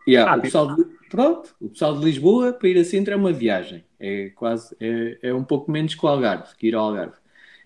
[0.08, 0.86] Yeah, ah, o pessoal de...
[1.10, 3.84] Pronto, o pessoal de Lisboa para ir a Sintra é uma viagem.
[4.00, 7.16] É quase, é, é um pouco menos que o Algarve, que ir ao Algarve.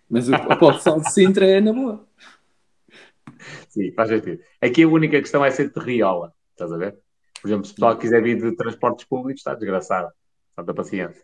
[0.09, 2.05] Mas o, o pessoal de Sintra é na boa.
[3.69, 4.41] Sim, faz sentido.
[4.61, 6.97] Aqui a única questão é ser terriola, estás a ver?
[7.41, 10.11] Por exemplo, se o pessoal quiser vir de transportes públicos, está desgraçado.
[10.55, 11.23] Falta paciência.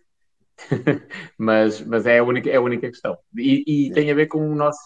[1.38, 3.18] mas, mas é a única, é a única questão.
[3.36, 4.80] E, e tem a ver com o nosso.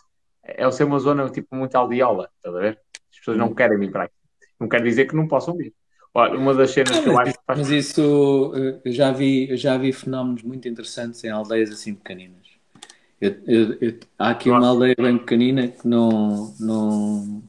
[0.43, 2.79] É o ser uma zona tipo muito aldeola, estás a ver?
[3.11, 4.15] As pessoas não querem vir para aqui.
[4.59, 5.73] Não quer dizer que não possam vir.
[6.13, 7.59] Olha, uma das cenas que eu acho que faz...
[7.59, 12.41] Mas isso, eu já vi, já vi fenómenos muito interessantes em aldeias assim pequeninas.
[13.19, 17.43] Eu, eu, eu, há aqui uma aldeia bem pequenina que não, não,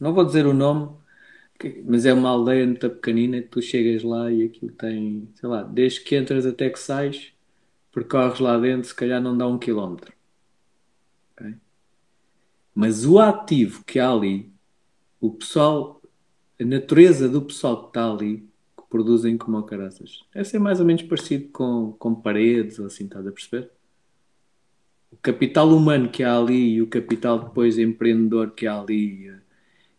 [0.00, 0.96] não vou dizer o nome,
[1.84, 5.62] mas é uma aldeia muito pequenina que tu chegas lá e aquilo tem, sei lá,
[5.62, 7.32] desde que entras até que sais,
[7.92, 10.12] percorres lá dentro, se calhar não dá um quilómetro.
[11.32, 11.54] Okay?
[12.74, 14.52] Mas o ativo que há ali,
[15.20, 16.00] o pessoal,
[16.60, 20.86] a natureza do pessoal que está ali, que produzem como caraças, deve ser mais ou
[20.86, 23.70] menos parecido com, com paredes ou assim, estás a perceber?
[25.10, 29.32] O capital humano que há ali e o capital depois empreendedor que há ali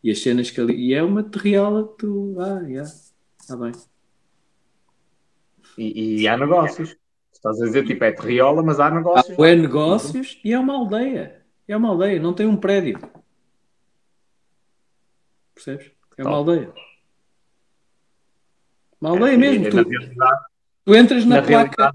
[0.05, 0.75] e as cenas que ali.
[0.75, 2.35] E é uma terriola que tu.
[2.39, 2.67] Ah, já.
[2.67, 2.91] Yeah,
[3.41, 3.71] está bem.
[5.77, 6.95] E, e, há negócios.
[7.33, 9.39] Estás a dizer, tipo, é terriola, mas há negócios.
[9.39, 11.43] Há é negócios e é uma aldeia.
[11.67, 12.99] É uma aldeia, não tem um prédio.
[15.55, 15.94] Percebes?
[16.17, 16.73] É uma aldeia.
[18.99, 19.69] Uma aldeia é, mesmo.
[19.69, 19.85] Tu,
[20.85, 21.91] tu, entras na, na placa.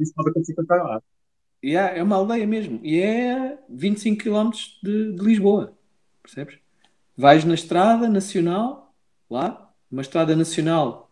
[1.62, 2.81] Yeah, é uma aldeia mesmo.
[2.82, 4.50] E é 25 km
[4.82, 5.76] de, de Lisboa.
[6.23, 6.58] Percebes?
[7.16, 8.94] Vais na estrada nacional,
[9.28, 11.10] lá, uma estrada nacional,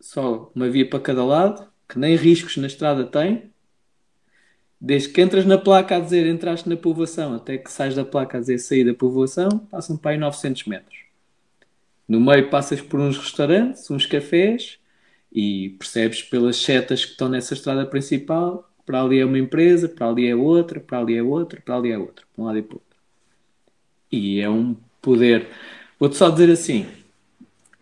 [0.00, 3.50] só uma via para cada lado, que nem riscos na estrada tem.
[4.80, 8.38] Desde que entras na placa a dizer entraste na povoação até que sais da placa
[8.38, 11.03] a dizer sair da povoação, passam para aí 900 metros.
[12.08, 14.78] No meio passas por uns restaurantes, uns cafés
[15.32, 20.08] e percebes pelas setas que estão nessa estrada principal, para ali é uma empresa, para
[20.08, 22.62] ali é outra, para ali é outra, para ali é outra, para um lado e
[22.62, 22.98] para o outro.
[24.12, 25.48] E é um poder.
[25.98, 26.86] Vou-te só dizer assim: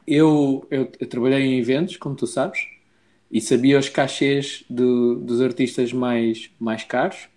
[0.06, 2.66] eu, eu, eu, trabalhei em eventos, como tu sabes,
[3.30, 7.28] e sabia os cachês do, dos artistas mais, mais caros.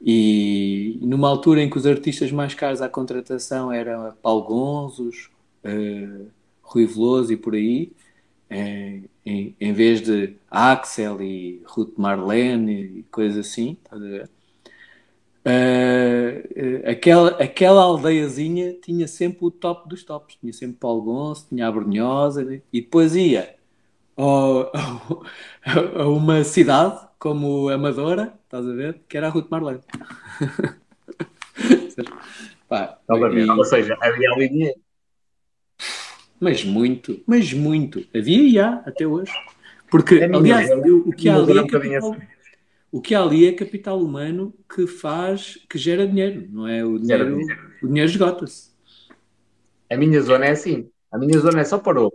[0.00, 5.30] E numa altura em que os artistas mais caros à contratação eram Paulo Gonzos,
[5.64, 6.30] uh,
[6.62, 7.92] Rui Veloso e por aí,
[8.50, 14.30] em, em, em, vez de Axel e Ruth Marlene e coisas assim, estás a ver?
[15.46, 21.68] Uh, aquela, aquela aldeiazinha tinha sempre o top dos tops, tinha sempre Paulo Gonçalves, tinha
[21.68, 22.62] a Brunhosa, né?
[22.72, 23.54] e depois ia
[24.16, 24.72] ao,
[25.96, 29.00] a uma cidade como Amadora, estás a ver?
[29.08, 29.80] Que era a Ruth Marlene.
[32.68, 33.50] Pá, e...
[33.50, 34.74] Ou seja, havia ali.
[36.44, 38.06] Mas muito, mas muito.
[38.14, 39.32] Havia já, até hoje.
[39.90, 42.16] Porque, é aliás, o que há ali é capital,
[42.92, 46.84] o que há ali é capital humano que faz, que gera dinheiro, não é?
[46.84, 47.70] O dinheiro, dinheiro.
[47.82, 48.74] O dinheiro esgota-se.
[49.90, 50.90] A minha zona é assim.
[51.10, 52.12] A minha zona é só parou.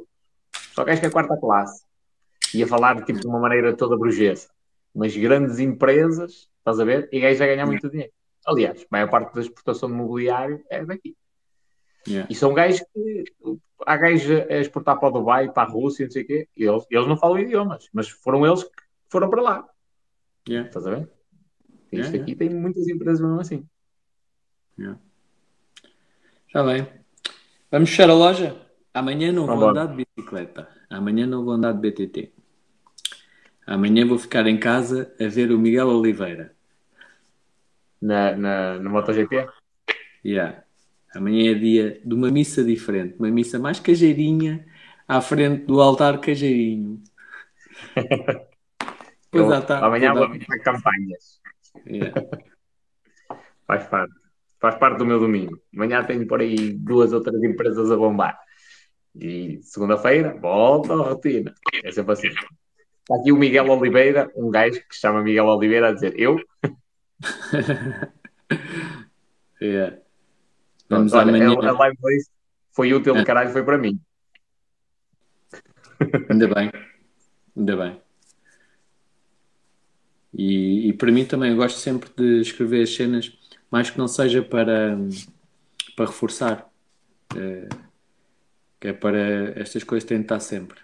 [0.75, 1.83] Só que acho que é quarta classe.
[2.53, 4.47] Ia falar tipo, de uma maneira toda burguesa.
[4.93, 7.09] Mas grandes empresas, estás a ver?
[7.11, 8.13] E gajo a ganhar muito dinheiro.
[8.45, 11.15] Aliás, a maior parte da exportação de mobiliário é daqui.
[12.07, 12.27] Yeah.
[12.29, 13.23] E são gajos que.
[13.85, 16.47] Há gajos a exportar para o Dubai, para a Rússia, não sei o quê.
[16.55, 18.71] E eles, eles não falam idiomas, mas foram eles que
[19.09, 19.69] foram para lá.
[20.47, 20.67] Yeah.
[20.67, 21.09] Estás a ver?
[21.91, 22.37] Isto yeah, aqui yeah.
[22.37, 23.67] tem muitas empresas mesmo assim.
[24.77, 24.99] Yeah.
[26.53, 26.87] Já bem.
[27.71, 28.55] Vamos fechar a loja?
[28.93, 30.67] Amanhã não vou andar de bicicleta.
[30.89, 32.33] Amanhã não vou andar de BTT.
[33.67, 36.55] Amanhã vou ficar em casa a ver o Miguel Oliveira.
[38.01, 39.47] Na, na, no MotoGP?
[40.25, 40.63] Yeah.
[41.13, 43.15] Amanhã é dia de uma missa diferente.
[43.17, 44.65] Uma missa mais cajeirinha
[45.07, 47.01] à frente do altar cajeirinho.
[49.31, 51.39] Pois eu, tá, amanhã vou para campanhas.
[51.85, 52.19] Yeah.
[53.67, 54.13] Faz parte.
[54.59, 55.61] Faz parte do meu domingo.
[55.73, 58.37] Amanhã tenho por aí duas ou três empresas a bombar.
[59.15, 61.53] E segunda-feira, volta à rotina.
[61.83, 62.27] É sempre assim.
[62.27, 66.39] Está aqui o Miguel Oliveira, um gajo que se chama Miguel Oliveira, a dizer eu.
[69.61, 69.97] yeah.
[70.89, 71.69] Vamos Olha, amanhã.
[71.69, 71.97] A live
[72.71, 73.99] foi útil de caralho, foi para mim.
[76.29, 76.71] Ainda bem.
[77.55, 78.01] Ainda bem.
[80.33, 83.37] E, e para mim também eu gosto sempre de escrever as cenas,
[83.71, 84.97] mais que não seja para,
[85.95, 86.69] para reforçar,
[87.35, 87.67] é,
[88.79, 90.79] que é para estas coisas estar sempre.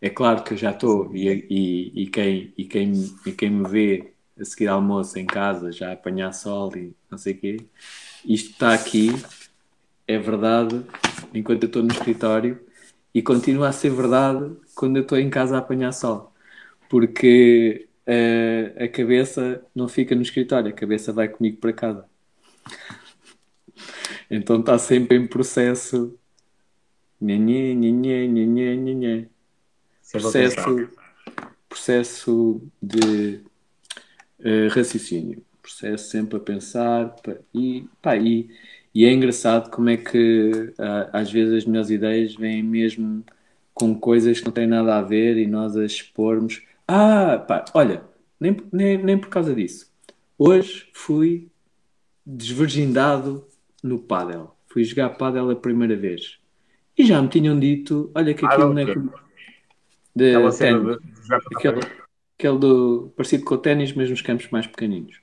[0.00, 2.92] É claro que eu já estou e, e, e, quem, e, quem,
[3.24, 7.18] e quem me vê a seguir almoço em casa, já a apanhar sol e não
[7.18, 7.56] sei o quê,
[8.24, 9.10] isto está aqui,
[10.06, 10.82] é verdade
[11.34, 12.60] enquanto eu estou no escritório
[13.14, 16.32] e continua a ser verdade quando eu estou em casa a apanhar sol.
[16.88, 22.04] Porque a, a cabeça não fica no escritório, a cabeça vai comigo para casa.
[24.30, 26.18] Então está sempre em processo.
[27.20, 29.28] Nhanhê, nhanhê, nhanhê, nhanhê.
[30.10, 30.88] Processo,
[31.68, 33.40] processo de
[34.40, 35.44] uh, raciocínio.
[35.62, 37.14] Processo sempre a pensar.
[37.54, 38.50] E, pá, e,
[38.94, 43.24] e é engraçado como é que uh, às vezes as minhas ideias vêm mesmo
[43.72, 48.02] com coisas que não têm nada a ver e nós as expormos ah, pá, olha,
[48.38, 49.90] nem, nem, nem por causa disso.
[50.36, 51.48] Hoje fui
[52.26, 53.46] desvirgindado
[53.82, 54.54] no pádel.
[54.66, 56.38] Fui jogar pádel a primeira vez.
[56.96, 59.12] E já me tinham dito, olha que aquilo ah, não é como...
[60.14, 60.34] De.
[61.56, 61.80] Aquele,
[62.38, 65.21] aquele do, parecido com o ténis, mas nos campos mais pequeninos.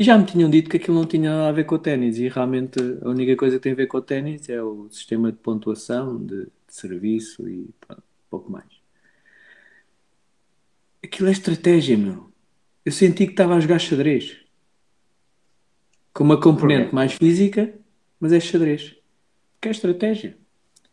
[0.00, 2.16] E já me tinham dito que aquilo não tinha nada a ver com o ténis
[2.16, 5.30] e realmente a única coisa que tem a ver com o ténis é o sistema
[5.30, 8.64] de pontuação, de, de serviço e pronto, pouco mais.
[11.04, 12.30] Aquilo é estratégia, meu.
[12.82, 14.38] Eu senti que estava a jogar xadrez.
[16.14, 17.70] Com uma componente mais física,
[18.18, 18.96] mas é xadrez.
[19.60, 20.34] Que é estratégia.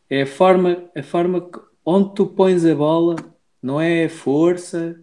[0.10, 1.50] É a forma, a forma
[1.86, 3.16] onde tu pões a bola,
[3.64, 5.02] não é a força,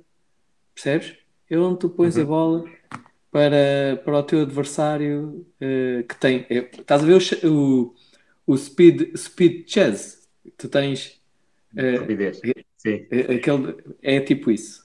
[0.74, 1.16] percebes?
[1.48, 2.22] É onde tu pões uhum.
[2.22, 2.64] a bola
[3.34, 6.46] para, para o teu adversário uh, que tem.
[6.48, 7.92] É, estás a ver o,
[8.46, 10.28] o, o speed, speed chess?
[10.56, 11.20] Tu tens.
[11.76, 12.40] Uh, Rapidez.
[12.76, 13.04] Sim.
[13.10, 14.84] É, aquele, é tipo isso.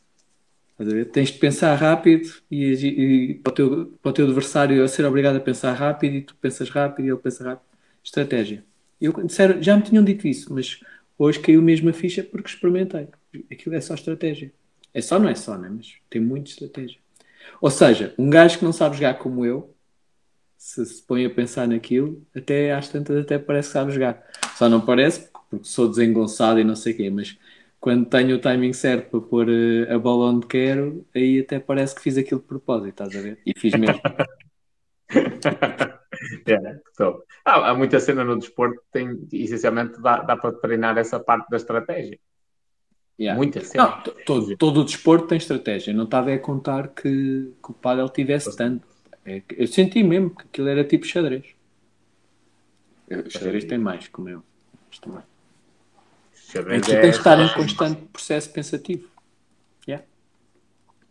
[1.11, 5.05] Tens de pensar rápido e, e, para, o teu, para o teu adversário a ser
[5.05, 7.67] obrigado a pensar rápido e tu pensas rápido e ele pensa rápido.
[8.03, 8.63] Estratégia.
[8.99, 10.79] Eu, disseram, já me tinham dito isso, mas
[11.19, 13.09] hoje caiu mesmo a ficha porque experimentei.
[13.51, 14.51] Aquilo é só estratégia.
[14.91, 15.69] É só, não é só, né?
[15.69, 16.97] mas tem muita estratégia.
[17.61, 19.75] Ou seja, um gajo que não sabe jogar como eu,
[20.57, 24.23] se se põe a pensar naquilo, até às tantas até parece que sabe jogar.
[24.55, 27.37] Só não parece porque sou desengonçado e não sei o quê, mas
[27.79, 31.95] quando tenho o timing certo para pôr uh, a bola onde quero, aí até parece
[31.95, 33.39] que fiz aquilo de propósito, estás a ver?
[33.45, 34.01] E fiz mesmo.
[36.45, 37.21] é, então.
[37.45, 41.49] ah, há muita cena no desporto que tem, essencialmente dá, dá para treinar essa parte
[41.49, 42.19] da estratégia.
[43.19, 43.37] Yeah.
[43.37, 43.61] Muita.
[43.75, 45.93] Não, todo, todo o desporto tem estratégia.
[45.93, 48.87] Não estava a contar que, que o Padel tivesse tanto.
[49.25, 51.45] É, eu senti mesmo que aquilo era tipo xadrez.
[53.11, 54.41] O xadrez tem mais, como eu.
[54.89, 55.23] Mas também.
[56.33, 57.01] Xadrez é que é...
[57.01, 59.09] tem de estar em constante processo pensativo.
[59.85, 60.05] Yeah.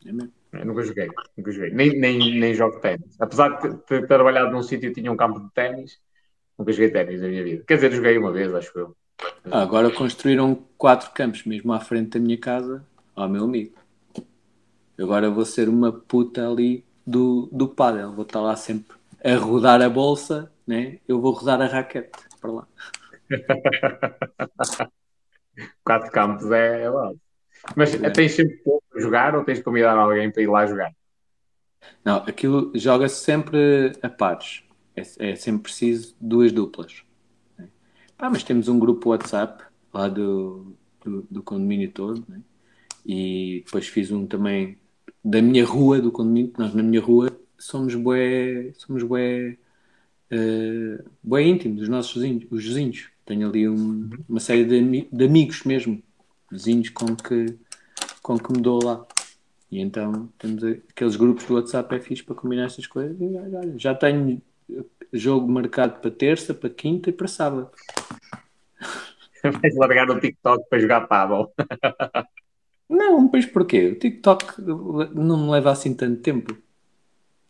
[0.06, 0.32] É mesmo.
[0.50, 1.70] Eu nunca joguei, nunca joguei.
[1.70, 3.20] Nem, nem, nem jogo ténis.
[3.20, 6.00] Apesar de ter trabalhado num sítio que tinha um campo de ténis,
[6.58, 7.64] nunca joguei ténis na minha vida.
[7.66, 8.96] Quer dizer, joguei uma vez, acho eu.
[9.50, 12.84] Ah, agora construíram quatro campos mesmo à frente da minha casa.
[13.16, 13.74] Ó, oh, meu amigo.
[14.98, 18.12] Agora vou ser uma puta ali do, do pádel.
[18.12, 20.98] Vou estar lá sempre a rodar a bolsa, né?
[21.06, 22.66] Eu vou rodar a raquete para lá.
[25.84, 27.18] quatro campos é, é base.
[27.76, 28.10] Mas é.
[28.10, 30.92] tens sempre pouco a jogar ou tens de convidar alguém para ir lá jogar?
[32.04, 34.62] Não, aquilo joga-se sempre a pares.
[34.96, 37.02] É, é, sempre preciso duas duplas.
[38.18, 39.62] Ah, mas temos um grupo WhatsApp
[39.94, 40.74] lá do,
[41.04, 42.40] do, do condomínio todo, né?
[43.06, 44.76] e depois fiz um também
[45.24, 49.56] da minha rua, do condomínio, nós na minha rua somos bué, somos bué,
[50.32, 53.08] uh, bué íntimos, os nossos vizinhos, os vizinhos.
[53.24, 56.02] Tenho ali um, uma série de, de amigos mesmo,
[56.50, 57.56] vizinhos com que,
[58.22, 59.06] com que me dou lá.
[59.70, 63.16] E então temos aqueles grupos do WhatsApp é fixe para combinar essas coisas.
[63.18, 64.40] Já, já tenho
[65.12, 67.70] jogo marcado para terça, para quinta e para sábado.
[69.42, 71.52] Vais largar o TikTok para jogar paddle.
[72.88, 73.88] Não, pois porquê?
[73.88, 76.56] O TikTok não me leva assim tanto tempo.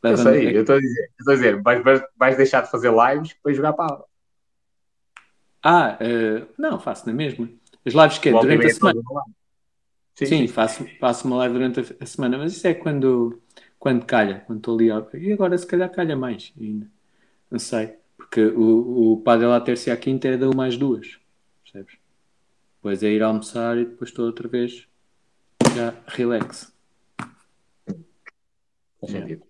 [0.02, 2.91] Leva eu sei, eu estou a dizer, estou a dizer vais, vais deixar de fazer
[2.92, 4.05] lives para jogar paddle.
[5.62, 7.49] Ah, uh, não, faço na mesma.
[7.84, 9.00] As lives que é durante a semana.
[10.15, 13.41] Sim, sim, sim, Faço, faço uma live durante a semana, mas isso é quando,
[13.78, 15.25] quando calha, quando estou ali.
[15.25, 16.86] E agora se calhar calha mais ainda.
[17.50, 17.94] Não sei.
[18.17, 21.18] Porque o, o padel à terça e à quinta é da mais duas.
[22.79, 24.89] Depois é ir almoçar e depois estou outra vez
[25.75, 26.73] já relax.
[29.01, 29.43] Faz sentido.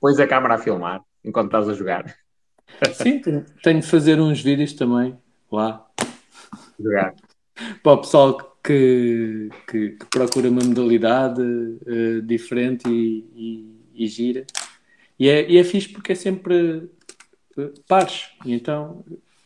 [0.00, 2.16] Pões a câmera a filmar enquanto estás a jogar.
[2.94, 5.16] Sim, tenho, tenho de fazer uns vídeos também
[5.50, 5.86] lá.
[6.78, 7.14] Jogar.
[7.82, 13.24] Para o pessoal que, que, que procura uma modalidade uh, diferente e,
[13.94, 14.44] e, e, gira.
[15.18, 16.88] E é, e é fixe porque é sempre
[17.56, 18.30] uh, pares.
[18.44, 19.04] E então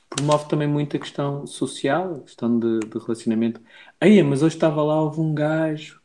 [0.09, 3.61] promove também muito a questão social, a questão de, de relacionamento.
[4.01, 6.01] Aí, mas hoje estava lá, houve um gajo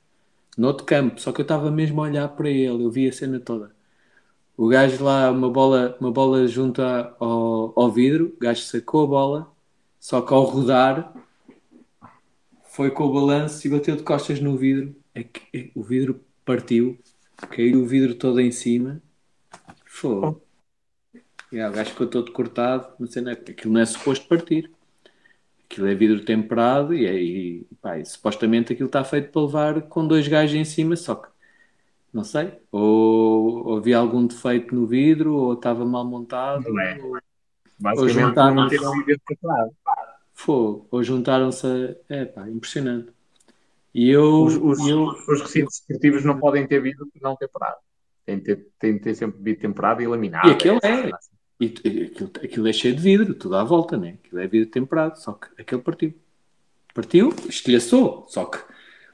[0.58, 3.14] no outro campo, só que eu estava mesmo a olhar para ele, eu vi a
[3.14, 3.72] cena toda.
[4.58, 9.08] O gajo lá, uma bola, uma bola junto ao, ao vidro, o gajo sacou a
[9.08, 9.52] bola,
[10.00, 11.14] só que ao rodar
[12.64, 14.96] foi com o balanço e bateu de costas no vidro.
[15.14, 16.98] É que, é, o vidro partiu,
[17.50, 19.02] caiu o vidro todo em cima.
[19.86, 20.36] Foi.
[21.52, 24.72] Yeah, o gajo ficou todo cortado, mas cena, aquilo não é suposto partir.
[25.70, 29.82] Aquilo é vidro temperado e, é, e, pá, e supostamente aquilo está feito para levar
[29.84, 31.30] com dois gajos em cima, só que
[32.14, 37.00] não sei, ou, ou havia algum defeito no vidro, ou estava mal montado, não é.
[37.02, 37.18] ou,
[37.98, 38.78] ou juntaram-se.
[40.48, 42.14] Ou juntaram-se a.
[42.14, 43.14] É pá, impressionante.
[43.94, 47.78] E eu, os, os, eu, os recintos esportivos não podem ter vidro não temperado.
[48.26, 50.48] Tem de ter, tem de ter sempre vidro temperado e laminado.
[50.48, 51.10] E aquele é.
[51.10, 51.12] é.
[51.62, 51.66] E,
[52.06, 54.18] aquilo, aquilo é cheio de vidro, tudo à volta, né?
[54.24, 56.12] Aquilo é vidro temperado, só que aquele partiu.
[56.92, 58.58] Partiu, estilhaçou, só que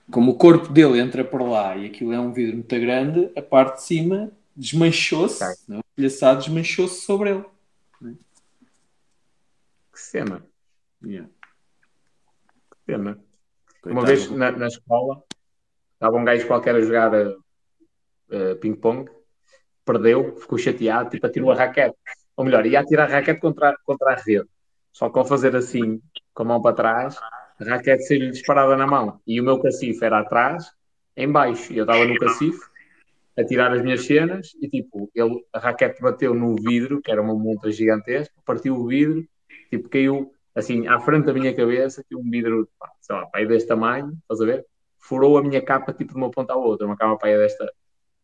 [0.09, 3.41] como o corpo dele entra por lá e aquilo é um vidro muito grande, a
[3.41, 5.75] parte de cima desmanchou-se, okay.
[5.75, 7.45] o estilhaçado desmanchou-se sobre ele.
[7.99, 8.15] Né?
[9.91, 10.45] Que cena.
[11.03, 11.29] Yeah.
[12.85, 12.93] Que.
[12.95, 13.19] Coitado.
[13.91, 15.21] Uma vez na, na, escola,
[15.95, 19.11] estava um gajo qualquer a jogar uh, ping-pong,
[19.83, 21.95] perdeu, ficou chateado, tipo, atirou a raquete
[22.37, 24.47] ou melhor, ia atirar a raquete contra, contra a rede.
[24.93, 25.99] Só que ao fazer assim,
[26.33, 27.17] com a mão para trás,
[27.59, 29.19] a raquete saiu-lhe disparada na mão.
[29.25, 30.71] E o meu cacife era atrás,
[31.15, 31.73] em baixo.
[31.73, 32.59] E eu estava no cacife,
[33.37, 37.21] a tirar as minhas cenas, e tipo, ele, a raquete bateu no vidro, que era
[37.21, 39.27] uma multa gigantesca, partiu o vidro,
[39.69, 42.67] tipo, caiu assim, à frente da minha cabeça, que um vidro,
[42.99, 44.65] sei lá, pai deste tamanho, estás a ver?
[44.97, 47.71] Furou a minha capa, tipo, de uma ponta à outra, uma capa pai desta,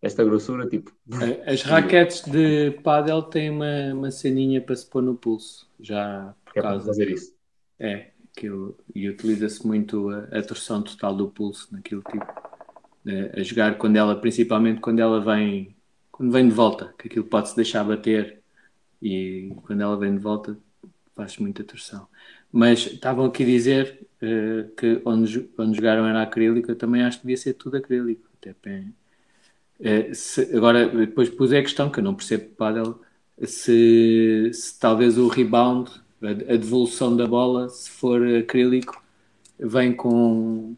[0.04, 0.94] esta grossura, tipo.
[1.48, 6.60] As raquetes de pádel têm uma, uma ceninha para se pôr no pulso, já por
[6.60, 7.34] é causa fazer isso.
[7.80, 12.26] É, aquilo, e utiliza-se muito a, a torção total do pulso naquilo tipo.
[12.26, 15.74] A, a jogar quando ela, principalmente quando ela vem,
[16.12, 18.42] quando vem de volta, que aquilo pode-se deixar bater
[19.02, 20.58] e quando ela vem de volta
[21.16, 22.08] faz muita torção.
[22.52, 27.18] Mas estavam aqui a dizer uh, que onde, onde jogaram era acrílico, eu também acho
[27.20, 29.03] que devia ser tudo acrílico, até bem, é,
[30.14, 33.02] se, agora, depois pus a questão que eu não percebo paddle,
[33.44, 39.04] se, se talvez o rebound, a, a, devolução da bola, se for acrílico,
[39.60, 40.76] vem com,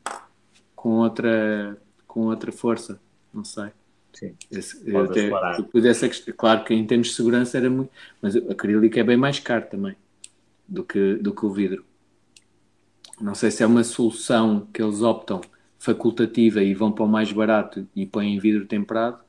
[0.76, 1.78] com, outra,
[2.08, 3.00] com outra força.
[3.34, 3.70] Não sei.
[4.14, 4.34] Sim.
[4.50, 5.30] Esse, até,
[5.64, 7.92] pudesse, claro que em termos de segurança era muito.
[8.22, 9.96] Mas o acrílico é bem mais caro também
[10.68, 11.86] do que, do que o vidro.
[13.20, 15.42] Não sei se é uma solução que eles optam
[15.86, 19.20] facultativa e vão para o mais barato e põem vidro temperado,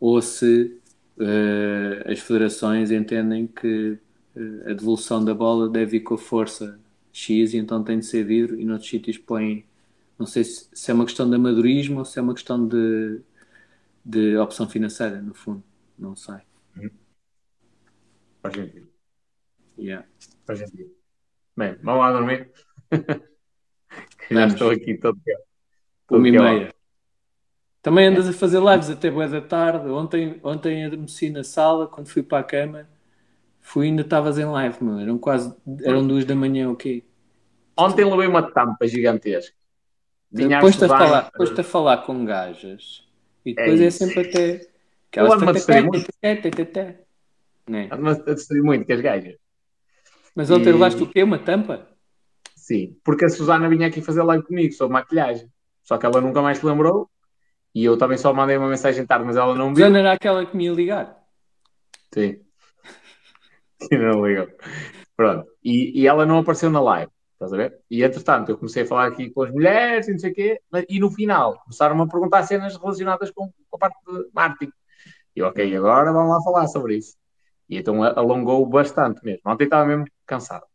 [0.00, 0.76] ou se
[1.16, 3.98] uh, as federações entendem que
[4.36, 6.80] uh, a devolução da bola deve ir com a força
[7.12, 9.64] X e então tem de ser vidro e noutros sítios põem.
[10.18, 13.20] Não sei se, se é uma questão de amadorismo ou se é uma questão de,
[14.04, 15.62] de opção financeira, no fundo.
[15.96, 16.36] Não sei.
[16.76, 16.90] Uhum.
[18.42, 18.88] Faz sentido.
[19.78, 20.06] Yeah.
[20.44, 20.90] Faz sentido.
[21.56, 22.50] Bem, vamos lá dormir.
[24.30, 25.20] Já estou aqui todo
[26.10, 26.74] Uma e meia.
[27.80, 29.88] Também andas a fazer lives até boa da tarde.
[29.88, 32.88] Ontem, ontem adormeci na sala, quando fui para a cama,
[33.60, 35.00] fui ainda estavas em live, meu.
[35.00, 37.00] Eram quase, eram duas da manhã, o okay.
[37.00, 37.06] quê?
[37.76, 39.54] Ontem levei uma tampa gigantesca.
[40.30, 43.06] Depois-te a, falar, depois a falar com gajas
[43.44, 44.68] e depois é, é sempre até.
[45.16, 46.10] Ando-me a muito.
[48.24, 49.36] Destruir muito com as gajas.
[50.34, 50.72] Mas ontem e...
[50.72, 51.22] levaste o quê?
[51.22, 51.86] Uma tampa?
[52.56, 55.51] Sim, porque a Susana vinha aqui fazer live comigo sobre maquilhagem.
[55.82, 57.10] Só que ela nunca mais se lembrou
[57.74, 59.86] e eu também só mandei uma mensagem tarde, mas ela não me viu.
[59.86, 61.18] Susana era aquela que me ia ligar.
[62.12, 62.40] Sim.
[63.80, 64.48] Sim, não ligou.
[65.16, 65.50] Pronto.
[65.64, 67.10] E, e ela não apareceu na live.
[67.32, 67.80] Estás a ver?
[67.90, 70.60] E entretanto, eu comecei a falar aqui com as mulheres e não sei o quê,
[70.88, 74.72] e no final começaram-me a perguntar cenas relacionadas com, com a parte de marketing.
[75.34, 77.16] E ok, agora vamos lá falar sobre isso.
[77.68, 79.40] E então alongou bastante mesmo.
[79.46, 80.66] Ontem estava mesmo cansado.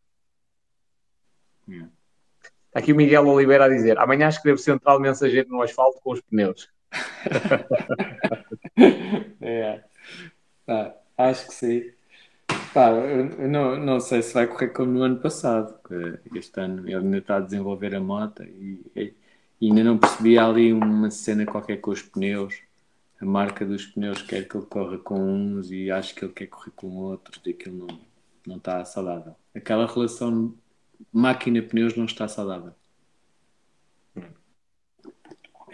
[1.70, 1.97] Está
[2.78, 6.70] aqui o Miguel Oliveira a dizer: amanhã escrevo central mensageiro no asfalto com os pneus.
[9.42, 9.84] é.
[11.18, 11.92] Acho que sim.
[12.74, 12.92] Pá,
[13.40, 15.76] não, não sei se vai correr como no ano passado.
[16.36, 20.72] Este ano ele ainda está a desenvolver a moto e, e ainda não percebi ali
[20.72, 22.62] uma cena qualquer com os pneus.
[23.20, 26.48] A marca dos pneus quer que ele corra com uns e acho que ele quer
[26.48, 28.00] correr com outros e aquilo não,
[28.46, 29.36] não está saudável.
[29.56, 30.54] Aquela relação
[31.12, 32.74] máquina-pneus não está saudável.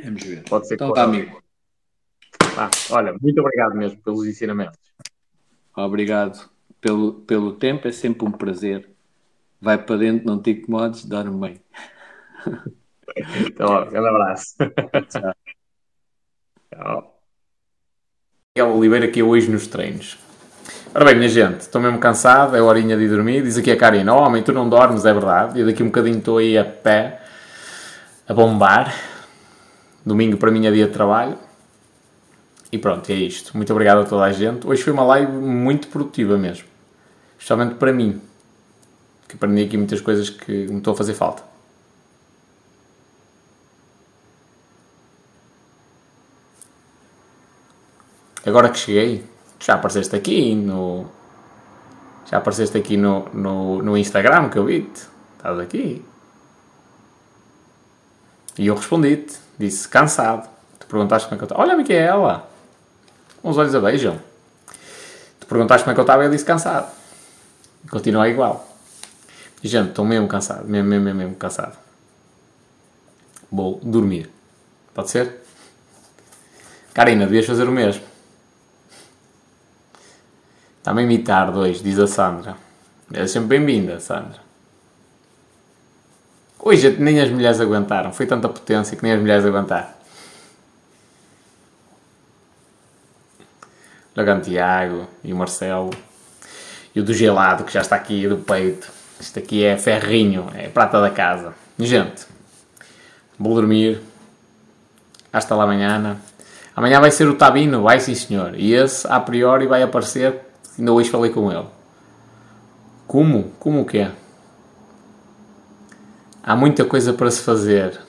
[0.03, 0.43] Vamos ver.
[0.43, 1.42] Pode ser então, tá, amigo.
[2.58, 4.80] Ah, olha, muito obrigado mesmo pelos ensinamentos.
[5.76, 8.90] Obrigado pelo, pelo tempo, é sempre um prazer.
[9.61, 11.61] Vai para dentro, não te incomodes, dorme bem.
[13.45, 14.56] Então, um grande abraço.
[15.10, 15.34] Tchau.
[16.72, 17.19] Tchau.
[18.56, 20.18] Miguel Oliveira aqui hoje nos treinos.
[20.96, 23.42] Ora bem, minha gente, estou mesmo cansado, é horinha de dormir.
[23.44, 25.60] Diz aqui a Karina: oh, Homem, tu não dormes, é verdade.
[25.60, 27.22] E daqui um bocadinho estou aí a pé,
[28.28, 28.94] a bombar.
[30.06, 31.38] Domingo para mim é dia de trabalho.
[32.72, 33.56] E pronto, é isto.
[33.56, 34.68] Muito obrigado a toda a gente.
[34.68, 36.74] Hoje foi uma live muito produtiva mesmo
[37.44, 38.22] especialmente para mim,
[39.28, 41.44] que aprendi aqui muitas coisas que me estão a fazer falta.
[48.46, 49.26] Agora que cheguei,
[49.64, 51.06] já apareceste aqui no.
[52.30, 55.08] Já apareceste aqui no, no, no Instagram que eu vi-te.
[55.38, 56.03] Estás aqui.
[58.58, 59.38] E eu respondi-te.
[59.58, 60.50] Disse cansado.
[60.77, 61.61] Tu perguntaste como é que eu estava.
[61.61, 62.50] Olha, Micaela!
[63.42, 64.19] Com os olhos a beijam.
[65.40, 66.92] Tu perguntaste como é que eu estava e eu disse cansado.
[67.90, 68.67] Continua igual.
[69.64, 71.77] Gente, estou mesmo cansado, mesmo, mesmo, mesmo cansado.
[73.50, 74.30] Vou dormir.
[74.93, 75.42] Pode ser?
[76.93, 78.12] Karina, devias fazer o mesmo.
[80.84, 82.58] Está-me a imitar dois, diz a Sandra.
[83.14, 84.42] É sempre bem-vinda, Sandra.
[86.60, 88.12] Hoje nem as mulheres aguentaram.
[88.12, 89.88] Foi tanta potência que nem as mulheres aguentaram.
[94.14, 95.90] Logan Tiago e o Marcelo.
[96.94, 98.92] E o do gelado, que já está aqui, do peito.
[99.22, 101.53] Isto aqui é ferrinho, é prata da casa.
[101.80, 102.26] Gente,
[103.40, 104.02] vou dormir.
[105.32, 106.20] Hasta lá amanhã.
[106.76, 108.53] Amanhã vai ser o Tabino, vai sim senhor.
[108.60, 110.52] E esse, a priori, vai aparecer.
[110.77, 111.68] Ainda hoje falei com ele.
[113.08, 113.52] Como?
[113.60, 114.10] Como o quê?
[116.42, 118.00] Há muita coisa para se fazer.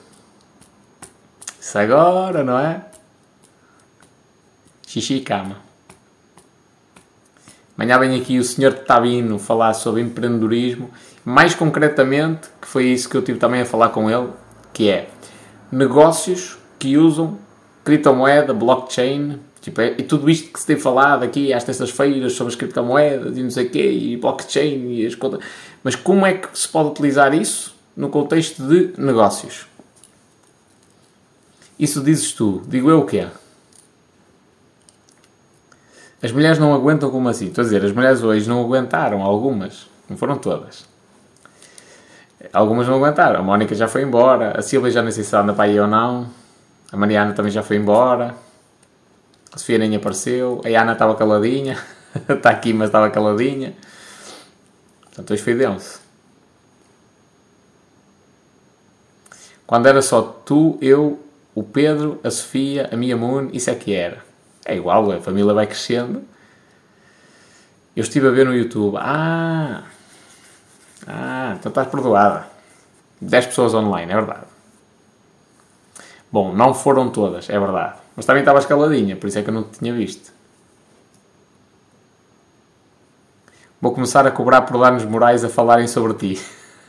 [1.59, 2.85] Isso agora, não é?
[4.87, 5.57] Xixi e cama.
[7.77, 8.73] Amanhã vem aqui o Sr.
[8.85, 10.89] Tabino falar sobre empreendedorismo,
[11.25, 14.29] mais concretamente, que foi isso que eu tive também a falar com ele,
[14.71, 15.09] que é
[15.71, 17.37] negócios que usam
[17.83, 22.53] criptomoeda, blockchain, tipo, é, e tudo isto que se tem falado aqui às terças-feiras sobre
[22.53, 25.39] as criptomoedas e não sei o quê, e blockchain e as contas.
[25.83, 29.65] Mas como é que se pode utilizar isso no contexto de negócios?
[31.79, 32.61] Isso dizes tu.
[32.67, 33.25] Digo eu o quê?
[36.21, 37.47] As mulheres não aguentam como assim?
[37.47, 39.87] Estou a dizer, as mulheres hoje não aguentaram, algumas.
[40.07, 40.85] Não foram todas.
[42.53, 43.39] Algumas não aguentaram.
[43.39, 44.57] A Mónica já foi embora.
[44.57, 46.27] A Silvia já não sei se anda para aí ou não.
[46.91, 48.44] A Mariana também já foi embora.
[49.55, 50.61] A Sofia nem apareceu.
[50.65, 51.81] A Ana estava caladinha.
[52.27, 53.73] Está aqui, mas estava caladinha.
[55.01, 56.01] Portanto, hoje foi denso.
[59.65, 61.19] Quando era só tu, eu,
[61.55, 64.23] o Pedro, a Sofia, a Mia Moon, isso é que era.
[64.65, 66.23] É igual, a família vai crescendo.
[67.95, 68.97] Eu estive a ver no YouTube.
[68.97, 69.83] Ah!
[71.07, 72.47] Ah, então estás perdoada.
[73.21, 74.45] 10 pessoas online, é verdade.
[76.29, 78.04] Bom, não foram todas, é verdade.
[78.15, 80.31] Mas também estavas caladinha, por isso é que eu não te tinha visto.
[83.81, 86.41] Vou começar a cobrar por danos morais a falarem sobre ti.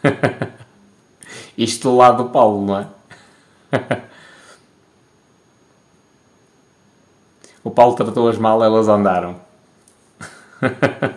[1.58, 2.86] Isto do lado do Paulo, não é?
[7.64, 9.40] o Paulo tratou-as mal, elas andaram.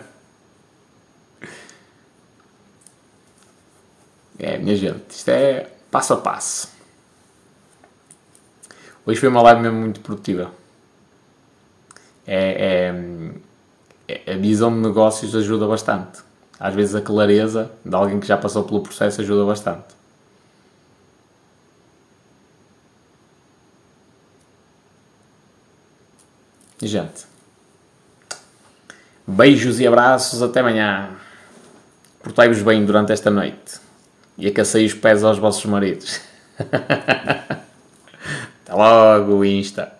[4.38, 6.79] é, minha gente, isto é passo a passo.
[9.10, 10.52] Hoje foi uma live mesmo muito produtiva.
[12.24, 12.94] É,
[14.06, 16.20] é, a visão de negócios ajuda bastante.
[16.60, 19.96] Às vezes a clareza de alguém que já passou pelo processo ajuda bastante.
[26.80, 27.26] Gente,
[29.26, 31.10] beijos e abraços, até amanhã.
[32.22, 33.80] Portai-vos bem durante esta noite
[34.38, 36.20] e acacei os pés aos vossos maridos.
[38.70, 39.92] Até logo, Insta.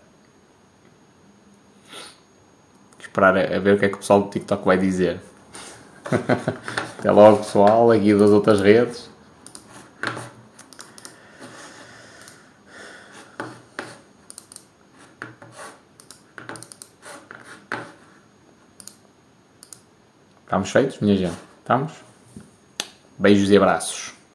[3.01, 5.21] Esperar a ver o que é que o pessoal do TikTok vai dizer.
[6.97, 9.11] Até logo, pessoal, aqui das outras redes.
[20.45, 21.39] Estamos feitos, minha gente?
[21.59, 21.93] Estamos?
[23.19, 24.20] Beijos e abraços.